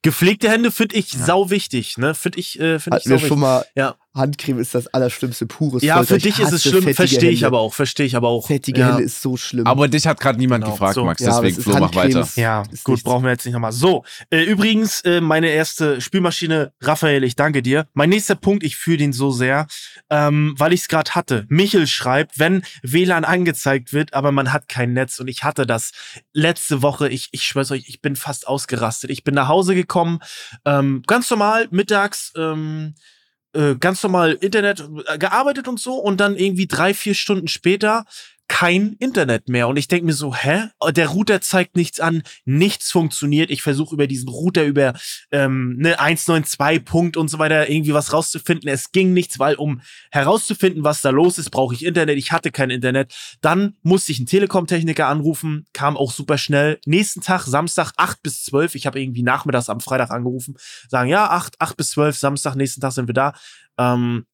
Gepflegte 0.03 0.49
Hände 0.49 0.72
finde 0.72 0.95
ich 0.95 1.14
Ja. 1.14 1.26
sau 1.26 1.49
wichtig, 1.49 1.97
ne? 1.97 2.16
Finde 2.16 2.39
ich, 2.39 2.59
äh, 2.59 2.80
finde 2.80 2.97
ich 2.99 3.05
Hatten 3.05 3.09
sau 3.09 3.16
wir 3.16 3.20
schon 3.20 3.30
wichtig. 3.30 3.38
mal, 3.41 3.66
Ja. 3.76 3.95
Handcreme 4.14 4.59
ist 4.59 4.76
das 4.76 4.88
allerschlimmste, 4.88 5.45
pures 5.45 5.84
Ja, 5.84 6.03
für 6.03 6.18
Ich 6.18 6.24
dich 6.24 6.39
ist 6.39 6.51
es 6.51 6.64
schlimm, 6.64 6.93
verstehe 6.93 7.30
ich 7.30 7.38
Hände. 7.41 7.47
aber 7.47 7.59
auch, 7.62 7.74
verstehe 7.74 8.05
ich 8.05 8.16
aber 8.18 8.28
auch. 8.28 8.47
Fettige 8.47 8.82
ja. 8.82 8.89
Hände 8.89 9.03
ist 9.03 9.22
so 9.22 9.38
schlimm. 9.38 9.66
Aber 9.66 9.88
dich 9.88 10.05
hat 10.05 10.20
gerade 10.20 10.38
niemand 10.38 10.64
Genau, 10.66 10.74
gefragt, 10.76 10.95
so. 10.95 11.05
Max, 11.05 11.22
Ja, 11.22 11.39
deswegen 11.39 11.57
es 11.57 11.64
Flo, 11.64 11.78
mach 11.80 11.95
weiter. 11.95 12.28
Ja, 12.36 12.64
Ist 12.72 12.84
gut, 12.84 12.93
nichts. 12.95 13.03
brauchen 13.05 13.24
wir 13.24 13.32
jetzt 13.32 13.45
nicht 13.45 13.53
nochmal. 13.53 13.72
So, 13.72 14.03
äh, 14.30 14.43
übrigens, 14.43 14.99
äh, 15.01 15.22
meine 15.22 15.49
erste 15.49 16.01
Spülmaschine, 16.01 16.74
Raphael, 16.82 17.24
ich 17.24 17.38
danke 17.38 17.62
dir. 17.62 17.88
Mein 17.93 18.09
nächster 18.09 18.36
Punkt, 18.36 18.64
ich 18.64 18.76
fühle 18.76 18.97
den 18.97 19.14
so 19.14 19.32
sehr, 19.32 19.68
ähm, 20.09 20.55
weil 20.57 20.74
ich 20.74 20.82
es 20.82 20.88
gerade 20.89 21.12
hatte. 21.12 21.45
Michel 21.47 21.88
schreibt, 21.88 22.38
wenn 22.38 22.64
WLAN 22.84 23.24
angezeigt 23.24 23.93
wird, 23.93 24.14
aber 24.14 24.34
man 24.34 24.51
hat 24.51 24.68
kein 24.68 24.91
Netz 24.91 25.20
und 25.20 25.30
ich 25.30 25.43
hatte 25.45 25.66
das 25.66 25.91
letzte 26.34 26.82
Woche, 26.82 27.07
ich, 27.07 27.30
ich 27.32 27.43
schwör's 27.43 27.72
euch, 27.72 27.86
ich 27.88 28.01
bin 28.01 28.18
fast 28.18 28.45
ausgerastet. 28.47 29.09
Ich 29.09 29.24
bin 29.24 29.36
nach 29.36 29.47
Hause 29.47 29.74
gekommen, 29.74 30.20
ähm, 30.66 31.01
ganz 31.07 31.30
normal, 31.30 31.70
mittags, 31.72 32.34
ähm, 32.36 32.93
äh, 33.54 33.76
ganz 33.76 34.02
normal 34.04 34.34
Internet 34.34 34.88
äh, 35.08 35.18
gearbeitet 35.18 35.68
und 35.68 35.80
so 35.80 35.95
und 35.95 36.20
dann 36.20 36.36
irgendwie 36.36 36.68
drei, 36.68 36.93
vier 36.93 37.16
Stunden 37.16 37.47
später 37.47 38.06
kein 38.52 38.97
Internet 38.99 39.47
mehr. 39.47 39.70
Und 39.70 39.78
ich 39.78 39.88
denke 39.88 40.06
mir 40.06 40.14
so, 40.14 40.36
hä? 40.36 40.66
Der 40.91 41.08
Router 41.08 41.39
zeigt 41.39 41.78
nichts 41.78 42.02
an, 42.02 42.22
nichts 42.43 42.91
funktioniert. 42.91 43.49
Ich 43.49 43.62
versuche 43.62 43.95
über 43.95 44.08
diesen 44.08 44.28
Router, 44.28 44.66
über 44.66 44.93
ähm, 45.32 45.78
ne 45.78 45.97
192 45.97 46.84
Punkt 46.84 47.16
und 47.16 47.30
so 47.30 47.39
weiter 47.39 47.70
irgendwie 47.70 47.93
was 47.93 48.12
rauszufinden. 48.12 48.68
Es 48.68 48.91
ging 48.91 49.14
nichts, 49.14 49.39
weil 49.39 49.56
um 49.56 49.80
herauszufinden, 50.12 50.84
was 50.84 50.99
da 50.99 51.12
los 51.12 51.38
ist, 51.38 51.49
brauche 51.49 51.74
ich 51.74 51.86
Internet. 51.86 52.18
Ich 52.18 52.34
hatte 52.34 52.52
kein 52.52 52.72
Internet. 52.72 53.16
Dann 53.39 53.78
musste 53.84 54.12
ich 54.12 54.20
einen 54.20 54.28
Telekom-Techniker 54.28 55.08
anrufen, 55.08 55.66
kam 55.72 55.95
auch 55.95 56.12
super 56.12 56.38
schnell. 56.38 56.78
Nächsten 56.86 57.22
Tag, 57.22 57.43
Samstag, 57.43 57.93
8 57.95 58.22
bis 58.22 58.43
12. 58.43 58.76
Ich 58.76 58.86
habe 58.86 59.02
irgendwie 59.02 59.24
nachmittags 59.24 59.70
am 59.70 59.80
Freitag 59.80 60.12
angerufen, 60.12 60.58
sagen, 60.89 61.10
ja, 61.10 61.30
8, 61.30 61.56
8 61.60 61.78
bis 61.78 61.91
12, 61.91 62.18
Samstag, 62.18 62.56
nächsten 62.56 62.82
Tag 62.82 62.91
sind 62.91 63.08
wir 63.08 63.14
da. 63.14 63.34
Ähm, 63.78 64.26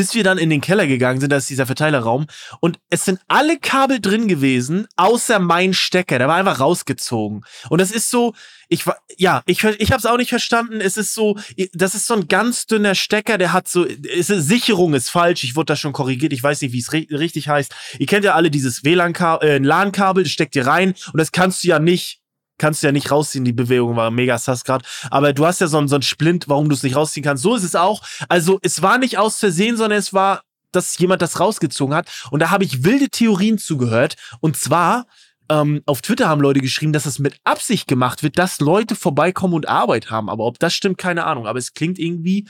bis 0.00 0.14
wir 0.14 0.24
dann 0.24 0.38
in 0.38 0.48
den 0.48 0.62
Keller 0.62 0.86
gegangen 0.86 1.20
sind, 1.20 1.30
da 1.30 1.36
ist 1.36 1.50
dieser 1.50 1.66
Verteilerraum 1.66 2.26
und 2.60 2.78
es 2.88 3.04
sind 3.04 3.20
alle 3.28 3.58
Kabel 3.58 4.00
drin 4.00 4.28
gewesen, 4.28 4.86
außer 4.96 5.38
mein 5.38 5.74
Stecker, 5.74 6.18
der 6.18 6.26
war 6.26 6.36
einfach 6.36 6.58
rausgezogen. 6.58 7.44
Und 7.68 7.82
das 7.82 7.90
ist 7.90 8.08
so, 8.08 8.32
ich 8.70 8.86
war, 8.86 8.96
ja, 9.18 9.42
ich, 9.44 9.62
ich 9.62 9.92
habe 9.92 9.98
es 9.98 10.06
auch 10.06 10.16
nicht 10.16 10.30
verstanden. 10.30 10.80
Es 10.80 10.96
ist 10.96 11.12
so, 11.12 11.36
das 11.74 11.94
ist 11.94 12.06
so 12.06 12.14
ein 12.14 12.28
ganz 12.28 12.64
dünner 12.64 12.94
Stecker, 12.94 13.36
der 13.36 13.52
hat 13.52 13.68
so, 13.68 13.84
ist, 13.84 14.28
Sicherung 14.28 14.94
ist 14.94 15.10
falsch. 15.10 15.44
Ich 15.44 15.54
wurde 15.54 15.66
da 15.66 15.76
schon 15.76 15.92
korrigiert. 15.92 16.32
Ich 16.32 16.42
weiß 16.42 16.62
nicht, 16.62 16.72
wie 16.72 16.78
es 16.78 16.94
ri 16.94 17.06
richtig 17.10 17.48
heißt. 17.48 17.74
Ihr 17.98 18.06
kennt 18.06 18.24
ja 18.24 18.34
alle 18.34 18.50
dieses 18.50 18.84
WLAN-Kabel, 18.84 19.46
äh, 19.46 19.58
LAN-Kabel, 19.58 20.24
steckt 20.24 20.56
ihr 20.56 20.66
rein 20.66 20.94
und 21.12 21.18
das 21.18 21.30
kannst 21.30 21.62
du 21.62 21.68
ja 21.68 21.78
nicht 21.78 22.19
kannst 22.60 22.82
du 22.82 22.86
ja 22.86 22.92
nicht 22.92 23.10
rausziehen. 23.10 23.44
Die 23.44 23.52
Bewegung 23.52 23.96
war 23.96 24.12
mega 24.12 24.38
sass 24.38 24.64
grad. 24.64 24.84
Aber 25.10 25.32
du 25.32 25.44
hast 25.44 25.60
ja 25.60 25.66
so 25.66 25.78
einen, 25.78 25.88
so 25.88 25.96
einen 25.96 26.02
Splint, 26.02 26.48
warum 26.48 26.68
du 26.68 26.74
es 26.74 26.84
nicht 26.84 26.94
rausziehen 26.94 27.24
kannst. 27.24 27.42
So 27.42 27.56
ist 27.56 27.64
es 27.64 27.74
auch. 27.74 28.02
Also 28.28 28.60
es 28.62 28.82
war 28.82 28.98
nicht 28.98 29.18
aus 29.18 29.38
Versehen, 29.38 29.76
sondern 29.76 29.98
es 29.98 30.14
war, 30.14 30.42
dass 30.70 30.96
jemand 30.98 31.22
das 31.22 31.40
rausgezogen 31.40 31.94
hat. 31.94 32.08
Und 32.30 32.40
da 32.40 32.50
habe 32.50 32.62
ich 32.62 32.84
wilde 32.84 33.08
Theorien 33.08 33.58
zugehört. 33.58 34.14
Und 34.40 34.56
zwar 34.56 35.06
ähm, 35.50 35.82
auf 35.86 36.02
Twitter 36.02 36.28
haben 36.28 36.40
Leute 36.40 36.60
geschrieben, 36.60 36.92
dass 36.92 37.06
es 37.06 37.18
mit 37.18 37.36
Absicht 37.42 37.88
gemacht 37.88 38.22
wird, 38.22 38.38
dass 38.38 38.60
Leute 38.60 38.94
vorbeikommen 38.94 39.54
und 39.54 39.68
Arbeit 39.68 40.10
haben. 40.10 40.30
Aber 40.30 40.44
ob 40.44 40.58
das 40.60 40.74
stimmt, 40.74 40.98
keine 40.98 41.24
Ahnung. 41.24 41.46
Aber 41.46 41.58
es 41.58 41.74
klingt 41.74 41.98
irgendwie 41.98 42.46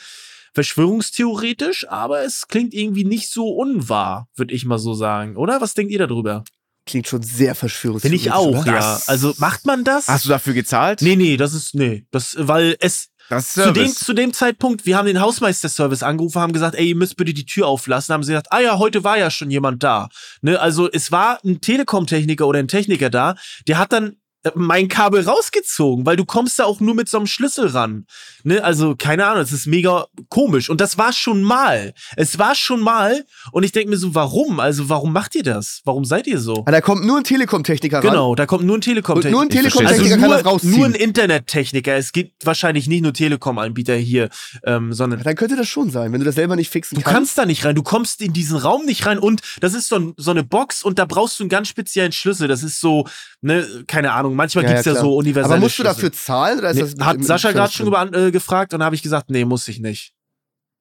verschwörungstheoretisch, 0.53 1.89
aber 1.89 2.25
es 2.25 2.49
klingt 2.49 2.75
irgendwie 2.75 3.05
nicht 3.05 3.31
so 3.31 3.49
unwahr, 3.49 4.29
würde 4.35 4.53
ich 4.53 4.65
mal 4.65 4.79
so 4.79 4.93
sagen. 4.95 5.37
Oder? 5.37 5.61
Was 5.61 5.75
denkt 5.75 5.93
ihr 5.93 6.07
darüber? 6.07 6.45
Klingt 6.91 7.09
schon 7.09 7.23
sehr 7.23 7.53
Bin 7.53 7.55
verschwörungstheoretisch. 7.55 8.27
ich 8.27 8.33
auch, 8.33 8.63
oder? 8.63 8.73
ja. 8.75 9.01
Also 9.07 9.35
macht 9.39 9.65
man 9.67 9.85
das? 9.85 10.09
Hast 10.09 10.25
du 10.25 10.29
dafür 10.29 10.55
gezahlt? 10.55 11.03
Nee, 11.03 11.17
nee, 11.17 11.37
das 11.37 11.55
ist, 11.55 11.75
nee. 11.75 12.05
Das, 12.11 12.37
weil 12.39 12.77
es, 12.81 13.11
zu 13.39 13.73
dem, 13.73 13.87
zu 13.87 14.13
dem 14.13 14.33
Zeitpunkt, 14.33 14.87
wir 14.87 14.97
haben 14.97 15.07
den 15.07 15.21
Hausmeisterservice 15.21 16.03
angerufen, 16.03 16.41
haben 16.41 16.53
gesagt, 16.53 16.75
ey, 16.75 16.89
ihr 16.89 16.97
müsst 16.97 17.17
bitte 17.17 17.33
die 17.33 17.47
Tür 17.47 17.69
auflassen. 17.69 18.13
Haben 18.13 18.25
sie 18.25 18.33
gesagt, 18.33 18.49
ah 18.51 18.59
ja, 18.59 18.79
heute 18.79 19.05
war 19.05 19.19
ja 19.19 19.31
schon 19.31 19.51
jemand 19.53 19.85
da. 19.85 20.09
Ne, 20.43 20.59
also 20.59 20.91
es 20.91 21.13
war 21.13 21.39
ein 21.45 21.61
Telekom-Techniker 21.61 22.47
oder 22.47 22.59
ein 22.59 22.67
Techniker 22.67 23.09
da, 23.09 23.37
der 23.69 23.79
hat 23.79 23.93
dann 23.93 24.17
mein 24.55 24.89
Kabel 24.89 25.23
rausgezogen, 25.23 26.07
weil 26.07 26.17
du 26.17 26.25
kommst 26.25 26.59
da 26.59 26.65
auch 26.65 26.81
nur 26.81 26.95
mit 26.95 27.09
so 27.09 27.19
einem 27.19 27.27
Schlüssel 27.27 27.69
ran. 27.69 28.07
Ne? 28.43 28.63
Also, 28.65 28.95
keine 28.97 29.27
Ahnung, 29.27 29.43
es 29.43 29.53
ist 29.53 29.67
mega 29.67 30.07
komisch. 30.29 30.71
Und 30.71 30.81
das 30.81 30.97
war 30.99 31.13
schon 31.13 31.43
mal. 31.43 31.93
Es 32.17 32.39
war 32.39 32.55
schon 32.55 32.81
mal. 32.81 33.25
Und 33.53 33.65
ich 33.65 33.73
denke 33.73 33.91
mir 33.91 33.97
so, 33.97 34.15
warum? 34.15 34.61
Also, 34.61 34.89
warum 34.89 35.13
macht 35.13 35.35
ihr 35.35 35.43
das? 35.43 35.83
Warum 35.85 36.05
seid 36.05 36.27
ihr 36.27 36.39
so? 36.39 36.65
Ah, 36.67 36.71
da 36.71 36.81
kommt 36.81 37.05
nur 37.05 37.19
ein 37.19 37.25
Telekom-Techniker 37.25 37.99
ran. 37.99 38.03
Genau, 38.03 38.35
da 38.35 38.47
kommt 38.47 38.65
nur 38.65 38.79
ein 38.79 38.81
Telekom-Techniker. 38.81 39.31
Nur 39.31 39.43
ein. 39.43 39.51
Telekom-Techniker 39.51 40.03
also 40.05 40.21
kann 40.21 40.21
nur, 40.21 40.37
das 40.37 40.45
rausziehen. 40.47 40.77
nur 40.77 40.87
ein 40.87 40.95
Internettechniker. 40.95 41.95
Es 41.97 42.13
gibt 42.13 42.47
wahrscheinlich 42.47 42.87
nicht 42.89 43.03
nur 43.03 43.13
Telekom-Anbieter 43.13 43.97
hier, 43.97 44.31
ähm, 44.65 44.93
sondern 44.93 45.23
Dann 45.23 45.35
könnte 45.35 45.57
das 45.57 45.69
schon 45.69 45.91
sein, 45.91 46.13
wenn 46.13 46.21
du 46.21 46.27
das 46.27 46.35
selber 46.35 46.57
nicht 46.57 46.71
fixen 46.71 46.97
Du 46.97 47.03
kannst. 47.03 47.15
kannst 47.15 47.39
da 47.39 47.47
nicht 47.47 47.65
rein, 47.65 47.75
du 47.75 47.83
kommst 47.83 48.23
in 48.23 48.33
diesen 48.33 48.57
Raum 48.57 48.87
nicht 48.87 49.05
rein 49.07 49.19
und 49.19 49.43
das 49.61 49.75
ist 49.75 49.89
so, 49.89 49.97
ein, 49.97 50.15
so 50.17 50.31
eine 50.31 50.45
Box 50.45 50.83
und 50.83 50.99
da 50.99 51.05
brauchst 51.05 51.39
du 51.39 51.45
einen 51.45 51.51
ganz 51.51 51.69
speziellen 51.69 52.13
Schlüssel. 52.13 52.49
Das 52.49 52.63
ist 52.63 52.81
so, 52.81 53.07
ne, 53.41 53.85
keine 53.87 54.13
Ahnung, 54.13 54.35
manchmal 54.35 54.65
Ja, 54.65 54.71
gibt's 54.71 54.87
ja, 54.87 54.95
ja, 54.95 55.01
so 55.01 55.17
universelle 55.17 55.55
Aber 55.55 55.61
musst 55.61 55.79
du 55.79 55.83
dafür 55.83 56.13
zahlen? 56.13 56.59
Oder 56.59 56.71
ist 56.71 56.77
Nee, 56.77 56.95
das 56.97 57.07
hat 57.07 57.25
Sascha 57.25 57.53
gerade 57.53 57.73
schon 57.73 57.87
über, 57.87 58.13
äh, 58.13 58.31
gefragt 58.31 58.75
und 58.75 58.83
habe 58.83 58.95
ich 58.95 59.03
gesagt, 59.03 59.31
nee, 59.31 59.45
muss 59.45 59.69
ich 59.69 59.81
nicht. 59.81 60.15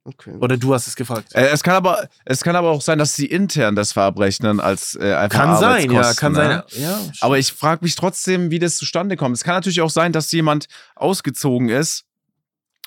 Okay. 0.06 0.34
Oder 0.40 0.58
du 0.58 0.74
hast 0.74 0.88
es 0.88 0.96
gefragt. 0.96 1.36
Äh, 1.36 1.50
es, 1.50 1.62
kann 1.62 1.76
aber, 1.76 2.08
es 2.26 2.42
kann 2.42 2.56
aber 2.56 2.70
auch 2.70 2.82
sein, 2.82 2.98
dass 2.98 3.16
sie 3.16 3.26
intern 3.26 3.76
das 3.76 3.92
verbrechnen 3.92 4.60
als 4.60 4.98
äh, 5.00 5.14
einfach 5.14 5.38
Kann 5.40 5.58
sein, 5.58 5.92
ja, 5.92 6.14
kann 6.14 6.34
sein. 6.34 6.50
ne? 6.50 6.64
Ja, 6.72 7.00
Aber 7.22 7.38
ich 7.38 7.52
frage 7.52 7.84
mich 7.84 7.96
trotzdem, 7.96 8.50
wie 8.50 8.60
das 8.60 8.78
zustande 8.78 9.18
kommt. 9.18 9.36
Es 9.36 9.44
kann 9.44 9.56
natürlich 9.56 9.82
auch 9.82 9.90
sein, 9.90 10.12
dass 10.12 10.32
jemand 10.32 10.68
ausgezogen 10.96 11.70
ist 11.70 12.06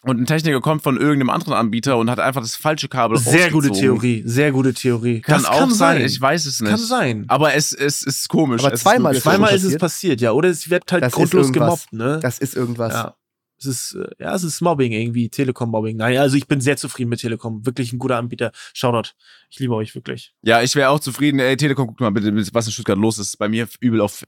und 0.05 0.21
ein 0.21 0.27
Techniker 0.27 0.61
kommt 0.61 0.83
von 0.83 0.97
irgendeinem 0.97 1.31
anderen 1.31 1.55
Anbieter 1.55 1.97
und 1.97 2.11
hat 2.11 2.19
einfach 2.19 2.41
das 2.41 2.57
falsche 2.57 2.89
Kabel 2.89 3.19
sehr 3.19 3.51
gute. 3.51 3.71
Theorie, 3.71 4.23
sehr 4.27 4.51
gute 4.53 4.75
Theorie. 4.75 5.21
Kann 5.21 5.43
das 5.43 5.47
auch 5.51 5.59
kann 5.61 5.71
sein. 5.75 5.99
sein. 5.99 6.07
Ich 6.07 6.21
weiß 6.21 6.47
es 6.47 6.61
nicht. 6.61 6.71
Kann 6.71 6.81
sein. 6.81 7.25
Aber 7.29 7.55
es, 7.55 7.73
es 7.73 8.03
ist 8.03 8.29
komisch. 8.29 8.63
Aber 8.65 8.73
es 8.75 8.81
zweimal 8.81 9.15
ist 9.15 9.23
Zweimal 9.23 9.55
ist 9.55 9.63
es 9.65 9.79
passiert? 9.79 10.21
ja. 10.21 10.33
Oder 10.33 10.49
es 10.49 10.69
wird 10.69 10.91
halt 10.91 11.03
Das 11.05 11.13
ist 11.13 11.17
grundlos 11.17 11.47
irgendwas. 11.47 11.87
gemobbt, 11.89 11.93
ne? 11.93 12.19
Das 12.21 12.39
ist 12.39 12.57
irgendwas. 12.57 12.93
Ja. 12.93 13.17
Es 13.59 13.67
ist, 13.67 13.95
äh, 13.95 14.09
ja, 14.19 14.35
es 14.35 14.43
ist 14.43 14.61
Mobbing 14.61 14.91
irgendwie, 14.91 15.29
Telekom-Mobbing. 15.29 15.97
Nein, 15.97 16.17
also 16.19 16.37
ich 16.37 16.49
bin 16.49 16.61
sehr 16.61 16.77
zufrieden 16.77 17.11
mit 17.11 17.21
Telekom. 17.21 17.65
Wirklich 17.65 17.93
ein 17.93 18.01
guter 18.01 18.17
Anbieter. 18.17 18.51
Shoutout. 18.75 19.11
Ich 19.51 19.61
liebe 19.61 19.73
euch 19.77 19.95
wirklich. 19.95 20.35
Ja, 20.43 20.63
ich 20.63 20.75
wäre 20.75 20.89
auch 20.91 20.99
zufrieden. 20.99 21.39
Ey, 21.39 21.57
Telekom, 21.57 21.87
guck 21.87 22.01
mal 22.01 22.11
bitte, 22.11 22.35
was 22.53 22.67
in 22.67 22.73
Stuttgart 22.73 22.99
los 22.99 23.21
ist. 23.21 23.37
Bei 23.39 23.49
mir 23.49 23.69
übel 23.79 24.01
auf. 24.01 24.25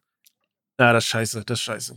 Ja, 0.79 0.93
das 0.93 1.03
ist 1.05 1.11
scheiße, 1.11 1.43
das 1.45 1.59
ist 1.59 1.65
scheiße. 1.65 1.97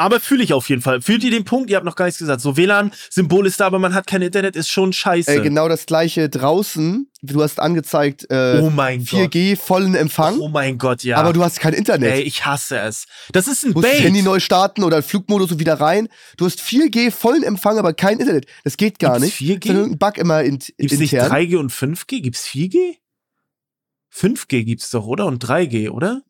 Aber 0.00 0.18
fühle 0.18 0.42
ich 0.42 0.54
auf 0.54 0.70
jeden 0.70 0.80
Fall. 0.80 1.02
Fühlt 1.02 1.22
ihr 1.24 1.30
den 1.30 1.44
Punkt? 1.44 1.68
Ihr 1.68 1.76
habt 1.76 1.84
noch 1.84 1.94
gar 1.94 2.06
nichts 2.06 2.18
gesagt. 2.18 2.40
So 2.40 2.56
WLAN-Symbol 2.56 3.46
ist 3.46 3.60
da, 3.60 3.66
aber 3.66 3.78
man 3.78 3.92
hat 3.92 4.06
kein 4.06 4.22
Internet, 4.22 4.56
ist 4.56 4.70
schon 4.70 4.94
scheiße. 4.94 5.30
Äh, 5.30 5.40
genau 5.42 5.68
das 5.68 5.84
gleiche 5.84 6.30
draußen. 6.30 7.10
Du 7.20 7.42
hast 7.42 7.60
angezeigt 7.60 8.26
äh, 8.30 8.60
oh 8.62 8.70
mein 8.70 9.00
Gott. 9.04 9.30
4G, 9.30 9.58
vollen 9.58 9.94
Empfang, 9.94 10.38
Oh 10.38 10.48
mein 10.48 10.78
Gott, 10.78 11.04
ja. 11.04 11.18
aber 11.18 11.34
du 11.34 11.44
hast 11.44 11.60
kein 11.60 11.74
Internet. 11.74 12.14
Ey, 12.14 12.22
ich 12.22 12.46
hasse 12.46 12.78
es. 12.78 13.04
Das 13.32 13.46
ist 13.46 13.62
ein 13.62 13.72
Du 13.72 13.80
musst 13.80 13.88
das 13.88 13.96
Bait. 13.98 14.06
Handy 14.06 14.22
neu 14.22 14.40
starten 14.40 14.84
oder 14.84 15.02
Flugmodus 15.02 15.52
und 15.52 15.58
wieder 15.58 15.74
rein. 15.74 16.08
Du 16.38 16.46
hast 16.46 16.60
4G, 16.60 17.10
vollen 17.10 17.42
Empfang, 17.42 17.76
aber 17.78 17.92
kein 17.92 18.20
Internet. 18.20 18.46
Das 18.64 18.78
geht 18.78 18.98
gar 19.00 19.20
Gibt's 19.20 19.38
nicht. 19.38 19.50
4G? 19.52 19.58
Das 19.58 19.64
ist 19.66 19.76
irgendein 19.76 19.98
Bug 19.98 20.16
immer 20.16 20.42
in, 20.42 20.60
Gibt's 20.60 20.98
nicht 20.98 21.12
intern. 21.12 21.30
3G 21.30 21.56
und 21.58 21.72
5G? 21.72 22.22
Gibt's 22.22 22.46
4G? 22.46 22.96
5G 24.14 24.64
gibt's 24.64 24.88
doch, 24.88 25.06
oder? 25.06 25.26
Und 25.26 25.44
3G, 25.44 25.90
oder? 25.90 26.22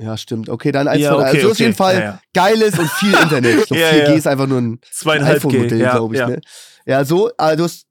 Ja, 0.00 0.16
stimmt. 0.16 0.48
Okay, 0.48 0.70
dann 0.70 0.86
eins 0.86 1.02
Ja, 1.02 1.12
von 1.12 1.22
okay, 1.22 1.28
Also 1.36 1.46
auf 1.48 1.52
okay. 1.54 1.62
jeden 1.64 1.74
Fall 1.74 1.94
Ja, 1.94 2.00
ja. 2.00 2.20
geiles 2.32 2.78
und 2.78 2.88
viel 2.92 3.12
Internet. 3.22 3.64
Ich 3.64 3.70
Ja, 3.70 3.88
4G 3.90 4.08
ja. 4.08 4.12
ist 4.14 4.26
einfach 4.26 4.46
nur 4.46 4.58
ein 4.60 4.80
iPhone-Modell, 5.04 5.78
glaube 5.78 6.14
ich. 6.14 6.20
ja. 6.20 6.28
Ne? 6.28 6.40
Ja, 6.86 7.04
so, 7.04 7.30
aber 7.36 7.56
du 7.56 7.64
hast. 7.64 7.86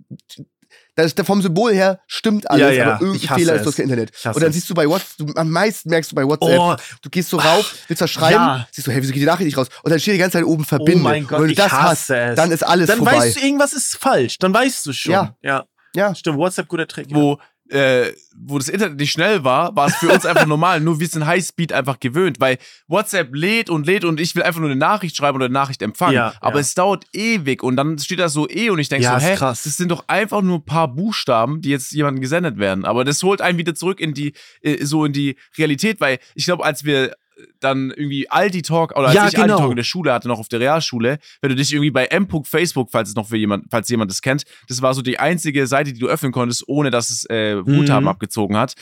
Das, 0.96 1.14
vom 1.28 1.44
Symbol 1.44 1.74
her 1.76 2.00
stimmt 2.08 2.50
alles, 2.50 2.80
aber 2.80 3.00
irgendein 3.06 3.38
Fehler 3.38 3.54
ist, 3.54 3.62
es. 3.62 3.68
hast 3.68 3.76
kein 3.76 3.84
Internet. 3.84 4.12
Und 4.26 4.42
dann 4.42 4.52
siehst 4.52 4.68
du 4.68 4.74
bei 4.74 4.88
WhatsApp, 4.90 5.28
du, 5.28 5.34
am 5.36 5.52
meisten 5.52 5.90
merkst 5.92 6.12
du 6.12 6.16
bei 6.16 6.24
WhatsApp, 6.26 6.58
Oh, 6.60 6.76
du 7.04 7.10
gehst 7.12 7.30
so 7.30 7.38
rauf, 7.38 7.76
willst 7.88 8.02
was 8.02 8.10
schreiben, 8.10 8.66
siehst 8.72 8.88
du, 8.88 8.92
hey, 8.92 9.00
wieso 9.04 9.14
geht 9.14 9.22
die 9.22 9.28
Nachricht 9.28 9.46
nicht 9.46 9.58
raus? 9.60 9.68
Und 9.84 9.92
dann 9.92 10.00
steht 10.00 10.16
die 10.16 10.18
ganze 10.18 10.40
Zeit 10.40 10.46
oben 10.46 10.66
verbinden. 10.66 11.02
oh 11.02 11.04
mein 11.04 11.28
Gott, 11.28 11.34
und 11.34 11.42
wenn 11.42 11.48
du 11.50 11.52
ich 11.52 11.58
das 11.58 11.72
hasse 11.72 12.16
hast, 12.16 12.30
es. 12.32 12.36
dann 12.36 12.52
ist 12.52 12.64
alles 12.66 12.88
dann 12.88 12.98
vorbei. 12.98 13.18
weißt 13.18 13.36
du, 13.38 13.42
irgendwas 13.46 13.74
ist 13.74 13.96
falsch. 13.96 14.40
Dann 14.40 14.52
weißt 14.52 14.88
du 14.88 14.94
schon. 14.94 15.12
Ja. 15.12 15.36
ja. 15.44 15.66
ja. 15.94 16.16
Stimmt, 16.16 16.40
WhatsApp 16.40 16.68
guter 16.68 16.88
Trick. 16.88 17.10
wo, 17.12 17.38
äh, 17.70 18.12
wo 18.36 18.58
das 18.58 18.70
Internet 18.70 19.00
nicht 19.00 19.12
schnell 19.12 19.44
war, 19.44 19.76
war 19.76 19.88
es 19.88 19.96
für 19.96 20.10
uns 20.10 20.26
einfach 20.26 20.46
normal. 20.48 20.80
Nur 20.80 21.00
wir 21.00 21.08
sind 21.08 21.26
Highspeed 21.26 21.74
einfach 21.74 22.00
gewöhnt, 22.00 22.40
weil 22.40 22.58
WhatsApp 22.88 23.34
lädt 23.34 23.70
und 23.70 23.86
lädt 23.86 24.06
und 24.06 24.20
ich 24.20 24.36
will 24.36 24.44
einfach 24.44 24.60
nur 24.60 24.70
eine 24.70 24.80
Nachricht 24.80 25.18
schreiben 25.18 25.36
oder 25.36 25.46
eine 25.46 25.54
Nachricht 25.54 25.82
empfangen. 25.82 26.16
Ja, 26.16 26.34
Aber 26.40 26.56
ja. 26.56 26.62
es 26.62 26.74
dauert 26.76 27.06
ewig 27.14 27.64
und 27.64 27.76
dann 27.76 27.98
steht 28.00 28.20
da 28.20 28.30
so 28.30 28.48
eh 28.50 28.70
und 28.70 28.80
ich 28.80 28.90
denke 28.90 29.04
Ja, 29.06 29.20
so, 29.20 29.26
ist 29.26 29.32
hä, 29.32 29.36
krass. 29.36 29.64
das 29.64 29.78
sind 29.78 29.90
doch 29.92 30.06
einfach 30.08 30.42
nur 30.42 30.60
ein 30.60 30.66
paar 30.66 30.88
Buchstaben, 30.88 31.62
die 31.62 31.70
jetzt 31.70 31.92
jemandem 31.92 32.22
gesendet 32.22 32.58
werden. 32.58 32.86
Aber 32.86 33.04
das 33.04 33.22
holt 33.24 33.42
einen 33.42 33.58
wieder 33.58 33.76
zurück 33.76 34.00
in 34.00 34.14
die, 34.14 34.34
äh, 34.62 34.84
so 34.86 35.06
in 35.06 35.14
die 35.14 35.36
Realität, 35.58 36.00
weil 36.00 36.20
ich 36.36 36.46
glaube, 36.46 36.64
als 36.64 36.84
wir 36.84 37.16
dann 37.60 37.92
irgendwie 37.92 38.30
Aldi 38.30 38.62
Talk 38.62 38.92
oder 38.98 39.08
als 39.08 39.16
Ja, 39.16 39.28
ich 39.28 39.38
Aldi 39.38 39.48
genau. 39.50 39.60
Talk 39.60 39.72
in 39.72 39.78
der 39.78 39.84
Schule 39.84 40.12
hatte, 40.14 40.28
noch 40.28 40.40
auf 40.40 40.48
der 40.48 40.60
Realschule, 40.60 41.20
wenn 41.42 41.50
du 41.50 41.56
dich 41.56 41.72
irgendwie 41.74 41.92
bei 41.92 42.06
m.facebook, 42.06 42.90
falls 42.92 43.10
es 43.10 43.16
noch 43.16 43.28
für 43.28 43.38
jemand, 43.38 43.66
falls 43.70 43.90
jemand 43.90 44.10
das 44.12 44.22
kennt, 44.22 44.44
das 44.68 44.82
war 44.82 44.94
so 44.94 45.02
die 45.02 45.20
einzige 45.20 45.68
Seite, 45.68 45.94
die 45.94 46.00
du 46.00 46.08
öffnen 46.08 46.32
konntest, 46.32 46.68
ohne 46.68 46.90
dass 46.92 47.10
es 47.10 47.26
äh, 47.30 47.62
Guthaben 47.64 48.04
Mhm. 48.04 48.08
abgezogen 48.10 48.58
hat. 48.58 48.74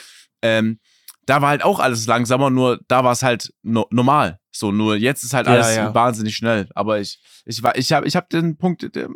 Ähm, 0.41 0.79
da 1.25 1.41
war 1.41 1.49
halt 1.49 1.63
auch 1.63 1.79
alles 1.79 2.05
langsamer, 2.05 2.49
nur 2.51 2.79
da 2.87 3.03
war 3.03 3.11
es 3.11 3.23
halt 3.23 3.51
no 3.63 3.87
normal. 3.89 4.39
So, 4.51 4.71
nur 4.71 4.95
jetzt 4.95 5.23
ist 5.23 5.33
halt 5.33 5.47
Ja, 5.47 5.53
alles 5.53 5.75
ja. 5.75 5.93
wahnsinnig 5.93 6.35
schnell. 6.35 6.69
Aber 6.75 7.01
ich, 7.01 7.19
ich 7.45 7.61
war, 7.63 7.75
ich 7.77 7.91
habe, 7.91 8.07
ich 8.07 8.15
habe 8.15 8.27
den 8.31 8.57
Punkt, 8.57 8.95
der- 8.95 9.09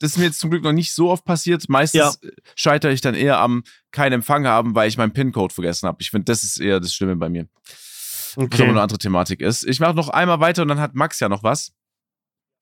das 0.00 0.12
ist 0.12 0.16
mir 0.18 0.24
jetzt 0.24 0.40
zum 0.40 0.50
Glück 0.50 0.64
noch 0.64 0.72
nicht 0.72 0.92
so 0.94 1.10
oft 1.10 1.24
passiert. 1.24 1.68
Meistens 1.68 2.18
scheitere 2.56 2.90
ich 2.92 3.00
dann 3.02 3.14
eher 3.14 3.38
am 3.38 3.62
keinen 3.92 4.14
Empfang 4.14 4.46
haben, 4.46 4.74
weil 4.74 4.88
ich 4.88 4.96
meinen 4.96 5.12
PIN-Code 5.12 5.54
vergessen 5.54 5.86
habe. 5.86 5.98
Ich 6.00 6.10
finde, 6.10 6.24
das 6.24 6.42
ist 6.42 6.58
eher 6.58 6.80
das 6.80 6.94
Schlimme 6.94 7.14
bei 7.16 7.28
mir. 7.28 7.46
Was 8.36 8.60
aber 8.60 8.70
eine 8.70 8.80
andere 8.82 8.98
Thematik 8.98 9.40
ist. 9.40 9.64
Ich 9.64 9.80
mache 9.80 9.94
noch 9.94 10.08
einmal 10.08 10.40
weiter 10.40 10.62
und 10.62 10.68
dann 10.68 10.80
hat 10.80 10.94
Max 10.94 11.20
ja 11.20 11.28
noch 11.28 11.42
was. 11.42 11.72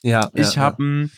Ja, 0.02 0.30
Ich 0.34 0.56
habe 0.58 0.82
einen 0.82 1.12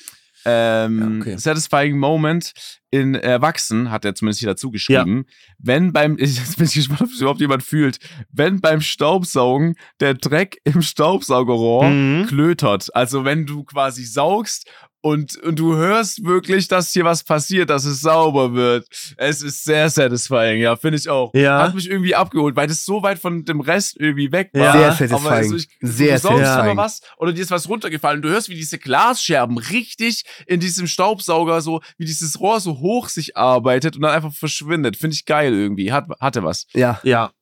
ähm, 0.44 1.00
Ja, 1.00 1.20
okay. 1.32 1.36
satisfying 1.38 1.96
Moment 1.98 2.52
in 2.90 3.14
Erwachsen, 3.14 3.90
hat 3.92 4.04
er 4.04 4.14
zumindest 4.16 4.40
hier 4.40 4.48
dazu 4.48 4.70
geschrieben. 4.72 5.24
Wenn 5.58 5.92
beim, 5.92 6.16
ich, 6.18 6.36
jetzt 6.36 6.56
bin 6.56 6.66
ich 6.66 6.74
gespannt, 6.74 7.02
ob 7.02 7.08
es 7.10 7.20
überhaupt 7.20 7.40
jemand 7.40 7.62
fühlt, 7.62 7.98
wenn 8.32 8.60
beim 8.60 8.80
Staubsaugen 8.80 9.76
der 10.00 10.14
Dreck 10.14 10.58
im 10.64 10.82
Staubsaugerrohr 10.82 11.84
Mhm. 11.88 12.26
klötert. 12.26 12.94
Also 12.94 13.24
wenn 13.24 13.46
du 13.46 13.62
quasi 13.64 14.04
saugst 14.04 14.68
und, 15.02 15.36
und 15.38 15.58
du 15.58 15.74
hörst 15.74 16.24
wirklich, 16.24 16.68
dass 16.68 16.92
hier 16.92 17.04
was 17.04 17.24
passiert, 17.24 17.70
dass 17.70 17.84
es 17.84 18.00
sauber 18.00 18.54
wird. 18.54 18.86
Es 19.16 19.42
ist 19.42 19.64
sehr 19.64 19.90
satisfying, 19.90 20.60
ja, 20.60 20.76
finde 20.76 20.96
ich 20.96 21.08
auch. 21.08 21.34
Ja. 21.34 21.60
Hat 21.64 21.74
mich 21.74 21.90
irgendwie 21.90 22.14
abgeholt, 22.14 22.54
weil 22.54 22.68
das 22.68 22.84
so 22.84 23.02
weit 23.02 23.18
von 23.18 23.44
dem 23.44 23.60
Rest 23.60 23.96
irgendwie 23.98 24.30
weg 24.30 24.50
war. 24.54 24.60
Ja. 24.60 24.72
Sehr 24.72 24.86
Aber 24.86 24.94
satisfying. 25.18 25.32
also 25.32 25.56
ich, 25.56 25.68
Sehr 25.80 26.14
du 26.14 26.20
saugst 26.22 26.38
satisfying. 26.38 26.70
aber 26.70 26.82
was 26.82 27.00
oder 27.18 27.32
dir 27.32 27.42
ist 27.42 27.50
was 27.50 27.68
runtergefallen. 27.68 28.22
Du 28.22 28.28
hörst, 28.28 28.48
wie 28.48 28.54
diese 28.54 28.78
Glasscherben 28.78 29.58
richtig 29.58 30.24
in 30.46 30.60
diesem 30.60 30.86
Staubsauger 30.86 31.60
so, 31.60 31.80
wie 31.98 32.04
dieses 32.04 32.38
Rohr 32.38 32.60
so 32.60 32.78
hoch 32.78 33.08
sich 33.08 33.36
arbeitet 33.36 33.96
und 33.96 34.02
dann 34.02 34.12
einfach 34.12 34.32
verschwindet. 34.32 34.96
Finde 34.96 35.14
ich 35.14 35.24
geil 35.26 35.52
irgendwie. 35.52 35.92
Hat, 35.92 36.06
hatte 36.20 36.44
was. 36.44 36.66
Ja. 36.74 37.00
Ja. 37.02 37.32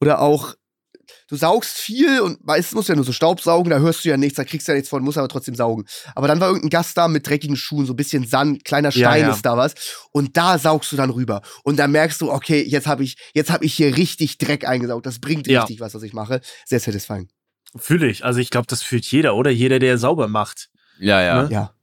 Oder 0.00 0.20
auch, 0.20 0.54
du 1.28 1.36
saugst 1.36 1.78
viel 1.78 2.20
und 2.20 2.44
meistens 2.44 2.74
musst 2.74 2.88
du 2.88 2.92
ja 2.92 2.96
nur 2.96 3.04
so 3.04 3.12
Staub 3.12 3.40
saugen, 3.40 3.70
da 3.70 3.78
hörst 3.78 4.04
du 4.04 4.08
ja 4.08 4.16
nichts, 4.16 4.36
da 4.36 4.44
kriegst 4.44 4.66
du 4.68 4.72
ja 4.72 4.76
nichts 4.76 4.88
von, 4.88 5.02
musst 5.02 5.18
aber 5.18 5.28
trotzdem 5.28 5.54
saugen. 5.54 5.84
Aber 6.14 6.28
dann 6.28 6.40
war 6.40 6.48
irgendein 6.48 6.70
Gast 6.70 6.96
da 6.96 7.08
mit 7.08 7.26
dreckigen 7.26 7.56
Schuhen, 7.56 7.86
so 7.86 7.92
ein 7.92 7.96
bisschen 7.96 8.26
Sand, 8.26 8.64
kleiner 8.64 8.90
Ja, 8.90 9.08
Stein 9.10 9.22
ja. 9.22 9.32
ist 9.32 9.42
da 9.42 9.56
was. 9.56 9.74
Und 10.12 10.36
da 10.36 10.58
saugst 10.58 10.92
du 10.92 10.96
dann 10.96 11.10
rüber. 11.10 11.42
Und 11.62 11.78
dann 11.78 11.90
merkst 11.92 12.20
du, 12.20 12.30
okay, 12.32 12.62
jetzt 12.62 12.86
habe 12.86 13.04
ich, 13.04 13.16
jetzt 13.34 13.50
habe 13.50 13.64
ich 13.64 13.74
hier 13.74 13.96
richtig 13.96 14.38
Dreck 14.38 14.66
eingesaugt. 14.66 15.06
Das 15.06 15.18
bringt 15.18 15.46
Ja. 15.46 15.60
richtig 15.62 15.80
was, 15.80 15.94
was 15.94 16.02
ich 16.02 16.12
mache. 16.12 16.40
Sehr 16.66 16.80
satisfying. 16.80 17.28
Fühle 17.76 18.06
ich. 18.08 18.24
Also 18.24 18.40
ich 18.40 18.50
glaube, 18.50 18.66
das 18.68 18.82
fühlt 18.82 19.04
jeder, 19.06 19.34
oder? 19.34 19.50
Jeder, 19.50 19.78
der 19.78 19.98
sauber 19.98 20.28
macht. 20.28 20.68
Ja, 21.00 21.20
ja. 21.20 21.42
Ne? 21.42 21.48
Ja. 21.52 21.73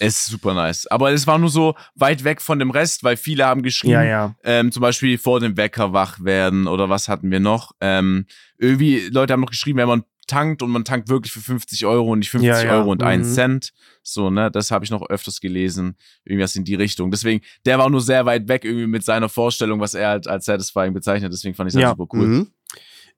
Es 0.00 0.16
ist 0.20 0.26
super 0.26 0.54
nice. 0.54 0.86
Aber 0.86 1.12
es 1.12 1.26
war 1.26 1.38
nur 1.38 1.50
so 1.50 1.74
weit 1.94 2.24
weg 2.24 2.40
von 2.40 2.58
dem 2.58 2.70
Rest, 2.70 3.04
weil 3.04 3.16
viele 3.16 3.44
haben 3.46 3.62
geschrieben, 3.62 3.92
ja. 4.06 4.34
ähm, 4.44 4.70
zum 4.72 4.80
Beispiel 4.80 5.18
vor 5.18 5.40
dem 5.40 5.56
Wecker 5.56 5.92
wach 5.92 6.18
werden 6.22 6.66
oder 6.66 6.88
was 6.88 7.08
hatten 7.08 7.30
wir 7.30 7.40
noch? 7.40 7.72
Ähm, 7.80 8.26
irgendwie, 8.58 9.08
Leute 9.10 9.32
haben 9.32 9.40
noch 9.40 9.50
geschrieben, 9.50 9.78
wenn 9.78 9.88
man 9.88 10.04
tankt 10.26 10.62
und 10.62 10.70
man 10.70 10.84
tankt 10.84 11.08
wirklich 11.08 11.32
für 11.32 11.40
50 11.40 11.86
Euro 11.86 12.12
und 12.12 12.18
nicht 12.18 12.28
50 12.30 12.46
Ja, 12.48 12.62
ja. 12.62 12.74
Euro 12.78 12.90
und 12.90 13.02
1 13.02 13.28
Mhm. 13.28 13.32
Cent. 13.32 13.72
So, 14.02 14.28
ne, 14.30 14.50
das 14.50 14.70
habe 14.70 14.84
ich 14.84 14.90
noch 14.90 15.08
öfters 15.08 15.40
gelesen. 15.40 15.96
Irgendwas 16.24 16.54
in 16.54 16.64
die 16.64 16.74
Richtung. 16.74 17.10
Deswegen, 17.10 17.40
der 17.64 17.78
war 17.78 17.88
nur 17.88 18.02
sehr 18.02 18.26
weit 18.26 18.46
weg 18.46 18.64
irgendwie 18.64 18.86
mit 18.86 19.04
seiner 19.04 19.30
Vorstellung, 19.30 19.80
was 19.80 19.94
er 19.94 20.08
halt 20.08 20.26
als 20.28 20.44
satisfying 20.44 20.92
bezeichnet. 20.92 21.32
Deswegen 21.32 21.54
fand 21.54 21.68
ich 21.70 21.74
das 21.74 21.82
Ja. 21.82 21.90
super 21.96 22.06
cool. 22.12 22.26
Mhm. 22.26 22.48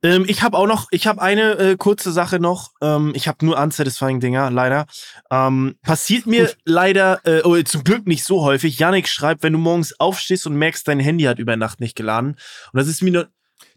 Ähm, 0.03 0.25
ich 0.27 0.43
habe 0.43 0.57
auch 0.57 0.67
noch, 0.67 0.89
ich 0.91 1.07
habe 1.07 1.21
eine 1.21 1.53
äh, 1.59 1.77
kurze 1.77 2.13
Sache 2.13 2.41
noch. 2.41 2.73
Ähm, 2.81 3.13
ich 3.15 3.29
habe 3.29 3.45
nur 3.45 3.59
unsatisfying 3.59 4.21
Dinger, 4.21 4.51
leider. 4.51 4.87
Ähm, 5.31 5.77
passiert 5.83 6.27
mir 6.27 6.47
Gut. 6.47 6.57
leider, 6.65 7.21
äh, 7.25 7.43
oh, 7.45 7.61
zum 7.63 7.85
Glück 7.85 8.07
nicht 8.07 8.25
so 8.25 8.43
häufig. 8.43 8.79
Yannick 8.79 9.09
schreibt, 9.09 9.43
wenn 9.43 9.53
du 9.53 9.59
morgens 9.59 9.99
aufstehst 10.01 10.47
und 10.47 10.57
merkst, 10.57 10.89
dein 10.89 11.01
Handy 11.01 11.25
hat 11.25 11.39
über 11.39 11.57
Nacht 11.57 11.81
nicht 11.81 11.97
geladen. 11.97 12.37
Und 12.73 12.79
das 12.79 12.89
ist 12.89 13.03
mir 13.03 13.13
nur, 13.13 13.29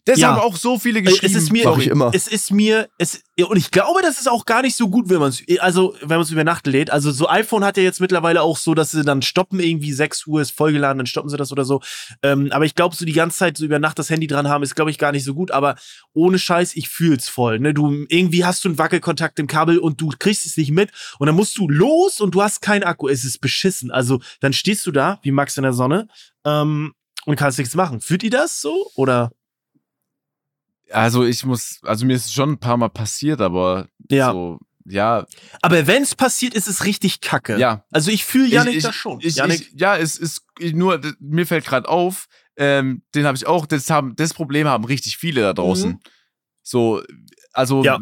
Das 0.06 0.20
Ja. 0.20 0.30
haben 0.36 0.42
auch 0.42 0.58
so 0.58 0.78
viele 0.78 1.02
geschrieben. 1.02 1.26
Es 1.26 1.42
ist 1.42 1.52
mir, 1.52 1.64
Mach 1.64 1.78
ich 1.78 1.88
immer. 1.88 2.12
es 2.14 2.28
ist 2.28 2.52
mir, 2.52 2.90
es, 2.98 3.24
und 3.48 3.56
ich 3.56 3.72
glaube, 3.72 4.02
das 4.02 4.20
ist 4.20 4.28
auch 4.30 4.44
gar 4.44 4.62
nicht 4.62 4.76
so 4.76 4.90
gut, 4.90 5.10
wenn 5.10 5.20
man 5.20 5.30
es, 5.30 5.42
also, 5.60 5.96
wenn 6.02 6.10
man 6.10 6.22
es 6.22 6.32
über 6.32 6.44
Nacht 6.44 6.68
lädt. 6.68 6.90
Also, 6.90 7.12
so 7.12 7.30
iPhone 7.30 7.64
hat 7.64 7.78
ja 7.78 7.84
jetzt 7.84 8.02
mittlerweile 8.02 8.42
auch 8.42 8.58
so, 8.58 8.74
dass 8.74 8.92
sie 8.92 9.04
dann 9.04 9.22
stoppen, 9.22 9.62
irgendwie 9.62 9.94
6 9.94 10.28
Uhr 10.28 10.42
ist 10.42 10.52
vollgeladen, 10.52 10.98
dann 10.98 11.06
stoppen 11.08 11.30
sie 11.30 11.38
das 11.38 11.54
oder 11.54 11.64
so. 11.64 11.82
Ähm, 12.22 12.50
aber 12.52 12.66
ich 12.66 12.76
glaube, 12.76 12.96
so 12.98 13.06
die 13.06 13.14
ganze 13.14 13.38
Zeit 13.38 13.56
so 13.58 13.64
über 13.64 13.80
Nacht 13.80 13.98
das 13.98 14.10
Handy 14.10 14.28
dran 14.28 14.50
haben, 14.50 14.62
ist, 14.64 14.76
glaube 14.76 14.92
ich, 14.92 14.98
gar 14.98 15.14
nicht 15.14 15.24
so 15.24 15.34
gut. 15.34 15.52
Aber 15.52 15.76
ohne 16.14 16.38
Scheiß, 16.38 16.76
ich 16.76 16.90
fühl's 16.90 17.30
voll. 17.30 17.60
Ne? 17.60 17.74
Du, 17.74 18.06
irgendwie 18.10 18.44
hast 18.44 18.66
du 18.66 18.70
einen 18.70 18.78
Wackelkontakt 18.78 19.40
im 19.40 19.48
Kabel 19.48 19.78
und 19.78 20.02
du 20.02 20.10
kriegst 20.20 20.46
es 20.46 20.58
nicht 20.58 20.72
mit. 20.72 20.92
Und 21.18 21.28
dann 21.28 21.36
musst 21.36 21.58
du 21.58 21.70
los 21.70 22.20
und 22.20 22.36
du 22.36 22.42
hast 22.44 22.62
keinen 22.62 22.84
Akku. 22.84 23.08
Es 23.08 23.24
ist 23.24 23.40
beschissen. 23.40 23.90
Also, 23.90 24.20
dann 24.42 24.52
stehst 24.52 24.86
du 24.86 24.92
da, 24.92 25.20
wie 25.24 25.32
Max 25.32 25.56
in 25.56 25.64
der 25.64 25.72
Sonne, 25.74 26.10
ähm, 26.44 26.94
und 27.26 27.38
kannst 27.38 27.58
nichts 27.58 27.74
machen. 27.74 28.02
Fühlt 28.02 28.22
ihr 28.24 28.32
das 28.32 28.60
so? 28.60 28.92
Oder? 28.96 29.32
Also 30.92 31.24
ich 31.26 31.44
muss, 31.46 31.80
also 31.84 32.06
mir 32.06 32.16
ist 32.16 32.34
schon 32.34 32.52
ein 32.54 32.60
paar 32.60 32.78
Mal 32.78 32.90
passiert, 32.90 33.42
aber 33.42 33.88
Ja. 34.10 34.32
so, 34.32 34.60
ja, 34.86 35.26
Aber 35.62 35.88
wenn 35.88 36.04
es 36.04 36.14
passiert, 36.14 36.54
ist 36.54 36.68
es 36.68 36.84
richtig 36.86 37.22
kacke. 37.22 37.58
ja. 37.58 37.86
Also 37.92 38.12
ich 38.12 38.26
fühle 38.26 38.48
Janik 38.50 38.76
ich, 38.76 38.84
das 38.84 38.94
schon. 38.96 39.20
Ich, 39.22 39.38
ich, 39.38 39.72
ja, 39.76 39.96
es 39.98 40.18
ist 40.18 40.44
nur, 40.60 41.00
mir 41.20 41.48
fällt 41.48 41.66
gerade 41.66 41.88
auf, 41.88 42.28
ähm, 42.58 43.02
den 43.16 43.26
habe 43.26 43.38
ich 43.38 43.48
auch, 43.48 43.66
das, 43.66 43.90
haben, 43.90 44.16
das 44.16 44.34
Problem 44.34 44.68
haben 44.68 44.84
richtig 44.86 45.18
viele 45.18 45.42
da 45.42 45.54
draußen. 45.54 45.92
Mhm. 45.92 46.00
So, 46.62 47.02
also, 47.54 47.84
Ja. 47.84 48.00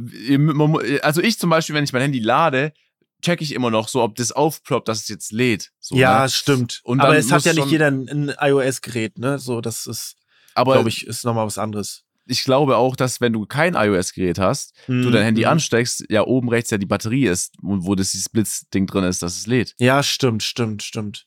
also 1.04 1.22
ich 1.22 1.38
zum 1.40 1.50
Beispiel, 1.50 1.76
wenn 1.76 1.84
ich 1.84 1.94
mein 1.94 2.02
Handy 2.02 2.20
lade, 2.20 2.74
checke 3.22 3.44
ich 3.44 3.54
immer 3.54 3.70
noch 3.70 3.88
so, 3.88 4.02
ob 4.02 4.16
das 4.16 4.32
aufploppt, 4.32 4.88
dass 4.88 5.02
es 5.02 5.08
jetzt 5.08 5.32
lädt. 5.32 5.72
So, 5.80 5.96
ja, 5.96 6.24
ne? 6.24 6.30
stimmt. 6.30 6.82
Aber 6.86 7.16
es 7.16 7.32
hat 7.32 7.46
ja 7.46 7.54
nicht 7.54 7.70
jeder 7.70 7.88
ein, 7.88 8.10
ein 8.10 8.34
iOS-Gerät, 8.40 9.20
ne? 9.20 9.38
So, 9.38 9.62
das 9.62 9.86
ist, 9.86 10.16
glaube 10.56 10.90
ich, 10.90 11.06
ist 11.06 11.24
nochmal 11.24 11.46
was 11.46 11.58
anderes. 11.60 12.04
Ich 12.26 12.44
glaube 12.44 12.78
auch, 12.78 12.96
dass 12.96 13.20
wenn 13.22 13.34
du 13.34 13.46
kein 13.46 13.74
iOS-Gerät 13.76 14.40
hast, 14.40 14.74
du 14.88 14.94
Mhm. 14.94 15.12
dein 15.12 15.24
Handy 15.24 15.42
Mhm. 15.42 15.48
ansteckst, 15.48 16.06
ja 16.10 16.24
oben 16.26 16.50
rechts 16.50 16.70
ja 16.72 16.78
die 16.78 16.86
Batterie 16.86 17.28
ist, 17.28 17.56
wo 17.62 17.78
wo 17.86 17.96
das 17.96 18.12
dieses 18.12 18.30
Blitzding 18.30 18.88
drin 18.88 19.04
ist, 19.04 19.22
dass 19.24 19.38
es 19.38 19.48
lädt. 19.48 19.76
Ja, 19.80 20.02
stimmt, 20.04 20.44
stimmt, 20.44 20.84
stimmt. 20.84 21.26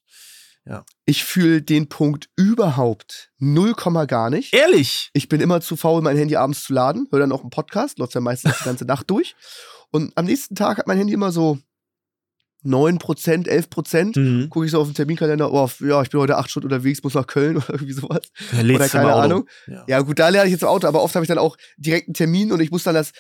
Ich 1.05 1.24
fühle 1.24 1.61
den 1.61 1.90
Punkt 1.90 2.30
überhaupt 2.36 3.30
null 3.38 3.74
Komma 3.74 4.07
gar 4.07 4.30
nicht. 4.30 4.55
Ehrlich? 4.55 5.11
Ich 5.12 5.28
bin 5.28 5.42
immer 5.42 5.61
zu 5.61 5.76
faul, 5.76 6.01
mein 6.01 6.16
Handy 6.16 6.36
abends 6.36 6.64
zu 6.64 6.72
laden. 6.72 7.07
Höre 7.11 7.20
dann 7.20 7.32
auch 7.32 7.42
einen 7.42 7.51
Podcast, 7.51 7.99
läuft 7.99 8.14
ja 8.14 8.22
meistens 8.22 8.57
die 8.59 8.64
ganze 8.64 8.86
Nacht 8.86 9.11
durch. 9.11 9.36
Und 9.90 10.12
am 10.16 10.24
nächsten 10.24 10.55
Tag 10.55 10.78
hat 10.78 10.86
mein 10.86 10.97
Handy 10.97 11.12
immer 11.12 11.32
so 11.32 11.59
9%, 12.65 13.47
11%. 13.49 14.19
Mhm. 14.19 14.49
Gucke 14.51 14.65
ich 14.67 14.71
so 14.73 14.81
auf 14.81 14.89
den 14.89 14.95
Terminkalender, 14.95 15.53
oh, 15.53 15.69
ja, 15.81 16.03
ich 16.03 16.11
bin 16.11 16.21
heute 16.21 16.37
acht 16.37 16.51
Stunden 16.51 16.67
unterwegs, 16.67 17.03
muss 17.03 17.15
nach 17.15 17.27
Köln 17.27 17.57
oder 17.59 17.71
irgendwie 17.71 17.93
sowas. 17.93 18.23
Ja, 18.53 18.61
lädst 18.62 18.81
Oder 18.81 18.89
keine. 18.89 19.15
Ahnung. 19.15 19.49
Ja. 19.67 19.85
Ja, 19.89 20.01
gut, 20.01 20.19
da 20.19 20.29
lerne 20.29 20.47
ich 20.47 20.53
jetzt 20.53 20.62
im 20.62 20.69
Auto, 20.69 20.87
aber 20.87 21.03
oft 21.03 21.15
habe 21.15 21.25
ich 21.25 21.29
dann 21.29 21.39
auch 21.39 21.57
direkt 21.77 22.09
einen 22.09 22.15
Termin 22.15 22.53
und 22.53 22.61
ich 22.61 22.71
muss 22.71 22.85
dann 22.85 22.95
das 22.95 23.12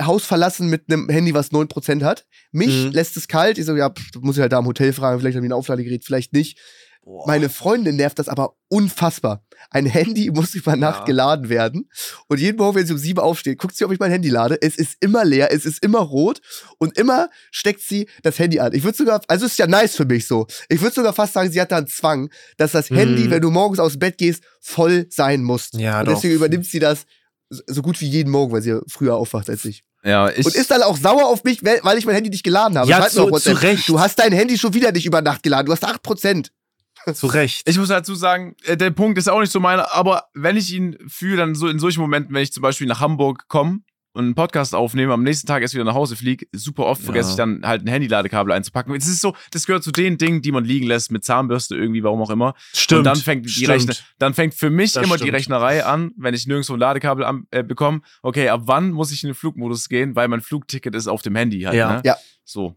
Haus 0.00 0.24
verlassen 0.24 0.68
mit 0.68 0.90
einem 0.90 1.08
Handy, 1.08 1.34
was 1.34 1.52
9% 1.52 2.02
hat. 2.02 2.26
Mich 2.50 2.86
Mhm. 2.86 2.90
lässt 2.92 3.16
es 3.16 3.28
kalt. 3.28 3.58
Ich 3.58 3.64
so, 3.66 3.76
ja, 3.76 3.90
pff, 3.90 4.20
muss 4.20 4.36
ich 4.36 4.40
halt 4.40 4.52
da 4.52 4.58
im 4.58 4.66
Hotel 4.66 4.92
fragen, 4.92 5.20
vielleicht 5.20 5.36
habe 5.36 5.46
ich 5.46 5.50
ein 5.52 5.56
Aufladegerät, 5.56 6.04
vielleicht 6.04 6.32
nicht. 6.32 6.58
Boah. 7.04 7.26
Meine 7.26 7.50
Freundin 7.50 7.96
nervt 7.96 8.18
das 8.18 8.28
aber 8.28 8.54
unfassbar. 8.68 9.44
Ein 9.70 9.84
Handy 9.84 10.30
muss 10.34 10.54
über 10.54 10.74
Nacht 10.74 11.00
Ja. 11.00 11.04
geladen 11.04 11.48
werden. 11.50 11.90
Und 12.28 12.40
jeden 12.40 12.56
Morgen, 12.56 12.76
wenn 12.78 12.86
sie 12.86 12.94
um 12.94 12.98
sieben 12.98 13.20
aufsteht, 13.20 13.58
guckt 13.58 13.76
sie, 13.76 13.84
ob 13.84 13.92
ich 13.92 13.98
mein 13.98 14.10
Handy 14.10 14.30
lade. 14.30 14.56
Es 14.62 14.76
ist 14.76 14.96
immer 15.00 15.22
leer, 15.24 15.52
es 15.52 15.66
ist 15.66 15.82
immer 15.84 15.98
rot 15.98 16.40
und 16.78 16.96
immer 16.96 17.28
steckt 17.50 17.82
sie 17.82 18.08
das 18.22 18.38
Handy 18.38 18.58
an. 18.58 18.72
Ich 18.72 18.84
würde 18.84 18.96
sogar, 18.96 19.20
also 19.28 19.44
ist 19.44 19.58
ja 19.58 19.66
nice 19.66 19.96
für 19.96 20.06
mich 20.06 20.26
so. 20.26 20.46
Ich 20.70 20.80
würde 20.80 20.94
sogar 20.94 21.12
fast 21.12 21.34
sagen, 21.34 21.50
sie 21.52 21.60
hat 21.60 21.72
da 21.72 21.76
einen 21.76 21.88
Zwang, 21.88 22.30
dass 22.56 22.72
das 22.72 22.88
Mhm. 22.90 22.96
Handy, 22.96 23.30
wenn 23.30 23.42
du 23.42 23.50
morgens 23.50 23.80
aus 23.80 23.92
dem 23.92 23.98
Bett 23.98 24.16
gehst, 24.16 24.42
voll 24.60 25.06
sein 25.10 25.42
muss. 25.42 25.68
Ja, 25.72 26.00
und 26.00 26.06
doch. 26.08 26.14
deswegen 26.14 26.34
übernimmt 26.34 26.64
sie 26.64 26.78
das 26.78 27.04
so 27.50 27.82
gut 27.82 28.00
wie 28.00 28.08
jeden 28.08 28.30
Morgen, 28.30 28.50
weil 28.52 28.62
sie 28.62 28.80
früher 28.88 29.14
aufwacht 29.16 29.50
als 29.50 29.64
ich. 29.66 29.84
Ja, 30.02 30.30
ich, 30.30 30.44
Und 30.44 30.54
ist 30.54 30.70
dann 30.70 30.82
auch 30.82 30.96
sauer 30.98 31.26
auf 31.28 31.44
mich, 31.44 31.62
weil 31.62 31.98
ich 31.98 32.04
mein 32.06 32.14
Handy 32.14 32.28
nicht 32.30 32.44
geladen 32.44 32.76
habe. 32.78 32.88
Ja, 32.90 33.06
zu- 33.08 33.30
zu 33.30 33.52
Recht. 33.62 33.88
Du 33.88 34.00
hast 34.00 34.18
dein 34.18 34.32
Handy 34.32 34.58
schon 34.58 34.74
wieder 34.74 34.92
nicht 34.92 35.06
über 35.06 35.22
Nacht 35.22 35.42
geladen. 35.42 35.66
Du 35.66 35.72
hast 35.72 35.84
8%. 35.84 36.50
Zu 37.14 37.26
Recht. 37.26 37.68
Ich 37.68 37.78
muss 37.78 37.88
dazu 37.88 38.14
sagen, 38.14 38.54
äh, 38.64 38.76
der 38.76 38.90
Punkt 38.90 39.18
ist 39.18 39.28
auch 39.28 39.40
nicht 39.40 39.52
so 39.52 39.60
meiner, 39.60 39.92
aber 39.94 40.24
wenn 40.34 40.56
ich 40.56 40.72
ihn 40.72 40.96
fühle, 41.08 41.36
dann 41.38 41.54
so 41.54 41.68
in 41.68 41.78
solchen 41.78 42.00
Momenten, 42.00 42.34
wenn 42.34 42.42
ich 42.42 42.52
zum 42.52 42.62
Beispiel 42.62 42.86
nach 42.86 43.00
Hamburg 43.00 43.48
komme 43.48 43.80
und 44.12 44.24
einen 44.26 44.34
Podcast 44.36 44.76
aufnehme, 44.76 45.12
am 45.12 45.24
nächsten 45.24 45.46
Tag 45.48 45.62
erst 45.62 45.74
wieder 45.74 45.82
nach 45.82 45.94
Hause 45.94 46.14
fliege, 46.14 46.46
super 46.52 46.86
oft 46.86 47.00
Ja. 47.00 47.06
vergesse 47.06 47.30
ich 47.30 47.36
dann 47.36 47.66
halt 47.66 47.82
ein 47.84 47.88
Handyladekabel 47.88 48.52
einzupacken. 48.52 48.94
Das 48.94 49.08
ist 49.08 49.20
so, 49.20 49.34
das 49.50 49.66
gehört 49.66 49.82
zu 49.82 49.90
den 49.90 50.18
Dingen, 50.18 50.40
die 50.40 50.52
man 50.52 50.64
liegen 50.64 50.86
lässt 50.86 51.10
mit 51.10 51.24
Zahnbürste 51.24 51.74
irgendwie, 51.74 52.04
warum 52.04 52.22
auch 52.22 52.30
immer. 52.30 52.54
Stimmt. 52.72 52.98
Und 53.00 53.04
dann 53.04 53.16
fängt 53.16 53.44
die 53.44 53.50
stimmt. 53.50 53.68
Rechner, 53.70 53.94
dann 54.18 54.32
fängt 54.32 54.54
für 54.54 54.70
mich 54.70 54.92
Das 54.92 55.02
immer 55.04 55.16
die 55.16 55.22
stimmt. 55.24 55.34
Rechnerei 55.34 55.84
an, 55.84 56.12
wenn 56.16 56.32
ich 56.32 56.46
nirgendwo 56.46 56.74
ein 56.74 56.78
Ladekabel 56.80 57.24
an, 57.24 57.46
äh, 57.50 57.64
bekomme. 57.64 58.02
Okay, 58.22 58.48
ab 58.50 58.62
wann 58.66 58.92
muss 58.92 59.10
ich 59.10 59.24
in 59.24 59.30
den 59.30 59.34
Flugmodus 59.34 59.88
gehen, 59.88 60.14
weil 60.14 60.28
mein 60.28 60.40
Flugticket 60.42 60.94
ist 60.94 61.08
auf 61.08 61.22
dem 61.22 61.34
Handy 61.34 61.62
halt. 61.62 61.74
Ja. 61.74 61.94
Ne? 61.96 62.02
Ja. 62.04 62.16
So. 62.44 62.74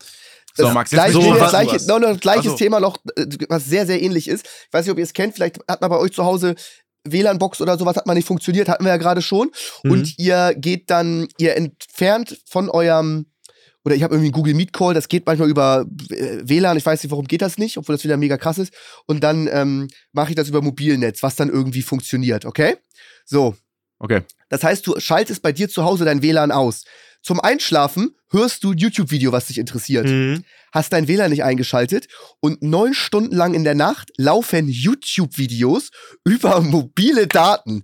Das 0.57 0.67
So, 0.67 0.73
Max, 0.73 0.91
jetzt 0.91 1.13
du 1.13 1.21
so, 1.21 1.33
das 1.33 1.49
gleiche, 1.51 1.87
no, 1.87 1.99
no, 1.99 2.15
gleiches 2.17 2.51
so. 2.51 2.57
Thema 2.57 2.79
noch, 2.79 2.97
äh, 3.15 3.25
was 3.49 3.65
sehr, 3.65 3.85
sehr 3.85 4.01
ähnlich 4.01 4.27
ist. 4.27 4.45
Ich 4.45 4.73
weiß 4.73 4.85
nicht, 4.85 4.91
ob 4.91 4.97
ihr 4.97 5.03
es 5.03 5.13
kennt, 5.13 5.35
vielleicht 5.35 5.59
hat 5.69 5.81
man 5.81 5.89
bei 5.89 5.97
euch 5.97 6.11
zu 6.11 6.25
Hause 6.25 6.55
WLAN-Box 7.05 7.61
oder 7.61 7.77
sowas, 7.77 7.95
hat 7.95 8.05
man 8.05 8.17
nicht 8.17 8.27
funktioniert, 8.27 8.67
hatten 8.69 8.83
wir 8.83 8.89
ja 8.89 8.97
gerade 8.97 9.21
schon. 9.21 9.51
Mhm. 9.83 9.91
Und 9.91 10.19
ihr 10.19 10.53
geht 10.57 10.89
dann, 10.89 11.27
ihr 11.37 11.55
entfernt 11.55 12.39
von 12.45 12.69
eurem, 12.69 13.27
oder 13.85 13.95
ich 13.95 14.03
habe 14.03 14.15
irgendwie 14.15 14.27
einen 14.27 14.33
Google 14.33 14.53
Meet 14.53 14.73
Call, 14.73 14.93
das 14.93 15.07
geht 15.07 15.25
manchmal 15.25 15.49
über 15.49 15.85
äh, 16.09 16.39
WLAN, 16.43 16.77
ich 16.77 16.85
weiß 16.85 17.01
nicht, 17.03 17.11
warum 17.11 17.25
geht 17.25 17.41
das 17.41 17.57
nicht, 17.57 17.77
obwohl 17.77 17.95
das 17.95 18.03
wieder 18.03 18.17
mega 18.17 18.37
krass 18.37 18.57
ist. 18.57 18.73
Und 19.05 19.23
dann 19.23 19.47
ähm, 19.51 19.87
mache 20.11 20.29
ich 20.31 20.35
das 20.35 20.49
über 20.49 20.61
Mobilnetz, 20.61 21.23
was 21.23 21.35
dann 21.35 21.49
irgendwie 21.49 21.81
funktioniert, 21.81 22.45
okay? 22.45 22.75
So, 23.25 23.55
Okay. 23.99 24.21
das 24.49 24.63
heißt, 24.63 24.85
du 24.85 24.99
schaltest 24.99 25.41
bei 25.41 25.51
dir 25.51 25.69
zu 25.69 25.83
Hause 25.83 26.05
dein 26.05 26.21
WLAN 26.21 26.51
aus. 26.51 26.83
Zum 27.27 27.41
Einschlafen 27.41 28.15
hörst 28.29 28.63
du 28.63 28.71
ein 28.71 28.77
YouTube-Video, 28.77 29.33
was 29.33 29.47
dich 29.47 29.57
interessiert. 29.57 30.05
Mhm. 30.07 30.45
Hast 30.71 30.93
dein 30.93 31.09
WLAN 31.09 31.29
nicht 31.29 31.43
eingeschaltet 31.43 32.07
und 32.39 32.61
neun 32.63 32.93
Stunden 32.93 33.35
lang 33.35 33.53
in 33.53 33.65
der 33.65 33.75
Nacht 33.75 34.11
laufen 34.15 34.69
YouTube-Videos 34.69 35.89
über 36.23 36.61
mobile 36.61 37.27
Daten. 37.27 37.83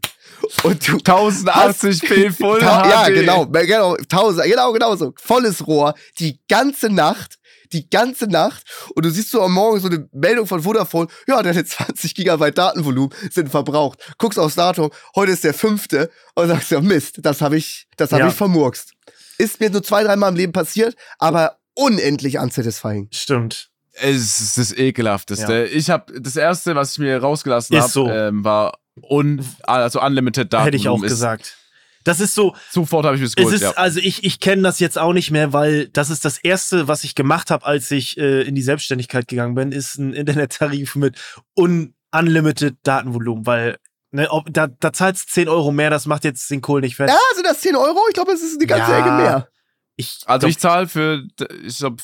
Und 0.64 0.88
du 0.88 0.94
1080p 0.96 2.32
Full 2.32 2.62
Ta 2.62 2.90
ja, 2.90 3.04
HD. 3.10 3.16
genau, 3.16 3.46
genau, 3.48 3.98
tausend, 4.08 4.46
genau, 4.46 4.72
genau 4.72 4.96
so. 4.96 5.14
Volles 5.18 5.68
Rohr, 5.68 5.94
die 6.20 6.40
ganze 6.48 6.90
Nacht, 6.90 7.38
die 7.74 7.90
ganze 7.90 8.28
Nacht. 8.28 8.64
Und 8.96 9.04
du 9.04 9.10
siehst 9.10 9.30
so 9.30 9.42
am 9.42 9.52
Morgen 9.52 9.82
so 9.82 9.90
eine 9.90 10.08
Meldung 10.14 10.48
von 10.48 10.64
Vodafone, 10.64 11.10
ja, 11.28 11.44
deine 11.44 11.66
20 11.66 12.16
Gigabyte 12.16 12.58
Datenvolumen 12.58 13.14
sind 13.30 13.50
verbraucht. 13.50 14.00
Guckst 14.18 14.40
aufs 14.40 14.56
Datum, 14.56 14.90
heute 15.18 15.34
ist 15.34 15.44
der 15.44 15.54
fünfte 15.54 16.10
und 16.36 16.48
sagst 16.48 16.72
ja, 16.72 16.80
Mist, 16.80 17.18
das 17.24 17.42
habe 17.42 17.58
ich, 17.58 17.88
das 17.98 18.14
habe 18.14 18.22
Ja. 18.24 18.30
ich 18.30 18.36
vermurkst. 18.36 18.94
Ist 19.38 19.60
mir 19.60 19.70
nur 19.70 19.84
zwei, 19.84 20.04
dreimal 20.04 20.30
im 20.30 20.36
Leben 20.36 20.54
passiert, 20.54 20.96
aber 21.18 21.58
unendlich 21.76 22.38
unsatisfying. 22.40 23.08
Stimmt. 23.12 23.70
Es 23.94 24.40
ist 24.40 24.58
das 24.58 24.76
ekelhafteste. 24.76 25.66
Ich 25.66 25.90
habe 25.90 26.20
das 26.20 26.36
erste, 26.36 26.76
was 26.76 26.94
ich 26.94 27.00
mir 27.00 27.18
rausgelassen 27.20 27.80
habe, 27.80 27.90
so. 27.90 28.10
ähm, 28.10 28.44
war 28.44 28.80
un, 29.02 29.46
also 29.64 30.02
unlimited 30.02 30.52
Daten. 30.52 30.66
Hätte 30.66 30.78
ich 30.78 30.90
auch 30.90 31.02
gesagt. 31.02 31.58
Das 32.04 32.20
ist 32.20 32.36
so, 32.36 32.54
Sofort 32.70 33.06
habe 33.06 33.16
ich 33.16 33.22
es 33.22 33.36
geholt. 33.36 33.54
ist, 33.54 33.62
ja. 33.62 33.72
also 33.72 34.00
ich, 34.00 34.24
ich 34.26 34.40
kenne 34.40 34.62
das 34.62 34.80
jetzt 34.80 34.98
auch 34.98 35.14
nicht 35.14 35.32
mehr, 35.32 35.54
weil 35.54 35.88
das 35.88 36.10
ist 36.10 36.26
das 36.26 36.38
erste, 36.38 36.88
was 36.88 37.04
ich 37.04 37.16
gemacht 37.16 37.50
habe, 37.50 37.66
als 37.66 37.92
ich 37.92 38.18
äh, 38.18 38.42
in 38.42 38.56
die 38.56 38.62
Selbstständigkeit 38.62 39.28
gegangen 39.28 39.56
bin, 39.56 39.72
ist 39.72 39.98
ein 39.98 40.14
Internettarif 40.14 40.96
mit 40.96 41.18
un 41.56 41.94
unlimited 42.12 42.76
Datenvolumen, 42.84 43.46
weil 43.46 43.78
ne, 44.14 44.30
ob, 44.32 44.46
da, 44.52 44.68
da 44.68 44.94
zahlst 44.94 45.30
du 45.30 45.34
10 45.34 45.50
Euro 45.50 45.72
mehr, 45.72 45.90
das 45.90 46.06
macht 46.06 46.24
jetzt 46.24 46.50
den 46.50 46.62
Kohl 46.62 46.82
nicht 46.82 46.96
fett. 46.96 47.10
Ja, 47.10 47.18
sind 47.36 47.46
das 47.46 47.60
10 47.62 47.76
Euro? 47.76 48.00
Ich 48.08 48.14
glaube, 48.14 48.32
es 48.32 48.42
ist 48.42 48.58
eine 48.58 48.68
ganze 48.68 48.92
Ja. 48.92 49.00
Ecke 49.00 49.12
mehr. 49.12 49.48
Ich, 49.96 50.20
Also 50.26 50.40
glaub- 50.40 50.50
ich 50.50 50.58
zahle 50.60 50.88
für, 50.88 51.24
ich 51.66 51.78
glaube, 51.78 51.98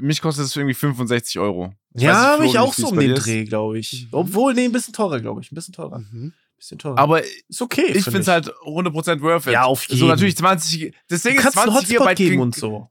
mich 0.00 0.20
kostet 0.20 0.44
es 0.44 0.54
irgendwie 0.56 0.74
65 0.74 1.38
Euro. 1.38 1.72
Ich 1.94 2.02
ja, 2.02 2.10
weiß 2.10 2.16
habe 2.16 2.42
nicht, 2.42 2.50
ich 2.50 2.56
Flo, 2.56 2.64
auch 2.66 2.74
so 2.74 2.88
um 2.88 2.98
den. 2.98 3.14
Dreh, 3.14 3.44
glaube 3.44 3.78
ich. 3.78 4.04
Mhm. 4.04 4.08
Obwohl, 4.12 4.54
nee, 4.54 4.64
ein 4.64 4.72
bisschen 4.72 4.94
teurer, 4.94 5.20
glaube 5.20 5.40
ich. 5.42 5.50
Ein 5.52 5.54
bisschen 5.54 5.74
teurer. 5.74 5.98
Mhm. 5.98 6.32
bisschen 6.56 6.78
teurer. 6.78 6.98
Aber 6.98 7.22
ist 7.24 7.60
okay. 7.60 7.82
ich 7.86 7.92
find 7.92 8.04
finde 8.04 8.20
es 8.20 8.28
halt 8.28 8.52
100% 8.64 9.20
worth 9.20 9.46
it. 9.46 9.52
Ja, 9.52 9.64
auf 9.64 9.84
So 9.88 9.94
jeden. 9.94 10.08
natürlich 10.08 10.36
20, 10.36 10.94
das 11.08 11.22
Ding 11.22 11.32
Du 11.32 11.38
ist 11.38 11.42
kannst 11.42 11.58
einen 11.58 11.72
20 11.72 11.74
Hotspot 11.74 11.88
Gigabyte 11.88 12.16
geben 12.16 12.40
und 12.40 12.54
so. 12.54 12.88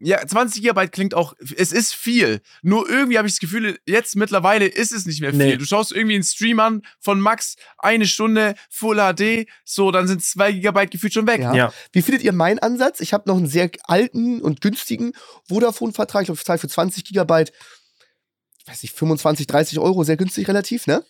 Ja, 0.00 0.24
20 0.24 0.62
Gigabyte 0.62 0.92
klingt 0.92 1.14
auch, 1.14 1.34
es 1.56 1.72
ist 1.72 1.94
viel. 1.94 2.40
Nur 2.62 2.88
irgendwie 2.88 3.18
habe 3.18 3.26
ich 3.26 3.34
das 3.34 3.40
Gefühl, 3.40 3.78
jetzt 3.86 4.14
mittlerweile 4.14 4.66
ist 4.66 4.92
es 4.92 5.06
nicht 5.06 5.20
mehr 5.20 5.30
viel. 5.30 5.38
Nee. 5.38 5.56
Du 5.56 5.64
schaust 5.64 5.90
irgendwie 5.90 6.14
einen 6.14 6.24
Stream 6.24 6.60
an 6.60 6.82
von 7.00 7.20
Max, 7.20 7.56
eine 7.78 8.06
Stunde, 8.06 8.54
Full 8.70 8.98
HD, 8.98 9.48
so, 9.64 9.90
dann 9.90 10.06
sind 10.06 10.22
2 10.22 10.52
Gigabyte 10.52 10.92
gefühlt 10.92 11.12
schon 11.14 11.26
weg. 11.26 11.40
Ja. 11.40 11.52
Ja. 11.52 11.72
Wie 11.92 12.02
findet 12.02 12.22
ihr 12.22 12.32
meinen 12.32 12.60
Ansatz? 12.60 13.00
Ich 13.00 13.12
habe 13.12 13.28
noch 13.28 13.36
einen 13.36 13.48
sehr 13.48 13.70
alten 13.84 14.40
und 14.40 14.60
günstigen 14.60 15.12
Vodafone-Vertrag. 15.48 16.22
Ich 16.22 16.26
glaube, 16.26 16.58
für 16.58 16.68
20 16.68 17.04
Gigabyte, 17.04 17.52
weiß 18.66 18.82
nicht, 18.82 18.94
25, 18.94 19.46
30 19.48 19.78
Euro, 19.80 20.04
sehr 20.04 20.16
günstig 20.16 20.46
relativ, 20.46 20.86
ne? 20.86 21.04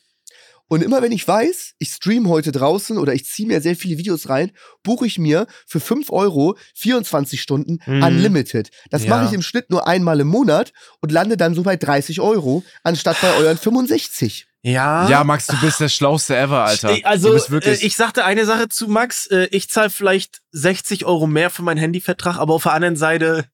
Und 0.69 0.83
immer 0.83 1.01
wenn 1.03 1.13
ich 1.13 1.27
weiß, 1.27 1.75
ich 1.79 1.89
stream 1.91 2.29
heute 2.29 2.53
draußen 2.53 2.99
oder 2.99 3.15
ich 3.15 3.25
ziehe 3.25 3.49
mir 3.49 3.61
sehr 3.63 3.75
viele 3.75 3.97
Videos 3.99 4.29
rein, 4.29 4.53
buche 4.83 5.07
ich 5.07 5.19
mir 5.19 5.47
für 5.67 5.81
5 5.81 6.11
Euro 6.11 6.57
24 6.75 7.41
Stunden 7.41 7.79
Mhm. 7.87 8.03
Unlimited. 8.03 8.71
Das 8.91 9.05
Ja. 9.05 9.11
mache 9.11 9.27
ich 9.27 9.33
im 9.33 9.43
Schnitt 9.43 9.71
nur 9.71 9.87
einmal 9.89 10.21
im 10.21 10.29
Monat 10.29 10.73
und 11.01 11.11
lande 11.11 11.37
dann 11.39 11.55
so 11.55 11.63
bei 11.63 11.77
30 11.77 12.21
Euro, 12.21 12.65
anstatt 12.83 13.21
bei 13.23 13.35
euren 13.37 13.57
65. 13.57 14.47
Ja. 14.63 15.09
Ja, 15.09 15.25
Max, 15.25 15.47
du 15.47 15.57
bist 15.61 15.81
der 15.81 15.89
Schlauste 15.89 16.37
ever, 16.37 16.65
Alter. 16.65 16.91
Ich- 16.93 17.07
Also, 17.07 17.29
du 17.29 17.35
bist 17.35 17.51
wirklich. 17.51 17.83
äh, 17.83 17.87
ich 17.87 17.97
sagte 17.97 18.25
eine 18.25 18.45
Sache 18.45 18.69
zu 18.69 18.89
Max. 18.89 19.27
Äh, 19.29 19.49
ich 19.53 19.71
zahle 19.71 19.89
vielleicht 19.89 20.41
60 20.51 21.05
Euro 21.07 21.27
mehr 21.27 21.49
für 21.49 21.63
meinen 21.63 21.79
Handyvertrag, 21.79 22.37
aber 22.37 22.55
auf 22.55 22.65
der 22.65 22.73
anderen 22.73 22.97
Seite 22.97 23.47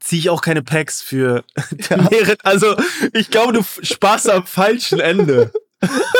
ziehe 0.00 0.18
ich 0.20 0.30
auch 0.30 0.40
keine 0.42 0.62
Packs 0.62 1.02
für 1.02 1.44
mehrere. 2.10 2.36
Also, 2.42 2.76
ich 3.12 3.30
glaube, 3.30 3.52
du 3.52 3.62
sparst 3.82 4.28
am 4.28 4.46
falschen 4.46 5.00
Ende. 5.00 5.52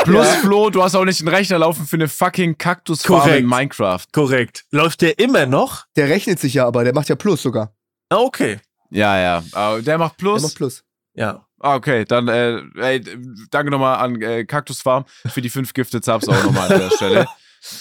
Plus 0.05 0.27
Flo, 0.37 0.71
du 0.71 0.83
hast 0.83 0.95
auch 0.95 1.05
nicht 1.05 1.21
einen 1.21 1.29
Rechner 1.29 1.59
laufen 1.59 1.87
für 1.87 1.97
eine 1.97 2.09
fucking 2.09 2.59
Kaktusfarm 2.59 3.31
in 3.31 3.47
Minecraft. 3.47 4.05
Korrekt. 4.13 4.65
Läuft 4.71 5.01
der 5.03 5.19
immer 5.19 5.47
noch? 5.47 5.85
Der 5.97 6.09
rechnet 6.09 6.39
sich 6.39 6.55
ja 6.55 6.67
aber, 6.67 6.85
der 6.85 6.95
macht 6.95 7.09
ja 7.09 7.17
Plus 7.17 7.43
sogar. 7.43 7.75
Ah, 8.11 8.17
okay. 8.19 8.59
Ja, 8.91 9.19
ja. 9.19 9.43
Aber 9.53 9.83
der 9.83 9.99
macht 9.99 10.13
Der 10.13 10.17
Plus. 10.25 10.43
macht 10.43 10.55
Plus. 10.57 10.83
Ja. 11.15 11.47
Ah, 11.59 11.75
okay, 11.75 12.05
dann 12.05 12.29
äh, 12.29 12.61
ey, 12.77 13.03
danke 13.51 13.71
nochmal 13.71 13.97
an 13.99 14.21
äh, 14.21 14.45
Cactus 14.45 14.83
Farm 14.83 15.07
für 15.27 15.41
die 15.41 15.49
fünf 15.49 15.73
Gifted 15.73 16.05
Subs 16.05 16.29
auch 16.29 16.45
nochmal 16.45 16.71
an 16.71 16.79
der 16.81 16.91
Stelle. 16.91 17.27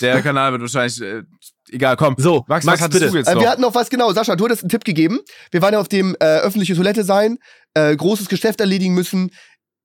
Der 0.01 0.21
Kanal 0.21 0.53
wird 0.53 0.61
wahrscheinlich, 0.61 0.99
äh, 1.01 1.23
egal, 1.69 1.97
komm. 1.97 2.15
So, 2.17 2.45
Max, 2.47 2.65
Max, 2.65 2.79
was 2.79 2.85
hattest 2.85 3.01
bitte. 3.01 3.11
du 3.11 3.17
jetzt 3.17 3.27
Äh, 3.27 3.35
noch? 3.35 3.41
wir 3.41 3.49
hatten 3.49 3.61
noch 3.61 3.75
was, 3.75 3.89
genau. 3.89 4.11
Sascha, 4.13 4.35
du 4.37 4.45
hattest 4.45 4.63
einen 4.63 4.69
Tipp 4.69 4.85
gegeben. 4.85 5.19
Wir 5.51 5.61
waren 5.61 5.73
ja 5.73 5.79
auf 5.79 5.89
dem 5.89 6.15
äh, 6.21 6.37
öffentliche 6.37 6.73
Toilette 6.73 7.03
sein, 7.03 7.37
äh, 7.75 7.95
großes 7.95 8.29
Geschäft 8.29 8.61
erledigen 8.61 8.93
müssen. 8.95 9.29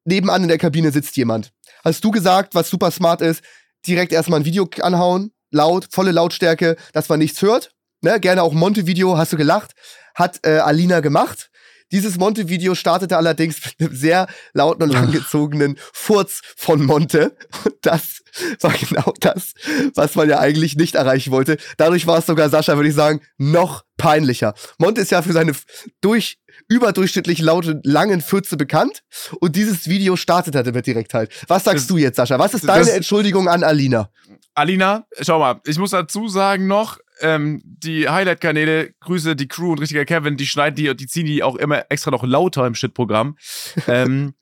Nebenan 0.05 0.43
in 0.43 0.49
der 0.49 0.57
Kabine 0.59 0.93
sitzt 0.93 1.17
jemand. 1.17 1.51
Hast 1.85 2.05
du 2.05 2.11
gesagt, 2.11 2.55
was 2.55 2.71
super 2.71 2.91
smart 2.91 3.21
ist, 3.21 3.43
direkt 3.87 4.13
erstmal 4.13 4.41
ein 4.41 4.45
Video 4.45 4.69
anhauen, 4.81 5.33
laut, 5.51 5.89
volle 5.91 6.13
Lautstärke, 6.13 6.77
dass 6.93 7.09
man 7.09 7.19
nichts 7.19 7.43
hört. 7.43 7.73
Ne? 8.03 8.19
Gerne 8.21 8.43
auch 8.43 8.53
Monte-Video, 8.53 9.17
hast 9.17 9.33
du 9.33 9.37
gelacht. 9.37 9.73
Hat 10.15 10.41
äh, 10.45 10.59
Alina 10.59 11.01
gemacht. 11.01 11.51
Dieses 11.93 12.19
Monte-Video 12.19 12.77
startete 12.77 13.17
allerdings 13.17 13.61
mit 13.65 13.75
einem 13.81 13.97
sehr 13.97 14.29
lauten 14.53 14.85
und 14.85 14.91
langgezogenen 14.91 15.77
Furz 15.93 16.41
von 16.57 16.85
Monte. 16.85 17.37
Und 17.65 17.75
das 17.83 18.23
war 18.61 18.73
genau 18.73 19.13
das, 19.19 19.55
was 19.95 20.15
man 20.15 20.29
ja 20.29 20.39
eigentlich 20.39 20.77
nicht 20.77 20.95
erreichen 20.95 21.33
wollte. 21.33 21.57
Dadurch 21.79 22.07
war 22.07 22.19
es 22.19 22.27
sogar, 22.27 22.49
Sascha, 22.49 22.77
würde 22.77 22.89
ich 22.89 22.95
sagen, 22.95 23.21
noch 23.39 23.83
peinlicher. 23.97 24.55
Monte 24.79 25.01
ist 25.01 25.11
ja 25.11 25.21
für 25.23 25.33
seine 25.33 25.53
durch 26.01 26.39
überdurchschnittlich 26.71 27.41
laute, 27.41 27.81
langen 27.85 28.21
Fürze 28.23 28.57
bekannt. 28.57 29.03
Und 29.41 29.57
dieses 29.57 29.89
Video 29.89 30.17
startete 30.17 30.63
damit 30.63 30.87
direkt 30.87 31.13
halt. 31.13 31.31
Was 31.49 31.65
sagst 31.65 31.85
Das- 31.85 31.87
du 31.89 31.99
jetzt, 31.99 32.17
Sascha? 32.17 32.39
Was 32.39 32.55
ist 32.55 32.67
das- 32.67 32.87
deine 32.87 32.97
Entschuldigung 32.97 33.49
an 33.49 33.63
Alina? 33.63 34.09
Alina, 34.55 35.05
schau 35.21 35.39
mal, 35.39 35.61
ich 35.67 35.79
muss 35.79 35.91
dazu 35.91 36.29
sagen 36.29 36.67
noch, 36.67 36.99
ähm, 37.23 37.61
die 37.65 38.09
Highlight-Kanäle, 38.09 38.95
Grüße, 39.01 39.37
die 39.37 39.47
Crew 39.47 39.73
und 39.73 39.79
richtiger 39.81 40.07
Kevin, 40.07 40.39
die 40.39 40.47
schneiden 40.47 40.75
die 40.77 40.89
und 40.89 41.01
die 41.01 41.07
ziehen 41.07 41.27
die 41.27 41.43
auch 41.43 41.57
immer 41.57 41.85
extra 41.91 42.11
noch 42.11 42.25
lauter 42.25 42.67
im 42.67 42.75
Shit-Programm. 42.75 43.37
ähm, 43.89 44.33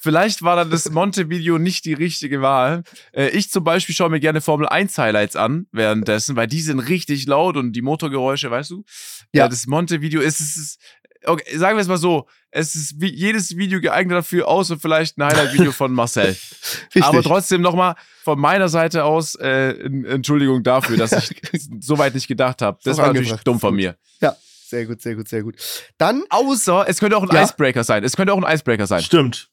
vielleicht 0.00 0.42
war 0.42 0.56
dann 0.56 0.70
das 0.70 0.90
Monte-Video 0.90 1.56
nicht 1.58 1.86
die 1.86 1.94
richtige 1.94 2.42
Wahl. 2.42 2.82
Äh, 3.12 3.28
ich 3.30 3.50
zum 3.50 3.64
Beispiel 3.64 3.94
schaue 3.94 4.10
mir 4.10 4.20
gerne 4.20 4.42
Formel 4.42 4.68
1-Highlights 4.68 5.34
an 5.34 5.66
währenddessen, 5.72 6.36
weil 6.36 6.46
die 6.46 6.60
sind 6.60 6.80
richtig 6.80 7.26
laut 7.26 7.56
und 7.56 7.72
die 7.72 7.82
Motorgeräusche, 7.82 8.50
weißt 8.50 8.70
du? 8.70 8.84
Ja. 9.32 9.46
Äh, 9.46 9.48
das 9.48 9.66
Monte-Video 9.66 10.20
ist, 10.20 10.40
ist, 10.40 10.56
ist 10.58 10.80
okay, 11.26 11.56
sagen 11.58 11.76
wir 11.76 11.82
es 11.82 11.88
mal 11.88 11.96
so, 11.98 12.26
es 12.50 12.74
ist 12.74 13.00
wie 13.00 13.12
jedes 13.14 13.56
Video 13.56 13.80
geeignet 13.80 14.16
dafür, 14.16 14.48
außer 14.48 14.78
vielleicht 14.78 15.18
ein 15.18 15.24
Highlight-Video 15.26 15.72
von 15.72 15.92
Marcel. 15.92 16.36
Aber 17.00 17.22
trotzdem 17.22 17.60
nochmal 17.60 17.94
von 18.24 18.38
meiner 18.38 18.68
Seite 18.68 19.04
aus 19.04 19.34
äh, 19.36 19.70
en- 19.72 20.04
Entschuldigung 20.04 20.62
dafür, 20.62 20.96
dass 20.96 21.12
ich 21.12 21.40
so 21.80 21.98
weit 21.98 22.14
nicht 22.14 22.28
gedacht 22.28 22.62
habe. 22.62 22.78
Das 22.84 22.96
war 22.98 23.08
natürlich 23.12 23.32
dumm 23.44 23.60
von 23.60 23.74
mir. 23.74 23.96
ja, 24.20 24.34
sehr 24.68 24.86
gut, 24.86 25.02
sehr 25.02 25.14
gut, 25.14 25.28
sehr 25.28 25.42
gut. 25.42 25.56
Dann, 25.98 26.24
Außer, 26.30 26.86
es 26.88 26.98
könnte 26.98 27.16
auch 27.16 27.22
ein 27.22 27.34
Ja. 27.34 27.42
Icebreaker 27.44 27.84
sein. 27.84 28.02
Es 28.04 28.16
könnte 28.16 28.32
auch 28.32 28.42
ein 28.42 28.54
Icebreaker 28.54 28.86
sein. 28.86 29.02
Stimmt. 29.02 29.48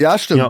ja, 0.00 0.18
stimmt. 0.18 0.40
Ja. 0.40 0.48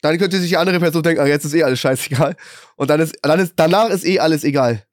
Dann 0.00 0.16
könnte 0.18 0.38
sich 0.38 0.50
die 0.50 0.56
andere 0.56 0.78
Person 0.78 1.02
denken, 1.02 1.20
ah, 1.22 1.26
jetzt 1.26 1.44
ist 1.44 1.54
eh 1.54 1.64
alles 1.64 1.80
scheißegal. 1.80 2.36
Und 2.76 2.88
dann 2.88 3.00
ist, 3.00 3.16
dann 3.22 3.40
ist, 3.40 3.54
danach 3.56 3.88
ist 3.88 4.04
eh 4.06 4.20
alles 4.20 4.44
egal. 4.44 4.84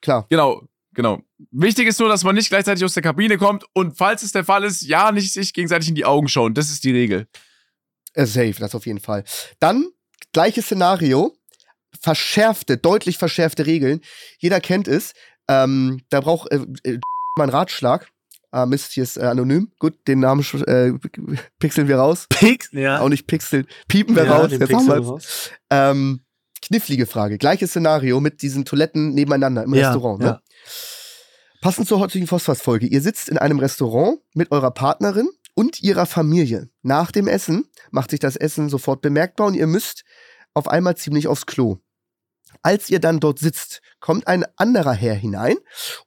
Klar. 0.00 0.24
Genau, 0.30 0.62
genau. 0.96 1.22
Wichtig 1.52 1.86
ist 1.86 2.00
nur, 2.00 2.08
dass 2.08 2.24
man 2.24 2.34
nicht 2.34 2.48
gleichzeitig 2.48 2.84
aus 2.84 2.94
der 2.94 3.02
Kabine 3.04 3.38
kommt 3.38 3.64
und 3.74 3.96
falls 3.96 4.24
es 4.24 4.32
der 4.32 4.44
Fall 4.44 4.64
ist, 4.64 4.82
ja, 4.82 5.12
nicht 5.12 5.32
sich 5.32 5.52
gegenseitig 5.52 5.88
in 5.88 5.94
die 5.94 6.04
Augen 6.04 6.26
schauen. 6.28 6.54
Das 6.54 6.70
ist 6.70 6.82
die 6.82 6.90
Regel. 6.90 7.28
Äh, 8.14 8.26
safe, 8.26 8.54
das 8.58 8.74
auf 8.74 8.86
jeden 8.86 8.98
Fall. 9.00 9.22
Dann, 9.60 9.86
gleiches 10.32 10.64
Szenario, 10.66 11.36
verschärfte, 12.00 12.76
deutlich 12.76 13.18
verschärfte 13.18 13.66
Regeln. 13.66 14.00
Jeder 14.38 14.60
kennt 14.60 14.88
es. 14.88 15.12
Ähm, 15.48 16.00
da 16.08 16.20
braucht 16.20 16.50
äh, 16.50 16.56
äh, 16.82 16.98
mal 17.36 17.44
einen 17.44 17.52
Ratschlag. 17.52 18.08
Ah, 18.50 18.64
Mist, 18.64 18.92
hier 18.92 19.02
ist 19.02 19.18
äh, 19.18 19.22
anonym. 19.22 19.70
Gut, 19.78 19.94
den 20.08 20.20
Namen 20.20 20.44
äh, 20.66 20.92
pixeln 21.58 21.88
wir 21.88 21.98
raus. 21.98 22.26
Pix, 22.30 22.70
ja. 22.72 23.00
Auch 23.00 23.08
nicht 23.08 23.26
pixeln. 23.26 23.66
Piepen 23.86 24.16
wir 24.16 24.24
ja, 24.24 24.36
raus. 24.36 24.48
den 24.50 24.60
Jetzt 24.60 24.72
haben 24.72 24.86
wir's. 24.86 25.06
raus. 25.06 25.50
Ähm, 25.70 26.20
knifflige 26.62 27.06
Frage. 27.06 27.38
Gleiches 27.38 27.70
Szenario 27.70 28.20
mit 28.20 28.40
diesen 28.42 28.64
Toiletten 28.64 29.14
nebeneinander 29.14 29.64
im 29.64 29.74
Ja, 29.74 29.90
Restaurant. 29.90 30.20
Ne? 30.20 30.26
ja. 30.26 30.40
Passend 31.60 31.88
zur 31.88 31.98
heutigen 32.00 32.26
Phosphas-Folge. 32.26 32.86
Ihr 32.86 33.00
sitzt 33.00 33.28
in 33.28 33.38
einem 33.38 33.58
Restaurant 33.58 34.18
mit 34.34 34.50
eurer 34.52 34.70
Partnerin 34.70 35.28
und 35.54 35.82
ihrer 35.82 36.06
Familie. 36.06 36.68
Nach 36.82 37.10
dem 37.10 37.26
Essen 37.28 37.64
macht 37.90 38.10
sich 38.10 38.20
das 38.20 38.36
Essen 38.36 38.68
sofort 38.68 39.00
bemerkbar 39.00 39.46
und 39.46 39.54
ihr 39.54 39.66
müsst 39.66 40.04
auf 40.54 40.68
einmal 40.68 40.96
ziemlich 40.96 41.28
aufs 41.28 41.46
Klo. 41.46 41.78
Als 42.62 42.88
ihr 42.88 43.00
dann 43.00 43.20
dort 43.20 43.38
sitzt, 43.38 43.80
kommt 44.00 44.26
ein 44.28 44.44
anderer 44.56 44.92
Herr 44.92 45.14
hinein 45.14 45.56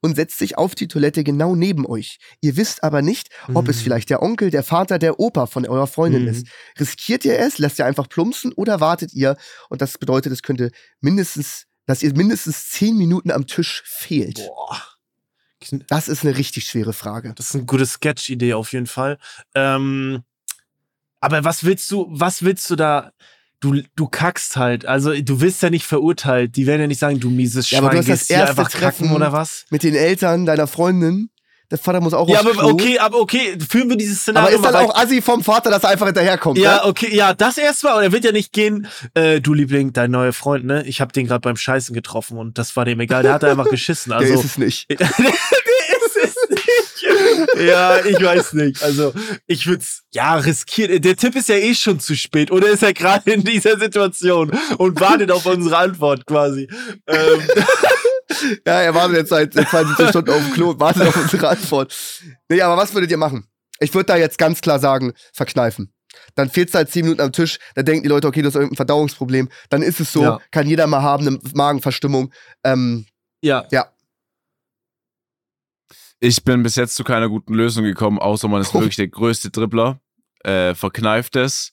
und 0.02 0.16
setzt 0.16 0.38
sich 0.40 0.58
auf 0.58 0.74
die 0.76 0.88
Toilette 0.88 1.24
genau 1.24 1.56
neben 1.56 1.86
euch. 1.86 2.18
Ihr 2.42 2.58
wisst 2.58 2.84
aber 2.84 3.02
nicht, 3.02 3.30
ob 3.54 3.68
es 3.68 3.78
Mhm. 3.78 3.82
vielleicht 3.82 4.10
der 4.10 4.22
Onkel, 4.24 4.50
der 4.50 4.64
Vater, 4.64 4.98
der 5.00 5.20
Opa 5.20 5.46
von 5.46 5.68
eurer 5.68 5.88
Freundin 5.88 6.24
Mhm. 6.24 6.28
ist. 6.30 6.48
Riskiert 6.80 7.26
ihr 7.26 7.38
es, 7.40 7.58
lasst 7.60 7.80
ihr 7.80 7.86
einfach 7.86 8.08
plumpsen 8.10 8.52
oder 8.54 8.80
wartet 8.80 9.14
ihr? 9.14 9.36
Und 9.70 9.82
das 9.82 9.98
bedeutet, 9.98 10.32
es 10.32 10.42
könnte 10.42 10.72
mindestens, 11.02 11.66
dass 11.90 12.04
ihr 12.04 12.14
mindestens 12.16 12.70
zehn 12.70 12.96
Minuten 12.98 13.32
am 13.32 13.48
Tisch 13.48 13.82
fehlt. 13.84 14.46
Boah. 14.46 14.80
Das 15.88 16.08
ist 16.08 16.24
eine 16.24 16.38
richtig 16.38 16.66
schwere 16.66 16.94
Frage. 16.94 17.34
Das 17.34 17.48
ist 17.48 17.56
eine 17.56 17.66
gute 17.66 17.88
Sketch-Idee 17.88 18.54
auf 18.54 18.74
jeden 18.74 18.86
Fall. 18.86 19.18
Ähm, 19.56 20.22
aber 21.20 21.44
was 21.44 21.64
willst 21.64 21.90
du, 21.90 22.06
was 22.12 22.44
willst 22.44 22.70
du 22.70 22.76
da? 22.76 23.12
Du, 23.60 23.82
du 23.96 24.08
kackst 24.08 24.56
halt. 24.56 24.86
Also, 24.86 25.20
du 25.20 25.42
wirst 25.42 25.64
ja 25.64 25.72
nicht 25.72 25.88
verurteilt. 25.88 26.56
Die 26.58 26.68
werden 26.68 26.82
ja 26.82 26.88
nicht 26.88 27.00
sagen, 27.00 27.20
du 27.20 27.32
mieses 27.32 27.72
Ja, 27.72 27.80
Schwein, 27.80 27.88
aber 27.88 27.96
du 27.96 27.98
hast 27.98 28.08
das 28.08 28.30
erste 28.30 28.50
einfach 28.52 28.72
kacken 28.72 28.82
Treffen 28.82 29.12
oder 29.12 29.34
was? 29.34 29.66
Mit 29.72 29.82
den 29.82 29.96
Eltern 29.96 30.46
deiner 30.46 30.68
Freundin. 30.68 31.32
Der 31.72 31.78
Vater 31.78 32.02
muss 32.02 32.14
auch 32.14 32.28
Ja, 32.28 32.40
aber 32.40 32.52
Klo. 32.52 32.70
okay, 32.70 32.98
aber 32.98 33.20
okay, 33.20 33.56
führen 33.70 33.90
wir 33.90 33.96
dieses 33.98 34.22
Szenario 34.22 34.58
Aber 34.58 34.68
ist 34.68 34.74
dann 34.74 34.86
auch 34.86 34.96
assi 34.96 35.22
vom 35.22 35.44
Vater, 35.44 35.70
dass 35.70 35.84
er 35.84 35.90
einfach 35.90 36.08
hinterherkommt. 36.08 36.58
Ja, 36.58 36.78
ne? 36.78 36.86
okay, 36.86 37.16
ja, 37.16 37.34
das 37.34 37.58
erstmal. 37.60 37.98
Und 37.98 38.04
er 38.04 38.12
wird 38.12 38.26
ja 38.26 38.32
nicht 38.32 38.52
gehen, 38.54 38.88
äh, 39.14 39.40
du 39.40 39.54
Liebling, 39.54 39.94
dein 39.94 40.10
neuer 40.12 40.34
Freund, 40.34 40.66
ne? 40.66 40.84
Ich 40.88 41.00
hab 41.00 41.14
den 41.14 41.28
gerade 41.28 41.42
beim 41.42 41.58
Scheißen 41.58 41.94
getroffen 41.94 42.38
und 42.38 42.58
das 42.58 42.76
war 42.76 42.86
dem 42.86 43.00
egal. 43.00 43.22
Der 43.24 43.34
hat 43.34 43.44
einfach 43.44 43.70
geschissen. 43.70 44.10
Der 44.10 44.20
Also, 44.20 44.34
ist 44.34 44.46
es 44.46 44.58
nicht. 44.58 44.90
der 45.00 45.00
ist 45.00 46.18
es 46.24 46.36
nicht. 46.50 47.66
Ja, 47.68 48.04
ich 48.06 48.22
weiß 48.22 48.54
nicht. 48.54 48.82
Also, 48.84 49.14
ich 49.46 49.68
würde 49.68 49.82
es, 49.82 50.04
ja, 50.12 50.36
riskieren. 50.36 51.02
Der 51.02 51.16
Tipp 51.16 51.36
ist 51.36 51.50
ja 51.50 51.56
eh 51.56 51.76
schon 51.76 52.00
zu 52.00 52.16
spät. 52.16 52.52
Oder 52.52 52.68
ist 52.70 52.84
er 52.84 52.94
gerade 52.94 53.32
in 53.32 53.44
dieser 53.44 53.78
Situation 53.78 54.52
und 54.78 55.00
wartet 55.00 55.32
auf 55.32 55.46
unsere 55.46 55.78
Antwort 55.78 56.26
quasi. 56.26 56.68
Ähm, 57.08 57.42
Ja, 58.66 58.82
er 58.82 58.94
wartet 58.96 59.18
jetzt 59.18 59.30
seit, 59.30 59.54
seit 59.54 59.70
72 59.70 60.10
Stunden 60.10 60.30
auf 60.32 60.44
dem 60.44 60.54
Klo 60.54 60.70
und 60.72 60.80
wartet 60.80 61.04
auf 61.08 61.16
unsere 61.16 61.50
Antwort. 61.50 61.96
Nee, 62.50 62.62
aber 62.62 62.78
was 62.78 62.94
würdet 62.94 63.12
ihr 63.12 63.18
machen? 63.18 63.46
Ich 63.80 63.94
würde 63.94 64.06
da 64.08 64.18
jetzt 64.18 64.38
ganz 64.38 64.62
klar 64.62 64.80
sagen, 64.80 65.14
verkneifen. 65.34 65.94
Dann 66.36 66.50
fehlt 66.50 66.74
halt 66.74 66.90
10 66.92 67.04
Minuten 67.06 67.22
am 67.22 67.32
Tisch, 67.32 67.60
dann 67.76 67.86
denken 67.86 68.04
die 68.04 68.10
Leute, 68.10 68.28
okay, 68.28 68.42
das 68.42 68.52
ist 68.52 68.56
irgendein 68.56 68.76
Verdauungsproblem. 68.78 69.50
Dann 69.70 69.82
ist 69.82 70.00
es 70.00 70.12
so, 70.12 70.24
Ja. 70.24 70.40
kann 70.52 70.68
jeder 70.68 70.88
mal 70.88 71.02
haben, 71.02 71.28
eine 71.28 71.40
Magenverstimmung. 71.54 72.34
Ähm, 72.64 73.06
ja. 73.42 73.66
Ich 76.20 76.44
bin 76.44 76.64
bis 76.64 76.76
jetzt 76.76 76.96
zu 76.96 77.04
keiner 77.04 77.30
guten 77.30 77.54
Lösung 77.54 77.84
gekommen, 77.86 78.20
außer 78.20 78.48
man 78.48 78.62
ist 78.62 78.74
wirklich 78.74 78.98
der 78.98 79.08
größte 79.08 79.52
Dribbler, 79.52 80.02
äh, 80.44 80.76
verkneift 80.76 81.36
es, 81.36 81.72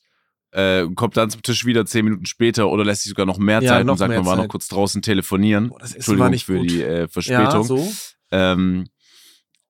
äh, 0.56 0.86
kommt 0.94 1.16
dann 1.16 1.28
zum 1.30 1.42
Tisch 1.42 1.64
wieder 1.66 1.84
zehn 1.84 2.04
Minuten 2.04 2.24
später 2.26 2.68
oder 2.70 2.84
lässt 2.84 3.02
sich 3.02 3.10
sogar 3.10 3.26
noch 3.26 3.38
mehr 3.38 3.62
Ja, 3.62 3.72
Zeit 3.72 3.86
noch 3.86 3.92
und 3.92 3.98
sagt, 3.98 4.14
man 4.14 4.24
war 4.24 4.36
noch 4.36 4.48
kurz 4.48 4.68
draußen 4.68 5.02
telefonieren. 5.02 5.68
Boah, 5.68 5.78
das 5.78 5.90
Essen 5.90 5.96
Entschuldigung 5.98 6.30
nicht 6.30 6.46
für 6.46 6.58
gut. 6.58 6.70
die 6.70 6.82
äh, 6.82 7.00
Ja, 7.00 7.08
Verspätung. 7.08 7.64
so. 7.64 7.92
Ähm, 8.30 8.86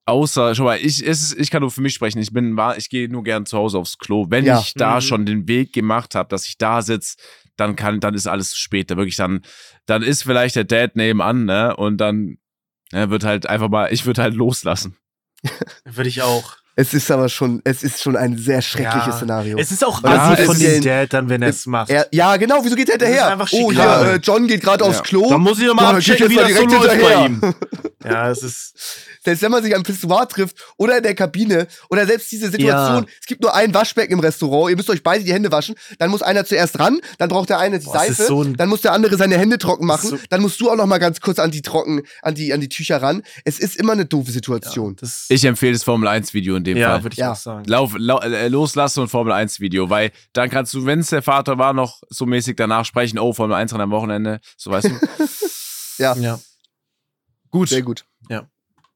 außer, 0.05 0.55
schau 0.55 0.65
mal, 0.65 0.79
ich, 0.79 1.05
es 1.07 1.23
ist, 1.23 1.39
ich 1.39 1.51
kann 1.51 1.63
nur 1.63 1.71
für 1.71 1.81
mich 1.81 1.95
sprechen. 1.95 2.21
Ich 2.21 2.33
bin, 2.33 2.57
war, 2.57 2.79
ich 2.79 2.89
gehe 2.89 3.09
nur 3.09 3.25
gern 3.25 3.47
zu 3.47 3.59
Hause 3.59 3.79
aufs 3.79 3.99
Klo. 3.99 4.27
Wenn 4.29 4.45
Ja. 4.45 4.61
ich 4.61 4.75
da 4.75 4.97
Mhm. 4.97 5.01
schon 5.01 5.27
den 5.27 5.49
Weg 5.49 5.73
gemacht 5.73 6.15
habe, 6.15 6.29
dass 6.29 6.47
ich 6.47 6.57
da 6.59 6.83
sitze, 6.83 7.17
dann 7.57 7.75
kann, 7.75 8.01
dann 8.01 8.15
ist 8.15 8.27
alles 8.29 8.51
zu 8.51 8.59
spät. 8.61 8.91
Da 8.91 8.97
wirklich 8.97 9.17
dann, 9.17 9.43
dann 9.87 10.03
ist 10.03 10.23
vielleicht 10.23 10.57
der 10.57 10.65
Dad 10.65 10.95
nebenan, 10.95 11.47
ne? 11.47 11.75
Und 11.77 11.97
dann 11.99 12.37
ne, 12.93 13.11
wird 13.11 13.25
halt 13.25 13.49
einfach 13.49 13.69
mal, 13.69 13.93
ich 13.93 14.07
würde 14.07 14.23
halt 14.23 14.35
loslassen. 14.35 14.97
Würde 15.85 16.09
ich 16.09 16.23
auch. 16.23 16.57
Es 16.77 16.95
ist 16.95 17.11
aber 17.11 17.29
schon, 17.29 17.61
es 17.65 17.83
ist 17.83 18.03
schon 18.03 18.17
ein 18.17 18.39
sehr 18.39 18.63
schreckliches 18.63 19.07
Ja. 19.07 19.13
Szenario. 19.17 19.59
Es 19.59 19.73
ist 19.73 19.85
auch 19.85 20.03
Ja, 20.05 20.11
assi 20.31 20.43
es 20.43 20.47
von 20.47 20.59
dem 20.59 20.83
ja- 20.83 21.01
Dad 21.03 21.13
dann, 21.13 21.29
wenn 21.29 21.43
er 21.43 21.49
es 21.49 21.67
macht. 21.67 21.91
er, 21.91 22.07
ja, 22.13 22.37
genau, 22.37 22.61
wieso 22.63 22.77
geht 22.77 22.89
er 22.89 22.97
ist 22.97 23.03
hinterher? 23.03 23.39
Oh, 23.53 23.73
hier, 23.73 24.13
äh, 24.15 24.17
John 24.23 24.47
geht 24.47 24.63
gerade 24.63 24.85
aufs 24.85 24.99
Ja. 24.99 25.03
Klo. 25.03 25.29
Da 25.31 25.39
muss 25.39 25.59
ich 25.59 25.67
doch 25.67 25.77
Ja, 25.81 25.91
abchecken, 25.91 26.31
wie 26.31 26.35
das 26.37 26.45
mal 26.45 26.55
so 26.61 26.67
direkt 26.67 26.73
läuft 26.73 26.89
bei 27.03 27.23
hinterher. 27.23 27.27
ihm. 27.27 27.55
Ja, 28.05 28.31
es 28.31 28.41
ist. 28.45 28.75
selbst 29.25 29.43
wenn 29.43 29.51
man 29.51 29.65
sich 29.65 29.75
am 29.75 29.83
Pissoir 29.83 30.29
trifft 30.29 30.57
oder 30.77 30.99
in 30.99 31.03
der 31.03 31.17
Kabine 31.17 31.67
oder 31.91 32.07
selbst 32.07 32.31
diese 32.31 32.45
Situation, 32.53 33.03
Ja. 33.03 33.05
es 33.21 33.27
gibt 33.27 33.43
nur 33.43 33.53
ein 33.53 33.75
Waschbecken 33.75 34.13
im 34.13 34.21
Restaurant, 34.21 34.71
ihr 34.71 34.77
müsst 34.77 34.89
euch 34.91 35.03
beide 35.03 35.25
die 35.25 35.33
Hände 35.33 35.51
waschen, 35.51 35.75
dann 35.99 36.11
muss 36.11 36.23
einer 36.23 36.45
zuerst 36.45 36.79
ran, 36.79 37.01
dann 37.19 37.29
braucht 37.31 37.49
der 37.49 37.59
eine 37.59 37.81
die 37.81 37.85
Boah, 37.87 37.95
Seife, 37.99 38.23
so 38.27 38.43
ein- 38.45 38.55
dann 38.57 38.69
muss 38.69 38.83
der 38.83 38.93
andere 38.93 39.17
seine 39.17 39.37
Hände 39.37 39.59
trocken 39.59 39.87
machen, 39.87 40.11
so- 40.11 40.19
dann 40.31 40.41
musst 40.41 40.61
du 40.61 40.71
auch 40.71 40.77
noch 40.77 40.87
mal 40.87 40.99
ganz 40.99 41.21
kurz 41.21 41.41
an 41.41 41.51
die 41.51 41.63
trocken, 41.63 42.03
an 42.23 42.37
die, 42.37 42.53
an 42.53 42.61
die 42.61 42.69
Tücher 42.69 43.03
ran. 43.03 43.23
Es 43.45 43.59
ist 43.59 43.75
immer 43.75 43.95
eine 43.95 44.05
doofe 44.07 44.31
Situation. 44.31 44.95
Das, 45.01 45.25
Ich 45.31 45.45
empfehle 45.45 45.73
das 45.73 45.83
Formel 45.83 46.07
1 46.07 46.33
Video 46.33 46.55
in 46.55 46.63
dem 46.67 46.77
ja, 46.77 46.91
Fall. 46.91 47.03
würde 47.05 47.15
ich 47.15 47.19
Ja. 47.19 47.33
auch 47.33 47.37
sagen. 47.37 47.65
Lauf, 47.67 47.95
lau, 47.97 48.21
äh, 48.21 48.49
loslassen 48.49 49.01
und 49.01 49.09
Formel 49.09 49.33
1 49.33 49.61
Video, 49.61 49.89
weil 49.89 50.13
dann 50.35 50.51
kannst 50.51 50.75
du, 50.75 50.85
wenn 50.85 51.01
es 51.01 51.09
der 51.09 51.23
Vater 51.23 51.57
war, 51.59 51.73
noch 51.73 52.03
so 52.11 52.27
mäßig 52.27 52.57
danach 52.57 52.85
sprechen, 52.85 53.19
oh, 53.19 53.33
Formel 53.33 53.57
1 53.57 53.73
Rennen 53.73 53.83
am 53.85 53.91
Wochenende, 53.91 54.41
so 54.57 54.71
weißt 54.71 54.89
du. 54.91 55.01
Ja, 55.99 56.15
Ja. 56.17 56.39
Gut. 57.51 57.71
sehr 57.71 57.81
gut. 57.83 58.05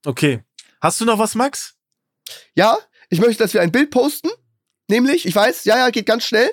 Okay. 0.07 0.43
Hast 0.81 1.01
du 1.01 1.05
noch 1.05 1.18
was, 1.18 1.35
Max? 1.35 1.75
Ja, 2.55 2.79
ich 3.11 3.21
möchte, 3.21 3.43
dass 3.43 3.53
wir 3.53 3.61
ein 3.61 3.71
Bild 3.73 3.91
posten. 3.91 4.31
Nämlich, 4.89 5.27
ich 5.27 5.35
weiß, 5.35 5.64
ja, 5.66 5.77
ja, 5.77 5.91
geht 5.91 6.07
ganz 6.07 6.25
schnell. 6.25 6.51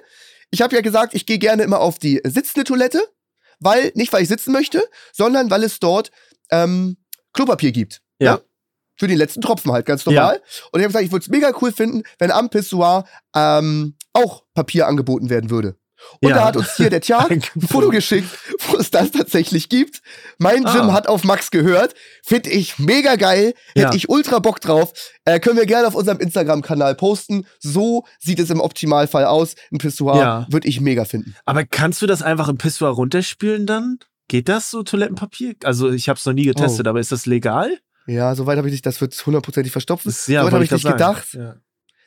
Ich 0.51 0.61
habe 0.61 0.75
ja 0.75 0.81
gesagt, 0.81 1.13
ich 1.15 1.25
gehe 1.25 1.39
gerne 1.39 1.63
immer 1.63 1.79
auf 1.79 1.97
die 1.97 2.19
sitzende 2.25 2.65
Toilette, 2.65 3.01
weil, 3.59 3.91
nicht 3.95 4.11
weil 4.11 4.21
ich 4.23 4.27
sitzen 4.27 4.51
möchte, 4.51 4.83
sondern 5.13 5.49
weil 5.49 5.63
es 5.63 5.79
dort 5.79 6.11
ähm, 6.51 6.97
Klopapier 7.33 7.71
gibt. 7.71 8.01
Ja. 8.19 8.39
Für 8.97 9.07
den 9.07 9.17
letzten 9.17 9.41
Tropfen 9.41 9.71
halt, 9.71 9.85
ganz 9.85 10.05
normal. 10.05 10.41
Und 10.71 10.79
ich 10.79 10.83
habe 10.83 10.87
gesagt, 10.87 11.05
ich 11.05 11.11
würde 11.11 11.23
es 11.23 11.29
mega 11.29 11.51
cool 11.61 11.71
finden, 11.71 12.03
wenn 12.19 12.31
am 12.31 12.49
Pissoir 12.49 13.05
ähm, 13.35 13.95
auch 14.13 14.43
Papier 14.53 14.87
angeboten 14.87 15.29
werden 15.29 15.49
würde. 15.49 15.75
Und 16.21 16.29
Ja. 16.29 16.35
da 16.35 16.45
hat 16.45 16.57
uns 16.57 16.75
hier 16.75 16.91
der 16.91 17.01
Tja 17.01 17.25
ein 17.27 17.41
Foto 17.41 17.89
geschickt, 17.89 18.29
wo 18.67 18.77
es 18.77 18.91
das 18.91 19.11
tatsächlich 19.11 19.67
gibt. 19.67 20.01
Mein 20.37 20.63
Ah. 20.65 20.73
Gym 20.73 20.93
hat 20.93 21.07
auf 21.07 21.23
Max 21.23 21.49
gehört. 21.49 21.95
Finde 22.23 22.51
ich 22.51 22.77
mega 22.77 23.15
geil. 23.15 23.55
Ja. 23.75 23.85
Hätte 23.85 23.97
ich 23.97 24.07
ultra 24.07 24.37
Bock 24.39 24.61
drauf. 24.61 24.93
Äh, 25.25 25.39
können 25.39 25.57
wir 25.57 25.65
gerne 25.65 25.87
auf 25.87 25.95
unserem 25.95 26.19
Instagram-Kanal 26.19 26.93
posten. 26.95 27.47
So 27.59 28.05
sieht 28.19 28.39
es 28.39 28.51
im 28.51 28.61
Optimalfall 28.61 29.25
aus. 29.25 29.55
Ein 29.71 29.79
Pissoir 29.79 30.17
Ja. 30.17 30.47
würde 30.51 30.67
ich 30.67 30.81
mega 30.81 31.03
finden. 31.05 31.35
Aber 31.45 31.65
kannst 31.65 32.01
du 32.03 32.05
das 32.05 32.21
einfach 32.21 32.47
im 32.47 32.57
Pissoir 32.59 32.91
runterspülen 32.91 33.65
dann? 33.65 33.97
Geht 34.27 34.49
das 34.49 34.69
so 34.69 34.83
Toilettenpapier? 34.83 35.55
Also 35.63 35.89
ich 35.89 36.09
habe 36.09 36.17
es 36.19 36.25
noch 36.25 36.33
nie 36.33 36.45
getestet, 36.45 36.85
Oh. 36.85 36.89
aber 36.91 36.99
ist 36.99 37.11
das 37.11 37.25
legal? 37.25 37.77
Ja, 38.07 38.33
soweit 38.35 38.57
habe 38.57 38.67
ich 38.67 38.71
nicht, 38.71 38.85
das 38.85 38.99
wird 39.01 39.13
hundertprozentig 39.25 39.71
verstopfen. 39.71 40.09
Das, 40.09 40.27
ja, 40.27 40.41
soweit 40.41 40.53
habe 40.53 40.63
ich 40.63 40.71
nicht 40.71 40.81
sagen. 40.81 40.97
gedacht. 40.97 41.33
Ja. 41.33 41.55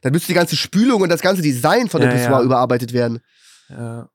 Dann 0.02 0.12
müsste 0.12 0.28
die 0.28 0.34
ganze 0.34 0.56
Spülung 0.56 1.02
und 1.02 1.10
das 1.10 1.20
ganze 1.20 1.42
Design 1.42 1.88
von 1.90 2.00
dem 2.00 2.10
Ja, 2.10 2.16
Pissoir 2.16 2.38
ja. 2.38 2.44
überarbeitet 2.44 2.92
werden. 2.92 3.20
ja. 3.68 4.08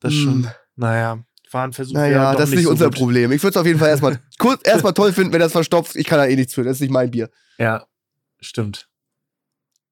Das 0.00 0.12
Hm. 0.14 0.22
schon. 0.22 0.50
Naja, 0.76 1.18
war 1.50 1.64
ein 1.64 1.72
Versuch. 1.74 1.92
Naja, 1.94 2.34
das 2.34 2.48
ist 2.50 2.54
nicht 2.54 2.64
so 2.64 2.70
unser 2.70 2.86
gut. 2.86 2.94
Problem. 2.96 3.32
Ich 3.32 3.42
würde 3.42 3.50
es 3.50 3.56
auf 3.60 3.66
jeden 3.66 3.78
Fall 3.78 3.88
erstmal 3.90 4.18
kurz 4.38 4.66
erstmal 4.66 4.94
toll 4.94 5.12
finden, 5.12 5.32
wenn 5.32 5.40
das 5.40 5.52
verstopft. 5.52 5.96
Ich 5.96 6.06
kann 6.06 6.18
da 6.18 6.26
eh 6.26 6.36
nichts 6.36 6.54
für. 6.54 6.62
Das 6.64 6.76
ist 6.76 6.80
nicht 6.80 6.90
mein 6.92 7.10
Bier. 7.10 7.28
Ja, 7.58 7.84
stimmt. 8.40 8.88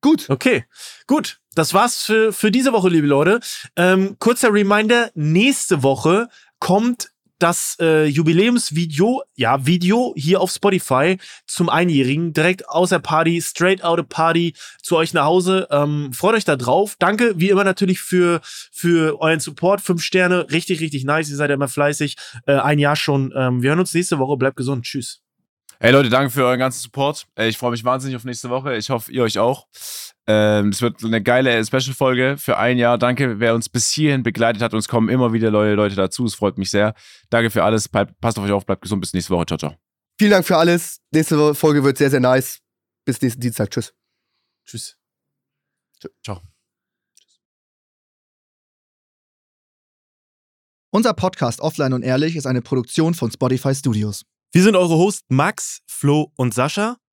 Gut. 0.01 0.31
Okay, 0.31 0.65
gut. 1.07 1.41
Das 1.55 1.75
war's 1.75 2.03
für, 2.05 2.33
für 2.33 2.51
diese 2.51 2.73
Woche, 2.73 2.89
liebe 2.89 3.07
Leute. 3.07 3.41
Ähm, 3.77 4.17
kurzer 4.19 4.53
Reminder: 4.53 5.11
Nächste 5.15 5.83
Woche 5.83 6.29
kommt 6.61 7.11
das 7.39 7.77
äh, 7.81 8.07
Jubiläumsvideo, 8.07 9.23
ja, 9.37 9.65
Video 9.67 10.13
hier 10.17 10.41
auf 10.41 10.51
Spotify 10.51 11.19
zum 11.47 11.69
Einjährigen, 11.69 12.33
direkt 12.33 12.69
aus 12.69 12.91
der 12.91 12.99
Party, 12.99 13.41
straight 13.41 13.83
out 13.83 13.99
of 13.99 14.09
Party 14.09 14.55
zu 14.83 14.97
euch 14.97 15.15
nach 15.15 15.25
Hause. 15.25 15.69
Ähm, 15.71 16.13
freut 16.13 16.35
euch 16.35 16.45
da 16.45 16.57
drauf. 16.57 16.97
Danke, 16.99 17.35
wie 17.37 17.51
immer 17.51 17.65
natürlich 17.65 18.01
für, 18.01 18.41
für 18.73 19.21
euren 19.21 19.41
Support. 19.41 19.81
Fünf 19.81 20.03
Sterne, 20.03 20.51
richtig, 20.51 20.81
richtig 20.81 21.05
nice. 21.05 21.31
Ihr 21.31 21.37
seid 21.37 21.51
ja 21.51 21.55
immer 21.55 21.69
fleißig. 21.69 22.17
Äh, 22.47 22.55
ein 22.55 22.79
Jahr 22.79 22.97
schon. 22.97 23.33
Ähm, 23.37 23.63
wir 23.63 23.71
hören 23.71 23.81
uns 23.81 23.95
nächste 23.95 24.19
Woche. 24.19 24.37
Bleibt 24.37 24.57
gesund. 24.57 24.85
Tschüss. 24.85 25.23
Hey 25.81 25.93
Leute, 25.93 26.09
danke 26.09 26.31
für 26.31 26.45
euren 26.45 26.59
ganzen 26.59 26.83
Support. 26.83 27.27
Ich 27.39 27.57
freue 27.57 27.71
mich 27.71 27.85
wahnsinnig 27.85 28.17
auf 28.17 28.25
nächste 28.25 28.51
Woche. 28.51 28.77
Ich 28.77 28.91
hoffe, 28.91 29.13
ihr 29.13 29.23
euch 29.23 29.39
auch. 29.39 29.69
Ähm, 30.31 30.69
Es 30.69 30.83
wird 30.83 31.03
eine 31.03 31.23
geile 31.23 31.65
Special-Folge 31.65 32.37
für 32.37 32.59
ein 32.59 32.77
Jahr. 32.77 32.99
Danke, 32.99 33.41
wer 33.41 33.55
uns 33.55 33.71
bis 33.71 33.91
hierhin 33.91 34.23
begleitet 34.23 34.63
hat. 34.63 34.75
Uns 34.75 34.87
kommen 34.87 35.09
immer 35.09 35.33
wieder 35.33 35.51
neue 35.51 35.75
Leute 35.75 35.97
dazu. 35.97 36.27
Es 36.27 36.35
freut 36.35 36.59
mich 36.59 36.71
sehr. 36.71 36.95
Danke 37.31 37.51
für 37.51 37.65
alles. 37.65 37.89
Passt 37.89 38.39
auf 38.39 38.45
euch 38.45 38.53
auf, 38.53 38.67
bleibt 38.67 38.83
gesund. 38.83 39.01
Bis 39.01 39.15
nächste 39.15 39.33
Woche. 39.33 39.47
Ciao, 39.47 39.59
ciao. 39.59 39.75
Vielen 40.19 40.33
Dank 40.33 40.47
für 40.47 40.59
alles. 40.59 41.01
Nächste 41.13 41.55
Folge 41.55 41.83
wird 41.83 41.97
sehr, 41.97 42.11
sehr 42.11 42.21
nice. 42.21 42.59
Bis 43.07 43.23
nächsten 43.23 43.41
Dienstag. 43.41 43.71
Tschüss. 43.71 43.95
Tschüss. 44.67 44.99
Ciao. 46.23 46.43
Unser 50.91 51.15
Podcast 51.15 51.61
Offline 51.61 51.95
und 51.95 52.03
Ehrlich 52.03 52.37
ist 52.37 52.47
eine 52.47 52.61
Produktion 52.61 53.15
von 53.15 53.31
Spotify 53.31 53.75
Studios. 53.75 54.25
Wir 54.53 54.63
sind 54.63 54.77
eure 54.77 54.97
Hosts 54.97 55.23
Max, 55.29 55.81
Flo 55.87 56.33
und 56.37 56.53
Sascha. 56.53 56.97